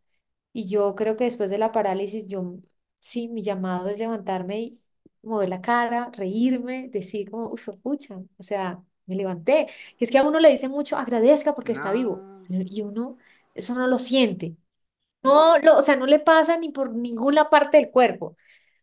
y 0.54 0.68
yo 0.68 0.96
creo 0.96 1.18
que 1.18 1.26
después 1.26 1.50
de 1.50 1.58
la 1.60 1.72
parálisis 1.72 2.28
yo 2.28 2.56
sí, 3.00 3.28
mi 3.30 3.44
llamado 3.44 3.90
es 3.90 4.00
levantarme 4.00 4.62
y 4.62 4.82
mover 5.24 5.50
la 5.50 5.62
cara, 5.62 6.12
reírme, 6.14 6.90
decir 6.90 7.32
como, 7.32 7.50
uff, 7.52 7.70
pucha, 7.84 8.20
o 8.38 8.44
sea, 8.44 8.84
me 9.08 9.16
levanté. 9.16 9.68
Que 9.98 10.06
es 10.06 10.12
que 10.12 10.18
a 10.20 10.24
uno 10.26 10.40
le 10.40 10.50
dice 10.52 10.70
mucho, 10.70 10.98
agradezca 10.98 11.56
porque 11.56 11.74
está 11.74 11.92
vivo 11.94 12.28
No. 12.30 12.46
y 12.50 12.82
uno 12.84 13.18
eso 13.56 13.76
no 13.76 13.88
lo 13.88 13.98
siente. 14.00 14.58
No, 15.24 15.58
lo, 15.60 15.78
o 15.78 15.82
sea, 15.84 15.96
no 15.96 16.06
le 16.08 16.20
pasa 16.20 16.58
ni 16.58 16.70
por 16.70 16.94
ninguna 16.96 17.50
parte 17.50 17.78
del 17.78 17.92
cuerpo. 17.92 18.36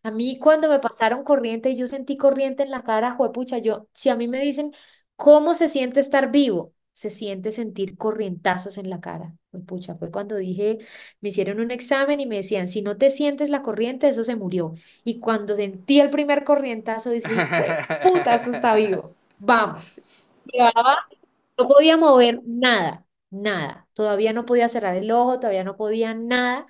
A 0.05 0.11
mí 0.13 0.39
cuando 0.39 0.69
me 0.69 0.79
pasaron 0.79 1.25
corriente 1.25 1.71
y 1.71 1.77
yo 1.77 1.89
sentí 1.89 2.17
corriente 2.17 2.63
en 2.63 2.71
la 2.71 2.83
cara, 2.83 3.13
juepucha, 3.13 3.59
yo, 3.59 3.89
si 3.93 4.09
a 4.09 4.15
mí 4.17 4.29
me 4.29 4.41
dicen, 4.41 4.73
¿cómo 5.17 5.55
se 5.55 5.69
siente 5.69 5.99
estar 6.01 6.31
vivo? 6.31 6.73
Se 6.93 7.11
siente 7.11 7.51
sentir 7.53 7.97
corrientazos 7.97 8.79
en 8.79 8.89
la 8.91 9.01
cara. 9.01 9.35
Juepucha, 9.51 9.97
fue 9.97 10.11
cuando 10.13 10.37
dije, 10.37 10.79
me 11.21 11.31
hicieron 11.31 11.59
un 11.61 11.71
examen 11.73 12.21
y 12.21 12.27
me 12.27 12.37
decían, 12.37 12.69
si 12.69 12.83
no 12.83 12.97
te 12.97 13.11
sientes 13.11 13.51
la 13.51 13.63
corriente, 13.63 14.09
eso 14.09 14.23
se 14.25 14.37
murió. 14.37 14.75
Y 15.05 15.19
cuando 15.21 15.57
sentí 15.57 16.01
el 16.01 16.11
primer 16.11 16.45
corrientazo, 16.45 17.11
dije, 17.11 17.49
puta, 18.01 18.35
esto 18.35 18.51
está 18.51 18.75
vivo. 18.77 19.17
Vamos. 19.39 20.01
Llevaba, 20.53 20.99
no 21.59 21.69
podía 21.69 21.97
mover 21.97 22.41
nada 22.45 23.07
nada. 23.31 23.89
Todavía 23.95 24.33
no 24.33 24.45
podía 24.47 24.69
cerrar 24.69 24.97
el 24.97 25.11
ojo, 25.11 25.39
todavía 25.41 25.65
no 25.65 25.77
podía 25.77 26.15
nada. 26.15 26.67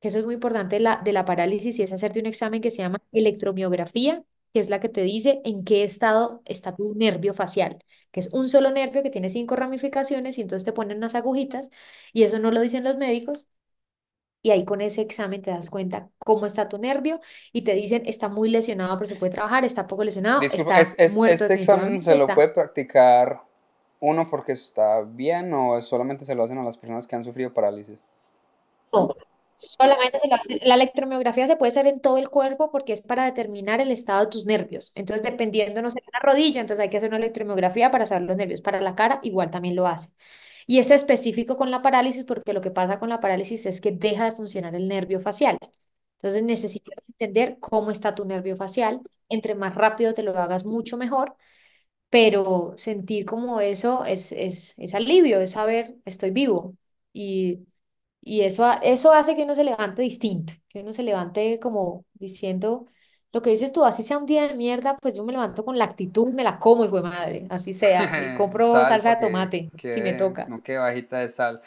Que 0.00 0.08
eso 0.08 0.18
es 0.18 0.24
muy 0.26 0.34
importante 0.34 0.76
de 0.76 0.80
la, 0.80 1.00
de 1.04 1.12
la 1.12 1.24
parálisis 1.24 1.78
y 1.78 1.82
es 1.82 1.92
hacerte 1.92 2.20
un 2.20 2.26
examen 2.26 2.60
que 2.62 2.70
se 2.70 2.78
llama 2.78 3.00
electromiografía, 3.12 4.24
que 4.52 4.60
es 4.60 4.70
la 4.70 4.80
que 4.80 4.88
te 4.90 5.02
dice 5.02 5.40
en 5.44 5.64
qué 5.64 5.84
estado 5.84 6.42
está 6.44 6.76
tu 6.76 6.94
nervio 6.94 7.34
facial, 7.34 7.78
que 8.12 8.20
es 8.20 8.32
un 8.32 8.48
solo 8.48 8.70
nervio 8.70 9.02
que 9.02 9.10
tiene 9.10 9.30
cinco 9.30 9.56
ramificaciones 9.56 10.38
y 10.38 10.42
entonces 10.42 10.64
te 10.64 10.72
ponen 10.72 10.98
unas 10.98 11.14
agujitas 11.14 11.70
y 12.12 12.24
eso 12.24 12.38
no 12.38 12.50
lo 12.50 12.60
dicen 12.60 12.84
los 12.84 12.96
médicos. 12.96 13.46
Y 14.42 14.50
ahí 14.50 14.64
con 14.64 14.80
ese 14.80 15.00
examen 15.00 15.42
te 15.42 15.50
das 15.50 15.70
cuenta 15.70 16.08
cómo 16.18 16.46
está 16.46 16.68
tu 16.68 16.78
nervio 16.78 17.20
y 17.52 17.62
te 17.62 17.74
dicen 17.74 18.02
está 18.06 18.28
muy 18.28 18.48
lesionado 18.48 18.96
pero 18.96 19.08
se 19.08 19.16
puede 19.16 19.32
trabajar, 19.32 19.64
está 19.64 19.86
poco 19.88 20.04
lesionado, 20.04 20.40
Disculpa, 20.40 20.80
está 20.80 20.80
¿es, 20.80 20.94
es, 20.98 21.16
muerto 21.16 21.44
este 21.44 21.54
examen 21.54 21.98
se 21.98 22.14
lo 22.14 22.20
está 22.22 22.34
puede 22.34 22.48
practicar 22.50 23.42
uno 24.00 24.28
porque 24.30 24.52
está 24.52 25.02
bien 25.02 25.52
o 25.54 25.80
solamente 25.82 26.24
se 26.24 26.34
lo 26.34 26.44
hacen 26.44 26.58
a 26.58 26.64
las 26.64 26.78
personas 26.78 27.06
que 27.06 27.16
han 27.16 27.24
sufrido 27.24 27.52
parálisis? 27.54 27.98
No, 28.92 29.08
solamente 29.52 30.18
se 30.18 30.28
la, 30.28 30.36
hace- 30.36 30.60
la 30.62 30.74
electromiografía 30.74 31.46
se 31.46 31.56
puede 31.56 31.68
hacer 31.70 31.86
en 31.86 32.00
todo 32.00 32.18
el 32.18 32.28
cuerpo 32.30 32.70
porque 32.70 32.92
es 32.92 33.00
para 33.02 33.24
determinar 33.24 33.80
el 33.80 33.90
estado 33.90 34.20
de 34.24 34.30
tus 34.30 34.46
nervios. 34.46 34.92
Entonces, 34.94 35.22
dependiendo, 35.24 35.82
no 35.82 35.90
sé, 35.90 36.00
la 36.12 36.20
rodilla, 36.20 36.60
entonces 36.60 36.82
hay 36.82 36.90
que 36.90 36.96
hacer 36.98 37.10
una 37.10 37.18
electromiografía 37.18 37.90
para 37.90 38.06
saber 38.06 38.22
los 38.28 38.36
nervios. 38.36 38.60
Para 38.60 38.80
la 38.80 38.94
cara, 38.94 39.20
igual 39.22 39.50
también 39.50 39.76
lo 39.76 39.86
hace. 39.86 40.10
Y 40.66 40.78
es 40.80 40.90
específico 40.90 41.56
con 41.56 41.70
la 41.70 41.82
parálisis 41.82 42.24
porque 42.24 42.52
lo 42.52 42.60
que 42.60 42.70
pasa 42.70 42.98
con 42.98 43.08
la 43.10 43.20
parálisis 43.20 43.66
es 43.66 43.80
que 43.80 43.92
deja 43.92 44.24
de 44.26 44.32
funcionar 44.32 44.74
el 44.74 44.88
nervio 44.88 45.20
facial. 45.20 45.58
Entonces, 46.18 46.42
necesitas 46.42 46.98
entender 47.08 47.58
cómo 47.60 47.90
está 47.90 48.14
tu 48.14 48.24
nervio 48.24 48.56
facial. 48.56 49.00
Entre 49.28 49.54
más 49.54 49.74
rápido 49.74 50.14
te 50.14 50.22
lo 50.22 50.36
hagas, 50.38 50.64
mucho 50.64 50.96
mejor 50.96 51.36
pero 52.10 52.74
sentir 52.76 53.24
como 53.26 53.60
eso 53.60 54.04
es, 54.04 54.32
es, 54.32 54.74
es 54.78 54.94
alivio, 54.94 55.40
es 55.40 55.52
saber, 55.52 55.96
estoy 56.04 56.30
vivo. 56.30 56.76
Y, 57.12 57.66
y 58.20 58.42
eso, 58.42 58.64
ha- 58.66 58.76
eso 58.82 59.12
hace 59.12 59.36
que 59.36 59.44
uno 59.44 59.54
se 59.54 59.64
levante 59.64 60.02
distinto, 60.02 60.52
que 60.68 60.80
uno 60.80 60.92
se 60.92 61.02
levante 61.02 61.58
como 61.60 62.04
diciendo, 62.14 62.86
lo 63.32 63.42
que 63.42 63.50
dices 63.50 63.72
tú, 63.72 63.84
así 63.84 64.02
sea 64.02 64.18
un 64.18 64.26
día 64.26 64.46
de 64.48 64.54
mierda, 64.54 64.96
pues 64.98 65.14
yo 65.14 65.24
me 65.24 65.32
levanto 65.32 65.64
con 65.64 65.78
la 65.78 65.84
actitud, 65.84 66.28
me 66.32 66.42
la 66.44 66.58
como, 66.58 66.84
hijo 66.84 66.96
de 66.96 67.02
madre, 67.02 67.46
así 67.50 67.72
sea. 67.74 68.14
Y 68.16 68.30
compro 68.34 68.84
Sal 68.84 68.84
salsa 68.84 69.02
para 69.02 69.10
de 69.10 69.16
que 69.18 69.20
tomate, 69.20 69.70
si 69.86 70.00
me 70.02 70.10
quede, 70.10 70.14
toca. 70.14 70.46
no 70.46 70.62
quede 70.62 70.78
bajita 70.78 71.18
de 71.18 71.28
sal. 71.28 71.60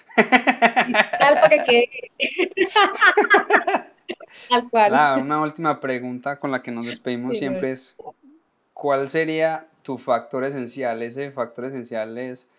Y 0.84 0.94
sal 1.20 1.40
para 1.40 1.50
que 1.50 1.64
quede 1.64 1.90
tal 4.48 4.70
cual. 4.70 4.86
La, 4.86 5.18
una 5.20 5.42
última 5.42 5.80
pregunta 5.80 6.38
con 6.40 6.52
la 6.52 6.62
que 6.62 6.72
nos 6.72 6.86
despedimos 6.86 7.38
Sí, 7.38 7.38
siempre 7.38 7.72
es, 7.72 7.98
¿cuál 8.74 9.10
sería 9.10 9.68
tu 9.84 9.98
factor 9.98 10.44
esencial? 10.44 11.02
Ese 11.04 11.32
factor 11.32 11.66
esencial 11.66 12.18
es 12.18 12.50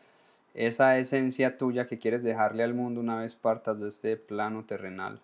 esa 0.54 0.98
esencia 0.98 1.56
tuya 1.58 1.86
que 1.86 1.98
quieres 1.98 2.22
dejarle 2.22 2.62
al 2.64 2.74
mundo 2.74 3.00
una 3.00 3.16
vez 3.20 3.34
partas 3.36 3.80
de 3.80 3.88
este 3.88 4.16
plano 4.16 4.64
terrenal. 4.66 5.20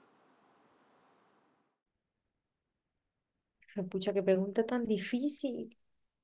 Pucha, 3.91 4.13
qué 4.13 4.23
pregunta 4.25 4.65
tan 4.67 4.87
difícil. 4.87 5.77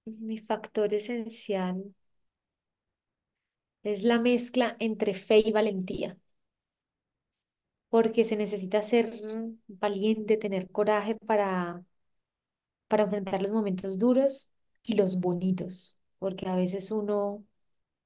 Mi 0.06 0.38
factor 0.38 0.92
esencial 0.94 1.94
es 3.84 4.02
la 4.04 4.18
mezcla 4.18 4.74
entre 4.80 5.14
fe 5.14 5.38
y 5.46 5.52
valentía, 5.52 6.18
porque 7.90 8.24
se 8.24 8.36
necesita 8.36 8.82
ser 8.82 9.12
valiente, 9.68 10.36
tener 10.36 10.70
coraje 10.70 11.16
para, 11.26 11.84
para 12.88 13.04
enfrentar 13.04 13.42
los 13.42 13.50
momentos 13.52 13.98
duros 13.98 14.51
y 14.82 14.94
los 14.96 15.20
bonitos, 15.20 15.98
porque 16.18 16.48
a 16.48 16.54
veces 16.56 16.90
uno, 16.90 17.44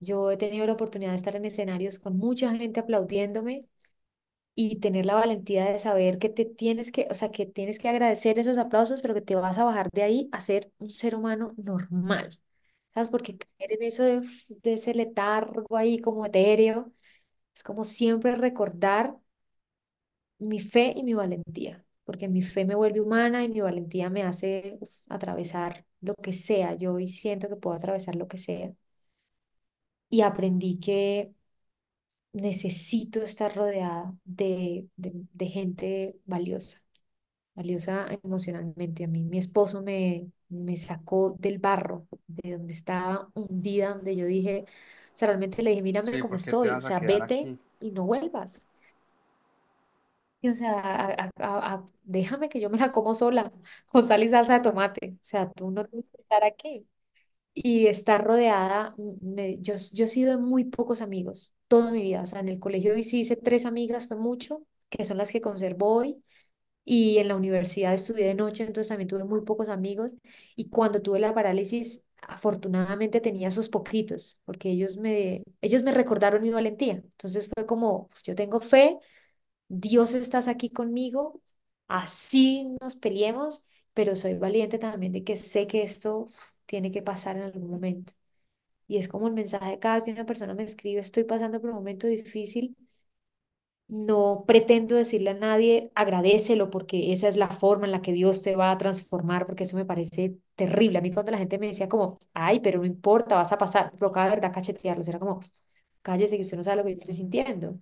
yo 0.00 0.30
he 0.30 0.36
tenido 0.38 0.66
la 0.66 0.74
oportunidad 0.74 1.12
de 1.12 1.16
estar 1.18 1.36
en 1.36 1.44
escenarios 1.46 1.98
con 1.98 2.16
mucha 2.18 2.54
gente 2.56 2.80
aplaudiéndome 2.80 3.66
y 4.54 4.76
tener 4.80 5.06
la 5.06 5.16
valentía 5.16 5.66
de 5.66 5.78
saber 5.78 6.18
que 6.18 6.28
te 6.30 6.44
tienes 6.46 6.90
que, 6.92 7.06
o 7.10 7.14
sea, 7.14 7.30
que 7.30 7.46
tienes 7.46 7.78
que 7.78 7.88
agradecer 7.88 8.38
esos 8.38 8.58
aplausos, 8.58 9.00
pero 9.02 9.14
que 9.14 9.20
te 9.22 9.34
vas 9.36 9.58
a 9.58 9.64
bajar 9.64 9.90
de 9.92 10.02
ahí 10.02 10.28
a 10.32 10.40
ser 10.40 10.72
un 10.78 10.90
ser 10.90 11.14
humano 11.14 11.54
normal. 11.58 12.40
¿Sabes? 12.94 13.10
Porque 13.10 13.38
caer 13.38 13.72
en 13.74 13.82
eso 13.84 14.02
de, 14.04 14.22
ese 14.64 14.94
letargo 14.94 15.76
ahí 15.76 16.00
como 16.00 16.26
etéreo, 16.26 16.92
es 17.54 17.62
como 17.64 17.84
siempre 17.84 18.36
recordar 18.36 19.16
mi 20.38 20.60
fe 20.60 20.92
y 20.96 21.02
mi 21.02 21.14
valentía, 21.14 21.84
porque 22.04 22.28
mi 22.28 22.42
fe 22.42 22.64
me 22.64 22.74
vuelve 22.74 23.00
humana 23.00 23.44
y 23.44 23.48
mi 23.48 23.60
valentía 23.60 24.10
me 24.10 24.22
hace 24.22 24.78
atravesar 25.08 25.85
lo 26.00 26.14
que 26.16 26.32
sea. 26.32 26.74
Yo 26.74 26.94
hoy 26.94 27.08
siento 27.08 27.48
que 27.48 27.56
puedo 27.56 27.76
atravesar 27.76 28.16
lo 28.16 28.28
que 28.28 28.38
sea. 28.38 28.72
Y 30.08 30.22
aprendí 30.22 30.78
que 30.80 31.32
necesito 32.32 33.22
estar 33.22 33.54
rodeada 33.56 34.14
de, 34.24 34.88
de, 34.96 35.12
de 35.32 35.46
gente 35.48 36.18
valiosa, 36.26 36.82
valiosa 37.54 38.08
emocionalmente. 38.24 39.04
A 39.04 39.08
mí 39.08 39.22
mi 39.24 39.38
esposo 39.38 39.82
me, 39.82 40.30
me 40.48 40.76
sacó 40.76 41.32
del 41.38 41.58
barro, 41.58 42.08
de 42.28 42.52
donde 42.58 42.72
estaba 42.74 43.30
hundida, 43.34 43.90
donde 43.96 44.16
yo 44.16 44.26
dije, 44.26 44.64
o 44.68 45.16
sea, 45.16 45.28
realmente 45.28 45.62
le 45.62 45.70
dije, 45.70 45.82
mírame 45.82 46.18
Sí, 46.18 46.20
cómo 46.20 46.34
porque 46.34 46.54
te 46.54 46.68
estoy, 46.68 46.76
o 46.76 46.80
vas 46.80 46.86
a 46.86 46.92
sea, 46.92 46.98
quedar 46.98 47.22
vete 47.22 47.52
aquí. 47.52 47.58
y 47.80 47.92
no 47.92 48.06
vuelvas. 48.06 48.64
O 50.48 50.54
sea, 50.54 51.32
déjame 52.04 52.48
que 52.48 52.60
yo 52.60 52.70
me 52.70 52.78
la 52.78 52.92
como 52.92 53.14
sola, 53.14 53.52
con 53.86 54.02
sal 54.02 54.22
y 54.22 54.28
salsa 54.28 54.54
de 54.54 54.60
tomate. 54.60 55.12
O 55.16 55.24
sea, 55.24 55.50
tú 55.52 55.70
no 55.70 55.84
tienes 55.86 56.08
que 56.10 56.16
estar 56.18 56.44
aquí. 56.44 56.88
Y 57.54 57.86
estar 57.88 58.24
rodeada, 58.24 58.94
mm, 58.98 59.60
yo, 59.62 59.74
yo 59.92 60.04
he 60.04 60.08
sido 60.08 60.32
de 60.32 60.38
muy 60.38 60.64
pocos 60.64 61.00
amigos 61.02 61.54
toda 61.68 61.90
mi 61.92 62.02
vida. 62.02 62.22
O 62.22 62.26
sea, 62.26 62.40
en 62.40 62.48
el 62.48 62.60
colegio 62.60 62.94
sí 63.02 63.20
hice 63.20 63.36
tres 63.36 63.66
amigas, 63.66 64.08
fue 64.08 64.16
mucho, 64.18 64.62
que 64.90 65.04
son 65.04 65.18
las 65.18 65.30
que 65.32 65.40
conservo 65.40 65.88
hoy. 65.94 66.22
Y 66.84 67.18
en 67.18 67.28
la 67.28 67.36
universidad 67.36 67.92
estudié 67.94 68.26
de 68.26 68.34
noche, 68.34 68.62
entonces 68.64 68.88
también 68.88 69.08
tuve 69.08 69.24
muy 69.24 69.42
pocos 69.42 69.68
amigos. 69.68 70.14
Y 70.56 70.68
cuando 70.70 71.02
tuve 71.02 71.18
la 71.18 71.34
parálisis, 71.34 72.04
afortunadamente 72.22 73.20
tenía 73.20 73.48
esos 73.48 73.68
poquitos, 73.68 74.38
porque 74.44 74.70
ellos 74.70 74.96
me, 74.96 75.42
ellos 75.60 75.82
me 75.82 75.92
recordaron 75.92 76.42
mi 76.42 76.50
valentía. 76.50 76.94
Entonces 76.94 77.50
fue 77.54 77.66
como, 77.66 78.10
yo 78.22 78.34
tengo 78.36 78.60
fe 78.60 78.98
Dios 79.68 80.14
estás 80.14 80.48
aquí 80.48 80.70
conmigo, 80.70 81.40
así 81.88 82.76
nos 82.80 82.96
peleemos, 82.96 83.64
pero 83.94 84.14
soy 84.14 84.34
valiente 84.38 84.78
también 84.78 85.12
de 85.12 85.24
que 85.24 85.36
sé 85.36 85.66
que 85.66 85.82
esto 85.82 86.28
tiene 86.66 86.90
que 86.92 87.02
pasar 87.02 87.36
en 87.36 87.42
algún 87.44 87.70
momento. 87.70 88.12
Y 88.88 88.98
es 88.98 89.08
como 89.08 89.28
el 89.28 89.34
mensaje 89.34 89.78
cada 89.80 90.02
que 90.04 90.12
una 90.12 90.26
persona 90.26 90.54
me 90.54 90.64
escribe, 90.64 91.00
estoy 91.00 91.24
pasando 91.24 91.60
por 91.60 91.70
un 91.70 91.76
momento 91.76 92.06
difícil, 92.08 92.76
no 93.88 94.44
pretendo 94.48 94.96
decirle 94.96 95.30
a 95.30 95.34
nadie, 95.34 95.92
agradécelo 95.94 96.70
porque 96.70 97.12
esa 97.12 97.28
es 97.28 97.36
la 97.36 97.48
forma 97.50 97.86
en 97.86 97.92
la 97.92 98.02
que 98.02 98.12
Dios 98.12 98.42
te 98.42 98.56
va 98.56 98.70
a 98.72 98.78
transformar, 98.78 99.46
porque 99.46 99.62
eso 99.64 99.76
me 99.76 99.84
parece 99.84 100.36
terrible. 100.56 100.98
A 100.98 101.00
mí 101.02 101.12
cuando 101.12 101.30
la 101.32 101.38
gente 101.38 101.58
me 101.58 101.68
decía 101.68 101.88
como, 101.88 102.18
ay, 102.34 102.60
pero 102.60 102.78
no 102.80 102.84
importa, 102.84 103.36
vas 103.36 103.52
a 103.52 103.58
pasar, 103.58 103.92
pero 103.98 104.10
cada 104.12 104.30
verdad 104.30 104.52
cachetearlos, 104.52 105.06
era 105.08 105.18
como, 105.20 105.40
cállese 106.02 106.36
que 106.36 106.42
usted 106.42 106.56
no 106.56 106.64
sabe 106.64 106.78
lo 106.78 106.84
que 106.84 106.92
yo 106.92 106.98
estoy 106.98 107.14
sintiendo 107.14 107.78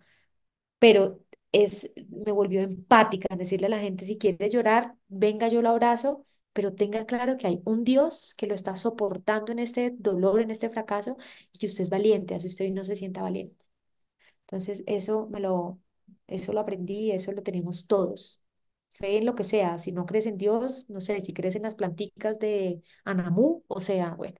pero 0.78 1.20
es, 1.54 1.94
me 2.10 2.32
volvió 2.32 2.62
empática 2.62 3.28
en 3.30 3.38
decirle 3.38 3.66
a 3.68 3.70
la 3.70 3.80
gente, 3.80 4.04
si 4.04 4.18
quiere 4.18 4.50
llorar, 4.50 4.96
venga, 5.08 5.48
yo 5.48 5.62
lo 5.62 5.70
abrazo, 5.70 6.26
pero 6.52 6.74
tenga 6.74 7.06
claro 7.06 7.36
que 7.38 7.46
hay 7.48 7.62
un 7.64 7.84
Dios 7.84 8.34
que 8.36 8.46
lo 8.46 8.54
está 8.54 8.76
soportando 8.76 9.52
en 9.52 9.58
este 9.60 9.92
dolor, 9.98 10.40
en 10.40 10.50
este 10.50 10.70
fracaso, 10.70 11.16
y 11.52 11.58
que 11.58 11.66
usted 11.66 11.84
es 11.84 11.90
valiente, 11.90 12.34
así 12.34 12.48
usted 12.48 12.70
no 12.72 12.84
se 12.84 12.96
sienta 12.96 13.22
valiente. 13.22 13.56
Entonces, 14.42 14.82
eso 14.86 15.28
me 15.30 15.40
lo, 15.40 15.80
eso 16.26 16.52
lo 16.52 16.60
aprendí, 16.60 17.12
eso 17.12 17.32
lo 17.32 17.42
tenemos 17.42 17.86
todos. 17.86 18.42
Fe 18.90 19.18
en 19.18 19.26
lo 19.26 19.34
que 19.34 19.44
sea, 19.44 19.78
si 19.78 19.92
no 19.92 20.06
crees 20.06 20.26
en 20.26 20.38
Dios, 20.38 20.86
no 20.88 21.00
sé, 21.00 21.20
si 21.20 21.32
crees 21.34 21.56
en 21.56 21.62
las 21.62 21.74
planticas 21.74 22.38
de 22.38 22.82
Anamú, 23.04 23.64
o 23.68 23.80
sea, 23.80 24.14
bueno, 24.14 24.36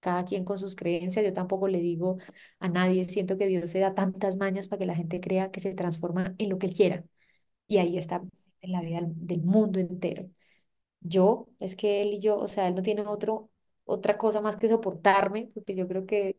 cada 0.00 0.24
quien 0.24 0.44
con 0.44 0.58
sus 0.58 0.76
creencias, 0.76 1.24
yo 1.24 1.32
tampoco 1.34 1.68
le 1.68 1.80
digo 1.80 2.18
a 2.60 2.68
nadie, 2.68 3.04
siento 3.06 3.38
que 3.38 3.46
Dios 3.46 3.70
se 3.70 3.80
da 3.80 3.94
tantas 3.94 4.36
mañas 4.36 4.68
para 4.68 4.80
que 4.80 4.86
la 4.86 4.94
gente 4.94 5.20
crea 5.20 5.50
que 5.50 5.60
se 5.60 5.74
transforma 5.74 6.34
en 6.38 6.48
lo 6.50 6.58
que 6.58 6.66
él 6.68 6.74
quiera, 6.74 7.04
y 7.68 7.78
ahí 7.78 7.98
está 7.98 8.22
en 8.62 8.72
la 8.72 8.82
vida 8.82 9.00
del 9.04 9.42
mundo 9.42 9.80
entero. 9.80 10.30
Yo, 11.00 11.48
es 11.60 11.76
que 11.76 12.02
él 12.02 12.14
y 12.14 12.20
yo, 12.20 12.36
o 12.38 12.48
sea, 12.48 12.68
él 12.68 12.74
no 12.74 12.82
tiene 12.82 13.02
otro, 13.06 13.50
otra 13.84 14.18
cosa 14.18 14.40
más 14.40 14.56
que 14.56 14.68
soportarme, 14.68 15.50
porque 15.54 15.74
yo 15.76 15.88
creo 15.88 16.06
que 16.06 16.38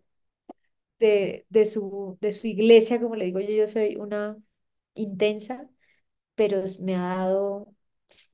de, 0.99 1.45
de 1.49 1.65
su, 1.65 2.17
de 2.21 2.31
su 2.31 2.47
iglesia, 2.47 2.99
como 3.01 3.15
le 3.15 3.25
digo 3.25 3.39
yo, 3.39 3.49
yo 3.51 3.67
soy 3.67 3.95
una 3.95 4.37
intensa, 4.95 5.69
pero 6.35 6.63
me 6.81 6.95
ha 6.95 7.01
dado, 7.17 7.75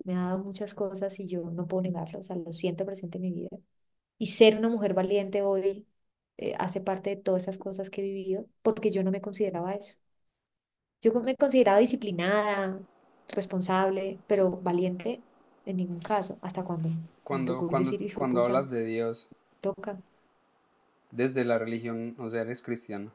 me 0.06 0.16
ha 0.16 0.20
dado 0.28 0.40
muchas 0.44 0.76
cosas 0.76 1.20
y 1.20 1.28
yo 1.28 1.52
no 1.52 1.68
puedo 1.68 1.84
negarlo, 1.84 2.20
o 2.20 2.24
sea, 2.24 2.36
lo 2.38 2.54
siento 2.54 2.86
presente 2.86 3.18
en 3.20 3.24
mi 3.24 3.32
vida. 3.34 3.50
Y 4.18 4.28
ser 4.28 4.58
una 4.58 4.70
mujer 4.70 4.94
valiente 4.94 5.42
hoy 5.42 5.88
eh, 6.38 6.56
hace 6.60 6.82
parte 6.82 7.12
de 7.12 7.16
todas 7.18 7.44
esas 7.44 7.58
cosas 7.58 7.90
que 7.90 8.02
he 8.02 8.06
vivido, 8.06 8.48
porque 8.62 8.92
yo 8.92 9.04
no 9.04 9.12
me 9.12 9.22
consideraba 9.22 9.74
eso. 9.74 9.98
Yo 11.02 11.14
me 11.22 11.36
consideraba 11.36 11.80
disciplinada, 11.80 12.80
responsable, 13.30 14.20
pero 14.28 14.52
valiente 14.62 15.22
en 15.66 15.78
ningún 15.78 16.00
caso, 16.00 16.38
hasta 16.42 16.64
cuando 16.64 16.90
Cuando, 17.26 17.66
cuando, 17.66 17.94
decir, 17.98 18.10
cuando 18.14 18.42
pucha, 18.42 18.42
hablas 18.42 18.70
de 18.70 18.86
Dios 18.86 19.28
toca. 19.62 20.02
desde 21.10 21.44
la 21.46 21.58
religión, 21.58 22.14
o 22.20 22.30
sea, 22.30 22.42
eres 22.42 22.62
cristiano. 22.62 23.12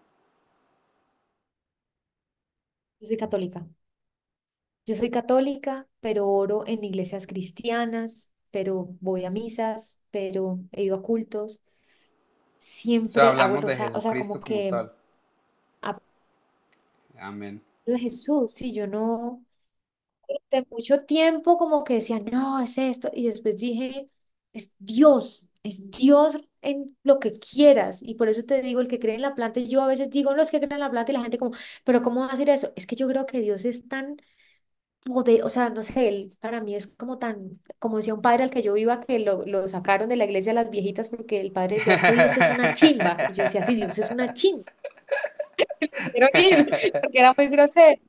Yo 3.00 3.06
soy 3.08 3.16
católica. 3.16 3.66
Yo 4.86 4.94
soy 4.96 5.10
católica, 5.10 5.88
pero 6.00 6.28
oro 6.28 6.64
en 6.66 6.84
iglesias 6.84 7.26
cristianas, 7.26 8.28
pero 8.50 8.96
voy 9.00 9.24
a 9.24 9.30
misas, 9.30 9.98
pero 10.10 10.60
he 10.72 10.84
ido 10.84 10.96
a 10.96 11.02
cultos. 11.02 11.60
O 13.08 13.12
sea, 13.12 13.28
Siempre 13.28 13.36
hago 13.38 13.52
el 13.54 13.60
hablamos 13.60 13.64
de 13.64 13.76
rosario, 13.76 13.96
o 13.96 14.00
sea, 14.00 14.14
Jesucristo 14.14 14.40
como 14.40 14.42
como 14.42 14.64
que 14.66 14.66
tal. 14.66 14.92
Amén. 17.18 17.62
de 17.86 17.98
Jesús, 17.98 18.54
sí, 18.54 18.72
yo 18.72 18.86
no, 18.86 19.44
de 20.50 20.66
mucho 20.70 21.04
tiempo 21.04 21.58
como 21.58 21.84
que 21.84 21.94
decía, 21.94 22.20
no, 22.20 22.60
es 22.60 22.78
esto, 22.78 23.10
y 23.12 23.26
después 23.26 23.56
dije, 23.58 24.10
es 24.52 24.74
Dios, 24.78 25.48
es 25.62 25.90
Dios 25.90 26.38
en 26.62 26.96
lo 27.02 27.18
que 27.18 27.34
quieras, 27.38 28.00
y 28.02 28.14
por 28.14 28.28
eso 28.28 28.44
te 28.44 28.62
digo, 28.62 28.80
el 28.80 28.88
que 28.88 28.98
cree 29.00 29.14
en 29.14 29.22
la 29.22 29.34
planta, 29.34 29.60
yo 29.60 29.82
a 29.82 29.86
veces 29.86 30.10
digo, 30.10 30.34
no, 30.34 30.42
es 30.42 30.50
que 30.50 30.58
creen 30.58 30.72
en 30.74 30.80
la 30.80 30.90
planta, 30.90 31.12
y 31.12 31.14
la 31.14 31.22
gente 31.22 31.38
como, 31.38 31.52
pero 31.84 32.02
¿cómo 32.02 32.20
va 32.20 32.26
a 32.28 32.32
hacer 32.32 32.50
eso? 32.50 32.72
Es 32.76 32.86
que 32.86 32.96
yo 32.96 33.08
creo 33.08 33.26
que 33.26 33.40
Dios 33.40 33.64
es 33.64 33.88
tan 33.88 34.16
poder, 35.04 35.42
o 35.44 35.48
sea, 35.48 35.70
no 35.70 35.82
sé, 35.82 36.08
él 36.08 36.36
para 36.40 36.60
mí 36.62 36.74
es 36.74 36.86
como 36.86 37.18
tan, 37.18 37.60
como 37.78 37.96
decía 37.98 38.14
un 38.14 38.22
padre 38.22 38.44
al 38.44 38.50
que 38.50 38.62
yo 38.62 38.76
iba, 38.76 39.00
que 39.00 39.18
lo, 39.18 39.44
lo 39.46 39.68
sacaron 39.68 40.08
de 40.08 40.16
la 40.16 40.24
iglesia 40.26 40.52
a 40.52 40.54
las 40.56 40.70
viejitas 40.70 41.08
porque 41.08 41.40
el 41.40 41.52
padre 41.52 41.76
decía, 41.76 41.94
es 41.94 42.04
que 42.04 42.12
Dios 42.16 42.36
es 42.36 42.50
una 42.58 42.74
chimba, 42.74 43.16
y 43.30 43.32
yo 43.34 43.44
decía, 43.44 43.62
sí, 43.62 43.74
Dios 43.76 43.98
es 43.98 44.10
una 44.10 44.32
chimba, 44.34 44.64
porque 47.00 47.18
era 47.18 47.34
muy 47.36 47.48
grosero. 47.48 48.00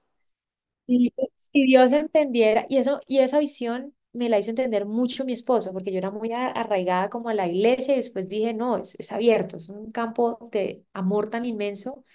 Y 0.87 1.13
si 1.35 1.65
Dios 1.65 1.91
entendiera, 1.93 2.65
y 2.69 2.77
eso, 2.77 3.01
y 3.07 3.19
esa 3.19 3.39
visión 3.39 3.95
me 4.13 4.29
la 4.29 4.39
hizo 4.39 4.49
entender 4.51 4.85
mucho 4.85 5.25
mi 5.25 5.33
esposo, 5.33 5.73
porque 5.73 5.91
yo 5.91 5.99
era 5.99 6.11
muy 6.11 6.31
arraigada 6.33 7.09
como 7.09 7.29
a 7.29 7.33
la 7.33 7.47
iglesia, 7.47 7.93
y 7.95 7.97
después 7.97 8.29
dije, 8.29 8.53
no, 8.53 8.77
es, 8.77 8.95
es 8.99 9.11
abierto, 9.11 9.57
es 9.57 9.69
un 9.69 9.91
campo 9.91 10.49
de 10.51 10.85
amor 10.93 11.29
tan 11.29 11.45
inmenso 11.45 12.05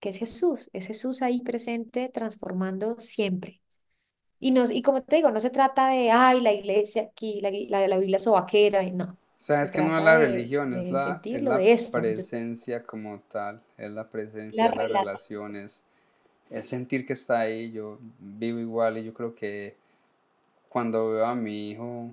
que 0.00 0.10
es 0.10 0.18
Jesús, 0.18 0.70
es 0.74 0.88
Jesús 0.88 1.22
ahí 1.22 1.42
presente, 1.42 2.10
transformando 2.10 2.98
siempre. 3.00 3.62
Y, 4.44 4.50
nos, 4.50 4.70
y 4.70 4.82
como 4.82 5.02
te 5.02 5.16
digo, 5.16 5.30
no 5.30 5.40
se 5.40 5.48
trata 5.48 5.88
de, 5.88 6.10
ay, 6.10 6.42
la 6.42 6.52
iglesia 6.52 7.04
aquí, 7.04 7.40
la, 7.40 7.50
la, 7.50 7.88
la 7.88 7.96
Biblia 7.96 8.18
sobaquera, 8.18 8.82
y 8.82 8.90
no. 8.90 9.16
Se 9.38 9.54
Sabes 9.54 9.70
que 9.70 9.80
no 9.80 9.96
es 9.96 10.04
la 10.04 10.18
de, 10.18 10.26
religión, 10.26 10.74
es 10.74 10.90
la, 10.90 11.18
es 11.24 11.42
la 11.42 11.62
esto. 11.62 11.98
Presencia 11.98 12.82
como 12.82 13.20
tal, 13.20 13.62
es 13.78 13.90
la 13.90 14.06
presencia 14.10 14.68
la 14.68 14.82
las 14.82 14.88
relaciones, 14.90 15.82
es 16.50 16.68
sentir 16.68 17.06
que 17.06 17.14
está 17.14 17.40
ahí, 17.40 17.72
yo 17.72 17.98
vivo 18.18 18.58
igual 18.58 18.98
y 18.98 19.04
yo 19.04 19.14
creo 19.14 19.34
que 19.34 19.76
cuando 20.68 21.12
veo 21.12 21.24
a 21.24 21.34
mi 21.34 21.70
hijo, 21.70 22.10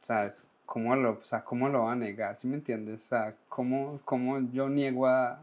¿sabes? 0.00 0.48
¿Cómo 0.66 0.96
lo, 0.96 1.12
o 1.12 1.22
sea, 1.22 1.44
¿cómo 1.44 1.68
lo 1.68 1.84
va 1.84 1.92
a 1.92 1.94
negar? 1.94 2.36
¿Sí 2.36 2.48
me 2.48 2.56
entiendes? 2.56 3.04
O 3.04 3.08
sea, 3.10 3.36
¿cómo, 3.48 4.00
cómo 4.04 4.40
yo 4.52 4.68
niego 4.68 5.06
a, 5.06 5.40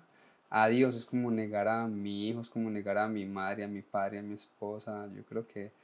a 0.50 0.68
Dios? 0.68 0.94
Es 0.94 1.06
como 1.06 1.32
negar 1.32 1.70
a 1.70 1.88
mi 1.88 2.28
hijo, 2.28 2.42
es 2.42 2.50
como 2.50 2.70
negar 2.70 2.98
a 2.98 3.08
mi 3.08 3.26
madre, 3.26 3.64
a 3.64 3.70
mi 3.70 3.82
padre, 3.82 4.20
a 4.20 4.22
mi 4.22 4.34
esposa. 4.34 5.08
Yo 5.16 5.24
creo 5.24 5.44
que 5.44 5.80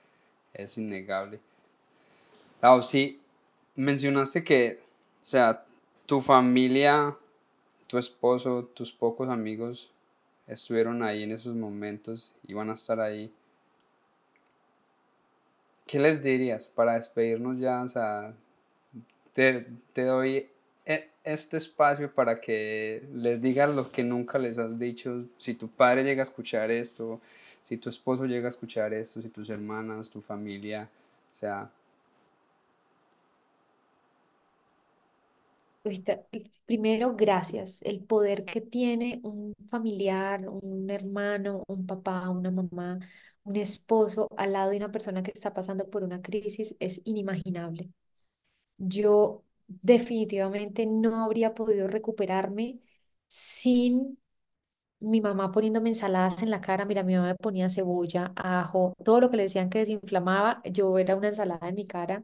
es 0.58 0.78
innegable. 0.78 1.40
Lau, 2.62 2.82
sí, 2.82 3.22
mencionaste 3.76 4.44
que, 4.44 4.80
o 5.22 5.24
sea, 5.24 5.64
tu 6.06 6.20
familia, 6.20 7.16
tu 7.86 7.98
esposo, 7.98 8.66
tus 8.66 8.92
pocos 8.92 9.30
amigos 9.30 9.92
estuvieron 10.48 11.04
ahí 11.04 11.24
en 11.24 11.32
esos 11.32 11.56
momentos 11.56 12.36
y 12.48 12.54
van 12.54 12.70
a 12.70 12.74
estar 12.74 13.00
ahí. 13.00 13.32
¿Qué 15.86 16.00
les 16.00 16.22
dirías 16.22 16.68
para 16.68 16.96
despedirnos 16.96 17.60
ya? 17.60 17.82
O 17.84 17.88
sea, 17.88 18.34
te, 19.34 19.68
te 19.94 20.04
doy 20.04 20.50
e- 20.86 21.10
este 21.24 21.58
espacio 21.58 22.14
para 22.14 22.38
que 22.38 23.08
les 23.14 23.42
digas 23.42 23.74
lo 23.74 23.92
que 23.92 24.04
nunca 24.04 24.40
les 24.40 24.58
has 24.58 24.80
dicho. 24.80 25.26
Si 25.38 25.54
tu 25.54 25.70
padre 25.70 26.04
llega 26.04 26.22
a 26.22 26.24
escuchar 26.24 26.72
esto, 26.72 27.22
si 27.68 27.78
tu 27.78 27.90
esposo 27.90 28.26
llega 28.26 28.48
a 28.48 28.50
escuchar 28.56 28.94
esto, 28.94 29.22
si 29.22 29.30
tus 29.30 29.50
hermanas, 29.50 30.10
tu 30.10 30.22
familia, 30.22 30.90
o 31.32 31.34
sea, 31.34 31.70
Primero, 36.66 37.16
gracias. 37.16 37.82
El 37.84 38.04
poder 38.04 38.44
que 38.46 38.62
tiene 38.62 39.20
un 39.24 39.54
familiar, 39.70 40.48
un 40.50 40.90
hermano, 40.90 41.64
un 41.68 41.86
papá, 41.86 42.30
una 42.30 42.52
mamá, 42.52 43.00
un 43.44 43.56
esposo 43.56 44.28
al 44.38 44.54
lado 44.54 44.72
de 44.72 44.78
una 44.78 44.92
persona 44.92 45.24
que 45.24 45.32
está 45.32 45.54
pasando 45.54 45.90
por 45.90 46.04
una 46.04 46.22
crisis 46.22 46.76
es 46.80 47.02
inimaginable. 47.06 47.90
Yo 48.78 49.44
definitivamente 49.68 50.86
no 50.88 51.24
habría 51.24 51.54
podido 51.56 51.88
recuperarme 51.88 52.80
sin 53.28 54.20
mi 55.00 55.22
mamá 55.22 55.52
poniéndome 55.52 55.90
ensaladas 55.90 56.42
en 56.44 56.50
la 56.52 56.62
cara. 56.62 56.86
Mira, 56.86 57.04
mi 57.04 57.16
mamá 57.16 57.28
me 57.30 57.36
ponía 57.36 57.70
cebolla, 57.70 58.34
ajo, 58.36 58.94
todo 59.04 59.22
lo 59.22 59.30
que 59.30 59.38
le 59.38 59.44
decían 59.44 59.70
que 59.70 59.80
desinflamaba, 59.80 60.62
yo 60.66 60.98
era 61.00 61.16
una 61.16 61.30
ensalada 61.30 61.68
en 61.70 61.76
mi 61.76 61.88
cara. 61.88 62.24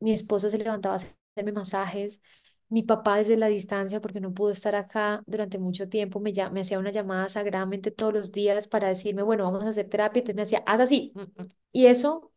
Mi 0.00 0.12
esposo 0.12 0.50
se 0.50 0.58
levantaba 0.58 0.94
a 0.96 0.98
hacerme 0.98 1.52
masajes. 1.52 2.20
Mi 2.68 2.82
papá 2.82 3.18
desde 3.18 3.36
la 3.36 3.48
distancia, 3.48 4.00
porque 4.00 4.20
no 4.20 4.34
pudo 4.34 4.50
estar 4.52 4.74
acá 4.74 5.22
durante 5.26 5.58
mucho 5.58 5.88
tiempo, 5.88 6.20
me, 6.20 6.32
me 6.52 6.60
hacía 6.62 6.78
una 6.78 6.90
llamada 6.92 7.28
sagradamente 7.28 7.90
todos 7.90 8.12
los 8.14 8.32
días 8.32 8.66
para 8.68 8.88
decirme, 8.88 9.22
bueno, 9.22 9.44
vamos 9.44 9.64
a 9.64 9.68
hacer 9.70 9.88
terapia. 9.88 10.20
Entonces 10.20 10.36
me 10.36 10.42
hacía, 10.42 10.64
haz 10.66 10.80
así. 10.80 11.12
mm, 11.14 11.20
mm". 11.42 11.48
Y 11.72 11.86
eso 11.86 12.32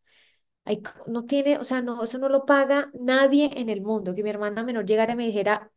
no 1.08 1.26
tiene, 1.26 1.58
o 1.58 1.64
sea, 1.64 1.82
no, 1.82 2.04
eso 2.04 2.18
no 2.20 2.30
lo 2.30 2.46
paga 2.46 2.90
nadie 3.00 3.52
en 3.56 3.70
el 3.70 3.82
mundo. 3.82 4.14
Que 4.14 4.24
mi 4.24 4.30
hermana 4.30 4.64
menor 4.64 4.86
llegara 4.86 5.14
y 5.14 5.16
me 5.16 5.26
dijera, 5.26 5.72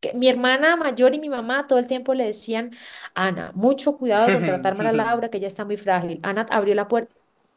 que 0.00 0.12
mi 0.14 0.28
hermana 0.28 0.76
mayor 0.76 1.14
y 1.14 1.20
mi 1.20 1.28
mamá 1.28 1.66
todo 1.66 1.78
el 1.78 1.86
tiempo 1.86 2.14
le 2.14 2.24
decían, 2.26 2.72
Ana, 3.14 3.52
mucho 3.54 3.96
cuidado 3.98 4.30
con 4.32 4.44
tratar 4.44 4.74
mal 4.76 4.86
a 4.88 4.92
Laura, 4.92 5.30
que 5.30 5.38
ella 5.38 5.48
está 5.48 5.64
muy 5.64 5.76
frágil. 5.76 6.20
Ana 6.22 6.46
abrió 6.50 6.74
la 6.74 6.88
puerta, 6.88 7.14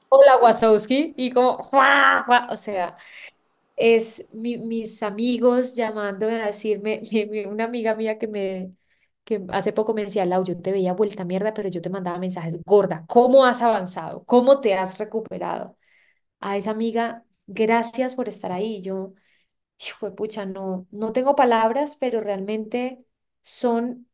hola 0.10 0.38
Wazowski, 0.38 1.14
y 1.18 1.32
como, 1.32 1.58
¡Jua! 1.58 2.24
¡Jua! 2.28 2.48
O 2.52 2.58
sea, 2.58 2.98
es 3.76 4.30
mi- 4.34 4.58
mis 4.58 5.04
amigos 5.04 5.76
llamándome 5.76 6.42
a 6.42 6.48
decirme, 6.48 7.02
mi- 7.12 7.26
mi- 7.28 7.46
una 7.46 7.66
amiga 7.66 7.96
mía 7.96 8.18
que 8.18 8.28
me, 8.28 8.74
que 9.24 9.42
hace 9.50 9.74
poco 9.74 9.94
me 9.94 10.04
decía, 10.06 10.26
Lau, 10.26 10.44
yo 10.44 10.60
te 10.62 10.72
veía 10.72 10.94
vuelta 10.94 11.26
mierda, 11.26 11.54
pero 11.54 11.70
yo 11.70 11.82
te 11.82 11.90
mandaba 11.90 12.18
mensajes, 12.20 12.62
gorda, 12.66 13.06
¿cómo 13.08 13.46
has 13.46 13.62
avanzado? 13.62 14.24
¿Cómo 14.26 14.60
te 14.62 14.76
has 14.76 14.98
recuperado? 15.00 15.78
a 16.40 16.58
esa 16.58 16.72
amiga, 16.72 17.24
gracias 17.48 18.16
por 18.16 18.30
estar 18.30 18.52
ahí. 18.52 18.82
Yo, 18.82 19.14
hijo 19.80 20.16
pucha, 20.16 20.46
no, 20.46 20.88
no 20.92 21.12
tengo 21.14 21.36
palabras, 21.36 21.96
pero 22.00 22.22
realmente 22.22 23.06
son, 23.42 24.08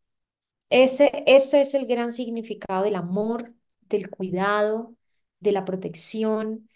ese, 0.70 1.24
ese 1.28 1.62
es 1.62 1.74
el 1.76 1.88
gran 1.88 2.12
significado 2.14 2.84
del 2.84 2.96
amor, 2.96 3.54
del 3.82 4.10
cuidado, 4.12 4.96
de 5.40 5.52
la 5.54 5.66
protección, 5.66 6.70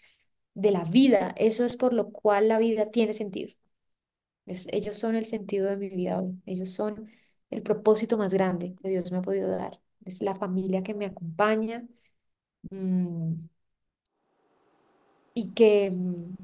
de 0.54 0.70
la 0.72 0.84
vida. 0.84 1.34
Eso 1.38 1.64
es 1.66 1.76
por 1.76 1.92
lo 1.94 2.10
cual 2.12 2.48
la 2.48 2.58
vida 2.58 2.90
tiene 2.92 3.14
sentido. 3.14 3.52
Es- 4.46 4.66
ellos 4.72 4.96
son 4.96 5.14
el 5.16 5.26
sentido 5.26 5.68
de 5.68 5.76
mi 5.76 5.88
vida 5.90 6.20
hoy. 6.20 6.40
Ellos 6.46 6.70
son 6.72 7.08
el 7.50 7.62
propósito 7.62 8.18
más 8.18 8.32
grande 8.34 8.74
que 8.82 8.88
Dios 8.90 9.10
me 9.12 9.18
ha 9.18 9.22
podido 9.22 9.48
dar. 9.50 9.80
Es 10.04 10.22
la 10.22 10.34
familia 10.34 10.82
que 10.82 10.94
me 10.94 11.06
acompaña, 11.06 11.86
mm, 12.70 13.34
y 15.34 15.52
que, 15.54 15.90
mm, 15.90 16.34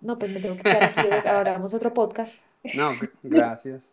No, 0.00 0.18
pues 0.18 0.30
me 0.30 0.40
tengo 0.40 0.56
que 0.56 0.64
quedar 0.66 0.84
aquí, 0.84 1.02
luego 1.02 1.28
hablamos 1.28 1.74
otro 1.74 1.92
podcast. 1.94 2.42
no, 2.72 2.96
gr- 2.98 3.10
gracias. 3.22 3.92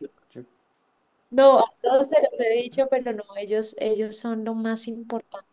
No, 1.30 1.60
a 1.60 1.66
todos 1.82 2.10
se 2.10 2.18
los 2.22 2.32
he 2.40 2.50
dicho, 2.64 2.88
pero 2.90 3.12
no, 3.14 3.24
ellos, 3.38 3.76
ellos 3.80 4.18
son 4.18 4.44
lo 4.46 4.54
más 4.56 4.88
importante. 4.88 5.48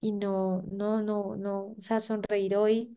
Y 0.00 0.12
no, 0.12 0.62
no, 0.72 1.00
no, 1.02 1.36
no, 1.36 1.58
o 1.78 1.82
sea, 1.82 2.00
sonreír 2.00 2.56
hoy, 2.56 2.96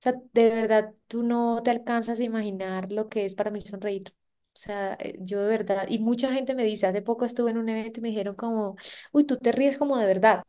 o 0.00 0.02
sea, 0.02 0.14
de 0.34 0.50
verdad, 0.50 0.94
tú 1.08 1.22
no 1.24 1.62
te 1.64 1.70
alcanzas 1.72 2.20
a 2.20 2.24
imaginar 2.24 2.92
lo 2.92 3.08
que 3.08 3.24
es 3.26 3.34
para 3.34 3.50
mí 3.52 3.60
sonreír. 3.62 4.14
O 4.54 4.58
sea, 4.58 4.94
eh, 5.00 5.16
yo 5.20 5.42
de 5.42 5.48
verdad, 5.48 5.86
y 5.88 5.98
mucha 6.00 6.32
gente 6.32 6.54
me 6.54 6.64
dice, 6.64 6.86
hace 6.88 7.02
poco 7.02 7.24
estuve 7.26 7.50
en 7.52 7.58
un 7.58 7.68
evento 7.70 8.00
y 8.00 8.02
me 8.02 8.08
dijeron 8.10 8.36
como, 8.36 8.76
uy, 9.12 9.24
tú 9.26 9.36
te 9.38 9.52
ríes 9.52 9.78
como 9.78 9.98
de 9.98 10.06
verdad, 10.06 10.44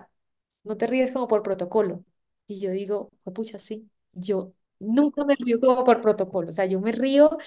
no 0.64 0.78
te 0.78 0.88
ríes 0.88 1.12
como 1.12 1.28
por 1.28 1.44
protocolo. 1.44 2.04
Y 2.48 2.60
yo 2.62 2.72
digo, 2.72 3.10
pucha, 3.36 3.60
sí, 3.60 3.90
yo 4.14 4.54
nunca 4.80 5.26
me 5.26 5.36
río 5.36 5.60
como 5.60 5.84
por 5.84 6.02
protocolo, 6.02 6.50
o 6.50 6.52
sea, 6.52 6.66
yo 6.66 6.80
me 6.82 6.92
río 6.92 7.38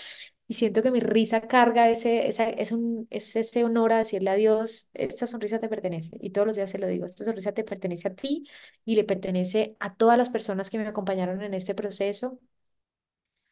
Y 0.48 0.54
siento 0.54 0.82
que 0.82 0.90
mi 0.90 1.00
risa 1.00 1.42
carga 1.48 1.90
ese, 1.90 2.28
esa, 2.28 2.48
es 2.50 2.72
un, 2.72 3.06
es 3.10 3.36
ese 3.36 3.64
honor 3.64 3.92
a 3.92 3.98
decirle 3.98 4.30
a 4.30 4.34
Dios, 4.34 4.88
esta 4.94 5.26
sonrisa 5.26 5.60
te 5.60 5.68
pertenece. 5.68 6.16
Y 6.20 6.30
todos 6.30 6.46
los 6.46 6.56
días 6.56 6.70
se 6.70 6.78
lo 6.78 6.86
digo, 6.88 7.06
esta 7.06 7.24
sonrisa 7.24 7.52
te 7.52 7.64
pertenece 7.64 8.08
a 8.08 8.14
ti 8.14 8.44
y 8.84 8.96
le 8.96 9.04
pertenece 9.04 9.76
a 9.80 9.94
todas 9.96 10.18
las 10.18 10.30
personas 10.30 10.70
que 10.70 10.78
me 10.78 10.86
acompañaron 10.88 11.42
en 11.42 11.54
este 11.54 11.74
proceso, 11.74 12.40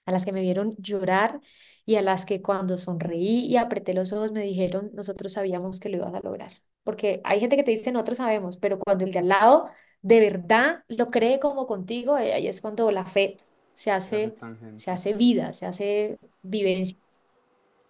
a 0.05 0.13
las 0.13 0.25
que 0.25 0.33
me 0.33 0.41
vieron 0.43 0.75
llorar 0.79 1.41
y 1.85 1.97
a 1.97 2.03
las 2.03 2.25
que 2.27 2.43
cuando 2.43 2.79
sonreí 2.79 3.47
y 3.47 3.57
apreté 3.57 3.95
los 3.95 4.13
ojos 4.13 4.33
me 4.33 4.43
dijeron, 4.43 4.91
nosotros 4.95 5.33
sabíamos 5.33 5.81
que 5.81 5.89
lo 5.89 5.97
ibas 5.99 6.15
a 6.15 6.21
lograr. 6.21 6.53
Porque 6.85 7.21
hay 7.25 7.41
gente 7.41 7.57
que 7.57 7.65
te 7.65 7.73
dice, 7.73 7.91
nosotros 7.93 8.19
sabemos, 8.19 8.57
pero 8.59 8.79
cuando 8.79 9.05
el 9.05 9.13
de 9.13 9.19
al 9.21 9.29
lado 9.29 9.67
de 10.03 10.21
verdad 10.21 10.85
lo 10.89 11.11
cree 11.11 11.41
como 11.41 11.67
contigo, 11.67 12.15
ahí 12.15 12.47
es 12.47 12.61
cuando 12.61 12.91
la 12.93 13.05
fe 13.07 13.39
se 13.77 13.91
Se 13.99 14.17
hace 14.17 14.35
hace, 14.35 14.37
se 14.77 14.91
hace 14.91 15.15
vida, 15.15 15.53
se 15.53 15.67
hace 15.67 16.19
vivencia 16.43 16.99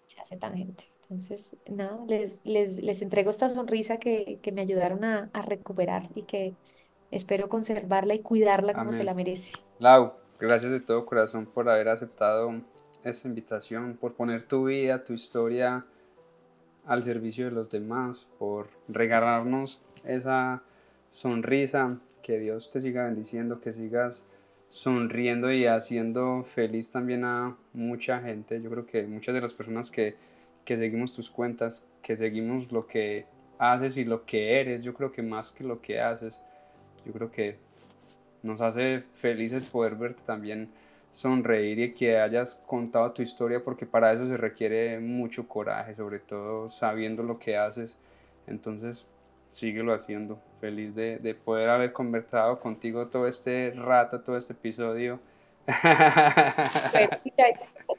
se 0.07 0.21
hace 0.21 0.37
tangente. 0.37 0.85
Entonces, 1.03 1.57
nada, 1.71 2.05
les, 2.07 2.41
les, 2.45 2.83
les 2.83 3.03
entrego 3.03 3.31
esta 3.31 3.49
sonrisa 3.49 3.99
que, 3.99 4.41
que 4.43 4.53
me 4.53 4.63
ayudaron 4.63 5.05
a, 5.05 5.31
a 5.33 5.43
recuperar 5.43 6.11
y 6.15 6.25
que 6.25 6.57
espero 7.11 7.49
conservarla 7.49 8.15
y 8.15 8.23
cuidarla 8.23 8.75
como 8.77 8.93
se 8.93 9.05
Amén. 9.05 9.05
la 9.05 9.15
merece. 9.15 9.55
Lau, 9.79 10.15
gracias 10.41 10.73
de 10.73 10.81
todo 10.81 11.07
corazón 11.07 11.47
por 11.47 11.69
haber 11.69 11.89
aceptado 11.89 12.63
esta 13.05 13.29
invitación, 13.29 13.97
por 13.97 14.15
poner 14.15 14.43
tu 14.43 14.67
vida, 14.67 15.05
tu 15.05 15.13
historia 15.13 15.87
al 16.85 17.03
servicio 17.03 17.47
de 17.47 17.51
los 17.51 17.69
demás, 17.69 18.29
por 18.39 18.69
regalarnos 18.89 19.83
esa 20.05 20.63
sonrisa, 21.09 21.99
que 22.23 22.39
Dios 22.39 22.71
te 22.71 22.81
siga 22.81 23.05
bendiciendo, 23.05 23.61
que 23.61 23.73
sigas 23.73 24.25
sonriendo 24.77 25.51
y 25.51 25.65
haciendo 25.65 26.45
feliz 26.45 26.93
también 26.93 27.25
a 27.25 27.57
mucha 27.73 28.21
gente. 28.21 28.61
Yo 28.61 28.69
creo 28.69 28.85
que 28.85 29.07
muchas 29.07 29.35
de 29.35 29.41
las 29.41 29.55
personas 29.55 29.91
que, 29.91 30.17
que 30.67 30.77
seguimos 30.77 31.13
tus 31.13 31.31
cuentas, 31.31 31.87
que 32.03 32.15
seguimos 32.15 32.71
lo 32.71 32.87
que 32.87 33.25
haces 33.59 33.97
y 33.97 34.05
lo 34.05 34.27
que 34.27 34.61
eres, 34.61 34.85
yo 34.85 34.93
creo 34.93 35.11
que 35.11 35.23
más 35.23 35.51
que 35.51 35.65
lo 35.65 35.81
que 35.81 35.99
haces, 35.99 36.43
yo 37.07 37.13
creo 37.15 37.31
que 37.31 37.57
nos 38.43 38.61
hace 38.61 39.01
felices 39.01 39.65
poder 39.65 39.97
verte 39.97 40.23
también 40.25 40.69
sonreír 41.11 41.79
y 41.79 41.93
que 41.93 42.19
hayas 42.19 42.55
contado 42.55 43.11
tu 43.13 43.23
historia 43.23 43.65
porque 43.65 43.87
para 43.87 44.13
eso 44.13 44.27
se 44.27 44.37
requiere 44.37 45.01
mucho 45.01 45.49
coraje, 45.49 45.95
sobre 45.95 46.19
todo 46.19 46.69
sabiendo 46.69 47.23
lo 47.23 47.39
que 47.39 47.57
haces. 47.57 47.99
Entonces, 48.47 49.07
síguelo 49.49 49.93
haciendo. 49.95 50.39
Feliz 50.61 50.95
de, 50.95 51.19
de 51.19 51.35
poder 51.35 51.69
haber 51.69 51.93
conversado 51.93 52.59
contigo 52.59 53.09
todo 53.09 53.27
este 53.29 53.73
rato, 53.77 54.21
todo 54.21 54.37
este 54.37 54.53
episodio. 54.55 55.21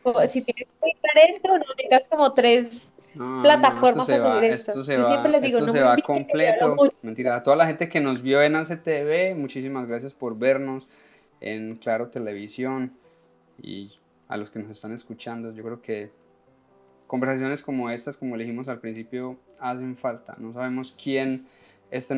O- 0.04 0.26
si 0.28 0.42
tienes 0.44 0.68
que 0.82 0.86
editar 0.90 1.30
esto, 1.30 1.58
no 1.58 1.64
tengas 1.78 2.08
como 2.08 2.34
tres, 2.34 2.94
plataformas 3.42 4.08
para 4.08 4.22
subir 4.22 4.44
esto. 4.52 4.72
esto. 4.72 4.84
se 4.84 4.94
Yo 4.94 5.00
va, 5.00 5.06
siempre 5.06 5.32
les 5.32 5.42
digo, 5.42 5.58
esto 5.58 5.66
no 5.68 5.72
se 5.72 5.80
me 5.80 5.84
va 5.86 5.98
completo. 5.98 6.76
Mentira, 7.02 7.36
a 7.36 7.44
toda 7.44 7.56
la 7.56 7.68
gente 7.68 7.90
que 7.90 8.00
nos 8.00 8.22
vio 8.22 8.42
en 8.42 8.56
ACTV, 8.56 9.36
muchísimas 9.36 9.88
gracias 9.88 10.14
por 10.14 10.38
vernos 10.38 10.88
en 11.42 11.76
Claro 11.76 12.10
Televisión 12.10 12.94
y 13.62 13.92
a 14.28 14.38
los 14.38 14.52
que 14.52 14.60
nos 14.60 14.72
están 14.72 14.92
escuchando. 14.94 15.54
Yo 15.54 15.64
creo 15.64 15.82
que 15.82 16.12
conversaciones 17.08 17.62
como 17.62 17.90
estas, 17.90 18.18
como 18.18 18.38
dijimos 18.38 18.68
al 18.68 18.80
principio, 18.80 19.40
hacen 19.60 19.96
falta. 19.96 20.36
No 20.40 20.54
sabemos 20.54 20.94
quién 21.02 21.48
esté, 21.90 22.16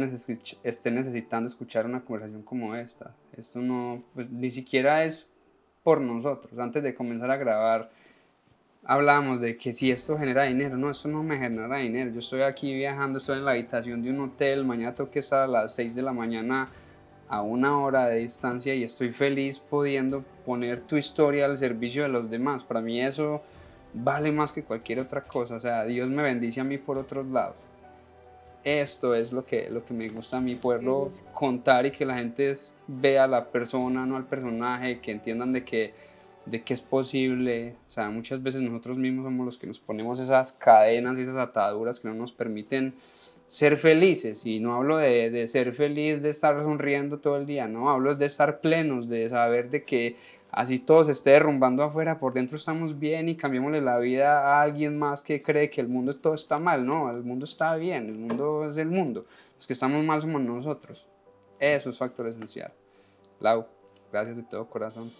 esté 0.64 0.92
necesitando 0.92 1.48
escuchar 1.48 1.86
una 1.86 2.02
conversación 2.02 2.42
como 2.44 2.76
esta. 2.76 3.16
Esto 3.38 3.62
no, 3.62 4.04
pues, 4.14 4.30
ni 4.30 4.50
siquiera 4.50 5.04
es 5.04 5.32
por 5.84 6.02
nosotros. 6.02 6.58
Antes 6.58 6.84
de 6.84 6.94
comenzar 6.94 7.32
a 7.32 7.38
grabar, 7.38 7.90
hablábamos 8.84 9.40
de 9.40 9.56
que 9.56 9.72
si 9.72 9.92
esto 9.92 10.18
genera 10.18 10.44
dinero, 10.44 10.78
no, 10.78 10.90
esto 10.90 11.08
no 11.08 11.24
me 11.24 11.38
genera 11.38 11.78
dinero. 11.78 12.12
Yo 12.12 12.20
estoy 12.20 12.42
aquí 12.42 12.74
viajando, 12.74 13.20
estoy 13.20 13.38
en 13.38 13.46
la 13.46 13.52
habitación 13.52 14.02
de 14.02 14.10
un 14.10 14.20
hotel, 14.22 14.66
mañana 14.66 14.96
tengo 14.96 15.12
que 15.12 15.20
estar 15.20 15.44
a 15.44 15.48
las 15.48 15.76
6 15.76 15.96
de 15.96 16.02
la 16.02 16.14
mañana 16.14 16.70
a 17.28 17.44
una 17.44 17.80
hora 17.80 18.08
de 18.08 18.18
distancia 18.18 18.74
y 18.74 18.84
estoy 18.84 19.12
feliz 19.12 19.60
pudiendo 19.60 20.24
poner 20.46 20.82
tu 20.82 20.98
historia 20.98 21.46
al 21.46 21.58
servicio 21.58 22.02
de 22.02 22.10
los 22.10 22.32
demás. 22.32 22.64
Para 22.64 22.82
mí 22.82 23.00
eso 23.00 23.44
vale 23.94 24.32
más 24.32 24.52
que 24.54 24.64
cualquier 24.64 25.00
otra 25.00 25.24
cosa. 25.24 25.56
O 25.56 25.60
sea, 25.60 25.84
Dios 25.86 26.10
me 26.10 26.24
bendice 26.24 26.60
a 26.60 26.64
mí 26.64 26.78
por 26.78 26.98
otros 26.98 27.30
lados. 27.32 27.56
Esto 28.64 29.16
es 29.16 29.32
lo 29.32 29.46
que, 29.46 29.70
lo 29.70 29.86
que 29.86 29.94
me 29.94 30.10
gusta 30.10 30.38
a 30.38 30.42
mí, 30.42 30.56
poderlo 30.56 31.08
Sí. 31.12 31.22
contar 31.32 31.86
y 31.86 31.92
que 31.92 32.06
la 32.06 32.18
gente 32.18 32.50
es- 32.50 32.76
vea 32.88 33.24
a 33.24 33.28
la 33.28 33.46
persona, 33.52 34.06
no 34.06 34.18
al 34.18 34.26
personaje, 34.26 35.00
que 35.00 35.12
entiendan 35.12 35.54
de 35.54 35.64
que, 35.64 35.94
de 36.46 36.62
que 36.62 36.74
es 36.74 36.82
posible. 36.82 37.76
O 37.88 37.92
sea, 37.92 38.10
muchas 38.10 38.44
veces 38.44 38.62
nosotros 38.62 38.98
mismos 38.98 39.24
somos 39.26 39.46
los 39.46 39.58
que 39.58 39.66
nos 39.68 39.80
ponemos 39.80 40.20
esas 40.20 40.52
cadenas 40.52 41.18
y 41.18 41.22
esas 41.22 41.38
ataduras 41.38 42.00
que 42.02 42.10
no 42.10 42.16
nos 42.16 42.34
permiten 42.34 42.96
ser 43.48 43.78
felices. 43.78 44.46
Y 44.46 44.60
no 44.60 44.76
hablo 44.76 44.98
de, 44.98 45.30
de 45.30 45.48
ser 45.48 45.74
feliz, 45.74 46.22
de 46.22 46.30
estar 46.30 46.60
sonriendo 46.62 47.20
todo 47.20 47.38
el 47.38 47.46
día, 47.46 47.68
no, 47.68 47.90
hablo 47.90 48.12
es 48.12 48.20
de 48.20 48.26
estar 48.26 48.60
plenos, 48.60 49.08
de 49.08 49.30
saber 49.30 49.70
de 49.70 49.84
que 49.84 50.18
así 50.52 50.80
todo 50.80 51.04
se 51.04 51.12
esté 51.12 51.32
derrumbando 51.32 51.84
afuera, 51.84 52.20
por 52.20 52.34
dentro 52.34 52.58
estamos 52.58 53.00
bien 53.00 53.30
y 53.30 53.36
cambiémosle 53.36 53.82
la 53.82 54.00
vida 54.00 54.40
a 54.40 54.62
alguien 54.62 54.98
más 54.98 55.24
que 55.24 55.42
cree 55.42 55.70
que 55.70 55.82
el 55.82 55.88
mundo 55.88 56.14
todo 56.14 56.34
está 56.34 56.58
mal, 56.58 56.86
no, 56.86 57.10
el 57.10 57.24
mundo 57.24 57.46
está 57.46 57.76
bien, 57.76 58.08
el 58.08 58.18
mundo 58.18 58.68
es 58.68 58.78
el 58.78 58.90
mundo, 58.90 59.26
los 59.56 59.68
que 59.68 59.74
estamos 59.74 60.04
mal 60.04 60.22
somos 60.22 60.42
nosotros. 60.42 61.08
Eso 61.60 61.90
es 61.90 61.98
factor 61.98 62.28
esencial. 62.28 62.74
Lau, 63.40 63.68
gracias 64.12 64.38
de 64.38 64.44
todo 64.44 64.70
corazón. 64.70 65.12